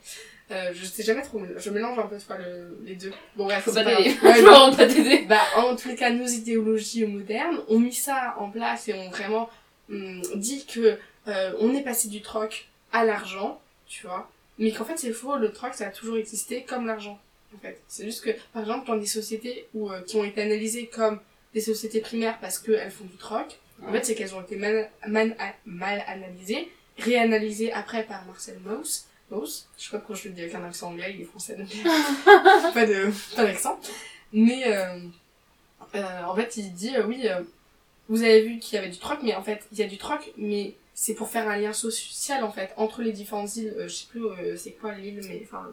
Euh, 0.50 0.72
je 0.74 0.84
sais 0.84 1.02
jamais 1.02 1.22
trop, 1.22 1.40
je 1.56 1.70
mélange 1.70 1.98
un 1.98 2.06
peu 2.06 2.16
le, 2.38 2.78
les 2.84 2.96
deux. 2.96 3.12
Bon, 3.36 3.44
bref, 3.44 3.64
Faut 3.64 3.72
pas 3.72 3.84
t'aider. 3.84 4.10
Je 4.10 4.76
pas 4.76 4.86
t'aider. 4.86 5.24
Bah, 5.28 5.40
en 5.56 5.74
tous 5.76 5.88
les 5.88 5.94
cas, 5.94 6.10
nos 6.10 6.26
idéologies 6.26 7.06
modernes 7.06 7.60
ont 7.68 7.78
mis 7.78 7.94
ça 7.94 8.34
en 8.38 8.50
place 8.50 8.88
et 8.88 8.94
ont 8.94 9.10
vraiment 9.10 9.48
hum, 9.90 10.20
dit 10.34 10.66
que 10.66 10.98
euh, 11.28 11.52
on 11.58 11.74
est 11.74 11.82
passé 11.82 12.08
du 12.08 12.20
troc 12.20 12.68
à 12.92 13.04
l'argent, 13.04 13.60
tu 13.86 14.06
vois. 14.06 14.30
Mais 14.58 14.72
qu'en 14.72 14.84
fait, 14.84 14.98
c'est 14.98 15.12
faux, 15.12 15.36
le 15.36 15.52
troc, 15.52 15.74
ça 15.74 15.86
a 15.86 15.90
toujours 15.90 16.16
existé 16.16 16.64
comme 16.64 16.86
l'argent, 16.86 17.18
en 17.54 17.58
fait. 17.58 17.80
C'est 17.88 18.04
juste 18.04 18.24
que, 18.24 18.30
par 18.52 18.62
exemple, 18.62 18.86
dans 18.86 18.96
des 18.96 19.06
sociétés 19.06 19.66
où, 19.74 19.90
euh, 19.90 20.02
qui 20.02 20.16
ont 20.16 20.24
été 20.24 20.42
analysées 20.42 20.86
comme 20.86 21.20
des 21.54 21.60
sociétés 21.60 22.00
primaires 22.00 22.38
parce 22.40 22.58
qu'elles 22.58 22.90
font 22.90 23.04
du 23.04 23.16
troc, 23.16 23.58
en 23.86 23.92
fait, 23.92 24.04
c'est 24.04 24.14
qu'elles 24.14 24.34
ont 24.34 24.42
été 24.42 24.56
mal, 24.56 24.90
mal, 25.06 25.36
mal 25.64 26.04
analysées, 26.06 26.70
réanalysées 26.98 27.72
après 27.72 28.04
par 28.04 28.24
Marcel 28.26 28.58
Mauss. 28.60 29.06
Mauss, 29.30 29.68
je 29.78 29.84
sais 29.84 29.90
pas 29.90 29.98
pourquoi 29.98 30.16
je 30.16 30.28
le 30.28 30.34
dis 30.34 30.42
avec 30.42 30.54
un 30.54 30.64
accent 30.64 30.88
anglais, 30.90 31.12
il 31.14 31.22
est 31.22 31.24
français, 31.24 31.56
donc 31.56 31.68
pas 32.74 32.86
de, 32.86 33.10
pas 33.34 33.44
d'accent. 33.44 33.80
Mais, 34.32 34.64
euh, 34.66 34.98
euh, 35.94 36.22
en 36.24 36.34
fait, 36.34 36.56
il 36.56 36.72
dit, 36.72 36.94
euh, 36.96 37.06
oui, 37.06 37.26
vous 38.08 38.22
avez 38.22 38.42
vu 38.42 38.58
qu'il 38.58 38.76
y 38.76 38.78
avait 38.78 38.90
du 38.90 38.98
troc, 38.98 39.18
mais 39.22 39.34
en 39.34 39.42
fait, 39.42 39.66
il 39.72 39.78
y 39.78 39.82
a 39.82 39.86
du 39.86 39.98
troc, 39.98 40.32
mais 40.36 40.74
c'est 40.94 41.14
pour 41.14 41.28
faire 41.28 41.48
un 41.48 41.56
lien 41.56 41.72
social, 41.72 42.44
en 42.44 42.52
fait, 42.52 42.72
entre 42.76 43.02
les 43.02 43.12
différentes 43.12 43.56
îles. 43.56 43.74
Je 43.78 43.88
sais 43.88 44.06
plus 44.08 44.22
c'est 44.56 44.72
quoi 44.72 44.92
l'île, 44.92 45.20
mais 45.28 45.42
enfin... 45.44 45.70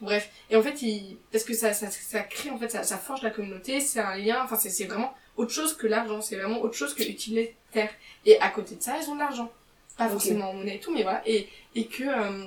bref. 0.00 0.30
Et 0.50 0.56
en 0.56 0.62
fait, 0.62 0.82
il... 0.82 1.16
parce 1.32 1.44
que 1.44 1.54
ça, 1.54 1.72
ça, 1.72 1.90
ça 1.90 2.20
crée, 2.20 2.50
en 2.50 2.58
fait, 2.58 2.68
ça, 2.70 2.82
ça 2.82 2.98
forge 2.98 3.22
la 3.22 3.30
communauté, 3.30 3.80
c'est 3.80 4.00
un 4.00 4.16
lien, 4.16 4.42
enfin, 4.44 4.56
c'est 4.56 4.84
vraiment 4.84 5.14
autre 5.36 5.52
chose 5.52 5.76
que 5.76 5.86
l'argent, 5.86 6.20
c'est 6.20 6.36
vraiment 6.36 6.60
autre 6.60 6.74
chose 6.74 6.94
que 6.94 7.02
utilitaire. 7.02 7.90
Et 8.24 8.38
à 8.40 8.50
côté 8.50 8.76
de 8.76 8.82
ça, 8.82 8.96
ils 9.00 9.08
ont 9.10 9.14
de 9.14 9.20
l'argent. 9.20 9.50
Pas 9.96 10.06
Ok. 10.06 10.12
forcément 10.12 10.50
en 10.50 10.54
monnaie 10.54 10.76
et 10.76 10.80
tout, 10.80 10.92
mais 10.92 11.02
voilà. 11.02 11.22
Et, 11.26 11.48
et 11.74 11.86
que... 11.86 12.04
euh, 12.04 12.46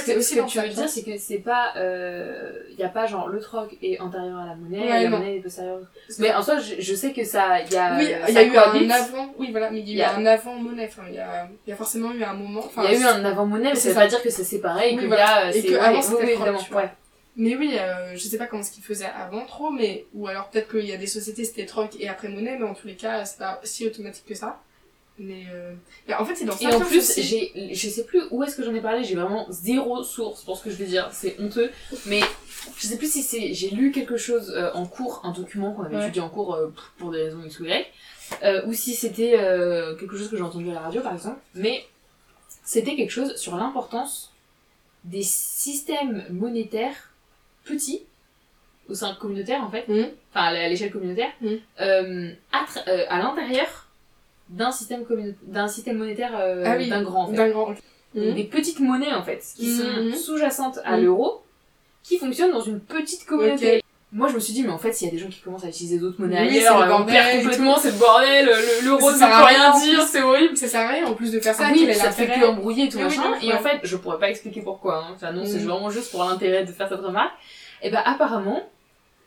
c'est 0.00 0.16
aussi 0.16 0.34
ce 0.36 0.40
que 0.40 0.46
tu 0.48 0.58
veux 0.60 0.68
dire, 0.68 0.88
c'est 0.88 1.02
que 1.02 1.16
c'est 1.18 1.38
pas. 1.38 1.72
Il 1.76 2.78
y 2.78 2.82
a 2.82 2.88
pas 2.88 3.06
genre 3.06 3.28
le 3.28 3.40
troc 3.40 3.76
est 3.82 4.00
antérieur 4.00 4.38
à 4.38 4.46
la 4.46 4.54
monnaie, 4.54 4.78
Ouais, 4.90 5.00
et 5.00 5.04
la 5.04 5.10
non. 5.10 5.18
monnaie 5.18 5.36
est 5.36 5.40
postérieure. 5.40 5.80
Mais 6.18 6.32
en 6.34 6.42
soi, 6.42 6.58
je, 6.58 6.76
je 6.80 6.94
sais 6.94 7.12
que 7.12 7.24
ça. 7.24 7.60
Il 7.62 7.72
y 7.72 7.76
a. 7.76 7.96
Oui, 7.98 8.08
il 8.28 8.34
y 8.34 8.38
a 8.38 8.42
eu 8.44 8.56
un 8.56 8.90
avant, 8.90 9.32
oui 9.38 9.50
voilà, 9.50 9.70
mais 9.70 9.80
il 9.80 9.88
y 9.88 9.90
a 9.90 9.92
eu 9.92 9.94
Il 9.94 9.98
y 9.98 10.02
a- 10.02 10.14
un 10.16 10.26
avant 10.26 10.54
monnaie, 10.54 10.86
enfin 10.88 11.02
il 11.08 11.14
y 11.14 11.18
a, 11.18 11.48
y 11.66 11.72
a 11.72 11.76
forcément 11.76 12.12
eu 12.12 12.22
un 12.24 12.34
moment, 12.34 12.64
Il 12.78 12.82
y 12.84 12.86
a 12.86 12.98
eu 12.98 13.04
un 13.04 13.24
avant 13.24 13.46
monnaie, 13.46 13.70
mais 13.70 13.74
ça 13.74 13.80
c'est 13.82 13.88
veut 13.90 13.94
pas 13.96 14.06
dire 14.08 14.22
que 14.22 14.30
c'est 14.30 14.44
séparé 14.44 14.90
et 14.92 14.94
Oui, 14.96 15.02
que 15.02 15.06
voilà. 15.06 15.44
là, 15.44 15.50
Et 15.54 15.60
c'est. 15.60 15.68
que 15.68 15.74
avant, 15.74 16.02
c'était 16.02 16.36
ouais. 16.36 16.90
Mais 17.34 17.56
oui, 17.56 17.76
euh, 17.78 18.12
je 18.14 18.18
sais 18.28 18.36
pas 18.36 18.46
comment 18.46 18.62
ce 18.62 18.70
qu'ils 18.70 18.84
faisaient 18.84 19.06
avant 19.18 19.46
trop, 19.46 19.70
mais, 19.70 20.04
ou 20.12 20.26
alors 20.28 20.50
peut-être 20.50 20.68
qu'il 20.70 20.84
y 20.84 20.92
a 20.92 20.98
des 20.98 21.06
sociétés 21.06 21.44
c'était 21.46 21.64
troc 21.64 21.90
et 21.98 22.06
après 22.08 22.28
monnaie, 22.28 22.56
mais 22.58 22.66
en 22.66 22.74
tous 22.74 22.86
les 22.86 22.94
cas, 22.96 23.24
c'est 23.24 23.38
pas 23.38 23.58
si 23.62 23.86
automatique 23.86 24.26
que 24.26 24.34
ça. 24.34 24.60
Mais, 25.18 25.44
euh... 25.52 25.74
en 26.18 26.24
fait, 26.24 26.34
c'est 26.34 26.44
dans 26.46 26.56
Et 26.56 26.66
en 26.66 26.80
plus, 26.80 27.20
j'ai, 27.20 27.74
je 27.74 27.88
sais 27.88 28.04
plus 28.04 28.22
où 28.30 28.42
est-ce 28.42 28.56
que 28.56 28.64
j'en 28.64 28.74
ai 28.74 28.80
parlé, 28.80 29.04
j'ai 29.04 29.14
vraiment 29.14 29.46
zéro 29.50 30.02
source 30.02 30.42
pour 30.42 30.56
ce 30.56 30.64
que 30.64 30.70
je 30.70 30.76
vais 30.76 30.86
dire, 30.86 31.10
c'est 31.12 31.38
honteux, 31.38 31.70
mais 32.06 32.20
je 32.78 32.86
sais 32.86 32.96
plus 32.96 33.12
si 33.12 33.22
c'est, 33.22 33.52
j'ai 33.52 33.70
lu 33.70 33.92
quelque 33.92 34.16
chose 34.16 34.50
euh, 34.56 34.72
en 34.72 34.86
cours, 34.86 35.20
un 35.24 35.32
document 35.32 35.72
qu'on 35.74 35.82
avait 35.84 35.96
Ouais. 35.96 36.02
étudié 36.04 36.22
en 36.22 36.30
cours 36.30 36.54
euh, 36.54 36.68
pour 36.98 37.10
des 37.12 37.24
raisons 37.24 37.42
X 37.44 37.60
ou 37.60 37.66
Y, 37.66 37.86
euh, 38.42 38.66
ou 38.66 38.72
si 38.72 38.94
c'était 38.94 39.32
quelque 40.00 40.16
chose 40.16 40.28
que 40.30 40.36
j'ai 40.36 40.42
entendu 40.42 40.70
à 40.70 40.74
la 40.74 40.80
radio 40.80 41.02
par 41.02 41.12
exemple, 41.12 41.40
mais 41.54 41.84
c'était 42.64 42.96
quelque 42.96 43.10
chose 43.10 43.36
sur 43.36 43.54
l'importance 43.56 44.32
des 45.04 45.22
systèmes 45.22 46.24
monétaires 46.30 47.10
petits, 47.64 48.02
au 48.88 48.94
sein 48.94 49.14
communautaire 49.14 49.62
en 49.62 49.70
fait, 49.70 49.86
Mhm. 49.88 50.08
enfin 50.30 50.44
à 50.46 50.68
l'échelle 50.68 50.90
communautaire, 50.90 51.30
à, 51.78 51.84
euh, 51.84 52.32
à 53.08 53.18
l'intérieur 53.18 53.81
d'un 54.52 54.70
système 54.72 55.04
d'un 55.42 55.68
système 55.68 55.98
monétaire 55.98 56.32
euh, 56.38 56.62
Ah 56.66 56.74
oui. 56.78 56.88
d'un 56.88 57.02
grand 57.02 57.24
en 57.24 57.26
fait. 57.28 57.36
D'un 57.36 57.48
grand. 57.50 57.68
Donc, 57.68 57.78
Mhm. 58.14 58.34
Des 58.34 58.44
petites 58.44 58.80
monnaies 58.80 59.12
en 59.14 59.22
fait, 59.22 59.42
qui 59.56 59.74
sont 59.74 59.84
Mhm. 59.84 60.12
sous-jacentes 60.14 60.78
à 60.84 60.96
Mhm. 60.98 61.04
l'euro, 61.04 61.42
qui 62.02 62.18
fonctionnent 62.18 62.52
dans 62.52 62.60
une 62.60 62.78
petite 62.80 63.24
communauté. 63.24 63.82
Moi 64.14 64.28
je 64.28 64.34
me 64.34 64.40
suis 64.40 64.52
dit 64.52 64.62
mais 64.62 64.68
en 64.68 64.76
fait 64.76 64.92
s'il 64.92 65.06
y 65.06 65.10
a 65.10 65.14
des 65.14 65.18
gens 65.18 65.30
qui 65.30 65.40
commencent 65.40 65.64
à 65.64 65.68
utiliser 65.68 65.98
d'autres 65.98 66.20
monnaies 66.20 66.42
Oui, 66.46 66.58
ailleurs, 66.58 66.86
le 66.86 66.92
on 66.92 67.06
perd 67.06 67.40
complètement, 67.40 67.78
c'est 67.78 67.92
le 67.92 67.96
bordel, 67.98 68.44
le- 68.44 68.84
l'euro 68.84 69.10
Ça 69.10 69.14
ne 69.14 69.18
peut 69.20 69.24
rien 69.46 69.46
rien, 69.46 69.72
en 69.72 69.80
dire, 69.80 70.02
c'est 70.02 70.20
horrible. 70.20 70.54
Ça 70.58 70.68
sert 70.68 70.80
à 70.82 70.88
rien 70.92 71.06
en 71.06 71.14
plus 71.14 71.32
de 71.32 71.40
faire 71.40 71.54
ça, 71.54 71.64
Ah 71.68 71.72
oui, 71.72 71.84
est 71.84 71.94
ça 71.94 72.10
fait 72.10 72.26
que 72.26 72.44
embrouiller 72.44 72.90
tout 72.90 72.98
Mais 72.98 73.04
oui, 73.06 73.16
machin. 73.16 73.34
et 73.40 73.54
en 73.54 73.58
fait, 73.60 73.80
je 73.84 73.96
pourrais 73.96 74.18
pas 74.18 74.28
expliquer 74.28 74.60
pourquoi. 74.60 74.98
Hein. 75.06 75.12
Enfin 75.14 75.32
non, 75.32 75.46
c'est 75.46 75.56
vraiment 75.60 75.88
juste 75.88 76.10
pour 76.10 76.22
l'intérêt 76.24 76.66
de 76.66 76.72
faire 76.72 76.90
cette 76.90 77.00
remarque. 77.00 77.32
Et 77.80 77.88
ben 77.88 78.02
apparemment, 78.04 78.62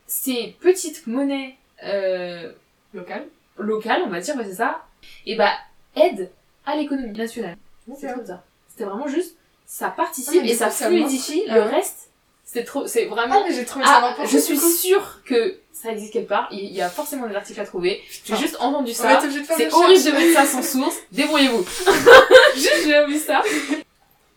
ces 0.06 0.56
petites 0.62 1.08
monnaies 1.08 1.56
euh, 1.84 2.52
local. 2.94 3.24
locales, 3.58 4.02
on 4.06 4.10
va 4.10 4.20
dire, 4.20 4.36
c'est 4.44 4.54
ça, 4.54 4.82
et 5.26 5.36
bah 5.36 5.52
aident 5.96 6.30
à 6.66 6.76
l'économie 6.76 7.18
nationale. 7.18 7.58
C'est 8.00 8.08
trop 8.12 8.22
bizarre. 8.22 8.44
C'était 8.70 8.86
vraiment 8.86 9.08
juste, 9.08 9.36
ça 9.66 9.90
participe 9.90 10.42
Ah, 10.44 10.48
et 10.48 10.54
ça 10.56 10.70
ça 10.70 10.88
fluidifie 10.88 11.44
le 11.48 11.52
Ah 11.52 11.66
ouais. 11.66 11.76
reste. 11.76 12.10
C'est 12.44 12.64
trop, 12.64 12.86
c'est 12.88 13.08
Ah, 13.08 13.14
vraiment. 13.16 13.44
mais 13.48 13.54
j'ai 13.54 13.66
trouvé 13.66 13.86
ça 13.86 13.94
Ah, 14.04 14.10
n'importe 14.10 14.30
je 14.30 14.38
suis 14.38 14.58
sûre 14.58 15.22
que 15.26 15.58
ça 15.74 15.92
existe 15.92 16.14
quelque 16.14 16.30
part. 16.30 16.48
Il 16.52 16.72
y 16.74 16.82
a 16.82 16.90
forcément 16.90 17.28
des 17.28 17.36
articles 17.36 17.60
à 17.60 17.66
trouver. 17.66 18.02
J'ai 18.24 18.36
juste 18.36 18.58
entendu 18.60 18.94
ça. 18.94 19.20
C'est 19.58 19.74
horrible 19.74 20.04
de 20.04 20.12
mettre 20.12 20.34
ça 20.40 20.46
sans 20.46 20.62
source. 20.62 20.96
Débrouillez-vous. 21.12 21.66
juste 22.56 22.84
j'ai 22.86 23.06
vu 23.08 23.18
ça. 23.18 23.42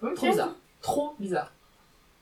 Ok. 0.03 0.15
Trop 0.15 0.27
bizarre. 0.31 0.55
Trop 0.83 1.15
bizarre. 1.19 1.53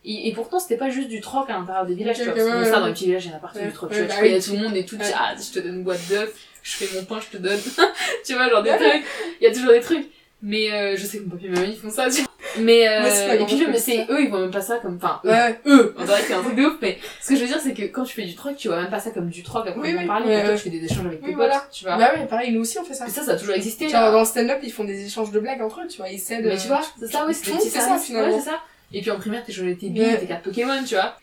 Et, 0.05 0.29
et 0.29 0.33
pourtant, 0.33 0.59
c'était 0.59 0.77
pas 0.77 0.89
juste 0.89 1.09
du 1.09 1.19
troc 1.21 1.49
à 1.49 1.53
l'intérieur 1.53 1.85
des 1.85 1.93
villages, 1.95 2.17
Ok, 2.19 2.23
tu 2.23 2.29
vois. 2.29 2.35
parce 2.35 2.49
que 2.49 2.57
ouais, 2.63 2.71
ça, 2.71 2.79
dans 2.79 2.85
les 2.87 2.93
petits 2.93 3.05
villages, 3.05 3.25
il 3.25 3.31
y 3.31 3.33
en 3.33 3.37
a 3.37 3.39
partout 3.39 3.59
du 3.59 3.71
troc. 3.73 3.89
Tu 3.91 3.97
vois, 3.97 4.07
bah 4.07 4.13
tu 4.15 4.19
connais 4.21 4.35
oui. 4.37 4.43
tout 4.43 4.51
le 4.53 4.59
monde 4.59 4.75
et 4.77 4.85
tout. 4.85 4.97
Ah, 5.15 5.33
je 5.37 5.51
te 5.53 5.59
donne 5.59 5.75
une 5.75 5.83
boîte 5.83 6.07
d'œufs, 6.09 6.33
je 6.67 6.85
fais 6.85 6.97
mon 6.97 7.05
pain, 7.05 7.19
je 7.21 7.37
te 7.37 7.41
donne. 7.41 7.59
tu 8.25 8.33
vois, 8.33 8.49
genre 8.49 8.63
des 8.63 8.71
Ouais. 8.71 8.77
trucs. 8.77 9.03
Il 9.41 9.43
y 9.45 9.47
a 9.47 9.53
toujours 9.53 9.71
des 9.71 9.79
trucs. 9.81 10.07
Mais 10.43 10.71
euh, 10.71 10.95
je 10.95 11.03
sais 11.03 11.17
que 11.17 11.23
mon 11.23 11.31
papi 11.31 11.47
et 11.47 11.49
ma 11.49 11.61
mamie 11.61 11.75
font 11.75 11.89
ça, 11.89 12.07
tu 12.11 12.21
vois. 12.21 12.27
Mais, 12.59 12.87
euh, 12.87 13.33
et 13.39 13.45
puis, 13.45 13.65
mais 13.67 13.79
c'est 13.79 14.05
eux, 14.09 14.21
ils 14.21 14.29
voient 14.29 14.41
même 14.41 14.51
pas 14.51 14.61
ça 14.61 14.77
comme, 14.77 14.99
enfin, 15.01 15.19
eux, 15.25 15.29
Ouais. 15.31 15.59
eux, 15.65 15.95
on 15.97 16.03
dirait 16.05 16.21
que 16.21 16.27
c'est 16.27 16.33
un 16.35 16.43
truc 16.43 16.55
de 16.55 16.63
ouf, 16.65 16.75
mais 16.79 16.99
ce 17.21 17.29
que 17.29 17.35
je 17.35 17.41
veux 17.41 17.47
dire, 17.47 17.59
c'est 17.59 17.73
que 17.73 17.81
quand 17.83 18.03
tu 18.03 18.13
fais 18.13 18.23
du 18.23 18.35
troc, 18.35 18.55
tu 18.55 18.67
vois 18.67 18.81
même 18.81 18.91
pas 18.91 18.99
ça 18.99 19.09
comme 19.09 19.29
du 19.29 19.41
troc 19.41 19.65
à 19.65 19.69
Oui, 19.71 19.73
proprement 19.73 19.99
oui. 20.01 20.05
parler, 20.05 20.27
Ouais, 20.27 20.33
pour 20.35 20.43
toi, 20.43 20.51
ouais. 20.51 20.57
tu 20.57 20.63
fais 20.63 20.69
des 20.77 20.85
échanges 20.85 21.05
avec 21.07 21.21
Oui, 21.23 21.29
tes 21.29 21.35
voilà. 21.35 21.55
potes, 21.59 21.69
tu 21.71 21.85
vois. 21.85 21.97
Bah 21.97 22.11
oui, 22.15 22.25
pareil, 22.29 22.51
nous 22.51 22.61
aussi 22.61 22.77
on 22.77 22.83
fait 22.83 22.93
ça. 22.93 23.05
Mais 23.05 23.11
ça, 23.11 23.23
ça 23.23 23.31
a 23.31 23.35
toujours 23.35 23.55
existé. 23.55 23.89
Genre 23.89 23.99
là. 24.01 24.11
dans 24.11 24.19
le 24.19 24.25
stand-up, 24.25 24.59
ils 24.61 24.71
font 24.71 24.83
des 24.83 25.05
échanges 25.07 25.31
de 25.31 25.39
blagues 25.39 25.61
entre 25.63 25.81
eux, 25.81 25.87
tu 25.87 25.97
vois, 25.97 26.09
ils 26.09 26.19
s'aident. 26.19 26.45
Mais 26.45 26.57
tu 26.57 26.67
vois, 26.67 26.81
c'est 26.99 27.07
ça, 27.11 27.25
oui, 27.27 27.33
c'est 27.33 27.49
ça, 27.69 27.97
finalement. 27.97 28.35
ouais, 28.35 28.39
c'est 28.39 28.49
ça. 28.51 28.59
Et 28.93 29.01
puis 29.01 29.09
en 29.11 29.17
primaire, 29.17 29.43
t'échangeais 29.43 29.73
tes 29.75 29.89
billes, 29.89 30.03
Ouais. 30.03 30.17
tes 30.19 30.27
cartes 30.27 30.43
Pokémon, 30.43 30.83
tu 30.87 30.93
vois. 30.93 31.17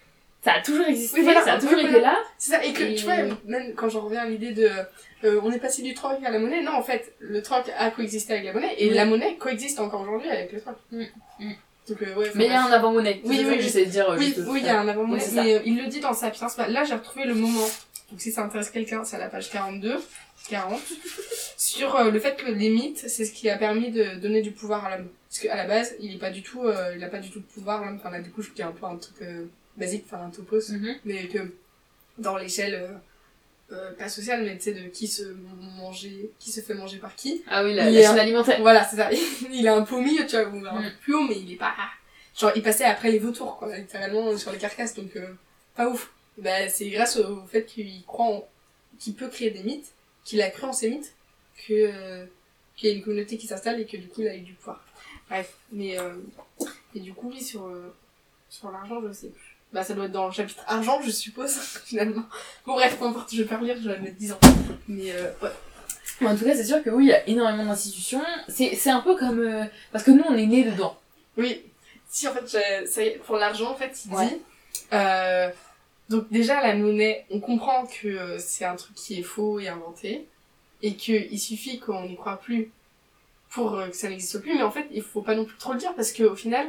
Ça 0.45 0.53
a 0.53 0.61
toujours 0.61 0.87
existé, 0.87 1.19
Oui, 1.19 1.25
voilà, 1.25 1.43
ça 1.43 1.55
a 1.55 1.59
toujours 1.59 1.79
été 1.79 2.01
là. 2.01 2.19
C'est 2.37 2.51
ça, 2.53 2.63
et 2.65 2.73
que 2.75 2.83
Et- 2.83 2.95
tu 2.97 3.05
vois, 3.05 3.17
même 3.47 3.75
quand 3.75 3.89
j'en 3.89 4.03
reviens 4.03 4.21
à 4.21 4.27
l'idée 4.27 4.53
de. 4.53 4.69
euh, 5.25 5.41
on 5.43 5.51
est 5.51 5.59
passé 5.59 5.81
du 5.83 5.95
troc 5.95 6.19
à 6.23 6.31
la 6.31 6.39
monnaie, 6.39 6.63
non, 6.63 6.73
en 6.73 6.83
fait, 6.83 7.15
le 7.19 7.43
troc 7.43 7.65
a 7.79 7.91
coexisté 7.91 8.35
avec 8.35 8.45
la 8.45 8.53
monnaie, 8.53 8.75
et 8.77 8.89
Oui. 8.89 8.95
la 8.95 9.07
monnaie 9.07 9.37
coexiste 9.37 9.81
encore 9.81 10.03
aujourd'hui 10.03 10.29
avec 10.29 10.53
le 10.53 10.61
troc. 10.61 10.77
Mm, 10.93 11.05
mm. 11.41 11.53
Donc, 11.89 12.03
euh, 12.03 12.15
ouais, 12.15 12.31
Mais 12.35 12.45
il 12.47 12.51
y 12.51 12.55
a 12.55 12.63
un 12.65 12.73
avant-monnaie. 12.73 13.21
Oui, 13.25 13.43
oui, 13.47 13.57
j'essaie 13.61 13.87
de 13.87 13.91
dire. 13.91 14.11
euh, 14.11 14.17
Oui, 14.19 14.35
il 14.57 14.65
y 14.65 14.69
a 14.69 14.79
un 14.81 14.87
avant 14.89 15.05
monnaie, 15.05 15.23
Oui, 15.23 15.27
c'est 15.29 15.35
ça. 15.35 15.43
mais 15.45 15.55
euh, 15.55 15.61
il 15.65 15.83
le 15.83 15.87
dit 15.89 16.01
dans 16.01 16.13
Sapiens. 16.13 16.49
Bah, 16.59 16.69
là, 16.69 16.85
j'ai 16.85 16.95
retrouvé 16.95 17.25
le 17.25 17.35
moment. 17.35 17.67
Donc, 18.11 18.21
si 18.21 18.31
ça 18.31 18.43
intéresse 18.43 18.69
quelqu'un, 18.71 19.03
c'est 19.05 19.17
à 19.17 19.19
la 19.21 19.29
page 19.29 19.51
42, 19.51 19.97
40, 20.51 20.79
sur 21.57 21.99
le 22.11 22.19
fait 22.21 22.37
que 22.37 22.51
les 22.51 22.69
mythes, 22.71 23.05
c'est 23.09 23.25
ce 23.25 23.33
qui 23.33 23.49
a 23.49 23.57
permis 23.57 23.91
de 23.91 24.17
donner 24.17 24.43
du 24.43 24.51
pouvoir 24.51 24.85
à 24.85 24.97
l'homme. 24.99 25.09
Parce 25.31 25.41
qu'à 25.41 25.57
la 25.57 25.65
base, 25.67 25.95
il 26.01 26.15
est 26.15 26.19
pas 26.19 26.31
du 26.31 26.43
tout, 26.43 26.63
il 26.97 27.03
a 27.03 27.09
pas 27.09 27.19
du 27.19 27.31
tout 27.31 27.41
de 27.41 27.45
pouvoir, 27.47 27.83
l'homme. 27.85 27.97
Enfin, 27.99 28.11
là, 28.11 28.21
du 28.21 28.31
coup, 28.31 28.43
je 28.43 28.51
dis 28.51 28.63
un 28.63 28.73
peu 28.73 28.85
un 28.87 28.97
truc 28.97 29.17
basique, 29.77 30.05
enfin, 30.07 30.25
un 30.27 30.31
topos, 30.31 30.71
Mhm. 30.71 30.95
mais 31.05 31.29
que 31.29 31.39
dans 32.19 32.37
l'échelle, 32.37 32.75
euh, 32.75 33.75
euh, 33.75 33.93
pas 33.93 34.09
sociale, 34.09 34.45
mais 34.45 34.57
tu 34.57 34.65
sais, 34.65 34.73
de 34.75 34.89
qui 34.89 35.09
se 35.09 35.23
manger, 35.79 36.31
qui 36.39 36.51
se 36.53 36.61
fait 36.61 36.75
manger 36.75 36.99
par 36.99 37.15
qui. 37.17 37.43
Ah 37.49 37.65
oui, 37.65 37.75
la, 37.75 37.91
est 37.91 38.03
chaîne 38.03 38.19
un- 38.19 38.23
alimentaire. 38.23 38.61
Voilà, 38.61 38.85
c'est 38.85 38.97
ça. 38.97 39.11
il 39.53 39.67
a 39.67 39.75
un 39.75 39.83
pot 39.83 39.97
au 39.97 40.01
milieu, 40.01 40.27
tu 40.27 40.37
vois, 40.37 40.49
ou 40.49 40.65
un 40.67 40.81
Mm. 40.81 40.85
peu 40.85 40.91
plus 41.03 41.15
haut, 41.15 41.23
mais 41.29 41.39
il 41.39 41.53
est 41.53 41.57
pas. 41.57 41.75
Genre, 42.39 42.53
il 42.57 42.63
passait 42.63 42.85
après 42.85 43.11
les 43.13 43.19
vautours, 43.19 43.57
quoi, 43.57 43.77
littéralement, 43.77 44.37
sur 44.37 44.53
les 44.53 44.59
carcasses, 44.59 44.95
donc 44.95 45.15
euh, 45.17 45.27
pas 45.75 45.89
ouf. 45.89 46.11
Bah, 46.39 46.69
c'est 46.69 46.89
grâce 46.91 47.17
au 47.17 47.45
fait 47.47 47.65
qu'il 47.65 48.05
croit 48.05 48.27
en. 48.27 48.49
qu'il 48.99 49.15
peut 49.15 49.29
créer 49.29 49.51
des 49.51 49.63
mythes, 49.63 49.93
qu'il 50.25 50.41
a 50.43 50.51
cru 50.51 50.65
en 50.67 50.73
ces 50.73 50.91
mythes, 50.91 51.13
que. 51.67 51.73
euh, 51.73 52.27
qu'il 52.77 52.89
y 52.89 52.93
a 52.93 52.97
une 52.97 53.05
communauté 53.05 53.37
qui 53.39 53.47
s'installe 53.47 53.79
et 53.81 53.87
que 53.87 53.97
du 53.97 54.09
coup, 54.09 54.21
il 54.23 54.27
a 54.29 54.35
eu 54.37 54.41
du 54.41 54.53
pouvoir. 54.55 54.85
Bref, 55.29 55.55
mais. 55.73 55.97
Euh, 55.99 56.15
et 56.95 57.01
du 57.01 57.15
coup, 57.15 57.31
oui, 57.33 57.41
sur. 57.43 57.67
euh, 57.67 57.95
sur 58.51 58.71
l'argent, 58.73 59.01
je 59.07 59.13
sais 59.13 59.29
plus. 59.29 59.54
Bah, 59.75 59.83
ça 59.85 59.93
doit 59.93 60.07
être 60.07 60.13
dans 60.13 60.27
le 60.29 60.33
chapitre 60.33 60.63
argent, 60.67 61.01
je 61.03 61.11
suppose, 61.11 61.51
finalement. 61.85 62.23
Bon, 62.65 62.75
bref, 62.75 62.97
peu 62.99 63.05
importe, 63.07 63.35
je 63.35 63.43
vais 63.43 63.49
pas 63.49 63.59
relire, 63.59 63.77
je 63.83 63.91
vais 63.91 63.99
mettre 63.99 64.17
10 64.17 64.33
ans. 64.33 64.41
Mais, 64.89 65.11
euh, 65.13 65.31
ouais. 65.43 65.51
Mais 66.21 66.29
En 66.29 66.37
tout 66.37 66.45
cas, 66.45 66.55
c'est 66.55 66.65
sûr 66.65 66.83
que 66.83 66.91
oui, 66.91 67.07
il 67.07 67.09
y 67.09 67.13
a 67.13 67.29
énormément 67.29 67.65
d'institutions. 67.65 68.23
C'est 68.49 68.77
c'est 68.77 68.91
un 68.91 69.01
peu 69.01 69.17
comme. 69.17 69.41
euh, 69.41 69.65
Parce 69.93 70.05
que 70.05 70.13
nous, 70.13 70.23
on 70.29 70.37
est 70.37 70.47
nés 70.47 70.63
dedans. 70.65 70.97
Oui. 71.37 71.63
Si, 72.09 72.29
en 72.29 72.33
fait, 72.33 72.49
j'ai- 72.49 72.87
ça 72.87 73.03
y 73.03 73.09
est, 73.09 73.17
pour 73.27 73.37
l'argent, 73.37 73.73
en 73.73 73.75
fait, 73.75 73.93
il 74.07 74.15
Ouais. 74.15 74.29
dit. 74.29 74.37
Euh, 74.93 75.49
donc, 76.09 76.31
déjà, 76.31 76.63
la 76.63 76.75
monnaie, 76.77 77.27
on 77.31 77.41
comprend 77.41 77.85
que 77.87 78.07
euh, 78.07 78.39
c'est 78.39 78.65
un 78.65 78.77
truc 78.77 78.95
qui 78.95 79.19
est 79.19 79.23
faux 79.25 79.59
et 79.59 79.67
inventé. 79.69 80.27
Et 80.83 80.95
qu'il 80.95 81.41
suffit 81.41 81.81
qu'on 81.81 82.03
n'y 82.07 82.15
croit 82.15 82.37
plus 82.37 82.71
pour 83.51 83.75
euh, 83.75 83.89
que 83.89 83.97
ça 83.97 84.09
n'existe 84.09 84.39
plus, 84.41 84.55
mais 84.55 84.63
en 84.63 84.71
fait, 84.71 84.87
il 84.93 85.03
faut 85.03 85.23
pas 85.23 85.35
non 85.35 85.45
plus 85.47 85.57
trop 85.57 85.73
le 85.73 85.79
dire 85.79 85.95
parce 85.97 86.13
qu'au 86.13 86.37
final, 86.37 86.67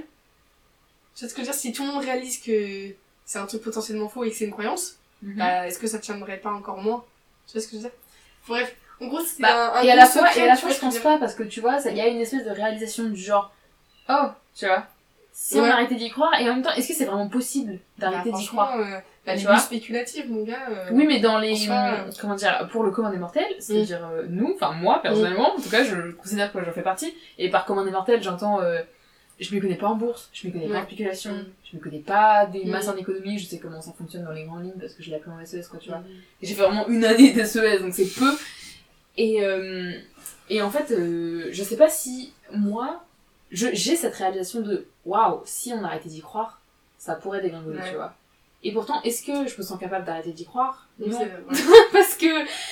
tu 1.16 1.22
vois 1.22 1.30
ce 1.30 1.34
que 1.34 1.42
je 1.42 1.48
veux 1.48 1.52
dire, 1.52 1.60
si 1.60 1.72
tout 1.74 1.84
le 1.86 1.92
monde 1.92 2.04
réalise 2.04 2.40
que 2.42 2.94
c'est 3.26 3.40
un 3.40 3.46
truc 3.46 3.62
potentiellement 3.64 4.08
faux 4.10 4.24
et 4.24 4.30
que 4.30 4.36
c'est 4.36 4.46
une 4.46 4.52
croyance, 4.52 4.98
Mhm. 5.22 5.38
bah, 5.38 5.68
est-ce 5.68 5.80
que 5.80 5.88
ça 5.88 6.00
tiendrait 6.00 6.38
pas 6.38 6.52
encore 6.52 6.78
moins? 6.82 7.04
Tu 7.48 7.54
vois 7.54 7.62
ce 7.62 7.68
que 7.68 7.72
je 7.74 7.78
veux 7.78 7.82
dire? 7.84 7.92
Bref, 8.48 8.76
en 9.02 9.08
gros, 9.08 9.20
c'est 9.22 9.42
Bah, 9.42 9.74
un, 9.76 9.80
un 9.80 9.84
et 9.84 9.90
à 9.92 9.96
la 9.96 10.06
fois, 10.06 10.28
secret, 10.28 10.40
et 10.40 10.44
à 10.44 10.48
la 10.48 10.56
fois, 10.56 10.70
je 10.72 10.80
pense 10.80 11.00
pas, 11.00 11.18
parce 11.18 11.34
que 11.34 11.44
tu 11.44 11.62
vois, 11.62 11.80
il 11.90 11.96
y 11.98 12.02
a 12.02 12.08
une 12.08 12.20
espèce 12.20 12.46
de 12.46 12.52
réalisation 12.52 13.06
du 13.06 13.16
genre, 13.22 13.52
oh, 14.10 14.28
tu 14.56 14.66
vois, 14.66 14.86
si 15.32 15.60
on 15.60 15.64
arrêtait 15.66 15.96
d'y 15.96 16.10
croire, 16.10 16.34
et 16.40 16.50
en 16.50 16.54
même 16.56 16.62
temps, 16.64 16.72
est-ce 16.74 16.88
que 16.90 16.94
c'est 16.94 17.06
vraiment 17.06 17.28
possible 17.28 17.80
d'arrêter 17.98 18.32
Bah, 18.32 18.38
d'y 18.38 18.46
croire? 18.48 18.80
euh, 18.80 19.00
bah, 19.26 19.36
Tu 19.36 19.44
vois. 19.46 19.56
vues 19.56 19.60
spéculatives, 19.62 20.32
mon 20.32 20.44
gars. 20.44 20.70
euh, 20.70 20.90
Oui, 20.92 21.06
mais 21.08 21.20
dans 21.20 21.40
les, 21.40 21.68
euh, 21.70 22.10
comment 22.22 22.36
dire, 22.36 22.70
pour 22.72 22.84
le 22.84 22.92
commun 22.92 23.10
des 23.10 23.18
mortels, 23.18 23.54
c'est-à-dire 23.60 24.06
euh, 24.06 24.26
nous, 24.30 24.54
enfin 24.56 24.72
moi 24.74 25.02
personnellement, 25.02 25.56
en 25.56 25.60
tout 25.60 25.70
cas, 25.70 25.84
je 25.84 26.12
considère 26.12 26.54
que 26.54 26.64
j'en 26.64 26.72
fais 26.72 26.84
partie, 26.84 27.14
et 27.38 27.50
par 27.50 27.66
commun 27.66 27.84
des 27.84 27.92
mortels, 27.92 28.22
j'entends, 28.22 28.62
je 29.40 29.54
me 29.56 29.60
connais 29.62 29.76
pas 29.76 29.88
en 29.88 29.96
bourse, 29.96 30.30
je 30.34 30.48
me 30.48 30.54
connais 30.54 30.68
pas 30.70 30.80
en 30.82 30.84
spéculation, 30.86 31.32
Mm. 31.34 31.46
je 31.72 31.78
me 31.78 31.82
connais 31.84 32.00
pas 32.00 32.46
des 32.46 32.64
Mm. 32.66 32.70
masses 32.70 32.88
en 32.88 32.96
économie, 32.96 33.38
je 33.38 33.46
sais 33.46 33.60
comment 33.60 33.82
ça 33.82 33.92
fonctionne 33.98 34.24
dans 34.24 34.32
les 34.32 34.44
grandes 34.46 34.64
lignes 34.64 34.80
parce 34.80 34.94
que 34.94 35.04
je 35.04 35.10
l'ai 35.10 35.16
appris 35.18 35.30
en 35.32 35.40
SES, 35.46 35.68
quoi, 35.70 35.80
tu 35.80 35.90
vois. 35.90 36.00
Mm. 36.00 36.06
Et 36.42 36.48
J'ai 36.48 36.54
fait 36.56 36.62
vraiment 36.64 36.88
une 36.88 37.04
année 37.04 37.34
de 37.34 37.44
SES, 37.44 37.80
donc 37.82 37.94
c'est 37.94 38.06
peu. 38.18 38.32
Et, 39.18 39.44
euh, 39.44 39.92
et 40.50 40.62
en 40.62 40.70
fait, 40.70 40.92
euh, 40.92 41.48
je 41.52 41.64
sais 41.64 41.78
pas 41.78 41.90
si 41.90 42.34
moi, 42.52 43.04
je- 43.52 43.68
j'ai 43.74 43.96
cette 43.96 44.16
réalisation 44.16 44.62
de 44.62 44.86
waouh, 45.06 45.42
si 45.46 45.72
on 45.74 45.84
arrêtait 45.84 46.10
d'y 46.10 46.22
croire, 46.22 46.62
ça 46.98 47.16
pourrait 47.16 47.42
dégringoler, 47.42 47.80
Ouais. 47.80 47.90
tu 47.90 47.96
vois. 47.96 48.14
Et 48.64 48.72
pourtant, 48.72 49.00
est-ce 49.04 49.24
que 49.24 49.48
je 49.48 49.58
me 49.60 49.64
sens 49.64 49.80
capable 49.80 50.06
d'arrêter 50.06 50.32
d'y 50.32 50.44
croire? 50.46 50.88
Non. 50.98 51.20
Parce 51.94 52.16
que 52.16 52.26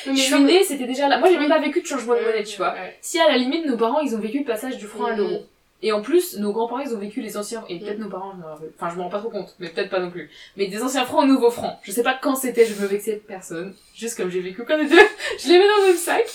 Mais 0.09 0.15
je 0.15 0.21
suis 0.21 0.43
née, 0.43 0.63
c'était 0.63 0.87
déjà 0.87 1.07
là. 1.07 1.19
Moi, 1.19 1.29
j'ai 1.29 1.37
même 1.37 1.49
pas 1.49 1.59
vécu 1.59 1.81
de 1.81 1.85
changement 1.85 2.15
de 2.15 2.21
monnaie, 2.21 2.43
tu 2.43 2.57
vois. 2.57 2.73
ouais. 2.73 2.97
Si 3.01 3.19
à 3.19 3.27
la 3.27 3.37
limite, 3.37 3.65
nos 3.67 3.77
parents, 3.77 3.99
ils 3.99 4.15
ont 4.15 4.19
vécu 4.19 4.39
le 4.39 4.45
passage 4.45 4.77
du 4.77 4.85
franc 4.87 5.05
à 5.05 5.15
l'euro. 5.15 5.45
Et 5.85 5.91
en 5.91 6.01
plus, 6.01 6.37
nos 6.39 6.53
grands-parents, 6.53 6.79
ils 6.81 6.95
ont 6.95 6.97
vécu 6.97 7.19
les 7.21 7.35
anciens, 7.37 7.63
et 7.67 7.77
peut-être 7.77 7.99
Mm. 7.99 8.03
nos 8.03 8.09
parents, 8.09 8.31
je 8.31 8.37
me 8.37 8.45
rappelle. 8.45 8.71
Enfin, 8.79 8.89
je 8.89 8.95
m'en 8.97 9.03
rends 9.03 9.09
pas 9.09 9.19
trop 9.19 9.29
compte, 9.29 9.53
mais 9.59 9.67
peut-être 9.67 9.89
pas 9.89 9.99
non 9.99 10.09
plus. 10.09 10.29
Mais 10.55 10.67
des 10.67 10.81
anciens 10.81 11.03
francs 11.05 11.23
aux 11.23 11.27
nouveaux 11.27 11.51
francs. 11.51 11.77
Je 11.83 11.91
sais 11.91 12.03
pas 12.03 12.17
quand 12.21 12.35
c'était, 12.35 12.65
je 12.65 12.73
veux 12.73 12.87
vexer 12.87 13.21
personne. 13.27 13.75
Juste 13.93 14.15
comme 14.17 14.29
j'ai 14.31 14.39
vécu 14.39 14.63
quand 14.65 14.77
les 14.77 14.87
deux, 14.87 14.95
je 15.39 15.47
les 15.49 15.59
mets 15.59 15.67
dans 15.67 15.81
le 15.83 15.87
même 15.89 15.97
sac. 15.97 16.25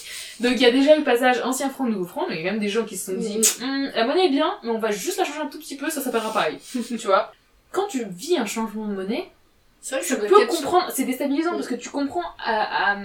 Donc 0.41 0.53
il 0.53 0.61
y 0.61 0.67
a 0.67 0.71
déjà 0.71 0.95
eu 0.95 0.99
le 0.99 1.05
passage 1.05 1.41
ancien 1.43 1.71
franc, 1.71 1.85
nouveau 1.87 2.05
franc, 2.05 2.27
mais 2.29 2.37
il 2.37 2.43
y 2.43 2.45
a 2.45 2.49
quand 2.49 2.53
même 2.53 2.61
des 2.61 2.69
gens 2.69 2.85
qui 2.85 2.97
se 2.99 3.11
sont 3.13 3.19
dit, 3.19 3.41
Hum, 3.63 3.91
la 3.95 4.07
monnaie 4.07 4.27
est 4.27 4.31
bien, 4.31 4.59
mais 4.63 4.71
on 4.71 4.79
va 4.79 4.91
juste 4.91 5.19
la 5.19 5.25
changer 5.25 5.41
un 5.41 5.47
tout 5.47 5.59
petit 5.59 5.77
peu, 5.77 5.89
ça 5.91 6.01
s'appellera 6.03 6.33
pareil. 6.33 6.59
tu 6.73 7.07
vois? 7.07 7.33
Quand 7.73 7.87
tu 7.87 8.05
vis 8.05 8.37
un 8.37 8.47
changement 8.47 8.87
de 8.87 8.93
monnaie, 8.95 9.31
vrai 9.91 10.01
que 10.01 10.07
tu 10.07 10.17
peux 10.17 10.47
comprendre, 10.47 10.91
c'est 10.95 11.05
déstabilisant 11.05 11.53
parce 11.53 11.69
que 11.69 11.75
tu 11.75 11.89
comprends 11.89 12.25
à, 12.45 12.93
à, 12.93 12.99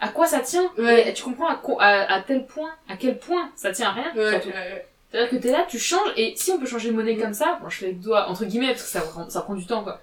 à 0.00 0.08
quoi 0.08 0.26
ça 0.26 0.40
tient, 0.40 0.70
Ouais. 0.78 1.10
et 1.10 1.12
tu 1.12 1.22
comprends 1.22 1.48
à, 1.48 1.60
à, 1.78 2.14
à 2.14 2.20
tel 2.22 2.46
point, 2.46 2.70
à 2.88 2.96
quel 2.96 3.18
point 3.18 3.50
ça 3.54 3.70
tient 3.70 3.88
à 3.90 3.92
rien, 3.92 4.12
ouais. 4.16 4.86
C'est-à-dire 5.14 5.30
que 5.30 5.36
t'es 5.36 5.52
là, 5.52 5.64
tu 5.68 5.78
changes, 5.78 6.12
et 6.16 6.34
si 6.36 6.50
on 6.50 6.58
peut 6.58 6.66
changer 6.66 6.90
de 6.90 6.96
monnaie 6.96 7.14
Mm. 7.14 7.20
comme 7.20 7.34
ça, 7.34 7.58
bon, 7.62 7.68
je 7.68 7.76
fais 7.78 7.86
le 7.92 7.92
doigt 7.98 8.26
entre 8.28 8.44
guillemets 8.46 8.72
parce 8.72 8.82
que 8.82 8.88
ça, 8.88 9.00
prend- 9.02 9.30
ça 9.30 9.42
prend 9.42 9.54
du 9.54 9.64
temps, 9.64 9.84
quoi. 9.84 10.00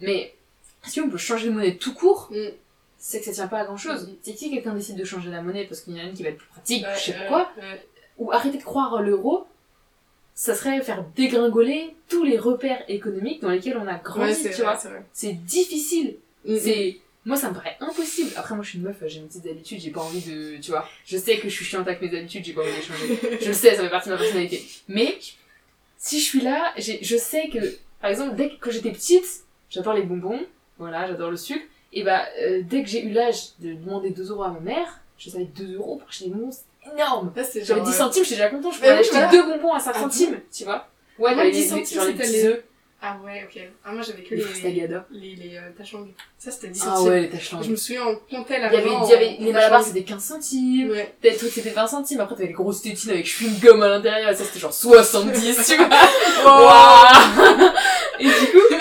Mais 0.00 0.34
si 0.84 1.00
on 1.00 1.08
peut 1.08 1.16
changer 1.16 1.46
de 1.48 1.52
monnaie 1.52 1.76
tout 1.76 1.94
court, 1.94 2.28
Mm. 2.32 2.48
c'est 2.98 3.20
que 3.20 3.26
ça 3.26 3.32
tient 3.32 3.46
pas 3.46 3.60
à 3.60 3.64
grand 3.66 3.76
chose. 3.76 4.08
Mm. 4.08 4.14
C'est 4.22 4.32
que 4.32 4.38
si 4.38 4.50
quelqu'un 4.50 4.74
décide 4.74 4.96
de 4.96 5.04
changer 5.04 5.30
la 5.30 5.42
monnaie 5.42 5.64
parce 5.64 5.82
qu'il 5.82 5.96
y 5.96 6.00
en 6.00 6.04
a 6.04 6.08
une 6.08 6.14
qui 6.14 6.24
va 6.24 6.30
être 6.30 6.38
plus 6.38 6.48
pratique, 6.48 6.84
Ouais, 6.84 6.94
je 6.96 7.00
sais 7.04 7.12
pas 7.12 7.20
ouais, 7.20 7.26
quoi, 7.28 7.50
ouais. 7.58 7.86
ou 8.18 8.32
arrêter 8.32 8.58
de 8.58 8.62
croire 8.64 9.00
l'euro, 9.00 9.46
ça 10.34 10.56
serait 10.56 10.80
faire 10.82 11.04
dégringoler 11.14 11.94
tous 12.08 12.24
les 12.24 12.36
repères 12.38 12.82
économiques 12.88 13.40
dans 13.42 13.50
lesquels 13.50 13.76
on 13.76 13.86
a 13.86 13.94
grandi, 13.94 14.34
tu 14.42 14.48
vrai, 14.48 14.62
vois. 14.62 14.78
c'est 15.12 15.32
difficile. 15.32 16.16
Mm, 16.44 16.54
mm. 16.54 16.58
C'est 16.58 16.98
moi 17.28 17.36
ça 17.36 17.50
me 17.50 17.54
paraît 17.54 17.76
impossible. 17.80 18.30
Après 18.36 18.54
moi 18.54 18.64
je 18.64 18.70
suis 18.70 18.78
une 18.78 18.84
meuf, 18.84 18.96
j'ai 19.06 19.20
mes 19.20 19.26
petites 19.26 19.46
habitudes, 19.46 19.80
j'ai 19.80 19.90
pas 19.90 20.00
envie 20.00 20.20
de, 20.22 20.56
tu 20.60 20.70
vois. 20.70 20.88
Je 21.06 21.16
sais 21.16 21.36
que 21.38 21.48
je 21.48 21.54
suis 21.54 21.64
chiante 21.64 21.86
avec 21.86 22.00
mes 22.02 22.16
habitudes, 22.16 22.44
j'ai 22.44 22.52
pas 22.54 22.62
envie 22.62 22.70
de 22.72 22.76
les 22.76 22.82
changer. 22.82 23.38
Je 23.42 23.48
le 23.48 23.52
sais, 23.54 23.74
ça 23.76 23.82
fait 23.82 23.90
partie 23.90 24.08
de 24.08 24.14
ma 24.14 24.20
personnalité. 24.20 24.64
Mais 24.88 25.18
si 25.98 26.20
je 26.20 26.24
suis 26.24 26.40
là, 26.40 26.72
je 26.78 27.16
sais 27.16 27.48
que 27.48 27.58
par 28.00 28.10
exemple 28.10 28.34
dès 28.34 28.50
que 28.56 28.70
j'étais 28.70 28.90
petite, 28.92 29.26
j'adore 29.70 29.94
les 29.94 30.02
bonbons, 30.02 30.40
voilà, 30.78 31.06
j'adore 31.06 31.30
le 31.30 31.36
sucre. 31.36 31.64
Et 31.92 32.02
bah 32.02 32.24
euh, 32.42 32.62
dès 32.64 32.82
que 32.82 32.88
j'ai 32.88 33.02
eu 33.04 33.10
l'âge 33.10 33.56
de 33.60 33.72
demander 33.72 34.10
2 34.10 34.30
euros 34.30 34.42
à 34.44 34.50
ma 34.50 34.60
mère, 34.60 35.00
je 35.18 35.30
savais 35.30 35.44
2 35.44 35.74
euros 35.76 35.96
pour 35.96 36.08
acheter 36.08 36.26
des 36.26 36.30
bonbons, 36.32 36.50
c'est 36.52 36.92
énorme. 36.92 37.32
J'avais 37.36 37.64
genre, 37.64 37.82
10 37.82 37.90
euh, 37.90 37.92
centimes, 37.92 38.24
j'étais 38.24 38.36
déjà 38.36 38.48
content, 38.50 38.70
je 38.70 38.76
pouvais 38.76 38.88
acheter 38.90 39.10
voilà. 39.12 39.30
deux 39.30 39.42
bonbons 39.42 39.72
à 39.74 39.80
5 39.80 39.92
Ah 39.94 40.00
centimes, 40.00 40.40
tu 40.52 40.64
vois. 40.64 40.88
Ouais, 41.18 41.34
t'avais 41.34 41.50
10 41.50 41.56
les, 41.56 41.62
les- 41.62 41.68
centimes, 41.86 42.00
c'était 42.12 42.26
les- 42.32 42.44
œufs, 42.46 42.64
Ah 43.00 43.16
ouais, 43.24 43.44
ok. 43.48 43.62
Ah, 43.84 43.92
moi, 43.92 44.02
j'avais 44.02 44.22
que 44.24 44.34
les 44.34 44.42
les, 44.42 44.88
les, 45.12 45.36
les 45.36 45.56
euh, 45.56 45.70
tachang. 45.76 46.04
Ça, 46.36 46.50
c'était 46.50 46.66
10 46.68 46.82
Ah 46.82 46.96
centimes. 46.96 47.08
ouais, 47.12 47.20
les 47.20 47.28
taches 47.28 47.54
Je 47.62 47.70
me 47.70 47.76
souviens, 47.76 48.06
on 48.06 48.16
comptait 48.36 48.58
la 48.58 48.66
Il 48.66 48.74
y 48.74 48.76
avait, 48.76 48.90
il 49.04 49.08
y 49.08 49.12
avait 49.14 49.36
les 49.38 49.52
malabars 49.52 49.82
c'était 49.84 50.02
15 50.02 50.20
centimes, 50.22 50.90
Ouais. 50.90 51.14
T'as 51.22 51.34
trucs 51.36 51.52
c'était 51.52 51.70
20 51.70 51.86
centimes, 51.86 52.20
après 52.20 52.34
t'avais 52.34 52.48
les 52.48 52.54
grosses 52.54 52.82
tétines 52.82 53.10
avec 53.12 53.24
chewing-gum 53.26 53.80
à 53.82 53.88
l'intérieur, 53.88 54.30
et 54.30 54.34
ça 54.34 54.42
c'était 54.44 54.58
genre 54.58 54.72
70, 54.72 55.64
tu 55.68 55.76
vois. 55.76 55.88
Waouh 56.44 57.70
Et 58.18 58.24
du 58.24 58.30
coup, 58.30 58.74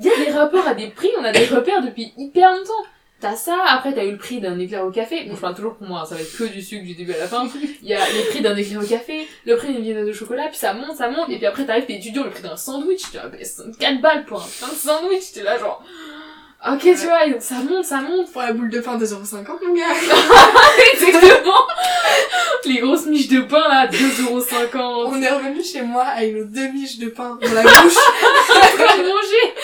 il 0.00 0.06
y 0.06 0.10
a 0.10 0.24
des 0.24 0.30
rapports 0.32 0.66
à 0.66 0.72
des 0.74 0.88
prix, 0.88 1.10
on 1.20 1.24
a 1.24 1.32
des 1.32 1.44
repères 1.44 1.82
depuis 1.82 2.12
hyper 2.16 2.50
longtemps. 2.52 2.72
T'as 3.20 3.34
ça, 3.34 3.56
après 3.68 3.92
t'as 3.94 4.04
eu 4.04 4.12
le 4.12 4.16
prix 4.16 4.40
d'un 4.40 4.56
éclair 4.60 4.84
au 4.84 4.92
café, 4.92 5.24
bon 5.24 5.34
je 5.34 5.40
parle 5.40 5.56
toujours 5.56 5.74
pour 5.74 5.88
moi, 5.88 6.04
ça 6.08 6.14
va 6.14 6.20
être 6.20 6.36
que 6.36 6.44
du 6.44 6.62
sucre 6.62 6.84
du 6.84 6.94
début 6.94 7.12
à 7.14 7.18
la 7.18 7.26
fin. 7.26 7.48
Il 7.82 7.88
y 7.88 7.94
a 7.94 8.08
les 8.10 8.22
prix 8.30 8.40
d'un 8.40 8.56
éclair 8.56 8.80
au 8.80 8.86
café, 8.86 9.26
le 9.44 9.56
prix 9.56 9.72
d'une 9.72 9.82
viennoise 9.82 10.06
de 10.06 10.12
chocolat, 10.12 10.46
puis 10.46 10.58
ça 10.58 10.72
monte, 10.72 10.96
ça 10.96 11.10
monte, 11.10 11.28
et 11.28 11.36
puis 11.36 11.46
après 11.46 11.66
t'arrives, 11.66 11.86
t'es 11.86 11.96
étudiant, 11.96 12.22
le 12.22 12.30
prix 12.30 12.44
d'un 12.44 12.56
sandwich, 12.56 13.10
tu 13.10 13.18
vois, 13.18 13.28
4 13.80 14.00
balles 14.00 14.24
pour 14.24 14.40
un 14.40 14.46
pain 14.60 14.68
de 14.68 14.78
sandwich, 14.78 15.32
t'es 15.34 15.42
là 15.42 15.58
genre... 15.58 15.82
Ok, 16.66 16.80
tu 16.80 17.06
vois, 17.06 17.24
et 17.24 17.30
donc 17.30 17.42
ça 17.42 17.54
monte, 17.56 17.84
ça 17.84 18.00
monte, 18.00 18.32
Pour 18.32 18.42
la 18.42 18.52
boule 18.52 18.68
de 18.68 18.80
pain, 18.80 18.98
2,50€, 18.98 19.46
mon 19.64 19.74
gars. 19.74 19.84
Exactement 20.92 21.54
Les 22.64 22.78
grosses 22.78 23.06
miches 23.06 23.28
de 23.28 23.42
pain 23.42 23.68
là, 23.68 23.86
2,50€. 23.86 24.76
On 24.76 25.22
est 25.22 25.30
revenu 25.30 25.62
chez 25.62 25.82
moi 25.82 26.02
avec 26.02 26.34
nos 26.34 26.44
deux 26.44 26.68
miches 26.72 26.98
de 26.98 27.10
pain 27.10 27.38
dans 27.40 27.52
la 27.52 27.62
bouche. 27.62 27.94
à 28.88 28.96
manger 28.96 29.54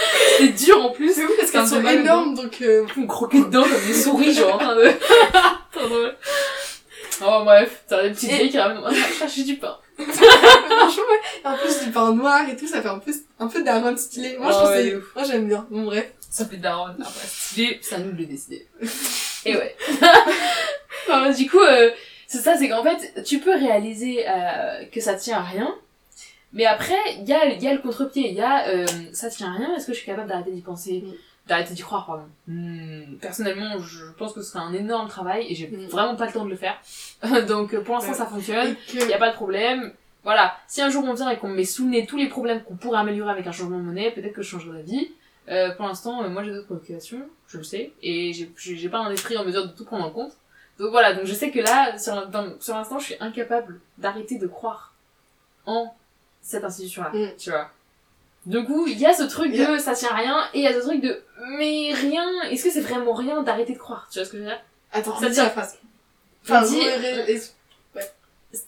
C'est 0.46 0.64
dur 0.66 0.84
en 0.84 0.90
plus. 0.90 1.12
C'est 1.14 1.24
ouf 1.24 1.36
parce 1.38 1.50
qu'elles 1.50 1.66
sont 1.66 1.84
énormes, 1.86 2.34
donc 2.34 2.60
euh, 2.62 2.86
On 2.98 3.06
croquait 3.06 3.40
dedans 3.40 3.62
comme 3.62 3.86
des 3.86 3.94
souris, 3.94 4.32
genre 4.34 4.54
en 4.54 4.58
train 4.58 4.76
de... 4.76 4.92
Oh 7.24 7.42
bref, 7.44 7.84
t'as 7.88 8.02
des 8.02 8.10
petites 8.10 8.30
Et- 8.30 8.34
vieilles 8.36 8.50
qui 8.50 8.58
ramènent 8.58 8.82
chercher 9.18 9.44
du 9.44 9.56
pain. 9.56 9.76
franchement, 9.98 11.02
ouais. 11.10 11.48
En 11.50 11.56
plus 11.56 11.84
du 11.84 11.90
pain 11.92 12.12
noir 12.12 12.48
et 12.48 12.56
tout, 12.56 12.66
ça 12.66 12.82
fait 12.82 12.88
un 12.88 12.98
peu, 12.98 13.12
un 13.38 13.46
peu 13.46 13.62
daronne 13.62 13.96
stylé. 13.96 14.36
Moi, 14.38 14.50
je 14.50 14.56
Ah 14.56 14.60
trouve 14.60 14.70
ouais, 14.70 14.96
moi, 15.14 15.24
j'aime 15.24 15.46
bien. 15.46 15.66
Bon, 15.70 15.84
bref. 15.84 16.10
Ça 16.28 16.44
fait 16.44 16.56
de 16.56 16.62
daronne. 16.62 16.96
Après, 17.00 17.26
stylé, 17.28 17.80
à 17.92 17.98
nous 17.98 18.12
le 18.16 18.24
décider. 18.24 18.66
Et 19.46 19.54
ouais. 19.56 19.76
Enfin, 21.08 21.30
du 21.30 21.48
coup, 21.48 21.60
euh, 21.60 21.90
c'est 22.26 22.38
ça, 22.38 22.56
c'est 22.58 22.68
qu'en 22.68 22.82
fait, 22.82 23.22
tu 23.24 23.38
peux 23.38 23.54
réaliser 23.54 24.24
euh, 24.28 24.84
que 24.92 25.00
ça 25.00 25.14
tient 25.14 25.38
à 25.38 25.42
rien, 25.42 25.72
mais 26.54 26.64
après, 26.64 26.96
il 27.18 27.28
y 27.28 27.32
a, 27.34 27.46
y 27.54 27.66
a 27.68 27.72
le 27.74 27.80
contre-pied, 27.80 28.30
il 28.30 28.34
y 28.34 28.40
a 28.40 28.68
euh, 28.68 28.86
ça 29.12 29.28
tient 29.28 29.52
à 29.52 29.56
rien, 29.56 29.74
est-ce 29.76 29.86
que 29.88 29.92
je 29.92 29.98
suis 29.98 30.06
capable 30.06 30.28
d'arrêter 30.28 30.50
d'y 30.52 30.62
penser 30.62 31.02
Mm. 31.06 31.12
D'arrêter 31.46 31.74
d'y 31.74 31.82
croire, 31.82 32.06
pardon. 32.06 32.24
Hmm, 32.48 33.16
personnellement, 33.20 33.78
je 33.78 34.06
pense 34.16 34.32
que 34.32 34.40
ce 34.40 34.50
serait 34.52 34.64
un 34.64 34.72
énorme 34.72 35.08
travail 35.08 35.44
et 35.50 35.54
j'ai 35.54 35.66
Mm. 35.68 35.88
vraiment 35.88 36.16
pas 36.16 36.24
le 36.24 36.32
temps 36.32 36.46
de 36.46 36.50
le 36.50 36.56
faire. 36.56 36.80
Donc, 37.48 37.74
euh, 37.74 37.82
pour 37.82 37.96
l'instant, 37.96 38.12
Ouais. 38.12 38.16
ça 38.16 38.24
fonctionne. 38.24 38.74
Il 38.94 39.06
y 39.06 39.12
a 39.12 39.18
pas 39.18 39.28
de 39.28 39.34
problème. 39.34 39.92
Voilà, 40.22 40.56
si 40.68 40.80
un 40.80 40.88
jour 40.88 41.04
on 41.04 41.12
vient 41.12 41.28
et 41.28 41.36
qu'on 41.36 41.48
me 41.48 41.54
met 41.56 41.66
sous 41.66 41.84
le 41.84 41.90
nez 41.90 42.06
tous 42.06 42.16
les 42.16 42.28
problèmes 42.30 42.62
qu'on 42.62 42.76
pourrait 42.76 42.98
améliorer 43.00 43.30
avec 43.30 43.46
un 43.46 43.52
changement 43.52 43.76
de 43.76 43.82
monnaie, 43.82 44.10
peut-être 44.10 44.32
que 44.32 44.40
je 44.40 44.48
changerai 44.48 44.78
d'avis. 44.78 45.10
Euh, 45.50 45.72
pour 45.72 45.84
l'instant, 45.86 46.22
euh, 46.22 46.30
moi 46.30 46.42
j'ai 46.44 46.50
d'autres 46.52 46.64
préoccupations, 46.66 47.20
je 47.46 47.58
le 47.58 47.62
sais, 47.64 47.92
et 48.02 48.32
j'ai- 48.32 48.88
pas 48.88 49.00
un 49.00 49.10
esprit 49.10 49.36
en 49.36 49.44
mesure 49.44 49.66
de 49.66 49.72
tout 49.72 49.84
prendre 49.84 50.06
en 50.06 50.10
compte. 50.10 50.32
Donc 50.78 50.92
voilà, 50.92 51.12
donc 51.12 51.26
je 51.26 51.34
sais 51.34 51.50
que 51.50 51.60
là, 51.60 51.98
sur, 51.98 52.26
dans- 52.28 52.58
sur 52.58 52.74
l'instant, 52.74 52.98
je 52.98 53.04
suis 53.04 53.16
incapable 53.20 53.80
d'arrêter 53.98 54.38
de 54.38 54.46
croire 54.46 54.94
en 55.66 55.92
cette 56.44 56.62
institution-là, 56.64 57.10
Mm. 57.12 57.30
tu 57.38 57.50
vois. 57.50 57.68
Du 58.46 58.62
coup, 58.64 58.86
il 58.86 58.98
y 58.98 59.06
a 59.06 59.14
ce 59.14 59.22
truc 59.22 59.52
de 59.52 59.78
ça 59.78 59.94
tient 59.94 60.10
à 60.10 60.14
rien, 60.16 60.38
et 60.52 60.58
il 60.58 60.62
y 60.64 60.66
a 60.68 60.74
ce 60.74 60.80
truc 60.80 61.00
de 61.00 61.22
mais 61.58 61.92
rien, 61.94 62.24
est-ce 62.50 62.62
que 62.64 62.70
c'est 62.70 62.82
vraiment 62.82 63.14
rien 63.14 63.42
d'arrêter 63.42 63.72
de 63.72 63.78
croire 63.78 64.06
Tu 64.12 64.18
vois 64.18 64.26
ce 64.26 64.30
que 64.32 64.36
je 64.36 64.42
veux 64.42 64.48
dire? 64.48 64.60
Attends, 64.92 65.18
Ça 65.18 65.30
tient. 65.30 65.44
la 65.44 65.50
phrase. 65.50 65.78
Enfin, 66.44 66.62
dit- 66.62 66.78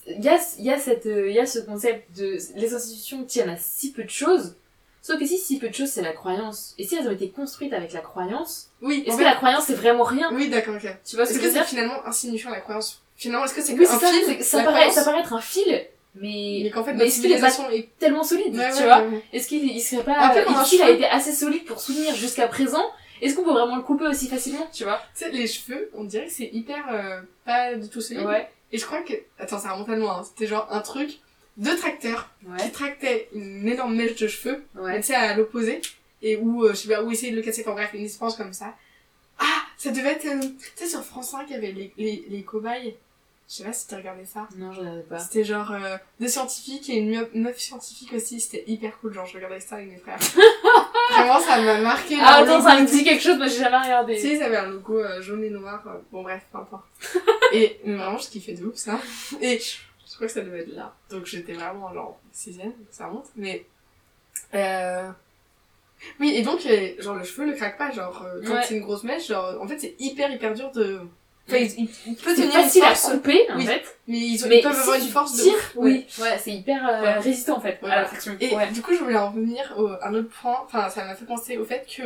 il 0.07 0.25
y 0.25 0.29
a, 0.29 0.39
y 0.59 0.71
a 0.71 0.79
cette 0.79 1.07
euh, 1.07 1.31
y 1.31 1.39
a 1.39 1.47
ce 1.47 1.61
concept 1.61 2.17
de 2.19 2.39
les 2.57 2.75
institutions 2.75 3.25
tiennent 3.25 3.51
à 3.51 3.57
si 3.57 3.93
peu 3.93 4.03
de 4.03 4.11
choses 4.11 4.57
sauf 5.01 5.17
que 5.21 5.27
si 5.27 5.39
si 5.39 5.59
peu 5.61 5.69
de 5.69 5.75
choses 5.75 5.91
c'est 5.91 6.03
la 6.03 6.13
croyance 6.13 6.75
et 6.79 6.85
si 6.85 6.97
elles 6.97 7.07
ont 7.07 7.13
été 7.13 7.29
construites 7.31 7.73
avec 7.73 7.93
la 7.93 8.01
croyance 8.01 8.71
Oui, 8.83 9.05
est-ce 9.07 9.13
que 9.17 9.23
fait- 9.23 9.29
la 9.29 9.37
croyance 9.37 9.65
c'est 9.67 9.75
vraiment 9.75 10.03
rien? 10.03 10.29
Oui, 10.33 10.49
d'accord, 10.49 10.75
ok. 10.75 10.89
tu 11.05 11.15
vois 11.17 11.25
ce 11.27 11.31
Est-ce 11.33 11.39
que 11.39 11.45
que 11.47 11.53
c'est 11.53 11.63
finalement 11.65 12.05
insignifiant 12.05 12.51
la 12.51 12.61
croyance? 12.61 13.01
Finalement, 13.17 13.45
est-ce 13.45 13.55
que 13.55 13.63
c'est 13.63 13.75
oui 13.75 13.87
c'est 13.87 13.93
ça 13.93 14.59
fil 14.59 14.65
paraît 14.65 14.73
croyance? 14.75 14.95
ça 14.95 15.05
paraît 15.05 15.21
être 15.21 15.33
un 15.33 15.41
fil 15.41 15.87
mais 16.21 16.61
Mais 16.65 16.71
qu'en 16.71 16.85
fait, 16.85 16.95
mais 16.95 17.07
est-ce 17.07 17.21
qu'il 17.21 17.33
est 17.33 17.41
pas 17.41 17.51
tellement 17.99 18.25
solide 18.25 18.55
Ouais, 18.57 18.71
tu 18.71 18.79
ouais, 18.79 18.85
vois 18.85 19.03
ouais, 19.03 19.23
est-ce 19.33 19.49
qu'il 19.49 19.65
il 19.65 19.81
serait 19.81 20.05
pas 20.05 20.15
Après, 20.19 20.43
est-ce 20.43 20.71
qu'il 20.71 20.83
a 20.83 20.91
été 20.91 21.05
assez 21.07 21.33
solide 21.33 21.65
pour 21.65 21.81
soutenir 21.81 22.15
jusqu'à 22.15 22.49
présent? 22.49 22.85
Est-ce 23.23 23.35
qu'on 23.35 23.45
peut 23.45 23.53
vraiment 23.53 23.77
le 23.77 23.83
couper 23.83 24.07
aussi 24.07 24.29
facilement 24.29 24.69
tu 24.73 24.85
vois? 24.85 25.01
Tu 25.17 25.25
sais, 25.25 25.31
les 25.31 25.47
cheveux, 25.47 25.91
on 25.95 26.05
dirait 26.05 26.27
que 26.27 26.33
c'est 26.33 26.51
hyper 26.53 26.85
euh, 26.93 27.21
pas 27.45 27.75
du 27.75 27.89
tout 27.89 28.01
solide. 28.01 28.27
Et 28.73 28.79
je 28.79 28.85
crois 28.85 29.01
que... 29.03 29.15
Attends, 29.39 29.59
ça 29.59 29.73
remonte 29.73 29.89
à 29.89 29.97
loin. 29.97 30.19
hein. 30.19 30.25
C'était 30.25 30.47
genre 30.49 30.67
un 30.71 30.81
truc 30.81 31.19
de 31.57 31.71
tracteur 31.71 32.29
qui 32.59 32.71
tractait 32.73 33.29
une 33.33 33.67
énorme 33.67 33.95
mèche 33.95 34.17
de 34.17 34.29
cheveux, 34.29 34.65
tu 34.97 35.03
sais, 35.03 35.15
à 35.15 35.35
l'opposé, 35.37 35.81
et 36.21 36.37
où, 36.37 36.65
euh, 36.65 36.71
je 36.71 36.75
sais 36.77 36.89
pas, 36.89 37.03
où 37.03 37.11
essayer 37.11 37.31
de 37.33 37.37
le 37.37 37.43
casser, 37.43 37.63
enfin 37.63 37.73
bref, 37.73 37.91
une 37.95 38.05
espérance 38.05 38.37
comme 38.37 38.53
ça. 38.53 38.75
Ah, 39.39 39.45
ça 39.79 39.91
devait 39.91 40.13
être, 40.13 40.27
euh, 40.27 40.41
tu 40.41 40.85
sais, 40.85 40.87
sur 40.87 41.03
France 41.03 41.31
5, 41.31 41.47
il 41.49 41.53
y 41.53 41.57
avait 41.57 41.73
les, 41.73 41.93
les, 41.97 42.25
les 42.29 42.43
cobayes. 42.43 42.97
Je 43.49 43.55
sais 43.55 43.65
pas 43.65 43.73
si 43.73 43.87
t'as 43.87 43.99
regardé 43.99 44.25
ça. 44.25 44.49
Non, 44.57 44.73
je 44.73 44.81
regardais 44.81 45.03
pas. 45.03 45.19
C'était 45.21 45.45
genre 45.45 45.71
euh, 45.71 45.97
deux 46.19 46.27
scientifiques 46.27 46.89
et 46.91 46.97
une 46.97 47.27
meuf, 47.35 47.59
scientifique 47.59 48.13
aussi. 48.13 48.41
C'était 48.41 48.65
hyper 48.67 48.99
cool. 48.99 49.13
Genre, 49.15 49.25
je 49.25 49.35
regardais 49.37 49.61
ça 49.61 49.77
avec 49.77 49.89
mes 49.91 49.99
frères. 49.99 50.19
Vraiment, 51.13 51.39
ça 51.39 51.61
m'a 51.63 51.79
marqué. 51.81 52.17
Ah, 52.21 52.39
attends, 52.39 52.61
ça 52.61 52.81
me 52.81 52.87
dit 52.87 53.05
quelque 53.05 53.23
chose, 53.23 53.37
mais 53.39 53.49
j'ai 53.49 53.59
jamais 53.61 53.79
regardé. 53.79 54.17
Tu 54.17 54.23
sais, 54.23 54.39
ça 54.39 54.47
avait 54.47 54.57
un 54.57 54.67
logo 54.67 54.99
euh, 54.99 55.23
jaune 55.23 55.45
et 55.45 55.51
noir. 55.51 55.81
euh, 55.87 55.99
bon, 56.11 56.23
bref, 56.25 56.43
peu 56.51 56.59
importe. 56.59 56.85
et 57.53 57.79
vraiment, 57.85 58.19
je 58.19 58.29
kiffais 58.29 58.55
de 58.55 58.67
ouf 58.67 58.75
ça. 58.75 58.99
Et 59.41 59.61
je 59.61 60.15
crois 60.17 60.27
que 60.27 60.33
ça 60.33 60.41
devait 60.41 60.63
être 60.63 60.75
là. 60.75 60.93
Donc, 61.11 61.27
j'étais 61.27 61.53
vraiment 61.53 61.93
genre 61.95 62.19
sixième, 62.33 62.73
ça 62.91 63.07
monte. 63.07 63.27
Mais. 63.37 63.65
Euh... 64.55 65.09
Oui, 66.19 66.35
et 66.35 66.43
donc, 66.43 66.67
euh, 66.67 67.01
genre, 67.01 67.15
le 67.15 67.25
cheveu 67.25 67.47
ne 67.47 67.53
craque 67.55 67.79
pas. 67.79 67.93
Genre, 67.93 68.25
quand 68.45 68.55
Ouais. 68.55 68.63
c'est 68.67 68.75
une 68.77 68.83
grosse 68.83 69.05
mèche, 69.05 69.29
genre, 69.29 69.57
en 69.63 69.69
fait, 69.69 69.79
c'est 69.79 69.95
hyper, 70.01 70.31
hyper 70.33 70.53
dur 70.53 70.73
de. 70.73 71.01
Enfin, 71.49 71.59
il, 71.59 71.89
il- 72.07 72.17
peut 72.17 72.35
tenir 72.35 72.47
une 72.47 72.51
facile 72.53 72.83
à 72.83 72.95
force, 72.95 73.15
couper, 73.15 73.47
en 73.53 73.57
Oui. 73.59 73.67
fait. 73.67 73.83
mais 74.09 74.19
ils, 74.19 74.45
ont, 74.45 74.49
Mais 74.49 74.59
ils 74.59 74.63
peuvent 74.63 74.75
si 74.75 74.81
avoir 74.81 74.97
une 74.99 75.09
force 75.09 75.37
de 75.37 75.43
tires, 75.43 75.55
ouf. 75.55 75.73
oui. 75.77 76.07
Ouais, 76.21 76.39
c'est 76.39 76.51
hyper 76.53 76.89
euh, 76.89 77.03
Ouais. 77.03 77.13
résistant, 77.19 77.59
en 77.59 77.61
fait, 77.61 77.79
Voilà. 77.81 77.99
à 77.99 78.03
la 78.03 78.07
friction. 78.09 78.37
Et 78.41 78.55
ouais. 78.55 78.71
du 78.73 78.83
coup, 78.83 78.93
je 78.95 78.99
voulais 78.99 79.17
en 79.17 79.31
revenir 79.31 79.77
à 80.01 80.09
un 80.09 80.15
autre 80.15 80.29
point. 80.41 80.59
Enfin, 80.65 80.89
ça 80.91 81.05
m'a 81.05 81.15
fait 81.15 81.25
penser 81.25 81.57
au 81.59 81.65
fait 81.65 81.87
que 81.87 82.03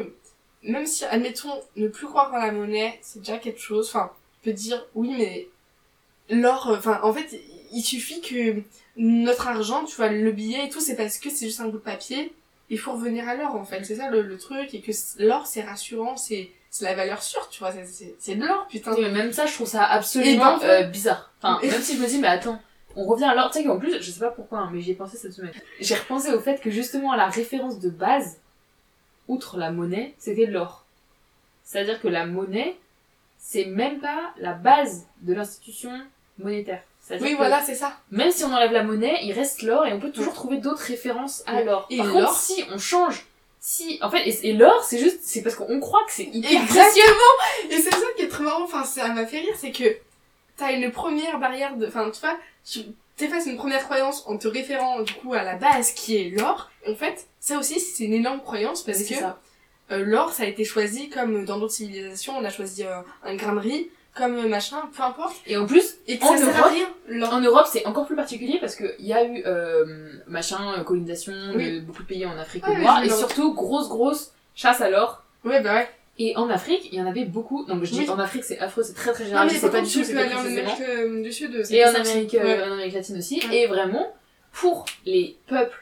même 0.62 0.84
si, 0.86 1.05
admettons, 1.07 1.55
ne 1.76 1.88
plus 1.88 2.07
croire 2.07 2.32
en 2.34 2.36
la 2.38 2.53
monnaie, 2.53 2.99
c'est 3.03 3.20
déjà 3.20 3.38
quelque 3.38 3.61
chose. 3.61 3.88
Enfin, 3.88 4.11
on 4.12 4.45
peut 4.45 4.53
dire 4.53 4.84
oui, 4.95 5.14
mais 5.16 5.49
l'or. 6.28 6.68
euh, 6.70 6.76
Enfin, 6.76 7.01
en 7.03 7.12
fait, 7.14 7.41
il 7.72 7.82
suffit 7.82 8.20
que 8.20 8.61
notre 8.97 9.49
argent, 9.49 9.84
tu 9.84 9.97
vois, 9.97 10.09
le 10.09 10.32
billet 10.32 10.66
et 10.66 10.68
tout, 10.68 10.80
c'est 10.80 10.97
parce 10.97 11.18
que 11.18 11.30
c'est 11.30 11.47
juste 11.47 11.61
un 11.61 11.66
bout 11.68 11.78
de 11.78 11.82
papier. 11.82 12.32
Il 12.68 12.78
faut 12.78 12.93
revenir 12.93 13.26
à 13.28 13.34
l'or, 13.36 13.55
en 13.57 13.64
fait. 13.64 13.84
C'est 13.84 13.97
ça 13.97 14.11
le, 14.11 14.20
le 14.22 14.36
truc. 14.38 14.74
Et 14.74 14.80
que 14.80 14.93
l'or, 15.18 15.47
c'est 15.47 15.62
rassurant, 15.62 16.16
c'est 16.16 16.51
c'est 16.71 16.85
la 16.85 16.95
valeur 16.95 17.23
sûre, 17.23 17.49
tu 17.51 17.59
vois. 17.61 17.73
c'est- 17.73 18.35
de 18.37 18.45
l'or, 18.47 18.66
putain. 18.68 18.93
Oui, 18.95 19.01
mais 19.03 19.11
même 19.11 19.33
ça, 19.33 19.47
je 19.47 19.53
trouve 19.55 19.66
ça 19.68 19.83
Et 19.83 19.97
absolument 19.97 20.57
ben, 20.59 20.64
euh, 20.64 20.83
bizarre. 20.85 21.33
Enfin, 21.43 21.59
même 21.62 21.83
si 21.83 21.97
je 21.97 22.03
me 22.03 22.07
dis, 22.07 22.18
mais 22.18 22.29
attends, 22.29 22.61
on 22.97 23.05
revient 23.05 23.25
à 23.25 23.35
l'or. 23.35 23.51
Tu 23.51 23.59
sais 23.59 23.64
qu'en 23.64 23.79
plus, 23.79 24.01
je 24.01 24.11
sais 24.11 24.21
pas 24.21 24.31
pourquoi, 24.31 24.61
hein, 24.61 24.71
mais 24.73 24.81
j'y 24.81 24.93
ai 24.93 24.95
pensé 24.95 25.16
cette 25.16 25.33
semaine. 25.33 25.53
J'ai 25.81 25.95
repensé 25.97 26.33
au 26.33 26.41
fait 26.41 26.61
que 26.61 26.71
justement, 26.71 27.14
la 27.14 27.27
référence 27.29 27.79
de 27.81 27.91
base, 27.91 28.39
outre 29.29 29.59
la 29.59 29.71
monnaie, 29.71 30.14
c'était 30.18 30.47
l'or. 30.47 30.85
C'est-à-dire 31.64 32.01
que 32.01 32.09
la 32.09 32.27
monnaie, 32.27 32.77
c'est 33.39 33.64
même 33.64 34.01
pas 34.01 34.33
la 34.39 34.53
base 34.53 35.07
de 35.23 35.35
l'institution 35.35 35.91
monétaire. 36.39 36.83
Oui, 37.21 37.35
voilà, 37.35 37.62
c'est 37.62 37.75
ça. 37.75 37.97
Même 38.11 38.31
si 38.31 38.45
on 38.45 38.53
enlève 38.53 38.73
la 38.73 38.83
monnaie, 38.85 39.18
il 39.23 39.33
reste 39.33 39.62
l'or 39.62 39.87
et 39.87 39.93
on 39.93 39.99
peut 40.01 40.11
toujours 40.12 40.35
trouver 40.35 40.59
d'autres 40.59 40.83
références 40.83 41.43
à 41.47 41.62
l'or. 41.62 41.87
Et 41.91 41.99
Par 41.99 42.12
contre, 42.12 42.35
si 42.35 42.64
on 42.73 42.79
change, 42.79 43.27
si, 43.61 43.98
en 44.00 44.11
fait, 44.11 44.26
et, 44.26 44.48
et 44.48 44.52
l'or, 44.54 44.82
c'est 44.82 44.98
juste, 44.98 45.20
c'est 45.22 45.42
parce 45.42 45.54
qu'on 45.54 45.80
croit 45.80 46.02
que 46.06 46.12
c'est 46.12 46.24
hyper 46.24 46.64
précieux. 46.66 46.80
Exactement 46.80 47.70
Et 47.70 47.76
c'est 47.76 47.90
ça 47.90 48.06
qui 48.16 48.22
est 48.22 48.28
trop 48.28 48.42
marrant, 48.42 48.64
enfin 48.64 48.84
ça 48.84 49.08
m'a 49.08 49.26
fait 49.26 49.40
rire, 49.40 49.54
c'est 49.56 49.70
que 49.70 49.96
t'as 50.56 50.72
une 50.72 50.90
première 50.90 51.38
barrière 51.38 51.76
de... 51.76 51.86
Enfin 51.86 52.11
tu 52.11 52.20
vois, 52.20 52.38
tu 52.64 52.80
t'effaces 53.16 53.46
une 53.46 53.58
première 53.58 53.84
croyance 53.84 54.24
en 54.26 54.38
te 54.38 54.48
référant 54.48 55.02
du 55.02 55.12
coup 55.12 55.34
à 55.34 55.42
la 55.42 55.56
base 55.56 55.92
qui 55.92 56.16
est 56.16 56.30
l'or. 56.30 56.70
En 56.88 56.94
fait, 56.94 57.26
ça 57.38 57.58
aussi 57.58 57.78
c'est 57.80 58.04
une 58.04 58.14
énorme 58.14 58.40
croyance 58.40 58.82
parce 58.82 59.02
que 59.02 59.14
euh, 59.90 60.04
l'or 60.04 60.32
ça 60.32 60.44
a 60.44 60.46
été 60.46 60.64
choisi 60.64 61.11
comme 61.11 61.44
dans 61.44 61.58
d'autres 61.58 61.74
civilisations, 61.74 62.38
on 62.38 62.44
a 62.44 62.50
choisi 62.50 62.84
euh, 62.84 63.02
un 63.22 63.34
grain 63.34 63.54
de 63.54 63.61
riz, 63.61 63.90
comme 64.21 64.47
machin, 64.49 64.77
peu 64.97 65.03
importe. 65.03 65.35
Et 65.47 65.57
en 65.57 65.66
plus, 65.66 65.97
Et 66.07 66.18
En 66.23 66.37
ça 66.37 66.45
Europe, 66.45 66.73
rien. 67.09 67.31
En 67.31 67.41
Europe, 67.41 67.66
c'est 67.71 67.87
encore 67.87 68.07
plus 68.07 68.16
particulier 68.16 68.59
parce 68.61 68.77
qu'il 68.77 68.95
y 69.07 69.12
a 69.12 69.25
eu 69.25 69.43
euh, 69.47 69.85
machin 70.27 70.75
euh, 70.79 70.85
colonisation 70.85 71.33
Oui. 71.55 71.77
de 71.77 71.81
beaucoup 71.81 72.03
de 72.03 72.09
pays 72.09 72.27
en 72.27 72.37
Afrique 72.39 72.66
Ouais, 72.66 72.79
noire 72.81 72.99
mais 73.01 73.07
et 73.07 73.11
surtout 73.11 73.55
grosse 73.55 73.89
grosse 73.89 74.33
chasse 74.55 74.81
à 74.81 74.91
l'or. 74.91 75.25
Ouais 75.45 75.61
bah 75.62 75.75
ouais. 75.75 75.89
Et 76.18 76.37
en 76.37 76.51
Afrique, 76.51 76.89
il 76.93 76.99
y 76.99 77.03
en 77.03 77.07
avait 77.07 77.25
beaucoup. 77.25 77.64
Donc 77.64 77.83
je 77.85 77.93
dis 77.93 78.01
Oui. 78.01 78.11
en 78.11 78.18
Afrique, 78.18 78.45
c'est 78.45 78.59
affreux, 78.59 78.83
c'est 78.83 78.93
très 78.95 79.12
très 79.12 79.25
Non 79.25 79.29
général. 79.31 79.47
mais 79.49 79.55
je 79.55 79.59
sais 79.59 79.71
par 79.71 79.71
pas 79.81 79.81
du 79.87 79.93
tout, 79.93 80.05
c'est 80.05 80.16
en. 80.16 80.39
Amérique 80.41 80.81
euh, 80.87 81.23
du 81.23 81.33
Sud. 81.33 81.62
Et 81.71 81.85
en. 81.85 81.89
Amérique, 81.95 82.33
Ouais. 82.35 82.41
euh, 82.61 82.68
en 82.68 82.73
Amérique 82.75 82.95
latine 82.95 83.16
aussi. 83.18 83.41
Ouais. 83.49 83.57
Et 83.62 83.66
vraiment, 83.66 84.14
pour 84.53 84.85
les 85.07 85.39
peuples 85.47 85.79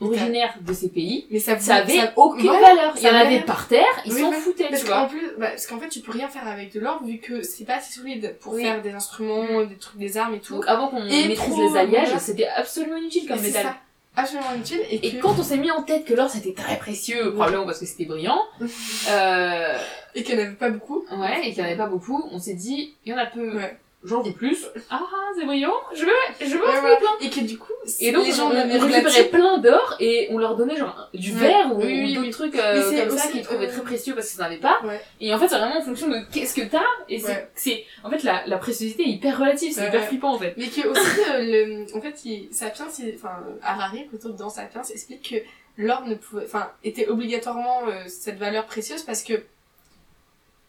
originaires 0.00 0.54
de 0.60 0.72
ces 0.72 0.88
pays, 0.88 1.26
Mais 1.30 1.38
ça, 1.38 1.58
ça 1.58 1.76
avait 1.76 1.96
ça- 1.98 2.12
aucune 2.16 2.50
ouais, 2.50 2.60
valeur. 2.60 2.94
Il 2.96 3.02
y 3.02 3.08
en 3.08 3.14
avait 3.14 3.40
par 3.40 3.66
terre, 3.68 3.84
ils 4.04 4.12
Oui, 4.12 4.20
s'en 4.20 4.30
ouais. 4.30 4.36
foutaient, 4.36 4.68
Parce 4.68 4.82
tu 4.82 4.88
qu'en 4.88 4.98
vois. 5.00 5.08
plus, 5.08 5.30
bah, 5.38 5.48
parce 5.48 5.66
qu'en 5.66 5.78
fait, 5.78 5.88
tu 5.88 6.00
peux 6.00 6.12
rien 6.12 6.28
faire 6.28 6.46
avec 6.46 6.72
de 6.74 6.80
l'or 6.80 7.02
vu 7.04 7.18
que 7.18 7.42
c'est 7.42 7.64
pas 7.64 7.76
assez 7.76 7.92
solide 7.98 8.36
pour 8.40 8.52
Oui. 8.54 8.62
faire 8.62 8.82
des 8.82 8.92
instruments, 8.92 9.64
des 9.64 9.76
trucs, 9.76 9.98
des 9.98 10.16
armes 10.18 10.34
et 10.34 10.40
tout. 10.40 10.54
Donc 10.54 10.64
avant 10.66 10.88
qu'on 10.88 11.02
maîtrise 11.04 11.36
trop, 11.36 11.72
les 11.72 11.78
alliages, 11.78 12.16
c'était 12.18 12.46
absolument 12.46 12.96
inutile 12.98 13.26
comme 13.26 13.40
métal. 13.40 13.62
ça, 13.64 13.76
absolument 14.16 14.52
inutile. 14.54 14.80
Et, 14.90 15.18
quand 15.18 15.34
on 15.38 15.42
s'est 15.42 15.56
mis 15.56 15.70
en 15.70 15.82
tête 15.82 16.04
que 16.04 16.14
l'or 16.14 16.28
c'était 16.30 16.52
très 16.52 16.76
précieux, 16.76 17.32
probablement 17.32 17.64
parce 17.64 17.78
que 17.80 17.86
c'était 17.86 18.04
brillant, 18.04 18.40
euh, 19.10 19.78
et 20.14 20.22
qu'il 20.22 20.36
n'y 20.36 20.42
en 20.42 20.46
avait 20.46 20.54
pas 20.56 20.70
beaucoup. 20.70 21.04
ouais, 21.10 21.40
et 21.48 21.52
qu'il 21.52 21.56
n'y 21.56 21.62
en 21.62 21.64
avait 21.72 21.76
pas 21.76 21.86
beaucoup, 21.86 22.22
on 22.32 22.38
s'est 22.38 22.54
dit, 22.54 22.94
il 23.04 23.12
y 23.12 23.14
en 23.14 23.18
a 23.18 23.26
peu, 23.26 23.56
Ouais. 23.56 23.76
J'en 24.04 24.22
veux 24.22 24.32
plus. 24.32 24.66
Ah, 24.90 25.02
c'est 25.38 25.44
brillant, 25.44 25.74
je 25.94 26.04
veux, 26.04 26.12
je 26.46 26.56
veux 26.56 26.66
en 26.68 26.72
trouver 26.76 26.96
plein. 26.98 27.10
Et 27.26 27.30
que 27.30 27.40
du 27.40 27.58
coup, 27.58 27.72
Et 28.00 28.12
donc, 28.12 28.24
les 28.26 28.32
gens 28.32 28.50
on, 28.50 28.78
récupérait 28.78 29.28
plein 29.28 29.58
d'or 29.58 29.96
et 30.00 30.28
on 30.30 30.38
leur 30.38 30.56
donnait 30.56 30.76
genre 30.76 31.08
du 31.12 31.32
Ouais. 31.32 31.38
verre 31.40 31.72
ou, 31.74 31.78
Oui, 31.80 31.84
oui, 31.86 32.14
d'autres 32.14 32.26
oui. 32.26 32.30
trucs 32.30 32.54
euh, 32.56 33.06
comme 33.08 33.18
ça 33.18 33.28
qu'ils 33.28 33.42
trouvaient 33.42 33.66
euh, 33.66 33.72
très 33.72 33.82
précieux 33.82 34.14
parce 34.14 34.30
qu'ils 34.30 34.40
n'en 34.40 34.46
avaient 34.46 34.56
pas. 34.58 34.78
Ouais. 34.84 35.00
Et 35.20 35.34
en 35.34 35.38
fait, 35.38 35.48
c'est 35.48 35.58
vraiment 35.58 35.78
en 35.78 35.82
fonction 35.82 36.08
de 36.08 36.18
qu'est-ce 36.32 36.54
que 36.54 36.66
t'as. 36.66 36.82
Et 37.08 37.18
c'est, 37.18 37.26
Ouais. 37.28 37.48
c'est, 37.54 37.84
en 38.04 38.10
fait, 38.10 38.22
la, 38.22 38.46
la 38.46 38.58
préciosité 38.58 39.02
est 39.02 39.10
hyper 39.10 39.38
relative, 39.38 39.72
c'est 39.72 39.80
Ouais, 39.82 39.88
hyper 39.88 40.00
ouais. 40.02 40.06
flippant 40.06 40.34
en 40.34 40.38
fait. 40.38 40.54
Mais 40.56 40.66
que 40.68 40.86
aussi, 40.86 41.20
euh, 41.30 41.84
le, 41.86 41.96
en 41.96 42.00
fait, 42.00 42.24
il, 42.24 42.48
Sapiens, 42.52 42.86
il- 42.98 43.14
enfin, 43.16 43.36
Harari, 43.62 44.04
plutôt 44.04 44.30
dans 44.30 44.48
Sapiens, 44.50 44.82
explique 44.82 45.28
que 45.30 45.82
l'or 45.82 46.02
ne 46.06 46.14
pouvait, 46.14 46.44
enfin, 46.44 46.70
était 46.84 47.08
obligatoirement 47.08 47.80
euh, 47.88 47.92
cette 48.06 48.38
valeur 48.38 48.66
précieuse 48.66 49.02
parce 49.02 49.22
que, 49.22 49.34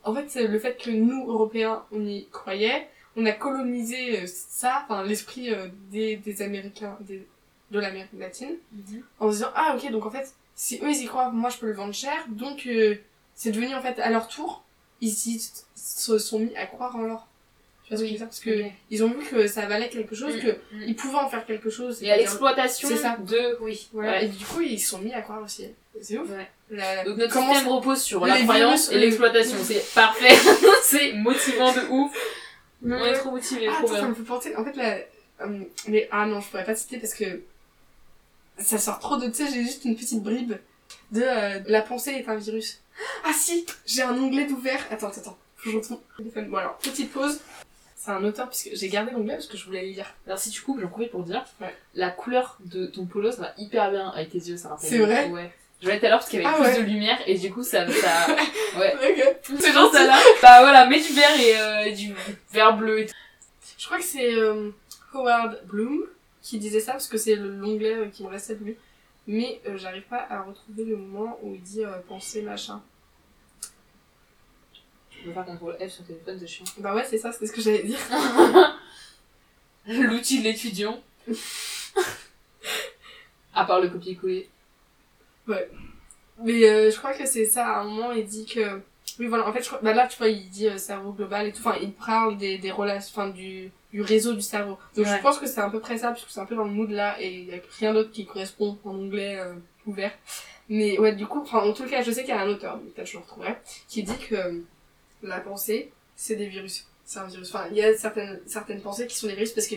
en 0.04 0.14
fait, 0.16 0.26
c'est 0.30 0.48
le 0.48 0.60
fait 0.60 0.78
que 0.82 0.90
nous, 0.90 1.30
Européens, 1.30 1.84
on 1.92 2.06
y 2.06 2.28
croyait, 2.32 2.88
on 3.18 3.26
a 3.26 3.32
colonisé 3.34 4.22
euh, 4.22 4.26
ça, 4.28 4.86
enfin, 4.86 5.04
l'esprit 5.04 5.54
euh, 5.54 5.68
des, 5.92 6.16
des 6.18 6.42
Américains, 6.42 6.98
des, 7.02 7.28
de 7.72 7.80
l'Amérique 7.80 8.12
latine, 8.18 8.56
en 9.20 9.28
se 9.30 9.38
disant, 9.38 9.52
ah, 9.56 9.76
ok, 9.76 9.92
donc 9.92 10.06
en 10.06 10.12
fait, 10.12 10.32
si 10.56 10.78
eux, 10.82 10.90
ils 10.90 11.02
y 11.04 11.06
croient, 11.06 11.30
moi, 11.32 11.50
je 11.50 11.58
peux 11.58 11.66
le 11.68 11.74
vendre 11.74 11.94
cher, 11.94 12.18
donc, 12.30 12.66
euh, 12.68 12.96
c'est 13.36 13.52
devenu, 13.52 13.76
en 13.76 13.82
fait, 13.82 14.00
à 14.00 14.10
leur 14.10 14.28
tour, 14.28 14.64
ils 15.02 15.10
y 15.10 15.42
se 15.76 16.18
sont 16.18 16.40
mis 16.40 16.56
à 16.56 16.66
croire 16.66 16.96
en 16.96 17.02
l'or. 17.02 17.28
Tu 17.84 17.90
vois 17.94 17.98
ce 17.98 18.02
que 18.04 18.08
je 18.08 18.12
veux 18.14 18.18
dire? 18.18 18.28
Parce 18.28 18.40
que, 18.42 18.64
ils 18.90 19.04
ont 19.04 19.10
vu 19.10 19.26
que 19.26 19.48
ça 19.48 19.66
valait 19.66 19.90
quelque 19.90 20.14
chose, 20.14 20.36
Mm, 20.36 20.40
que 20.42 20.52
mm. 20.52 20.82
ils 20.88 20.96
pouvaient 20.96 21.20
en 21.20 21.30
faire 21.30 21.46
quelque 21.46 21.70
chose. 21.70 22.04
Et 22.04 22.12
à 22.12 22.18
l'exploitation 22.18 22.90
de, 22.90 23.58
oui. 23.62 23.88
Voilà. 23.94 24.12
Ouais. 24.12 24.26
Et 24.26 24.28
du 24.28 24.44
coup, 24.46 24.62
ils 24.62 24.80
se 24.80 24.90
sont 24.90 25.00
mis 25.00 25.14
à 25.14 25.22
croire 25.22 25.42
aussi. 25.42 25.68
C'est 26.02 26.18
ouf. 26.18 26.30
Ouais. 26.30 26.48
La- 26.70 27.06
Donc 27.06 27.18
notre 27.18 27.32
comment 27.34 27.54
système 27.54 27.72
repose 27.72 28.02
sur 28.02 28.26
la 28.26 28.42
croyance 28.42 28.92
et 28.92 28.96
euh, 28.96 29.00
l'exploitation. 29.00 29.58
C'est 29.64 29.84
parfait. 29.96 30.36
c'est 30.84 31.14
motivant 31.14 31.72
de 31.72 31.88
ouf. 31.90 32.12
On 32.86 32.92
est 33.06 33.14
trop 33.14 33.32
motivés, 33.32 33.68
Ah, 33.70 33.76
trop 33.84 33.88
ça 33.88 34.08
me 34.08 34.14
fait 34.14 34.24
penser. 34.24 34.56
En 34.56 34.64
fait, 34.64 34.74
la. 34.76 34.98
euh, 35.46 35.64
mais 35.88 36.08
ah 36.12 36.26
non, 36.26 36.40
je 36.42 36.50
pourrais 36.50 36.64
pas 36.66 36.76
citer 36.76 36.98
parce 37.00 37.14
que 37.14 37.42
ça 38.60 38.78
sort 38.78 39.00
trop 39.00 39.18
de. 39.18 39.28
Tu 39.28 39.34
sais, 39.46 39.48
j'ai 39.52 39.62
juste 39.64 39.86
une 39.86 39.96
petite 39.96 40.22
bribe 40.24 40.54
de 41.12 41.22
euh, 41.22 41.60
la 41.68 41.82
pensée 41.82 42.12
est 42.12 42.28
un 42.30 42.36
virus. 42.36 42.82
Ah 43.24 43.32
si, 43.34 43.66
j'ai 43.86 44.02
un 44.02 44.18
onglet 44.18 44.46
d'ouvert. 44.46 44.86
Attends, 44.92 45.08
attends, 45.08 45.22
attends. 45.22 45.38
Faut 45.58 45.66
que 45.66 45.72
je 45.72 45.78
retourne. 45.78 46.00
Bon 46.50 46.58
alors, 46.58 46.78
petite 46.78 47.12
pause. 47.12 47.40
C'est 47.96 48.12
un 48.12 48.24
auteur 48.24 48.48
puisque 48.50 48.70
j'ai 48.74 48.88
gardé 48.90 49.12
l'onglet 49.12 49.34
parce 49.36 49.48
que 49.48 49.58
je 49.58 49.66
voulais 49.66 49.82
le 49.82 49.90
lire. 49.90 50.14
Alors 50.28 50.40
si 50.40 50.50
tu 50.50 50.62
coupes, 50.62 50.80
j'en 50.80 50.88
profite 50.88 51.12
pour 51.12 51.24
dire, 51.24 51.44
Ouais. 51.60 51.76
la 51.96 52.10
couleur 52.10 52.58
de 52.64 52.86
ton 52.86 53.06
polo, 53.06 53.32
ça 53.32 53.42
va 53.42 53.54
hyper 53.58 53.92
bien 53.92 54.10
avec 54.10 54.30
tes 54.30 54.38
yeux, 54.38 54.56
ça 54.56 54.70
rappelle. 54.70 54.90
C'est 54.90 55.00
vrai 55.00 55.30
Ouais. 55.30 55.52
Je 55.82 55.90
à 55.90 55.94
l'heure 56.10 56.18
parce 56.20 56.30
qu'il 56.30 56.42
y 56.42 56.46
avait 56.46 56.54
Ah 56.56 56.60
plus 56.64 56.72
ouais. 56.72 56.82
de 56.84 56.88
lumière 56.90 57.20
et 57.28 57.38
du 57.38 57.54
coup 57.54 57.64
ça, 57.64 57.86
ça... 57.92 58.28
ouais. 58.80 58.94
Ok. 58.96 59.58
C'est 59.60 59.72
genre 59.74 59.92
ça 59.92 60.06
là. 60.08 60.18
Bah 60.42 60.62
voilà, 60.62 60.86
mets 60.88 61.00
du 61.02 61.14
vert 61.14 61.40
et 61.40 61.58
euh, 61.60 61.92
du 61.94 62.16
vert 62.52 62.76
bleu 62.76 63.00
et 63.02 63.06
tout. 63.06 63.14
Je 63.78 63.86
crois 63.86 64.00
que 64.00 64.04
c'est 64.04 64.34
euh, 64.34 64.72
Howard 65.14 65.62
Bloom 65.66 66.04
qui 66.42 66.58
disait 66.58 66.80
ça 66.80 66.94
parce 66.94 67.08
que 67.08 67.18
c'est 67.18 67.36
le- 67.36 67.56
l'onglet 67.56 67.94
euh, 67.94 68.08
qui 68.08 68.24
me 68.24 68.30
restait 68.30 68.56
de 68.56 68.64
lui. 68.64 68.76
Mais 69.28 69.62
euh, 69.68 69.78
j'arrive 69.78 70.04
pas 70.04 70.26
à 70.30 70.42
retrouver 70.42 70.84
le 70.86 70.98
moment 70.98 71.38
où 71.44 71.54
il 71.54 71.62
dit 71.62 71.84
euh, 71.84 72.00
penser 72.08 72.42
machin. 72.42 72.82
Je 75.12 75.26
peux 75.26 75.34
faire 75.34 75.46
CTRL 75.46 75.90
F 75.90 75.94
sur 75.94 76.06
téléphone, 76.06 76.38
c'est 76.40 76.48
chiant. 76.48 76.66
Bah 76.80 76.96
ouais, 76.96 77.06
c'est 77.08 77.18
ça, 77.18 77.32
c'est 77.32 77.46
ce 77.46 77.52
que 77.52 77.62
j'allais 77.62 77.84
dire. 77.84 78.00
L'outil 79.88 80.40
de 80.40 80.44
l'étudiant. 80.46 81.00
à 83.54 83.66
part 83.66 83.80
le 83.80 83.90
copier-coller. 83.90 84.50
Mais 86.44 86.70
euh, 86.70 86.92
je 86.92 86.98
crois 86.98 87.14
que 87.14 87.26
c'est 87.26 87.46
ça, 87.46 87.68
à 87.68 87.80
un 87.82 87.84
moment 87.86 88.12
il 88.12 88.26
dit 88.26 88.46
que... 88.46 88.82
Oui 89.20 89.26
voilà, 89.28 89.48
en 89.48 89.54
fait, 89.54 89.64
je 89.64 89.68
crois... 89.68 89.80
bah 89.82 89.94
là 89.94 90.06
tu 90.08 90.18
vois, 90.18 90.28
il 90.28 90.50
dit 90.50 90.68
euh, 90.68 90.78
cerveau 90.78 91.12
global 91.12 91.48
et 91.48 91.52
tout, 91.52 91.62
enfin 91.66 91.78
il 91.82 91.92
parle 91.94 92.38
des, 92.38 92.58
des 92.60 92.70
relations, 92.72 93.12
enfin 93.16 93.30
du, 93.30 93.72
du 93.92 94.02
réseau 94.02 94.34
du 94.34 94.42
cerveau. 94.42 94.78
Donc 94.96 95.06
Ouais. 95.08 95.18
je 95.18 95.22
pense 95.22 95.40
que 95.40 95.48
c'est 95.48 95.62
à 95.62 95.70
peu 95.70 95.80
près 95.80 95.98
ça, 95.98 96.12
puisque 96.12 96.30
c'est 96.30 96.40
un 96.40 96.46
peu 96.46 96.56
dans 96.56 96.66
le 96.66 96.72
mood 96.72 96.92
là, 96.92 97.16
et 97.20 97.34
il 97.34 97.46
y 97.46 97.54
a 97.56 97.60
rien 97.80 97.94
d'autre 97.94 98.12
qui 98.12 98.26
correspond 98.26 98.78
en 98.84 98.92
anglais 98.92 99.38
euh, 99.40 99.54
ouvert. 99.88 100.12
Mais 100.70 101.00
ouais, 101.00 101.14
du 101.16 101.26
coup, 101.26 101.42
enfin 101.42 101.60
en 101.60 101.74
tout 101.74 101.86
cas, 101.86 102.04
je 102.04 102.12
sais 102.12 102.22
qu'il 102.24 102.36
y 102.36 102.38
a 102.38 102.42
un 102.42 102.50
auteur, 102.50 102.80
peut-être 102.80 103.08
je 103.08 103.14
le 103.14 103.20
retrouverai, 103.24 103.56
qui 103.88 104.04
dit 104.04 104.18
que 104.30 104.62
la 105.24 105.40
pensée, 105.40 105.92
c'est 106.16 106.36
des 106.36 106.48
virus. 106.48 106.86
C'est 107.06 107.20
un 107.20 107.28
virus. 107.28 107.48
Enfin, 107.56 107.68
il 107.72 107.78
y 107.78 107.82
a 107.82 107.96
certaines, 107.98 108.42
certaines 108.46 108.82
pensées 108.82 109.08
qui 109.08 109.16
sont 109.16 109.28
des 109.28 109.34
virus 109.34 109.54
parce 109.54 109.68
que, 109.68 109.76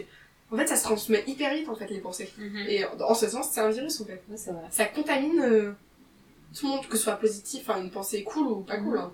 en 0.53 0.57
fait, 0.57 0.67
ça 0.67 0.77
se 0.77 0.83
transmet 0.85 1.23
hyper 1.27 1.55
vite, 1.55 1.69
en 1.69 1.75
fait, 1.77 1.87
les 1.89 2.01
pensées. 2.01 2.33
Et 2.69 2.85
en 2.85 3.01
en 3.01 3.15
ce 3.15 3.29
sens, 3.29 3.49
c'est 3.53 3.61
un 3.61 3.71
virus, 3.71 4.01
en 4.01 4.05
fait. 4.05 4.23
Ouais, 4.29 4.37
vrai. 4.37 4.63
Ça 4.71 4.85
contamine 4.87 5.41
euh, 5.41 5.73
tout 6.59 6.67
le 6.67 6.73
monde, 6.77 6.87
que 6.89 6.97
ce 6.97 7.05
soit 7.05 7.17
positif, 7.17 7.69
enfin, 7.69 7.81
une 7.83 7.91
pensée 7.91 8.23
cool 8.25 8.47
ou 8.49 8.61
pas 8.63 8.79
cool. 8.79 8.95
Mhm. 8.97 9.01
hein. 9.05 9.13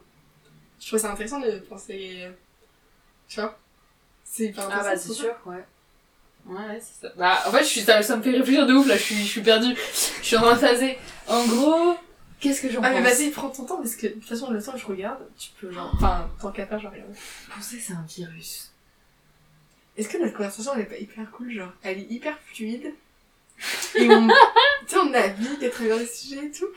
Je 0.81 0.89
trouve 0.89 0.99
ça 1.01 1.11
intéressant 1.13 1.41
de 1.41 1.59
penser. 1.69 2.27
Tu 3.29 3.41
vois 3.41 3.59
C'est 4.25 4.45
hyper 4.45 4.65
Ah 4.71 4.77
intéressant. 4.81 4.91
bah 4.91 4.97
c'est 4.99 5.13
sûr, 5.13 5.35
ouais. 5.47 5.65
Ouais, 6.47 6.55
ouais, 6.69 6.81
c'est 6.81 7.07
ça. 7.09 7.13
Bah, 7.17 7.39
en 7.47 7.51
fait, 7.51 7.59
je 7.65 7.69
suis, 7.69 7.81
ça, 7.81 8.03
ça 8.03 8.17
me 8.17 8.23
fait 8.23 8.31
réfléchir 8.31 8.67
de 8.67 8.75
ouf, 8.75 8.87
là, 8.87 8.97
je 8.97 9.03
suis, 9.03 9.17
je 9.17 9.25
suis 9.29 9.41
perdue. 9.43 9.75
Je 10.21 10.25
suis 10.27 10.37
en 10.37 10.43
train 10.43 10.55
de 10.55 10.59
phaser. 10.61 10.97
En 11.27 11.45
gros, 11.47 11.97
qu'est-ce 12.39 12.63
que 12.63 12.71
j'en 12.71 12.81
Ah 12.85 12.91
pense? 12.93 13.01
mais 13.03 13.11
vas-y, 13.11 13.31
prends 13.31 13.49
ton 13.51 13.65
temps 13.65 13.79
parce 13.79 13.97
que 13.97 14.07
de 14.07 14.13
toute 14.13 14.25
façon 14.27 14.51
le 14.53 14.63
temps 14.63 14.73
que 14.73 14.79
je 14.79 14.87
regarde, 14.87 15.19
tu 15.37 15.51
peux 15.61 15.73
genre... 15.73 15.91
Enfin, 15.95 16.31
tant 16.41 16.53
qu'à 16.53 16.67
faire, 16.67 16.79
je 16.79 16.87
regarde. 16.87 17.11
Penser 17.53 17.81
c'est 17.81 17.95
un 17.95 18.05
virus. 18.09 18.71
Est-ce 19.97 20.09
que 20.09 20.19
notre 20.19 20.37
conversation 20.37 20.73
elle 20.75 20.83
est 20.83 20.85
pas 20.85 20.99
hyper 20.99 21.31
cool 21.31 21.51
genre 21.51 21.73
Elle 21.83 21.99
est 21.99 22.11
hyper 22.11 22.39
fluide 22.41 22.93
et 23.95 24.11
on, 24.11 24.29
tu 24.87 24.89
sais 24.89 24.99
on 24.99 25.11
navigue 25.11 25.65
à 25.65 25.71
travers 25.71 25.97
les 25.97 26.07
sujets 26.07 26.47
et 26.47 26.51
tout. 26.51 26.69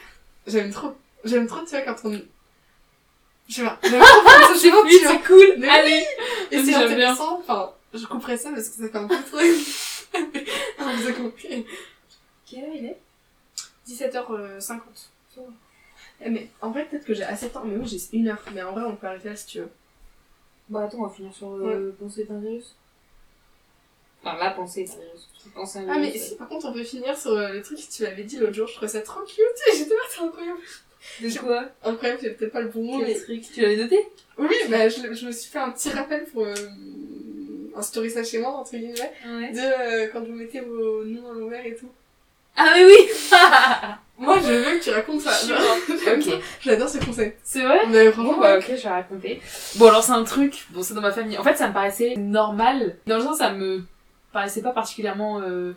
J'aime 0.47 0.71
trop, 0.71 0.95
j'aime 1.25 1.47
trop 1.47 1.61
tu 1.65 1.71
vois 1.71 1.81
quand 1.81 1.97
on, 2.05 2.21
je 3.47 3.53
sais 3.53 3.63
pas, 3.63 3.77
j'aime 3.83 3.99
trop 4.01 4.55
c'est 4.55 4.71
bon 4.71 4.83
Oui, 4.85 4.99
c'est 5.05 5.21
cool. 5.23 5.55
Mais 5.57 5.67
Allez. 5.67 6.05
Et 6.51 6.63
c'est 6.63 6.71
J'aime 6.71 6.87
bien. 6.87 7.11
intéressant, 7.11 7.39
enfin 7.39 7.73
je 7.93 8.05
couperai 8.05 8.37
ça 8.37 8.51
parce 8.51 8.69
que 8.69 8.75
ça 8.83 8.89
fait 8.89 8.97
un 8.97 9.07
peu 9.07 9.15
trop. 9.23 9.41
non, 10.79 10.93
vous 10.95 11.07
avez 11.07 11.13
compris. 11.13 11.65
Quelle 12.45 12.63
heure 12.63 12.75
il 12.75 12.85
est? 12.85 12.99
17h50. 13.87 14.79
Eh, 16.21 16.29
mais 16.29 16.49
en 16.61 16.71
vrai 16.71 16.85
peut-être 16.85 17.05
que 17.05 17.13
j'ai 17.13 17.23
assez 17.23 17.47
de 17.47 17.53
temps, 17.53 17.63
mais 17.65 17.77
oui 17.77 17.87
j'ai 17.87 18.17
une 18.17 18.27
heure, 18.27 18.43
mais 18.53 18.61
en 18.61 18.73
vrai 18.73 18.83
on 18.83 18.95
peut 18.95 19.07
arrêter 19.07 19.29
là 19.29 19.35
si 19.35 19.47
tu 19.47 19.59
veux. 19.59 19.69
Bah 20.69 20.83
attends, 20.83 20.99
on 20.99 21.07
va 21.07 21.09
finir 21.13 21.33
sur 21.33 21.51
euh, 21.53 21.95
est 22.17 22.31
un 22.31 22.39
virus. 22.39 22.75
Enfin, 24.23 24.37
la 24.37 24.51
pensée 24.51 24.81
est 24.81 24.91
un 24.91 24.95
virus. 25.01 25.27
Penser 25.55 25.79
un 25.79 25.81
virus. 25.83 25.95
Ah 25.95 25.99
mais 25.99 26.17
si 26.17 26.35
par 26.35 26.47
contre 26.49 26.67
on 26.67 26.73
peut 26.73 26.83
finir 26.83 27.17
sur 27.17 27.31
euh, 27.31 27.49
le 27.53 27.61
truc 27.61 27.77
que 27.77 27.91
tu 27.93 28.03
m'avais 28.03 28.23
dit 28.23 28.37
l'autre 28.37 28.53
jour, 28.53 28.67
je 28.67 28.73
trouvais 28.73 28.91
ça 28.91 29.01
trop 29.01 29.21
cute 29.21 29.37
j'étais 29.73 29.89
là 29.95 30.01
c'est 30.09 30.21
incroyable. 30.23 30.59
De 31.21 31.37
quoi? 31.39 31.63
Incroyable, 31.83 32.19
j'ai 32.21 32.29
peut-être 32.31 32.51
pas 32.51 32.61
le 32.61 32.67
bon 32.67 32.83
mot 32.83 32.99
mais... 32.99 33.13
Quel 33.13 33.23
truc? 33.23 33.41
Tu 33.53 33.61
l'avais 33.61 33.77
noté? 33.77 33.97
Oui, 34.37 34.55
bah 34.69 34.89
je, 34.89 35.13
je 35.13 35.25
me 35.27 35.31
suis 35.31 35.49
fait 35.49 35.59
un 35.59 35.71
petit 35.71 35.89
rappel 35.91 36.25
pour 36.25 36.45
euh, 36.45 36.53
instaurer 37.75 38.09
ça 38.09 38.23
chez 38.23 38.39
moi 38.39 38.49
entre 38.51 38.71
guillemets, 38.71 39.11
Ouais. 39.25 39.51
de 39.51 39.59
euh, 39.59 40.07
quand 40.11 40.21
vous 40.21 40.33
mettez 40.33 40.59
vos 40.61 41.03
noms 41.05 41.31
à 41.31 41.33
l'envers 41.33 41.65
et 41.65 41.75
tout. 41.75 41.89
Ah 42.57 42.73
mais 42.75 42.85
oui 42.85 42.97
Moi 44.17 44.37
je 44.41 44.51
veux 44.51 44.77
que 44.79 44.83
tu 44.83 44.89
racontes 44.89 45.21
ça. 45.21 45.31
Ok. 46.13 46.33
J'adore 46.61 46.89
ce 46.89 46.97
concept. 46.97 47.39
C'est 47.43 47.61
vrai? 47.63 47.79
On 47.85 47.93
avait 47.93 48.11
franchement 48.11 48.33
Bon 48.33 48.39
bah 48.41 48.57
ok, 48.57 48.65
je 48.67 48.83
vais 48.83 48.89
raconter. 48.89 49.41
Bon 49.77 49.87
alors 49.87 50.03
c'est 50.03 50.11
un 50.11 50.25
truc, 50.25 50.65
bon 50.71 50.83
c'est 50.83 50.93
dans 50.93 51.01
ma 51.01 51.11
famille. 51.13 51.37
En 51.37 51.43
fait 51.43 51.55
ça 51.55 51.69
me 51.69 51.73
paraissait 51.73 52.15
normal. 52.17 52.97
Dans 53.07 53.17
le 53.17 53.23
sens 53.23 53.37
ça 53.37 53.53
me 53.53 53.83
paraissait 54.31 54.61
pas 54.61 54.71
particulièrement 54.71 55.41
euh, 55.41 55.73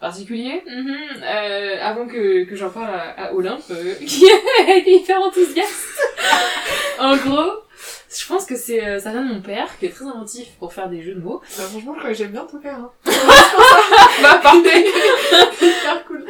particulier. 0.00 0.62
Mhm. 0.66 0.96
Euh, 1.22 1.76
avant 1.82 2.06
que, 2.06 2.44
que 2.44 2.56
j'en 2.56 2.70
parle 2.70 2.90
à, 2.94 3.26
à 3.26 3.32
Olympe, 3.32 3.62
euh, 3.70 3.94
qui 4.06 4.24
a 4.68 4.76
été 4.76 4.96
hyper 4.96 5.20
enthousiaste. 5.20 6.00
en 6.98 7.16
gros, 7.16 7.52
je 8.18 8.26
pense 8.26 8.46
que 8.46 8.56
c'est 8.56 8.84
euh, 8.84 8.98
ça 8.98 9.10
vient 9.10 9.22
de 9.24 9.32
mon 9.32 9.40
père, 9.40 9.68
qui 9.78 9.86
est 9.86 9.90
très 9.90 10.04
inventif 10.04 10.48
pour 10.58 10.72
faire 10.72 10.88
des 10.88 11.02
jeux 11.02 11.14
de 11.14 11.20
mots. 11.20 11.42
Bah 11.56 11.64
franchement 11.64 11.92
je 11.94 11.98
crois 11.98 12.10
que 12.10 12.16
j'aime 12.16 12.32
bien 12.32 12.44
ton 12.44 12.58
père. 12.58 12.78
Hein. 12.78 12.90
Bah 14.22 14.40
parfait 14.42 14.86
Hyper 15.60 16.04
cool. 16.06 16.24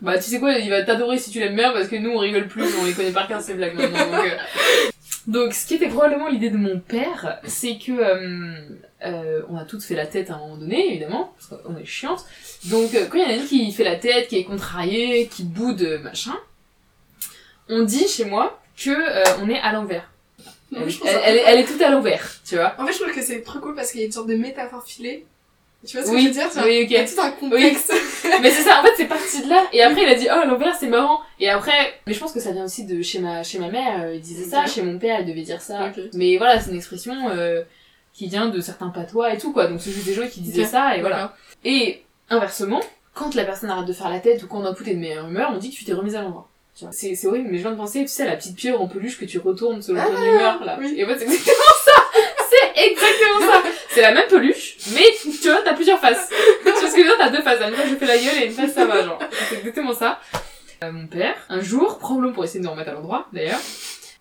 Bah 0.00 0.18
tu 0.18 0.24
sais 0.24 0.40
quoi, 0.40 0.54
il 0.54 0.68
va 0.68 0.82
t'adorer 0.82 1.18
si 1.18 1.30
tu 1.30 1.38
l'aimes 1.38 1.54
bien 1.54 1.72
parce 1.72 1.86
que 1.86 1.96
nous 1.96 2.10
on 2.10 2.18
rigole 2.18 2.48
plus, 2.48 2.64
on 2.80 2.84
les 2.84 2.92
connaît 2.92 3.12
par 3.12 3.28
cœur 3.28 3.40
ces 3.40 3.54
blagues 3.54 3.74
maintenant. 3.74 4.06
Donc, 4.06 4.26
euh. 4.26 4.90
Donc 5.26 5.52
ce 5.52 5.66
qui 5.66 5.74
était 5.74 5.88
probablement 5.88 6.28
l'idée 6.28 6.50
de 6.50 6.56
mon 6.56 6.80
père, 6.80 7.38
c'est 7.44 7.78
que 7.78 7.92
euh, 7.92 8.54
euh, 9.04 9.42
on 9.48 9.56
a 9.56 9.64
toutes 9.64 9.82
fait 9.82 9.94
la 9.94 10.06
tête 10.06 10.30
à 10.30 10.34
un 10.34 10.38
moment 10.38 10.56
donné 10.56 10.90
évidemment, 10.90 11.32
parce 11.36 11.62
qu'on 11.62 11.76
est 11.76 11.84
chiante. 11.84 12.24
Donc 12.64 12.94
euh, 12.94 13.06
quand 13.06 13.18
il 13.18 13.22
y 13.22 13.24
en 13.24 13.28
a 13.28 13.34
une 13.34 13.46
qui 13.46 13.70
fait 13.72 13.84
la 13.84 13.96
tête, 13.96 14.28
qui 14.28 14.36
est 14.36 14.44
contrariée, 14.44 15.28
qui 15.28 15.44
boude 15.44 16.00
machin, 16.02 16.36
on 17.68 17.84
dit 17.84 18.08
chez 18.08 18.24
moi 18.24 18.60
que 18.76 18.90
euh, 18.90 19.22
on 19.40 19.48
est 19.48 19.60
à 19.60 19.72
l'envers. 19.72 20.10
Elle, 20.74 21.40
elle 21.46 21.58
est 21.60 21.66
toute 21.66 21.82
à 21.82 21.90
l'envers, 21.90 22.28
tu 22.44 22.56
vois. 22.56 22.74
En 22.78 22.86
fait 22.86 22.92
je 22.92 22.98
trouve 22.98 23.14
que 23.14 23.22
c'est 23.22 23.42
trop 23.42 23.60
cool 23.60 23.74
parce 23.74 23.92
qu'il 23.92 24.00
y 24.00 24.02
a 24.02 24.06
une 24.06 24.12
sorte 24.12 24.28
de 24.28 24.36
métaphore 24.36 24.84
filée. 24.84 25.26
Tu 25.86 25.96
vois 25.96 26.06
ce 26.06 26.10
que 26.10 26.14
Oui, 26.16 26.22
je 26.22 26.26
veux 26.28 26.32
dire 26.34 26.48
oui, 26.64 26.82
ok. 26.84 26.90
Il 26.90 26.92
y 26.92 26.96
a 26.96 27.04
tout 27.04 27.20
un 27.20 27.30
contexte. 27.32 27.92
mais 28.40 28.50
c'est 28.50 28.62
ça, 28.62 28.80
en 28.80 28.82
fait, 28.84 28.92
c'est 28.96 29.06
parti 29.06 29.42
de 29.42 29.48
là. 29.48 29.64
Et 29.72 29.82
après, 29.82 30.02
il 30.02 30.08
a 30.08 30.14
dit, 30.14 30.28
oh, 30.30 30.46
l'envers, 30.46 30.74
c'est 30.76 30.86
marrant. 30.86 31.20
Et 31.40 31.48
après, 31.50 31.94
mais 32.06 32.12
je 32.14 32.20
pense 32.20 32.32
que 32.32 32.40
ça 32.40 32.52
vient 32.52 32.64
aussi 32.64 32.84
de 32.84 33.02
chez 33.02 33.18
ma, 33.18 33.42
chez 33.42 33.58
ma 33.58 33.68
mère, 33.68 34.02
euh, 34.02 34.14
il 34.14 34.20
disait 34.20 34.44
ça. 34.44 34.64
Chez 34.66 34.82
mon 34.82 34.98
père, 34.98 35.20
il 35.20 35.26
devait 35.26 35.42
dire 35.42 35.60
ça. 35.60 35.90
Mais 36.14 36.36
voilà, 36.36 36.60
c'est 36.60 36.70
une 36.70 36.76
expression 36.76 37.14
euh, 37.30 37.62
qui 38.14 38.28
vient 38.28 38.48
de 38.48 38.60
certains 38.60 38.90
patois 38.90 39.32
et 39.34 39.38
tout, 39.38 39.52
quoi. 39.52 39.66
Donc 39.66 39.80
c'est 39.80 39.90
juste 39.90 40.06
des 40.06 40.14
gens 40.14 40.26
qui 40.28 40.40
disaient 40.40 40.64
ça, 40.64 40.96
et 40.96 41.00
voilà. 41.00 41.34
Et 41.64 42.02
inversement, 42.30 42.80
quand 43.14 43.34
la 43.34 43.44
personne 43.44 43.68
arrête 43.70 43.86
de 43.86 43.92
faire 43.92 44.08
la 44.08 44.20
tête 44.20 44.42
ou 44.42 44.46
quand 44.46 44.60
d'un 44.60 44.74
coup 44.74 44.84
t'es 44.84 44.94
de 44.94 45.00
meilleure 45.00 45.28
humeur, 45.28 45.50
on 45.52 45.58
dit 45.58 45.70
que 45.70 45.74
tu 45.76 45.84
t'es 45.84 45.92
remise 45.92 46.14
à 46.14 46.22
l'endroit. 46.22 46.48
C'est, 46.90 47.14
c'est 47.14 47.26
horrible, 47.26 47.48
mais 47.50 47.58
je 47.58 47.62
viens 47.62 47.72
de 47.72 47.76
penser, 47.76 48.00
tu 48.00 48.08
sais, 48.08 48.22
à 48.22 48.26
la 48.26 48.36
petite 48.36 48.56
pieuvre 48.56 48.80
en 48.80 48.88
peluche 48.88 49.18
que 49.18 49.26
tu 49.26 49.38
retournes 49.38 49.82
selon 49.82 50.00
ton 50.00 50.14
Ah, 50.16 50.24
humeur, 50.26 50.64
là. 50.64 50.78
oui. 50.80 50.94
Et 50.96 51.04
en 51.04 51.08
fait, 51.08 51.18
c'est 51.18 51.24
exactement 51.24 51.56
ça! 51.84 52.02
C'est 52.52 52.90
exactement 52.90 53.52
ça! 53.52 53.62
C'est 53.90 54.02
la 54.02 54.12
même 54.12 54.28
peluche, 54.28 54.76
mais 54.94 55.04
tu 55.22 55.48
vois, 55.48 55.62
t'as 55.64 55.74
plusieurs 55.74 55.98
faces. 55.98 56.28
tu 56.64 56.70
vois 56.70 56.74
ce 56.74 56.80
que 56.80 56.88
je 56.90 56.96
veux 56.96 57.04
dire? 57.04 57.16
T'as 57.18 57.30
deux 57.30 57.42
faces. 57.42 57.60
Une 57.66 57.74
fois, 57.74 57.84
je 57.88 57.94
fais 57.94 58.06
la 58.06 58.18
gueule 58.18 58.42
et 58.42 58.46
une 58.46 58.52
face, 58.52 58.72
ça 58.72 58.84
va, 58.84 59.02
genre. 59.02 59.18
C'est 59.48 59.58
exactement 59.58 59.92
ça. 59.92 60.20
Euh, 60.82 60.90
mon 60.90 61.06
père, 61.06 61.34
un 61.48 61.60
jour, 61.60 61.98
probablement 61.98 62.32
pour 62.32 62.44
essayer 62.44 62.60
de 62.60 62.64
nous 62.64 62.72
remettre 62.72 62.90
à 62.90 62.94
l'endroit, 62.94 63.28
d'ailleurs, 63.32 63.60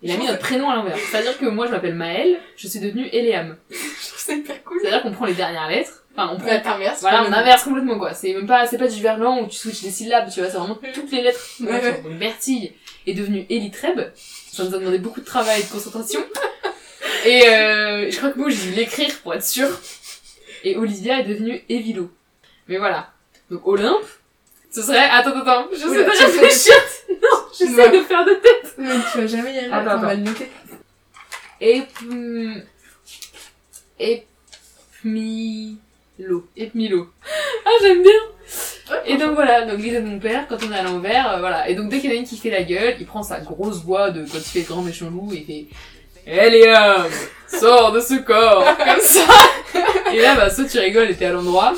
il 0.04 0.12
a 0.12 0.18
mis 0.18 0.28
notre 0.28 0.40
prénom 0.40 0.70
à 0.70 0.76
l'envers. 0.76 0.98
C'est-à-dire 0.98 1.38
que 1.38 1.46
moi, 1.46 1.68
je 1.68 1.72
m'appelle 1.72 1.96
Maëlle, 1.96 2.40
je 2.56 2.68
suis 2.68 2.80
devenue 2.80 3.10
trouve 4.10 4.20
ça 4.20 4.34
hyper 4.34 4.64
cool. 4.64 4.80
C'est-à-dire 4.82 5.02
qu'on 5.02 5.12
prend 5.12 5.26
les 5.26 5.34
dernières 5.34 5.70
lettres, 5.70 6.04
enfin, 6.16 6.32
on 6.34 6.38
prend 6.38 6.60
voilà, 7.02 7.24
on 7.28 7.34
inverse 7.34 7.64
complètement 7.64 7.98
quoi. 7.98 8.14
C'est 8.14 8.34
même 8.34 8.48
pas, 8.48 8.66
c'est 8.68 8.78
pas 8.78 8.88
du 8.88 9.02
verlan 9.02 9.42
où 9.42 9.48
tu 9.48 9.58
switches 9.58 9.82
des 9.82 9.92
syllabes, 9.92 10.30
tu 10.32 10.40
vois, 10.40 10.50
c'est 10.50 10.58
vraiment 10.58 10.80
toutes 10.94 11.12
les 11.12 11.22
lettres. 11.22 11.40
Ouais, 11.62 11.72
ouais. 11.72 12.02
Donc 12.04 12.18
Bertille 12.18 12.74
est 13.08 13.14
devenue 13.14 13.46
Elitreb. 13.50 14.00
Ça 14.16 14.64
nous 14.64 14.76
a 14.76 14.80
demandé 14.80 14.98
beaucoup 14.98 15.22
de 15.22 15.26
travail 15.26 15.62
et 15.62 15.64
de 15.64 15.70
concentration. 15.70 16.20
Et 17.26 17.48
euh, 17.48 18.10
je 18.12 18.18
crois 18.18 18.32
que 18.32 18.40
moi 18.40 18.50
j'ai 18.50 18.70
dû 18.70 18.76
l'écrire 18.76 19.14
pour 19.22 19.34
être 19.34 19.44
sûre. 19.46 19.70
Et 20.64 20.76
Olivia 20.78 21.20
est 21.20 21.26
devenue 21.26 21.62
Evilo. 21.70 22.12
Mais 22.68 22.78
voilà. 22.78 23.12
Donc 23.50 23.66
Olympe, 23.68 24.06
ce 24.72 24.82
serait, 24.82 24.98
attends, 25.00 25.32
attends, 25.32 25.42
attends, 25.42 25.68
je 25.74 25.78
sais 25.78 26.06
pas 26.06 26.12
réfléchir. 26.12 26.74
Non, 27.22 27.38
j'essaie 27.58 27.76
Ouais. 27.76 27.92
de 28.00 28.04
faire 28.04 28.26
de 28.26 28.34
tête. 28.36 28.74
Mais 28.78 28.90
tu 29.12 29.18
vas 29.20 29.28
jamais 29.28 29.54
y 29.54 29.58
arriver, 29.60 29.74
Attends, 29.74 29.98
on 29.98 30.02
va 30.02 30.16
le 30.16 30.22
noter. 30.22 30.50
Et, 31.60 31.84
hum, 32.04 32.62
Epmilo. 35.04 36.48
Epmilo. 36.58 37.10
Ah, 37.66 37.70
j'aime 37.82 38.02
bien. 38.02 38.12
Et 39.06 39.18
donc 39.18 39.36
voilà, 39.36 39.66
donc 39.66 39.78
l'idée 39.80 40.02
de 40.02 40.06
mon 40.08 40.20
père, 40.20 40.48
quand 40.48 40.58
on 40.68 40.72
est 40.72 40.78
à 40.78 40.84
l'envers, 40.84 41.32
euh, 41.32 41.40
voilà. 41.40 41.70
Et 41.70 41.76
donc 41.76 41.90
dès 41.90 42.00
qu'il 42.00 42.10
y 42.10 42.14
en 42.14 42.18
a 42.18 42.20
une 42.20 42.26
qui 42.26 42.38
fait 42.38 42.50
la 42.50 42.64
gueule, 42.64 42.96
il 43.00 43.06
prend 43.06 43.24
sa 43.24 43.40
grosse 43.40 43.84
voix 43.84 44.10
de 44.12 44.22
quand 44.26 44.38
il 44.38 44.42
fait 44.42 44.62
grand 44.62 44.82
méchant 44.82 45.10
loup 45.10 45.32
et 45.34 45.38
il 45.38 45.46
fait 45.46 45.66
Eliam, 46.26 47.08
sors 47.48 47.92
de 47.92 48.00
ce 48.00 48.16
corps, 48.22 48.66
comme 48.78 49.02
ça. 49.02 49.28
Et 50.14 50.22
là, 50.22 50.36
bah, 50.36 50.50
soit 50.50 50.66
tu 50.66 50.80
rigoles 50.80 51.10
et 51.10 51.16
t'es 51.16 51.26
à 51.26 51.32
l'endroit, 51.32 51.74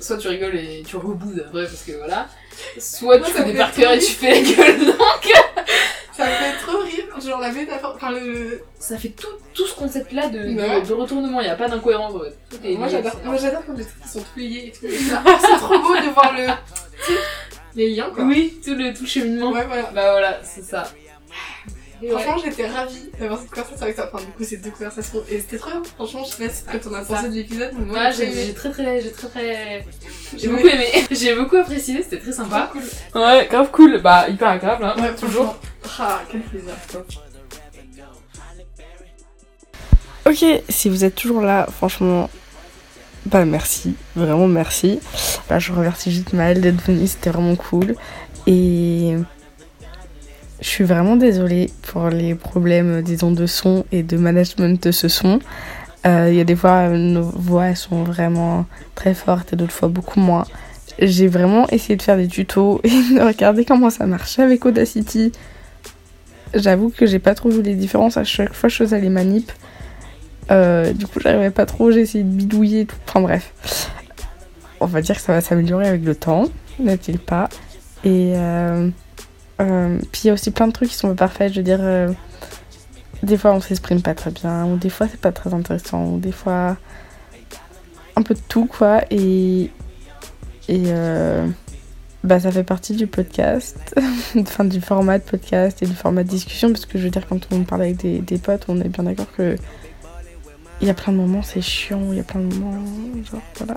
soit 0.00 0.18
tu 0.18 0.28
rigoles 0.28 0.56
et 0.56 0.82
tu 0.86 0.96
reboudes 0.96 1.44
après 1.46 1.64
parce 1.64 1.82
que 1.82 1.92
voilà. 1.98 2.28
Soit 2.78 3.18
Moi, 3.18 3.26
tu 3.26 3.32
fais 3.32 3.44
des 3.44 3.52
fait 3.52 3.58
par 3.58 3.72
cœur 3.72 3.92
et 3.92 3.98
tu 3.98 4.12
fais 4.12 4.30
la 4.30 4.40
gueule. 4.40 4.86
Non, 4.86 4.94
Ça 6.12 6.26
me 6.26 6.30
fait 6.30 6.66
trop 6.66 6.78
rire, 6.78 7.20
genre 7.24 7.40
la 7.40 7.50
métaphore, 7.50 7.94
enfin 7.96 8.10
le... 8.12 8.60
ça 8.78 8.98
fait 8.98 9.08
tout, 9.08 9.26
tout 9.54 9.66
ce 9.66 9.74
concept-là 9.74 10.28
de, 10.28 10.40
de, 10.86 10.92
retournement, 10.92 11.40
il 11.40 11.44
n'y 11.44 11.50
a 11.50 11.56
pas 11.56 11.68
d'incohérence. 11.68 12.12
Tout 12.50 12.58
est 12.62 12.76
Moi 12.76 12.86
j'adore, 12.86 13.16
quand 13.24 13.32
les 13.72 13.84
trucs 13.84 14.04
sont 14.06 14.22
pliés 14.34 14.68
et 14.68 14.72
tout. 14.72 14.92
C'est 14.92 15.56
trop 15.56 15.78
beau 15.78 15.96
de 15.96 16.12
voir 16.12 16.34
le... 16.36 16.48
les 17.76 17.94
liens 17.94 18.10
quoi. 18.14 18.24
Oui, 18.24 18.60
tout 18.62 18.74
le, 18.74 18.92
tout 18.92 19.06
cheminement. 19.06 19.52
Ouais 19.52 19.64
voilà. 19.66 19.90
Bah 19.94 20.12
voilà, 20.12 20.40
c'est 20.42 20.62
ça. 20.62 20.84
Franchement 22.10 22.36
j'étais 22.44 22.66
ravie 22.66 23.10
d'avoir 23.18 23.40
cette 23.40 23.50
conversation 23.50 23.82
avec 23.82 23.96
toi, 23.96 24.10
enfin 24.12 24.24
du 24.24 24.32
coup 24.32 24.44
ces 24.44 24.56
deux 24.58 24.70
conversations, 24.70 25.22
et 25.30 25.40
c'était 25.40 25.58
trop 25.58 25.70
bien. 25.70 25.82
Franchement 25.96 26.24
je 26.24 26.30
sais 26.30 26.46
pas 26.46 26.52
ce 26.52 26.62
que 26.64 26.76
t'en 26.76 26.94
as 26.94 27.04
pensé 27.04 27.28
de 27.28 27.34
l'épisode, 27.34 27.70
mais 27.78 27.84
moi 27.84 27.98
Ouais, 28.02 28.12
j'ai 28.12 28.52
très 28.54 28.70
très, 28.70 29.00
j'ai 29.00 29.12
très 29.12 29.28
très, 29.28 29.86
j'ai 30.36 30.48
beaucoup 30.48 30.66
aimé. 30.66 30.86
J'ai 31.10 31.34
beaucoup 31.34 31.56
apprécié, 31.56 32.02
c'était 32.02 32.18
très 32.18 32.32
sympa. 32.32 32.70
Cool. 32.72 32.82
Ouais, 33.20 33.46
grave 33.50 33.70
cool. 33.70 34.00
Bah, 34.02 34.28
hyper 34.28 34.48
agréable, 34.48 34.84
hein. 34.84 34.94
Ouais, 34.98 35.14
toujours. 35.14 35.56
Ah, 35.98 36.20
quel 36.30 36.40
plaisir. 36.40 36.72
Ok, 40.26 40.62
si 40.68 40.88
vous 40.88 41.04
êtes 41.04 41.14
toujours 41.14 41.42
là, 41.42 41.66
franchement, 41.70 42.30
bah 43.26 43.44
merci, 43.44 43.94
vraiment 44.16 44.48
merci. 44.48 45.00
Bah, 45.48 45.58
je 45.58 45.72
remercie 45.72 46.10
juste 46.10 46.32
Maëlle 46.32 46.60
d'être 46.60 46.82
venue, 46.82 47.06
c'était 47.06 47.30
vraiment 47.30 47.56
cool. 47.56 47.94
Et 48.46 49.16
je 50.62 50.68
suis 50.68 50.84
vraiment 50.84 51.16
désolée 51.16 51.70
pour 51.82 52.08
les 52.08 52.36
problèmes, 52.36 53.02
disons, 53.02 53.32
de 53.32 53.46
son 53.46 53.84
et 53.90 54.04
de 54.04 54.16
management 54.16 54.80
de 54.80 54.92
ce 54.92 55.08
son. 55.08 55.40
Euh, 56.06 56.28
Il 56.30 56.36
y 56.36 56.40
a 56.40 56.44
des 56.44 56.54
fois, 56.54 56.88
nos 56.88 57.22
voix 57.22 57.66
elles 57.66 57.76
sont 57.76 58.04
vraiment 58.04 58.64
très 58.94 59.12
fortes 59.12 59.52
et 59.52 59.56
d'autres 59.56 59.72
fois 59.72 59.88
beaucoup 59.88 60.20
moins. 60.20 60.44
J'ai 61.00 61.26
vraiment 61.26 61.66
essayé 61.68 61.96
de 61.96 62.02
faire 62.02 62.16
des 62.16 62.28
tutos 62.28 62.80
et 62.84 62.90
de 62.90 63.20
regarder 63.20 63.64
comment 63.64 63.90
ça 63.90 64.06
marchait 64.06 64.42
avec 64.42 64.64
Audacity. 64.64 65.32
J'avoue 66.54 66.90
que 66.90 67.06
j'ai 67.06 67.18
pas 67.18 67.34
trop 67.34 67.48
vu 67.48 67.62
les 67.62 67.74
différences 67.74 68.16
à 68.16 68.24
chaque 68.24 68.52
fois 68.54 68.68
que 68.68 68.74
je 68.74 68.84
faisais 68.84 69.00
les 69.00 69.08
manips. 69.08 69.52
Euh, 70.52 70.92
du 70.92 71.06
coup, 71.06 71.18
j'arrivais 71.18 71.50
pas 71.50 71.66
trop, 71.66 71.90
j'ai 71.90 72.00
essayé 72.00 72.22
de 72.22 72.28
bidouiller 72.28 72.86
tout. 72.86 72.96
Enfin 73.08 73.20
bref. 73.20 73.90
On 74.80 74.86
va 74.86 75.00
dire 75.00 75.16
que 75.16 75.22
ça 75.22 75.32
va 75.32 75.40
s'améliorer 75.40 75.88
avec 75.88 76.04
le 76.04 76.14
temps, 76.14 76.44
n'est-il 76.78 77.18
pas? 77.18 77.48
Et 78.04 78.34
euh, 78.36 78.90
euh, 79.62 79.98
puis 80.12 80.22
il 80.24 80.26
y 80.28 80.30
a 80.30 80.32
aussi 80.32 80.50
plein 80.50 80.66
de 80.66 80.72
trucs 80.72 80.88
qui 80.88 80.94
sont 80.96 81.08
pas 81.08 81.26
parfaits. 81.26 81.52
Je 81.52 81.58
veux 81.58 81.64
dire, 81.64 81.80
euh, 81.80 82.12
des 83.22 83.36
fois 83.36 83.52
on 83.52 83.60
s'exprime 83.60 84.02
pas 84.02 84.14
très 84.14 84.30
bien, 84.30 84.66
ou 84.66 84.76
des 84.76 84.90
fois 84.90 85.08
c'est 85.08 85.20
pas 85.20 85.32
très 85.32 85.54
intéressant, 85.54 86.06
ou 86.06 86.18
des 86.18 86.32
fois 86.32 86.76
un 88.16 88.22
peu 88.22 88.34
de 88.34 88.40
tout 88.48 88.66
quoi 88.66 89.02
et 89.10 89.70
et 90.68 90.84
euh, 90.86 91.46
bah 92.24 92.38
ça 92.40 92.52
fait 92.52 92.64
partie 92.64 92.94
du 92.94 93.06
podcast, 93.06 93.94
enfin 94.38 94.64
du 94.64 94.80
format 94.80 95.18
de 95.18 95.24
podcast 95.24 95.82
et 95.82 95.86
du 95.86 95.94
format 95.94 96.24
de 96.24 96.28
discussion 96.28 96.68
parce 96.70 96.86
que 96.86 96.98
je 96.98 97.04
veux 97.04 97.10
dire 97.10 97.26
quand 97.26 97.48
on 97.52 97.64
parle 97.64 97.82
avec 97.82 97.96
des, 97.96 98.20
des 98.20 98.38
potes 98.38 98.64
on 98.68 98.80
est 98.80 98.88
bien 98.88 99.04
d'accord 99.04 99.32
que 99.36 99.56
il 100.80 100.88
y 100.88 100.90
a 100.90 100.94
plein 100.94 101.12
de 101.12 101.18
moments 101.18 101.42
c'est 101.42 101.60
chiant, 101.62 102.08
il 102.10 102.16
y 102.16 102.20
a 102.20 102.24
plein 102.24 102.40
de 102.40 102.54
moments 102.54 102.84
genre 103.24 103.40
voilà 103.56 103.74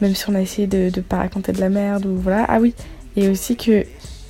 même 0.00 0.14
si 0.14 0.28
on 0.28 0.34
a 0.34 0.40
essayé 0.40 0.66
de 0.66 0.90
ne 0.94 1.02
pas 1.02 1.18
raconter 1.18 1.52
de 1.52 1.60
la 1.60 1.68
merde 1.68 2.06
ou 2.06 2.16
voilà 2.16 2.44
ah 2.48 2.60
oui 2.60 2.74
et 3.16 3.28
aussi 3.28 3.56
que 3.56 3.84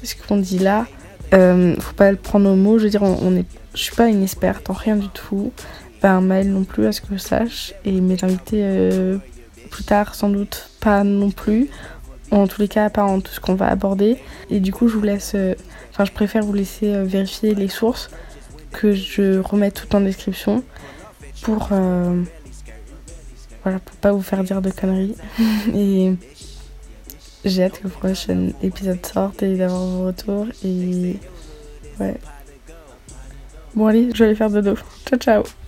ce 0.06 0.14
qu'on 0.16 0.36
dit 0.36 0.58
là 0.58 0.86
euh, 1.34 1.74
faut 1.78 1.94
pas 1.94 2.10
le 2.10 2.16
prendre 2.16 2.50
au 2.50 2.56
mot 2.56 2.78
je 2.78 2.84
veux 2.84 2.90
dire 2.90 3.02
on, 3.02 3.36
est 3.36 3.46
je 3.74 3.82
suis 3.82 3.94
pas 3.94 4.08
une 4.08 4.22
experte 4.22 4.68
en 4.68 4.74
rien 4.74 4.96
du 4.96 5.08
tout 5.08 5.52
pas 6.00 6.10
un 6.10 6.20
mail 6.20 6.50
non 6.50 6.64
plus 6.64 6.86
à 6.86 6.92
ce 6.92 7.00
que 7.00 7.08
je 7.12 7.18
sache 7.18 7.72
et 7.84 8.00
mes 8.00 8.22
invités 8.22 8.60
euh, 8.62 9.18
plus 9.70 9.84
tard 9.84 10.14
sans 10.14 10.28
doute 10.28 10.70
pas 10.80 11.04
non 11.04 11.30
plus 11.30 11.68
en 12.30 12.46
tous 12.46 12.60
les 12.60 12.68
cas 12.68 12.90
pas 12.90 13.04
en 13.04 13.20
tout 13.20 13.32
ce 13.32 13.40
qu'on 13.40 13.54
va 13.54 13.68
aborder 13.68 14.18
et 14.50 14.60
du 14.60 14.72
coup 14.72 14.88
je 14.88 14.96
vous 14.96 15.02
laisse 15.02 15.32
euh, 15.34 15.54
enfin 15.90 16.04
je 16.04 16.12
préfère 16.12 16.42
vous 16.42 16.52
laisser 16.52 17.02
vérifier 17.04 17.54
les 17.54 17.68
sources 17.68 18.10
que 18.72 18.92
je 18.92 19.38
remette 19.38 19.74
tout 19.74 19.96
en 19.96 20.00
description 20.00 20.62
pour 21.42 21.68
voilà 23.64 23.78
pour 23.78 23.96
pas 23.96 24.12
vous 24.12 24.22
faire 24.22 24.44
dire 24.44 24.60
de 24.60 24.70
conneries 24.70 25.14
et 25.74 26.12
j'ai 27.44 27.64
hâte 27.64 27.78
que 27.78 27.84
le 27.84 27.90
prochain 27.90 28.50
épisode 28.62 29.04
sorte 29.04 29.42
et 29.42 29.56
d'avoir 29.56 29.80
vos 29.80 30.06
retours 30.06 30.46
et 30.64 31.16
ouais. 32.00 32.14
Bon 33.74 33.86
allez 33.86 34.10
je 34.12 34.18
vais 34.18 34.24
aller 34.26 34.34
faire 34.34 34.50
dodo. 34.50 34.76
Ciao 35.06 35.18
ciao 35.18 35.61